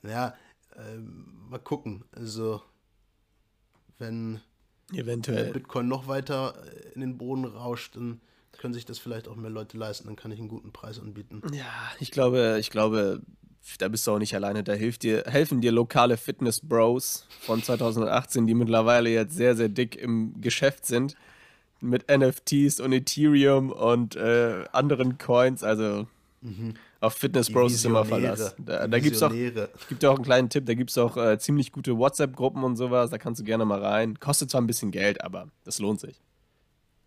ja, 0.03 0.35
ähm, 0.77 1.49
mal 1.49 1.59
gucken. 1.59 2.05
Also, 2.13 2.63
wenn 3.99 4.41
Eventuell. 4.93 5.53
Bitcoin 5.53 5.89
noch 5.89 6.09
weiter 6.09 6.55
in 6.95 7.01
den 7.01 7.19
Boden 7.19 7.45
rauscht, 7.45 7.97
dann 7.97 8.21
können 8.59 8.75
sich 8.75 8.85
das 8.85 8.99
vielleicht 8.99 9.29
auch 9.29 9.37
mehr 9.37 9.51
Leute 9.51 9.79
leisten. 9.79 10.07
Dann 10.07 10.17
kann 10.17 10.33
ich 10.33 10.39
einen 10.39 10.49
guten 10.49 10.73
Preis 10.73 11.01
anbieten. 11.01 11.43
Ja, 11.53 11.65
ich 11.99 12.11
glaube, 12.11 12.59
ich 12.61 12.71
glaube, 12.71 13.23
da 13.79 13.89
bist 13.89 14.07
du 14.07 14.13
auch 14.13 14.19
nicht 14.19 14.35
alleine. 14.35 14.63
Da 14.63 14.73
hilft 14.73 15.03
dir, 15.03 15.25
helfen 15.27 15.61
dir 15.61 15.73
lokale 15.73 16.17
Fitness-Bros 16.17 17.27
von 17.41 17.63
2018, 17.63 18.47
die 18.47 18.55
mittlerweile 18.55 19.11
jetzt 19.11 19.35
sehr, 19.35 19.57
sehr 19.57 19.69
dick 19.69 19.97
im 19.97 20.41
Geschäft 20.41 20.87
sind 20.87 21.17
mit 21.81 22.11
NFTs 22.11 22.81
und 22.81 22.93
Ethereum 22.93 23.71
und 23.71 24.17
äh, 24.17 24.65
anderen 24.73 25.19
Coins. 25.19 25.65
Also 25.65 26.07
mhm. 26.43 26.75
Auf 27.01 27.15
Fitness 27.15 27.51
Bros 27.51 27.73
ist 27.73 27.85
immer 27.85 28.05
Verlass. 28.05 28.55
Da, 28.59 28.87
da 28.87 28.99
gibt 28.99 29.17
es 29.17 29.23
auch, 29.23 29.33
gibt 29.89 30.05
auch 30.05 30.17
einen 30.17 30.25
kleinen 30.25 30.51
Tipp, 30.51 30.67
da 30.67 30.75
gibt 30.75 30.91
es 30.91 30.99
auch 30.99 31.17
äh, 31.17 31.39
ziemlich 31.39 31.73
gute 31.73 31.97
WhatsApp-Gruppen 31.97 32.63
und 32.63 32.77
sowas. 32.77 33.11
Da 33.11 33.19
kannst 33.19 33.41
du 33.41 33.45
gerne 33.45 33.65
mal 33.65 33.83
rein. 33.83 34.19
Kostet 34.21 34.51
zwar 34.51 34.61
ein 34.61 34.67
bisschen 34.67 34.91
Geld, 34.91 35.23
aber 35.23 35.49
das 35.65 35.79
lohnt 35.79 36.01
sich. 36.01 36.21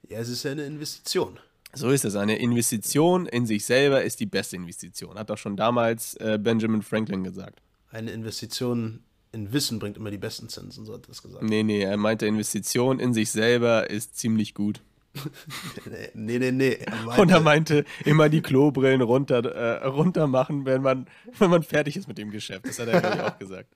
Ja, 0.10 0.20
es 0.20 0.30
ist 0.30 0.44
ja 0.44 0.52
eine 0.52 0.66
Investition. 0.66 1.39
So 1.74 1.89
ist 1.89 2.06
es. 2.06 2.16
Eine 2.16 2.38
Investition 2.38 3.26
in 3.26 3.46
sich 3.46 3.66
selber 3.66 4.04
ist 4.04 4.20
die 4.20 4.26
beste 4.26 4.56
Investition. 4.56 5.18
Hat 5.18 5.30
doch 5.30 5.38
schon 5.38 5.56
damals 5.56 6.16
äh, 6.16 6.39
Benjamin 6.41 6.82
Franklin 6.82 7.24
gesagt. 7.24 7.62
Eine 7.91 8.12
Investition 8.12 9.04
in 9.32 9.52
Wissen 9.52 9.80
bringt 9.80 9.98
immer 9.98 10.12
die 10.12 10.18
besten 10.18 10.48
Zinsen, 10.50 10.86
so 10.86 10.94
hat 10.94 11.06
er 11.06 11.08
das 11.08 11.24
gesagt. 11.24 11.44
Nee, 11.44 11.64
nee, 11.64 11.82
er 11.82 11.98
meinte, 11.98 12.28
Investition 12.28 13.00
in 13.00 13.14
sich 13.14 13.32
selber 13.32 13.89
ist 13.89 14.16
ziemlich 14.16 14.54
gut. 14.54 14.82
nee, 16.14 16.39
nee, 16.39 16.51
nee. 16.51 16.74
Er 16.74 17.20
Und 17.20 17.30
er 17.30 17.39
meinte, 17.39 17.86
immer 18.05 18.30
die 18.30 18.41
Klobrillen 18.41 19.01
runter, 19.01 19.43
äh, 19.45 19.86
runter 19.86 20.28
machen, 20.28 20.66
wenn 20.66 20.82
man, 20.82 21.07
wenn 21.38 21.49
man 21.49 21.64
fertig 21.64 21.97
ist 21.97 22.07
mit 22.07 22.18
dem 22.18 22.32
Geschäft. 22.32 22.66
Das 22.66 22.80
hat 22.80 22.88
er, 22.88 23.01
glaube 23.01 23.26
auch 23.28 23.39
gesagt. 23.39 23.70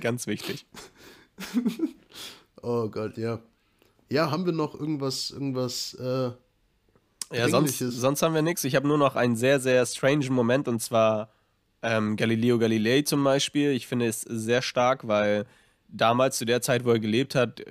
Ganz 0.00 0.26
wichtig. 0.26 0.66
oh 2.62 2.88
Gott, 2.88 3.16
ja. 3.16 3.40
Ja, 4.10 4.30
haben 4.30 4.46
wir 4.46 4.52
noch 4.52 4.74
irgendwas, 4.78 5.30
irgendwas, 5.30 5.94
äh, 5.94 6.30
Ja, 7.32 7.48
sonst, 7.48 7.78
sonst 7.78 8.22
haben 8.22 8.34
wir 8.34 8.42
nichts. 8.42 8.64
Ich 8.64 8.74
habe 8.74 8.88
nur 8.88 8.98
noch 8.98 9.16
einen 9.16 9.36
sehr, 9.36 9.60
sehr 9.60 9.84
strange 9.84 10.30
Moment 10.30 10.68
und 10.68 10.80
zwar 10.80 11.30
ähm, 11.82 12.16
Galileo 12.16 12.58
Galilei 12.58 13.02
zum 13.02 13.22
Beispiel, 13.22 13.70
ich 13.70 13.86
finde 13.86 14.06
es 14.06 14.22
sehr 14.22 14.62
stark, 14.62 15.06
weil 15.06 15.46
damals 15.88 16.38
zu 16.38 16.44
der 16.44 16.60
Zeit, 16.60 16.84
wo 16.84 16.90
er 16.90 16.98
gelebt 16.98 17.34
hat, 17.34 17.60
äh, 17.60 17.64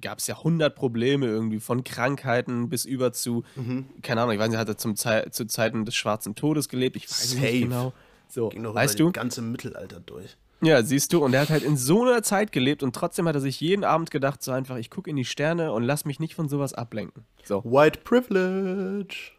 gab 0.00 0.18
es 0.18 0.26
ja 0.26 0.38
100 0.38 0.74
Probleme 0.74 1.26
irgendwie 1.26 1.60
von 1.60 1.84
Krankheiten 1.84 2.68
bis 2.68 2.84
über 2.84 3.12
zu, 3.12 3.44
mhm. 3.56 3.86
keine 4.02 4.22
Ahnung, 4.22 4.34
ich 4.34 4.40
weiß 4.40 4.50
nicht, 4.50 4.58
hat 4.58 4.68
er 4.68 4.76
zum 4.76 4.96
Ze 4.96 5.26
zu 5.30 5.46
Zeiten 5.46 5.84
des 5.84 5.94
Schwarzen 5.94 6.34
Todes 6.34 6.68
gelebt, 6.68 6.96
ich 6.96 7.08
weiß 7.08 7.30
Safe. 7.30 7.40
nicht 7.40 7.62
genau. 7.62 7.92
So, 8.28 8.48
Ging 8.48 8.62
noch 8.62 8.74
weißt 8.74 8.98
du? 8.98 9.12
ganze 9.12 9.42
Mittelalter 9.42 10.00
durch. 10.00 10.36
Ja, 10.62 10.82
siehst 10.82 11.12
du, 11.12 11.24
und 11.24 11.34
er 11.34 11.42
hat 11.42 11.50
halt 11.50 11.64
in 11.64 11.76
so 11.76 12.02
einer 12.02 12.22
Zeit 12.22 12.52
gelebt 12.52 12.82
und 12.84 12.94
trotzdem 12.94 13.26
hat 13.26 13.34
er 13.34 13.40
sich 13.40 13.60
jeden 13.60 13.84
Abend 13.84 14.10
gedacht, 14.12 14.42
so 14.42 14.52
einfach, 14.52 14.76
ich 14.76 14.90
gucke 14.90 15.10
in 15.10 15.16
die 15.16 15.24
Sterne 15.24 15.72
und 15.72 15.82
lass 15.82 16.04
mich 16.04 16.20
nicht 16.20 16.34
von 16.34 16.48
sowas 16.48 16.72
ablenken. 16.72 17.24
So. 17.42 17.64
White 17.64 18.00
Privilege. 18.04 19.32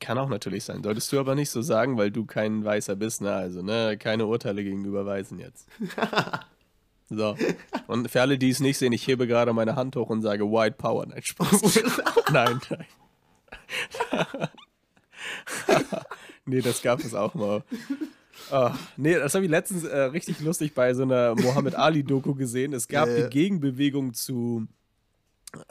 Kann 0.00 0.16
auch 0.16 0.30
natürlich 0.30 0.64
sein. 0.64 0.82
Solltest 0.82 1.12
du 1.12 1.20
aber 1.20 1.34
nicht 1.34 1.50
so 1.50 1.60
sagen, 1.60 1.98
weil 1.98 2.10
du 2.10 2.24
kein 2.24 2.64
Weißer 2.64 2.96
bist, 2.96 3.20
ne? 3.20 3.32
Also, 3.32 3.60
ne? 3.60 3.98
Keine 3.98 4.24
Urteile 4.24 4.64
gegenüber 4.64 5.04
Weißen 5.04 5.38
jetzt. 5.38 5.68
So. 7.10 7.36
Und 7.88 8.08
für 8.08 8.20
alle, 8.20 8.38
die 8.38 8.50
es 8.50 8.60
nicht 8.60 8.78
sehen, 8.78 8.92
ich 8.92 9.06
hebe 9.06 9.26
gerade 9.26 9.52
meine 9.52 9.74
Hand 9.74 9.96
hoch 9.96 10.08
und 10.08 10.22
sage 10.22 10.44
White 10.44 10.76
Power. 10.78 11.06
Nein, 11.06 11.22
Spaß. 11.22 11.82
nein, 12.32 12.60
nein. 12.70 12.86
nee, 16.46 16.60
das 16.60 16.80
gab 16.82 17.00
es 17.00 17.14
auch 17.14 17.34
mal. 17.34 17.64
Oh, 18.52 18.70
nee, 18.96 19.14
das 19.14 19.34
habe 19.34 19.44
ich 19.44 19.50
letztens 19.50 19.84
äh, 19.84 19.98
richtig 20.02 20.40
lustig 20.40 20.72
bei 20.74 20.94
so 20.94 21.02
einer 21.02 21.34
Mohammed 21.34 21.74
Ali-Doku 21.74 22.34
gesehen. 22.34 22.72
Es 22.72 22.88
gab 22.88 23.08
ja, 23.08 23.22
die 23.22 23.30
Gegenbewegung 23.30 24.14
zu. 24.14 24.66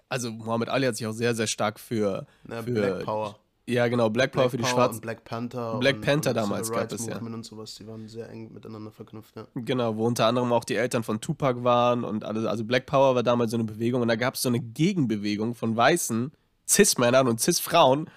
Also, 0.09 0.31
Mohammed 0.31 0.69
Ali 0.69 0.85
hat 0.85 0.97
sich 0.97 1.07
auch 1.07 1.13
sehr, 1.13 1.35
sehr 1.35 1.47
stark 1.47 1.79
für. 1.79 2.27
Na, 2.43 2.61
für 2.61 2.71
Black 2.71 3.03
Power. 3.05 3.39
Ja, 3.70 3.88
genau, 3.88 4.09
Black, 4.09 4.32
Power 4.32 4.43
Black 4.43 4.51
für 4.51 4.57
die 4.57 4.65
Schwarzen. 4.65 4.99
Black 4.99 5.24
Panther. 5.24 5.78
Black 5.78 5.97
und, 5.97 6.01
Panther 6.01 6.32
und 6.32 6.38
damals 6.38 6.72
gab 6.72 6.91
es 6.91 7.05
ja. 7.05 7.17
Und 7.20 7.45
sowas, 7.45 7.76
die 7.76 7.86
waren 7.86 8.07
sehr 8.07 8.28
eng 8.30 8.51
miteinander 8.51 8.91
verknüpft, 8.91 9.36
ja. 9.36 9.45
Genau, 9.53 9.95
wo 9.95 10.07
unter 10.07 10.26
anderem 10.26 10.51
auch 10.51 10.63
die 10.63 10.76
Eltern 10.76 11.03
von 11.03 11.22
Tupac 11.22 11.63
waren 11.63 12.03
und 12.03 12.24
alles. 12.24 12.45
Also 12.45 12.63
Black 12.63 12.88
Power 12.88 13.13
war 13.13 13.22
damals 13.22 13.51
so 13.51 13.57
eine 13.57 13.65
Bewegung 13.65 14.01
und 14.01 14.07
da 14.07 14.15
gab 14.15 14.34
es 14.34 14.41
so 14.41 14.49
eine 14.49 14.59
Gegenbewegung 14.59 15.53
von 15.53 15.78
weißen 15.78 16.32
Cis-Männern 16.67 17.28
und 17.28 17.39
Cis-Frauen, 17.39 18.09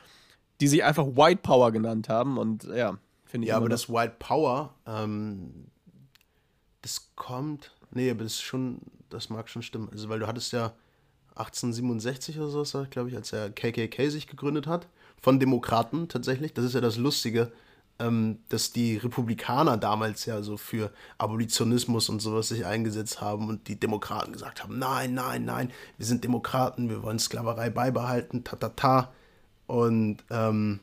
die 0.61 0.69
sich 0.69 0.85
einfach 0.85 1.07
White 1.07 1.41
Power 1.43 1.71
genannt 1.71 2.09
haben 2.09 2.39
und 2.39 2.65
ja, 2.65 2.97
finde 3.27 3.45
ich. 3.45 3.51
Ja, 3.51 3.59
aber 3.59 3.69
das 3.69 3.91
White 3.91 4.17
Power, 4.19 4.75
ähm, 4.87 5.67
das 6.81 7.11
kommt. 7.15 7.73
Nee, 7.91 8.11
aber 8.11 8.25
das 8.25 8.35
ist 8.35 8.43
schon, 8.43 8.79
das 9.11 9.29
mag 9.29 9.51
schon 9.51 9.63
stimmen. 9.63 9.91
Also, 9.93 10.09
weil 10.09 10.19
du 10.19 10.27
hattest 10.27 10.53
ja 10.53 10.73
1867 11.35 12.39
oder 12.39 12.65
so, 12.65 12.87
glaube 12.89 13.11
ich, 13.11 13.17
als 13.17 13.31
der 13.31 13.51
KKK 13.51 14.09
sich 14.09 14.27
gegründet 14.27 14.67
hat 14.67 14.89
von 15.23 15.39
Demokraten 15.39 16.09
tatsächlich. 16.09 16.53
Das 16.53 16.65
ist 16.65 16.75
ja 16.75 16.81
das 16.81 16.97
Lustige, 16.99 17.53
ähm, 17.99 18.41
dass 18.49 18.73
die 18.73 18.97
Republikaner 18.97 19.77
damals 19.77 20.27
ja 20.27 20.43
so 20.43 20.57
für 20.57 20.91
Abolitionismus 21.17 22.09
und 22.09 22.21
sowas 22.21 22.49
sich 22.49 22.67
eingesetzt 22.67 23.21
haben 23.21 23.49
und 23.49 23.69
die 23.69 23.79
Demokraten 23.79 24.33
gesagt 24.33 24.63
haben, 24.63 24.79
nein, 24.79 25.15
nein, 25.15 25.45
nein, 25.45 25.71
wir 25.97 26.07
sind 26.07 26.25
Demokraten, 26.25 26.91
wir 26.91 27.03
wollen 27.03 27.21
Sklaverei 27.21 27.71
beibehalten, 27.71 28.45
ta 28.45 28.57
ta 28.57 28.71
ta. 28.71 29.13
Und 29.67 30.25
ähm, 30.31 30.81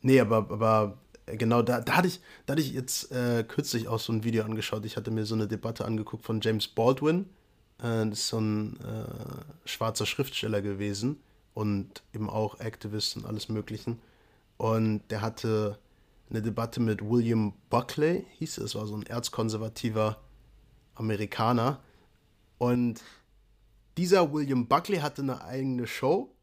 nee, 0.00 0.18
aber, 0.18 0.38
aber 0.50 0.98
genau, 1.26 1.60
da, 1.60 1.80
da, 1.80 1.96
hatte 1.96 2.08
ich, 2.08 2.20
da 2.46 2.52
hatte 2.52 2.62
ich 2.62 2.72
jetzt 2.72 3.12
äh, 3.12 3.44
kürzlich 3.46 3.86
auch 3.86 4.00
so 4.00 4.14
ein 4.14 4.24
Video 4.24 4.44
angeschaut. 4.44 4.86
Ich 4.86 4.96
hatte 4.96 5.10
mir 5.10 5.26
so 5.26 5.34
eine 5.34 5.46
Debatte 5.46 5.84
angeguckt 5.84 6.24
von 6.24 6.40
James 6.40 6.68
Baldwin. 6.68 7.26
Äh, 7.78 8.08
das 8.08 8.20
ist 8.20 8.28
so 8.28 8.38
ein 8.38 8.80
äh, 8.80 9.68
schwarzer 9.68 10.06
Schriftsteller 10.06 10.62
gewesen 10.62 11.20
und 11.60 12.02
eben 12.14 12.30
auch 12.30 12.58
Activist 12.58 13.18
und 13.18 13.26
alles 13.26 13.50
Möglichen. 13.50 14.00
Und 14.56 15.02
der 15.10 15.20
hatte 15.20 15.78
eine 16.30 16.40
Debatte 16.40 16.80
mit 16.80 17.02
William 17.02 17.52
Buckley, 17.68 18.24
hieß 18.38 18.58
es, 18.58 18.74
war 18.74 18.86
so 18.86 18.96
ein 18.96 19.02
erzkonservativer 19.02 20.16
Amerikaner. 20.94 21.80
Und 22.56 23.02
dieser 23.98 24.32
William 24.32 24.68
Buckley 24.68 25.00
hatte 25.00 25.20
eine 25.20 25.44
eigene 25.44 25.86
Show, 25.86 26.34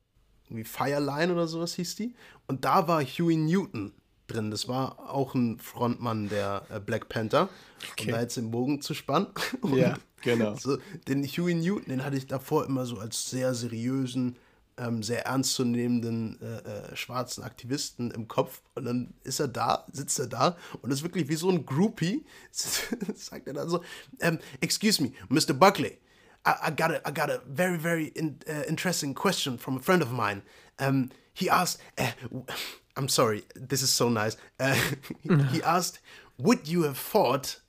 wie 0.49 0.63
Fireline 0.63 1.34
oder 1.34 1.47
sowas 1.47 1.74
hieß 1.74 1.95
die. 1.95 2.13
Und 2.45 2.63
da 2.63 2.88
war 2.88 3.01
Huey 3.03 3.38
Newton 3.38 3.93
drin. 4.28 4.51
Das 4.51 4.68
war 4.68 5.09
auch 5.11 5.34
ein 5.34 5.57
Frontmann 5.57 6.30
der 6.30 6.61
äh, 6.70 6.80
Black 6.80 7.09
Panther. 7.09 7.49
Okay. 7.93 8.05
Und 8.05 8.11
da 8.11 8.22
jetzt 8.22 8.38
den 8.38 8.51
Bogen 8.51 8.84
zu 8.84 8.93
spannen. 8.93 9.30
ja, 9.76 9.97
genau. 10.22 10.55
So, 10.57 10.78
den 11.07 11.24
Huey 11.26 11.55
Newton, 11.55 11.89
den 11.89 12.05
hatte 12.05 12.18
ich 12.18 12.28
davor 12.28 12.68
immer 12.68 12.86
so 12.86 12.99
als 12.99 13.32
sehr 13.32 13.55
seriösen, 13.55 14.36
ähm, 14.78 15.03
sehr 15.03 15.25
ernstzunehmenden 15.25 16.39
äh, 16.41 16.91
äh, 16.91 16.95
schwarzen 16.95 17.43
Aktivisten 17.43 18.11
im 18.11 18.28
Kopf. 18.28 18.61
Und 18.75 18.86
dann 18.86 19.13
ist 19.23 19.39
er 19.39 19.47
da, 19.47 19.86
sitzt 19.91 20.19
er 20.19 20.28
da 20.28 20.57
und 20.82 20.91
ist 20.91 21.03
wirklich 21.03 21.28
wie 21.30 21.36
so 21.36 21.49
ein 21.49 21.65
Groupie. 21.65 22.25
sagt 22.51 23.47
er 23.47 23.53
dann 23.53 23.69
so: 23.69 23.84
um, 24.21 24.39
Excuse 24.61 25.01
me, 25.01 25.11
Mr. 25.30 25.53
Buckley. 25.53 25.97
I, 26.45 26.67
I, 26.67 26.71
got, 26.71 26.91
a, 26.91 27.01
I 27.05 27.11
got 27.11 27.30
a 27.30 27.41
very, 27.45 27.78
very 27.78 28.05
in, 28.15 28.39
uh, 28.47 28.63
interesting 28.69 29.13
question 29.13 29.57
from 29.57 29.78
a 29.78 29.80
friend 29.80 30.01
of 30.01 30.11
mine. 30.11 30.43
Um, 30.80 31.09
he 31.34 31.49
asked, 31.49 31.82
uh, 31.97 32.11
I'm 32.95 33.09
sorry, 33.09 33.43
this 33.55 33.82
is 33.82 33.91
so 33.91 34.09
nice. 34.09 34.38
Uh, 34.59 34.75
he 35.51 35.61
asked, 35.61 35.99
Would 36.38 36.67
you 36.67 36.84
have 36.84 36.97
fought 36.97 37.59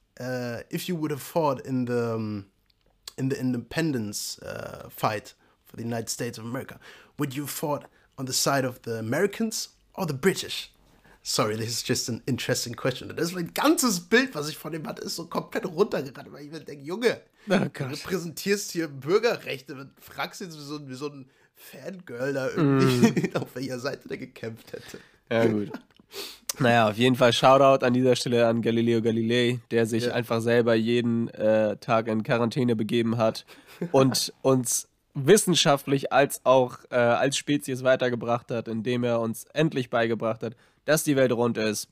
if 0.71 0.89
you 0.89 0.97
would 0.97 1.11
have 1.11 1.23
fought 1.23 1.65
in 1.65 1.85
the 1.87 2.15
um, 2.15 2.47
in 3.17 3.29
the 3.29 3.39
independence 3.39 4.39
fight 4.91 5.35
for 5.69 5.77
the 5.77 5.85
United 5.85 6.09
States 6.09 6.39
of 6.39 6.45
America, 6.45 6.79
would 7.19 7.35
you 7.35 7.43
have 7.43 7.51
fought 7.51 7.85
on 8.17 8.27
the 8.27 8.33
side 8.33 8.65
of 8.65 8.81
the 8.83 8.99
Americans 8.99 9.71
or 9.95 10.07
the 10.07 10.15
British? 10.15 10.71
Sorry, 11.23 11.57
this 11.57 11.69
is 11.69 11.83
just 11.83 12.09
an 12.09 12.23
interesting 12.27 12.75
question. 12.75 13.15
Das 13.15 13.29
ist 13.29 13.35
mein 13.35 13.53
ganzes 13.53 14.01
Bild, 14.01 14.35
was 14.35 14.49
ich 14.49 14.57
von 14.57 14.73
dem 14.73 14.87
hatte, 14.87 15.03
ist 15.03 15.17
so 15.17 15.27
komplett 15.27 15.67
runtergerannt, 15.67 16.33
weil 16.33 16.45
ich 16.47 16.51
mir 16.51 16.61
denke, 16.61 16.85
Junge, 16.85 17.21
oh 17.51 17.55
du 17.55 17.85
repräsentierst 17.85 18.71
hier 18.71 18.89
Bürgerrechte 18.89 19.75
und 19.75 19.91
fragst 20.01 20.41
jetzt 20.41 20.57
wie 20.57 20.63
so, 20.63 20.89
wie 20.89 20.95
so 20.95 21.09
ein 21.09 21.27
Fangirl 21.55 22.33
da 22.33 22.49
irgendwie, 22.49 23.29
mm. 23.29 23.35
auf 23.37 23.55
welcher 23.55 23.79
Seite 23.79 24.09
der 24.09 24.19
gekämpft 24.19 24.73
hätte. 24.73 24.99
Ja, 25.31 25.47
gut. 25.47 25.73
Naja, 26.61 26.89
auf 26.89 26.97
jeden 26.97 27.15
Fall 27.15 27.33
Shoutout 27.33 27.85
an 27.85 27.93
dieser 27.93 28.17
Stelle 28.17 28.47
an 28.47 28.63
Galileo 28.63 29.03
Galilei, 29.03 29.61
der 29.71 29.87
sich 29.87 30.05
ja. 30.05 30.13
einfach 30.13 30.41
selber 30.41 30.75
jeden 30.75 31.29
äh, 31.29 31.77
Tag 31.77 32.09
in 32.09 32.23
Quarantäne 32.23 32.75
begeben 32.75 33.17
hat 33.19 33.45
und 33.93 34.33
uns 34.43 34.88
wissenschaftlich 35.27 36.13
als 36.13 36.45
auch 36.45 36.79
äh, 36.91 36.97
als 36.97 37.37
Spezies 37.37 37.83
weitergebracht 37.83 38.51
hat, 38.51 38.69
indem 38.69 39.05
er 39.05 39.21
uns 39.21 39.45
endlich 39.53 39.91
beigebracht 39.91 40.43
hat, 40.43 40.57
dass 40.85 41.05
die 41.05 41.17
Welt 41.17 41.33
rund 41.33 41.59
ist. 41.59 41.89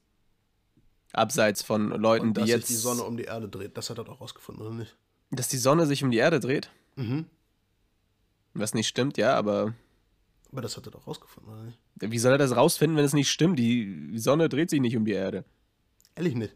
Abseits 1.12 1.62
von 1.62 1.90
Leuten, 1.90 2.28
und 2.28 2.36
die 2.36 2.42
jetzt. 2.42 2.62
Dass 2.62 2.68
sich 2.68 2.76
die 2.76 2.82
Sonne 2.82 3.02
um 3.02 3.16
die 3.16 3.24
Erde 3.24 3.48
dreht, 3.48 3.76
das 3.76 3.90
hat 3.90 3.98
er 3.98 4.04
doch 4.04 4.20
rausgefunden, 4.20 4.66
oder 4.66 4.74
nicht? 4.74 4.96
Dass 5.30 5.48
die 5.48 5.56
Sonne 5.56 5.86
sich 5.86 6.04
um 6.04 6.10
die 6.10 6.18
Erde 6.18 6.40
dreht? 6.40 6.70
Mhm. 6.96 7.26
Was 8.54 8.74
nicht 8.74 8.88
stimmt, 8.88 9.16
ja, 9.18 9.34
aber. 9.34 9.74
Aber 10.52 10.62
das 10.62 10.76
hat 10.76 10.86
er 10.86 10.92
doch 10.92 11.06
rausgefunden, 11.06 11.52
oder 11.52 11.62
nicht? 11.64 11.78
Wie 11.96 12.18
soll 12.18 12.32
er 12.32 12.38
das 12.38 12.54
rausfinden, 12.54 12.96
wenn 12.96 13.04
es 13.04 13.12
nicht 13.12 13.30
stimmt? 13.30 13.58
Die 13.58 14.12
Sonne 14.18 14.48
dreht 14.48 14.70
sich 14.70 14.80
nicht 14.80 14.96
um 14.96 15.04
die 15.04 15.12
Erde. 15.12 15.44
Ehrlich 16.14 16.34
nicht. 16.34 16.54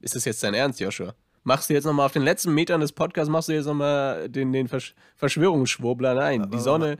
Ist 0.00 0.14
das 0.14 0.24
jetzt 0.24 0.42
dein 0.42 0.54
Ernst, 0.54 0.80
Joshua? 0.80 1.14
Machst 1.46 1.70
du 1.70 1.74
jetzt 1.74 1.84
nochmal 1.84 2.06
auf 2.06 2.12
den 2.12 2.22
letzten 2.22 2.52
Metern 2.52 2.80
des 2.80 2.90
Podcasts, 2.90 3.30
machst 3.30 3.48
du 3.48 3.52
jetzt 3.52 3.66
nochmal 3.66 4.28
den, 4.28 4.52
den 4.52 4.66
Versch 4.66 4.96
Verschwörungsschwurbler? 5.14 6.14
Nein, 6.14 6.42
aber, 6.42 6.50
die 6.50 6.60
Sonne. 6.60 6.98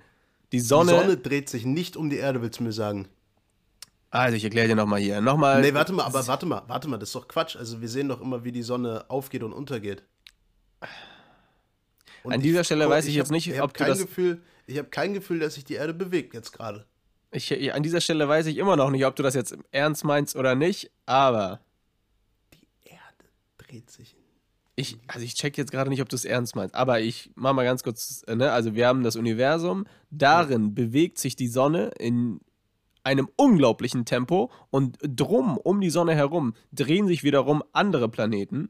Die 0.52 0.60
Sonne. 0.60 0.92
Die 0.92 0.98
Sonne 0.98 1.16
dreht 1.16 1.48
sich 1.48 1.64
nicht 1.66 1.96
um 1.96 2.10
die 2.10 2.18
Erde, 2.18 2.40
willst 2.40 2.60
du 2.60 2.62
mir 2.62 2.70
sagen? 2.70 3.08
Also, 4.10 4.36
ich 4.36 4.44
erkläre 4.44 4.68
dir 4.68 4.76
nochmal 4.76 5.00
hier. 5.00 5.20
Nochmal. 5.20 5.60
Nee, 5.62 5.74
warte 5.74 5.92
mal, 5.92 6.04
aber 6.04 6.24
warte 6.28 6.46
mal, 6.46 6.62
warte 6.68 6.86
mal, 6.86 6.96
das 6.96 7.08
ist 7.08 7.16
doch 7.16 7.26
Quatsch. 7.26 7.56
Also, 7.56 7.80
wir 7.80 7.88
sehen 7.88 8.08
doch 8.08 8.20
immer, 8.20 8.44
wie 8.44 8.52
die 8.52 8.62
Sonne 8.62 9.04
aufgeht 9.08 9.42
und 9.42 9.52
untergeht. 9.52 10.04
Und 12.22 12.32
An 12.32 12.40
dieser 12.40 12.60
ich, 12.60 12.66
Stelle 12.66 12.88
weiß 12.88 13.06
ich, 13.06 13.10
ich 13.10 13.16
jetzt 13.16 13.26
hab, 13.26 13.32
nicht, 13.32 13.48
ich 13.48 13.60
ob 13.60 13.74
du 13.74 13.84
das. 13.84 13.98
Gefühl, 13.98 14.40
ich 14.68 14.78
habe 14.78 14.88
kein 14.90 15.12
Gefühl, 15.12 15.40
dass 15.40 15.54
sich 15.54 15.64
die 15.64 15.74
Erde 15.74 15.92
bewegt 15.92 16.34
jetzt 16.34 16.52
gerade. 16.52 16.86
Ich, 17.32 17.74
an 17.74 17.82
dieser 17.82 18.00
Stelle 18.00 18.28
weiß 18.28 18.46
ich 18.46 18.58
immer 18.58 18.76
noch 18.76 18.90
nicht, 18.90 19.04
ob 19.06 19.16
du 19.16 19.24
das 19.24 19.34
jetzt 19.34 19.58
ernst 19.72 20.04
meinst 20.04 20.36
oder 20.36 20.54
nicht, 20.54 20.92
aber. 21.04 21.58
Die 22.54 22.68
Erde 22.84 23.24
dreht 23.58 23.90
sich. 23.90 24.14
Ich, 24.78 24.98
also 25.08 25.24
ich 25.24 25.34
check 25.34 25.56
jetzt 25.56 25.72
gerade 25.72 25.88
nicht, 25.88 26.02
ob 26.02 26.08
du 26.08 26.16
es 26.16 26.26
ernst 26.26 26.54
meinst, 26.54 26.74
aber 26.74 27.00
ich 27.00 27.30
mach 27.34 27.54
mal 27.54 27.64
ganz 27.64 27.82
kurz, 27.82 28.22
äh, 28.26 28.36
ne? 28.36 28.52
Also 28.52 28.74
wir 28.74 28.86
haben 28.86 29.02
das 29.02 29.16
Universum, 29.16 29.86
darin 30.10 30.74
bewegt 30.74 31.18
sich 31.18 31.34
die 31.34 31.48
Sonne 31.48 31.92
in 31.98 32.40
einem 33.02 33.28
unglaublichen 33.36 34.04
Tempo 34.04 34.50
und 34.70 34.98
drum, 35.00 35.56
um 35.56 35.80
die 35.80 35.90
Sonne 35.90 36.14
herum, 36.14 36.54
drehen 36.72 37.06
sich 37.06 37.22
wiederum 37.22 37.62
andere 37.72 38.08
Planeten, 38.08 38.68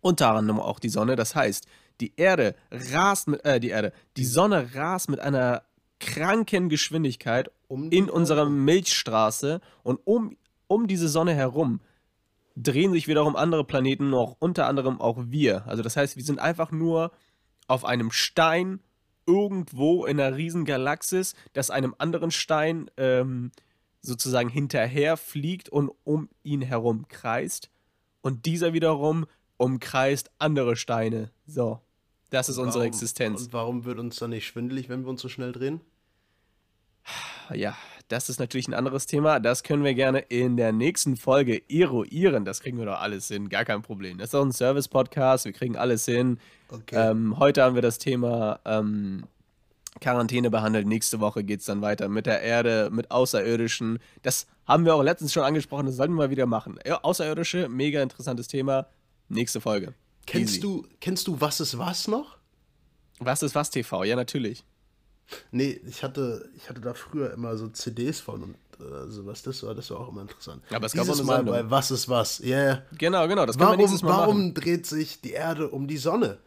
unter 0.00 0.34
anderem 0.34 0.58
auch 0.58 0.80
die 0.80 0.88
Sonne. 0.88 1.16
Das 1.16 1.34
heißt, 1.34 1.66
die 2.00 2.14
Erde 2.16 2.56
rast 2.70 3.28
mit, 3.28 3.44
äh, 3.44 3.60
die 3.60 3.68
Erde, 3.68 3.92
die 4.16 4.24
Sonne 4.24 4.74
rast 4.74 5.08
mit 5.08 5.20
einer 5.20 5.62
kranken 6.00 6.68
Geschwindigkeit 6.68 7.50
um 7.68 7.90
in 7.90 8.10
unserer 8.10 8.48
Milchstraße 8.48 9.60
und 9.82 10.00
um, 10.04 10.36
um 10.66 10.86
diese 10.86 11.08
Sonne 11.08 11.34
herum 11.34 11.80
drehen 12.56 12.92
sich 12.92 13.06
wiederum 13.06 13.36
andere 13.36 13.64
Planeten 13.64 14.10
noch, 14.10 14.36
unter 14.38 14.66
anderem 14.66 15.00
auch 15.00 15.18
wir. 15.28 15.66
Also 15.66 15.82
das 15.82 15.96
heißt, 15.96 16.16
wir 16.16 16.24
sind 16.24 16.38
einfach 16.38 16.72
nur 16.72 17.12
auf 17.68 17.84
einem 17.84 18.10
Stein 18.10 18.80
irgendwo 19.26 20.06
in 20.06 20.20
einer 20.20 20.36
riesen 20.36 20.64
Galaxis, 20.64 21.34
das 21.52 21.70
einem 21.70 21.94
anderen 21.98 22.30
Stein 22.30 22.90
ähm, 22.96 23.50
sozusagen 24.00 24.48
hinterher 24.48 25.16
fliegt 25.16 25.68
und 25.68 25.90
um 26.04 26.28
ihn 26.42 26.62
herum 26.62 27.08
kreist. 27.08 27.70
Und 28.22 28.46
dieser 28.46 28.72
wiederum 28.72 29.26
umkreist 29.56 30.30
andere 30.38 30.76
Steine. 30.76 31.30
So. 31.46 31.80
Das 32.30 32.48
ist 32.48 32.58
unsere 32.58 32.84
Existenz. 32.84 33.42
Und 33.42 33.52
warum 33.52 33.84
wird 33.84 33.98
uns 33.98 34.16
dann 34.16 34.30
nicht 34.30 34.46
schwindelig, 34.46 34.88
wenn 34.88 35.02
wir 35.04 35.10
uns 35.10 35.22
so 35.22 35.28
schnell 35.28 35.52
drehen? 35.52 35.80
Ja, 37.54 37.76
das 38.08 38.28
ist 38.28 38.38
natürlich 38.38 38.68
ein 38.68 38.74
anderes 38.74 39.06
Thema. 39.06 39.40
Das 39.40 39.62
können 39.62 39.82
wir 39.82 39.94
gerne 39.94 40.20
in 40.20 40.56
der 40.56 40.72
nächsten 40.72 41.16
Folge 41.16 41.62
eruieren. 41.68 42.44
Das 42.44 42.60
kriegen 42.60 42.78
wir 42.78 42.86
doch 42.86 43.00
alles 43.00 43.28
hin, 43.28 43.48
gar 43.48 43.64
kein 43.64 43.82
Problem. 43.82 44.18
Das 44.18 44.28
ist 44.28 44.34
auch 44.34 44.44
ein 44.44 44.52
Service-Podcast, 44.52 45.44
wir 45.44 45.52
kriegen 45.52 45.76
alles 45.76 46.04
hin. 46.04 46.38
Okay. 46.70 47.10
Ähm, 47.10 47.38
heute 47.38 47.62
haben 47.62 47.74
wir 47.74 47.82
das 47.82 47.98
Thema 47.98 48.60
ähm, 48.64 49.24
Quarantäne 50.00 50.50
behandelt. 50.50 50.86
Nächste 50.86 51.20
Woche 51.20 51.42
geht 51.42 51.60
es 51.60 51.66
dann 51.66 51.82
weiter 51.82 52.08
mit 52.08 52.26
der 52.26 52.42
Erde, 52.42 52.90
mit 52.92 53.10
Außerirdischen. 53.10 53.98
Das 54.22 54.46
haben 54.66 54.84
wir 54.84 54.94
auch 54.94 55.02
letztens 55.02 55.32
schon 55.32 55.42
angesprochen, 55.42 55.86
das 55.86 55.96
sollten 55.96 56.14
wir 56.14 56.24
mal 56.24 56.30
wieder 56.30 56.46
machen. 56.46 56.78
Ja, 56.86 57.02
Außerirdische, 57.02 57.68
mega 57.68 58.02
interessantes 58.02 58.46
Thema. 58.46 58.86
Nächste 59.28 59.60
Folge. 59.60 59.94
Kennst 60.26 60.62
du, 60.62 60.86
kennst 61.00 61.26
du 61.26 61.40
Was 61.40 61.60
ist 61.60 61.78
was 61.78 62.08
noch? 62.08 62.36
Was 63.18 63.42
ist 63.42 63.54
was 63.54 63.70
TV? 63.70 64.04
Ja, 64.04 64.16
natürlich. 64.16 64.64
Nee, 65.50 65.80
ich 65.86 66.02
hatte, 66.02 66.48
ich 66.56 66.68
hatte 66.68 66.80
da 66.80 66.94
früher 66.94 67.32
immer 67.32 67.56
so 67.56 67.68
CDs 67.68 68.20
von 68.20 68.42
und 68.42 68.54
also 68.80 69.24
was 69.26 69.42
das 69.42 69.62
war, 69.62 69.74
das 69.74 69.90
war 69.90 70.00
auch 70.00 70.08
immer 70.10 70.22
interessant. 70.22 70.62
Aber 70.70 70.86
es 70.86 70.92
gab 70.92 71.06
dieses 71.06 71.20
auch 71.22 71.24
Mal 71.24 71.44
bei 71.44 71.70
Was 71.70 71.90
ist 71.90 72.08
was? 72.08 72.38
Ja, 72.38 72.56
yeah. 72.56 72.82
Genau, 72.98 73.26
genau, 73.26 73.46
das 73.46 73.58
warum, 73.58 73.78
Mal 73.78 74.02
Warum 74.02 74.36
machen. 74.38 74.54
dreht 74.54 74.86
sich 74.86 75.20
die 75.20 75.32
Erde 75.32 75.70
um 75.70 75.86
die 75.86 75.96
Sonne? 75.96 76.38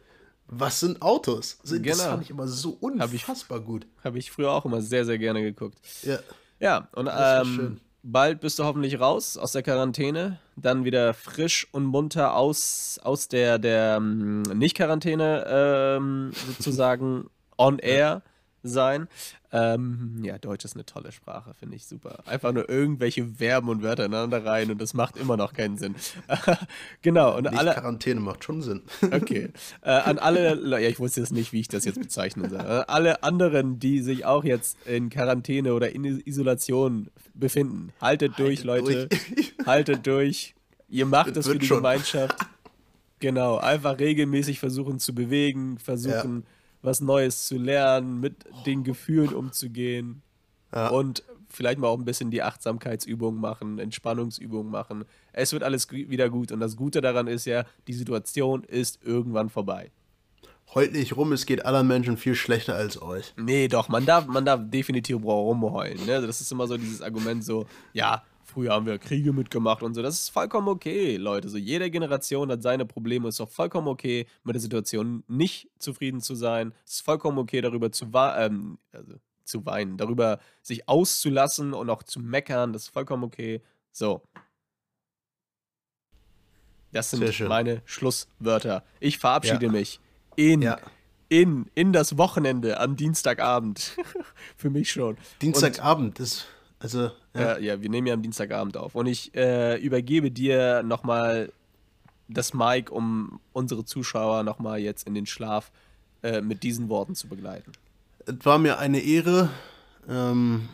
Was 0.46 0.80
sind 0.80 1.00
Autos? 1.00 1.58
Das 1.62 1.70
genau. 1.80 1.96
fand 1.96 2.22
ich 2.22 2.30
immer 2.30 2.48
so 2.48 2.76
unfassbar 2.80 3.58
hab 3.58 3.62
ich, 3.62 3.68
gut. 3.68 3.86
Habe 4.02 4.18
ich 4.18 4.30
früher 4.30 4.50
auch 4.50 4.64
immer 4.64 4.82
sehr, 4.82 5.04
sehr 5.04 5.18
gerne 5.18 5.42
geguckt. 5.42 5.78
Ja. 6.02 6.18
Ja, 6.58 6.88
und 6.92 7.08
ähm, 7.10 7.80
bald 8.02 8.40
bist 8.40 8.58
du 8.58 8.64
hoffentlich 8.64 9.00
raus 9.00 9.36
aus 9.36 9.52
der 9.52 9.62
Quarantäne, 9.62 10.38
dann 10.56 10.84
wieder 10.84 11.14
frisch 11.14 11.68
und 11.72 11.84
munter 11.84 12.34
aus, 12.34 13.00
aus 13.02 13.28
der, 13.28 13.58
der 13.58 13.96
ähm, 13.96 14.42
Nicht-Quarantäne 14.42 15.46
ähm, 15.48 16.32
sozusagen 16.48 17.30
on 17.56 17.78
air 17.78 18.22
sein. 18.62 19.08
Ähm, 19.52 20.20
ja, 20.22 20.38
Deutsch 20.38 20.64
ist 20.64 20.74
eine 20.74 20.86
tolle 20.86 21.10
Sprache, 21.10 21.54
finde 21.54 21.74
ich 21.74 21.84
super. 21.84 22.22
Einfach 22.26 22.52
nur 22.52 22.68
irgendwelche 22.68 23.26
Verben 23.26 23.68
und 23.68 23.82
Wörter 23.82 24.04
ineinander 24.04 24.44
rein 24.44 24.70
und 24.70 24.80
das 24.80 24.94
macht 24.94 25.16
immer 25.16 25.36
noch 25.36 25.52
keinen 25.52 25.76
Sinn. 25.76 25.96
genau. 27.02 27.36
Und 27.36 27.44
nicht 27.44 27.58
alle, 27.58 27.72
Quarantäne 27.72 28.20
macht 28.20 28.44
schon 28.44 28.62
Sinn. 28.62 28.82
okay. 29.02 29.50
Äh, 29.82 29.90
an 29.90 30.18
alle, 30.18 30.80
ja, 30.80 30.88
ich 30.88 31.00
wusste 31.00 31.20
jetzt 31.20 31.32
nicht, 31.32 31.52
wie 31.52 31.60
ich 31.60 31.68
das 31.68 31.84
jetzt 31.84 31.98
bezeichnen 31.98 32.48
soll. 32.48 32.60
Äh, 32.60 32.84
alle 32.86 33.22
anderen, 33.24 33.80
die 33.80 34.02
sich 34.02 34.24
auch 34.24 34.44
jetzt 34.44 34.78
in 34.86 35.10
Quarantäne 35.10 35.74
oder 35.74 35.90
in 35.90 36.04
Isolation 36.04 37.08
befinden, 37.34 37.92
haltet, 38.00 38.32
haltet 38.32 38.38
durch, 38.38 38.64
Leute. 38.64 39.08
Durch. 39.08 39.54
haltet 39.66 40.06
durch. 40.06 40.54
Ihr 40.88 41.06
macht 41.06 41.36
es 41.36 41.48
für 41.48 41.58
die 41.58 41.66
schon. 41.66 41.78
Gemeinschaft. 41.78 42.36
Genau, 43.18 43.58
einfach 43.58 43.98
regelmäßig 43.98 44.60
versuchen 44.60 44.98
zu 44.98 45.14
bewegen, 45.14 45.78
versuchen. 45.78 46.44
Ja 46.46 46.59
was 46.82 47.00
Neues 47.00 47.46
zu 47.46 47.58
lernen, 47.58 48.20
mit 48.20 48.44
den 48.66 48.84
Gefühlen 48.84 49.34
umzugehen 49.34 50.22
ja. 50.72 50.88
und 50.88 51.22
vielleicht 51.48 51.78
mal 51.78 51.88
auch 51.88 51.98
ein 51.98 52.04
bisschen 52.04 52.30
die 52.30 52.42
Achtsamkeitsübungen 52.42 53.40
machen, 53.40 53.78
Entspannungsübungen 53.78 54.70
machen. 54.70 55.04
Es 55.32 55.52
wird 55.52 55.62
alles 55.62 55.90
wieder 55.90 56.30
gut 56.30 56.52
und 56.52 56.60
das 56.60 56.76
Gute 56.76 57.00
daran 57.00 57.26
ist 57.26 57.44
ja, 57.44 57.64
die 57.86 57.92
Situation 57.92 58.64
ist 58.64 59.00
irgendwann 59.02 59.50
vorbei. 59.50 59.90
Heult 60.74 60.92
nicht 60.92 61.16
rum, 61.16 61.32
es 61.32 61.46
geht 61.46 61.64
anderen 61.64 61.88
Menschen 61.88 62.16
viel 62.16 62.36
schlechter 62.36 62.76
als 62.76 63.02
euch. 63.02 63.34
Nee, 63.36 63.66
doch, 63.66 63.88
man 63.88 64.06
darf, 64.06 64.26
man 64.26 64.44
darf 64.44 64.60
definitiv 64.62 65.24
rumheulen. 65.24 66.06
Ne? 66.06 66.24
Das 66.24 66.40
ist 66.40 66.52
immer 66.52 66.68
so 66.68 66.76
dieses 66.76 67.02
Argument 67.02 67.42
so, 67.42 67.66
ja, 67.92 68.22
Früher 68.50 68.72
haben 68.72 68.86
wir 68.86 68.98
Kriege 68.98 69.32
mitgemacht 69.32 69.82
und 69.82 69.94
so. 69.94 70.02
Das 70.02 70.14
ist 70.14 70.28
vollkommen 70.30 70.68
okay, 70.68 71.16
Leute. 71.16 71.48
So 71.48 71.56
jede 71.56 71.90
Generation 71.90 72.50
hat 72.50 72.62
seine 72.62 72.84
Probleme. 72.84 73.28
Es 73.28 73.36
ist 73.36 73.40
auch 73.40 73.50
vollkommen 73.50 73.86
okay, 73.86 74.26
mit 74.42 74.54
der 74.54 74.60
Situation 74.60 75.22
nicht 75.28 75.68
zufrieden 75.78 76.20
zu 76.20 76.34
sein. 76.34 76.74
Es 76.84 76.94
ist 76.94 77.00
vollkommen 77.02 77.38
okay, 77.38 77.60
darüber 77.60 77.92
zu, 77.92 78.10
ähm, 78.14 78.78
also, 78.92 79.14
zu 79.44 79.64
weinen, 79.66 79.96
darüber 79.96 80.40
sich 80.62 80.88
auszulassen 80.88 81.74
und 81.74 81.90
auch 81.90 82.02
zu 82.02 82.18
meckern. 82.18 82.72
Das 82.72 82.82
ist 82.82 82.88
vollkommen 82.88 83.22
okay. 83.22 83.62
So. 83.92 84.22
Das 86.92 87.10
sind 87.10 87.48
meine 87.48 87.82
Schlusswörter. 87.84 88.82
Ich 88.98 89.18
verabschiede 89.18 89.66
ja. 89.66 89.72
mich 89.72 90.00
in, 90.34 90.62
ja. 90.62 90.78
in, 91.28 91.70
in 91.76 91.92
das 91.92 92.18
Wochenende 92.18 92.80
am 92.80 92.96
Dienstagabend. 92.96 93.96
Für 94.56 94.70
mich 94.70 94.90
schon. 94.90 95.16
Dienstagabend 95.40 96.18
ist 96.18 96.48
also, 96.80 97.10
ja. 97.34 97.52
Äh, 97.52 97.64
ja, 97.64 97.82
wir 97.82 97.90
nehmen 97.90 98.06
ja 98.06 98.14
am 98.14 98.22
Dienstagabend 98.22 98.76
auf. 98.76 98.94
Und 98.94 99.06
ich 99.06 99.34
äh, 99.34 99.76
übergebe 99.76 100.30
dir 100.30 100.82
nochmal 100.82 101.52
das 102.26 102.54
Mic, 102.54 102.90
um 102.90 103.38
unsere 103.52 103.84
Zuschauer 103.84 104.42
nochmal 104.42 104.80
jetzt 104.80 105.06
in 105.06 105.14
den 105.14 105.26
Schlaf 105.26 105.70
äh, 106.22 106.40
mit 106.40 106.62
diesen 106.62 106.88
Worten 106.88 107.14
zu 107.14 107.28
begleiten. 107.28 107.72
Es 108.24 108.44
war 108.44 108.58
mir 108.58 108.78
eine 108.78 109.00
Ehre. 109.00 109.50
Ähm, 110.08 110.70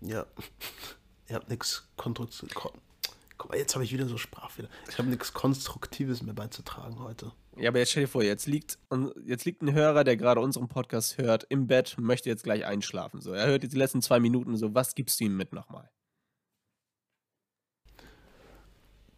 ja, 0.00 0.26
ihr 1.28 1.34
habt 1.34 1.50
nichts 1.50 1.88
Konstruktives. 1.96 2.85
Guck 3.38 3.50
mal, 3.50 3.58
jetzt 3.58 3.74
habe 3.74 3.84
ich 3.84 3.92
wieder 3.92 4.06
so 4.06 4.16
Sprachfehler. 4.16 4.68
Ich 4.88 4.98
habe 4.98 5.08
nichts 5.08 5.32
Konstruktives 5.32 6.22
mehr 6.22 6.34
beizutragen 6.34 6.98
heute. 7.00 7.32
Ja, 7.56 7.68
aber 7.68 7.78
jetzt 7.78 7.90
stell 7.90 8.04
dir 8.04 8.08
vor, 8.08 8.22
jetzt 8.22 8.46
liegt, 8.46 8.78
jetzt 9.24 9.44
liegt 9.44 9.62
ein 9.62 9.72
Hörer, 9.72 10.04
der 10.04 10.16
gerade 10.16 10.40
unseren 10.40 10.68
Podcast 10.68 11.18
hört, 11.18 11.44
im 11.48 11.66
Bett, 11.66 11.96
möchte 11.98 12.30
jetzt 12.30 12.44
gleich 12.44 12.64
einschlafen. 12.64 13.20
So, 13.20 13.32
er 13.32 13.46
hört 13.46 13.62
jetzt 13.62 13.72
die 13.72 13.78
letzten 13.78 14.02
zwei 14.02 14.20
Minuten 14.20 14.56
so, 14.56 14.74
was 14.74 14.94
gibst 14.94 15.20
du 15.20 15.24
ihm 15.24 15.36
mit 15.36 15.52
nochmal? 15.52 15.90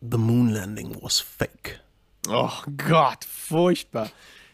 The 0.01 0.19
moon 0.19 0.51
landing 0.51 0.97
was 1.03 1.21
fake. 1.21 1.81
Oh 2.29 2.51
Gott, 2.89 3.25
furchtbar. 3.25 4.11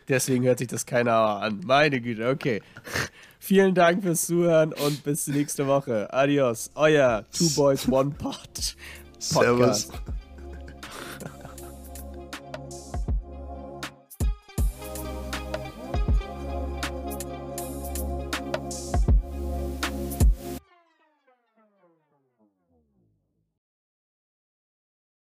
Deswegen 0.09 0.45
hört 0.45 0.59
sich 0.59 0.69
das 0.69 0.85
keiner 0.85 1.15
an. 1.15 1.61
Meine 1.65 2.01
Güte, 2.01 2.29
okay. 2.29 2.63
Vielen 3.39 3.75
Dank 3.75 4.03
fürs 4.03 4.27
Zuhören 4.27 4.73
und 4.73 5.05
bis 5.05 5.27
nächste 5.27 5.67
Woche. 5.67 6.13
Adios, 6.13 6.71
euer 6.75 7.25
Two 7.31 7.49
Boys 7.55 7.87
One 7.89 8.11
Part 8.11 8.77
Podcast. 9.33 9.89
Servus. 9.89 9.91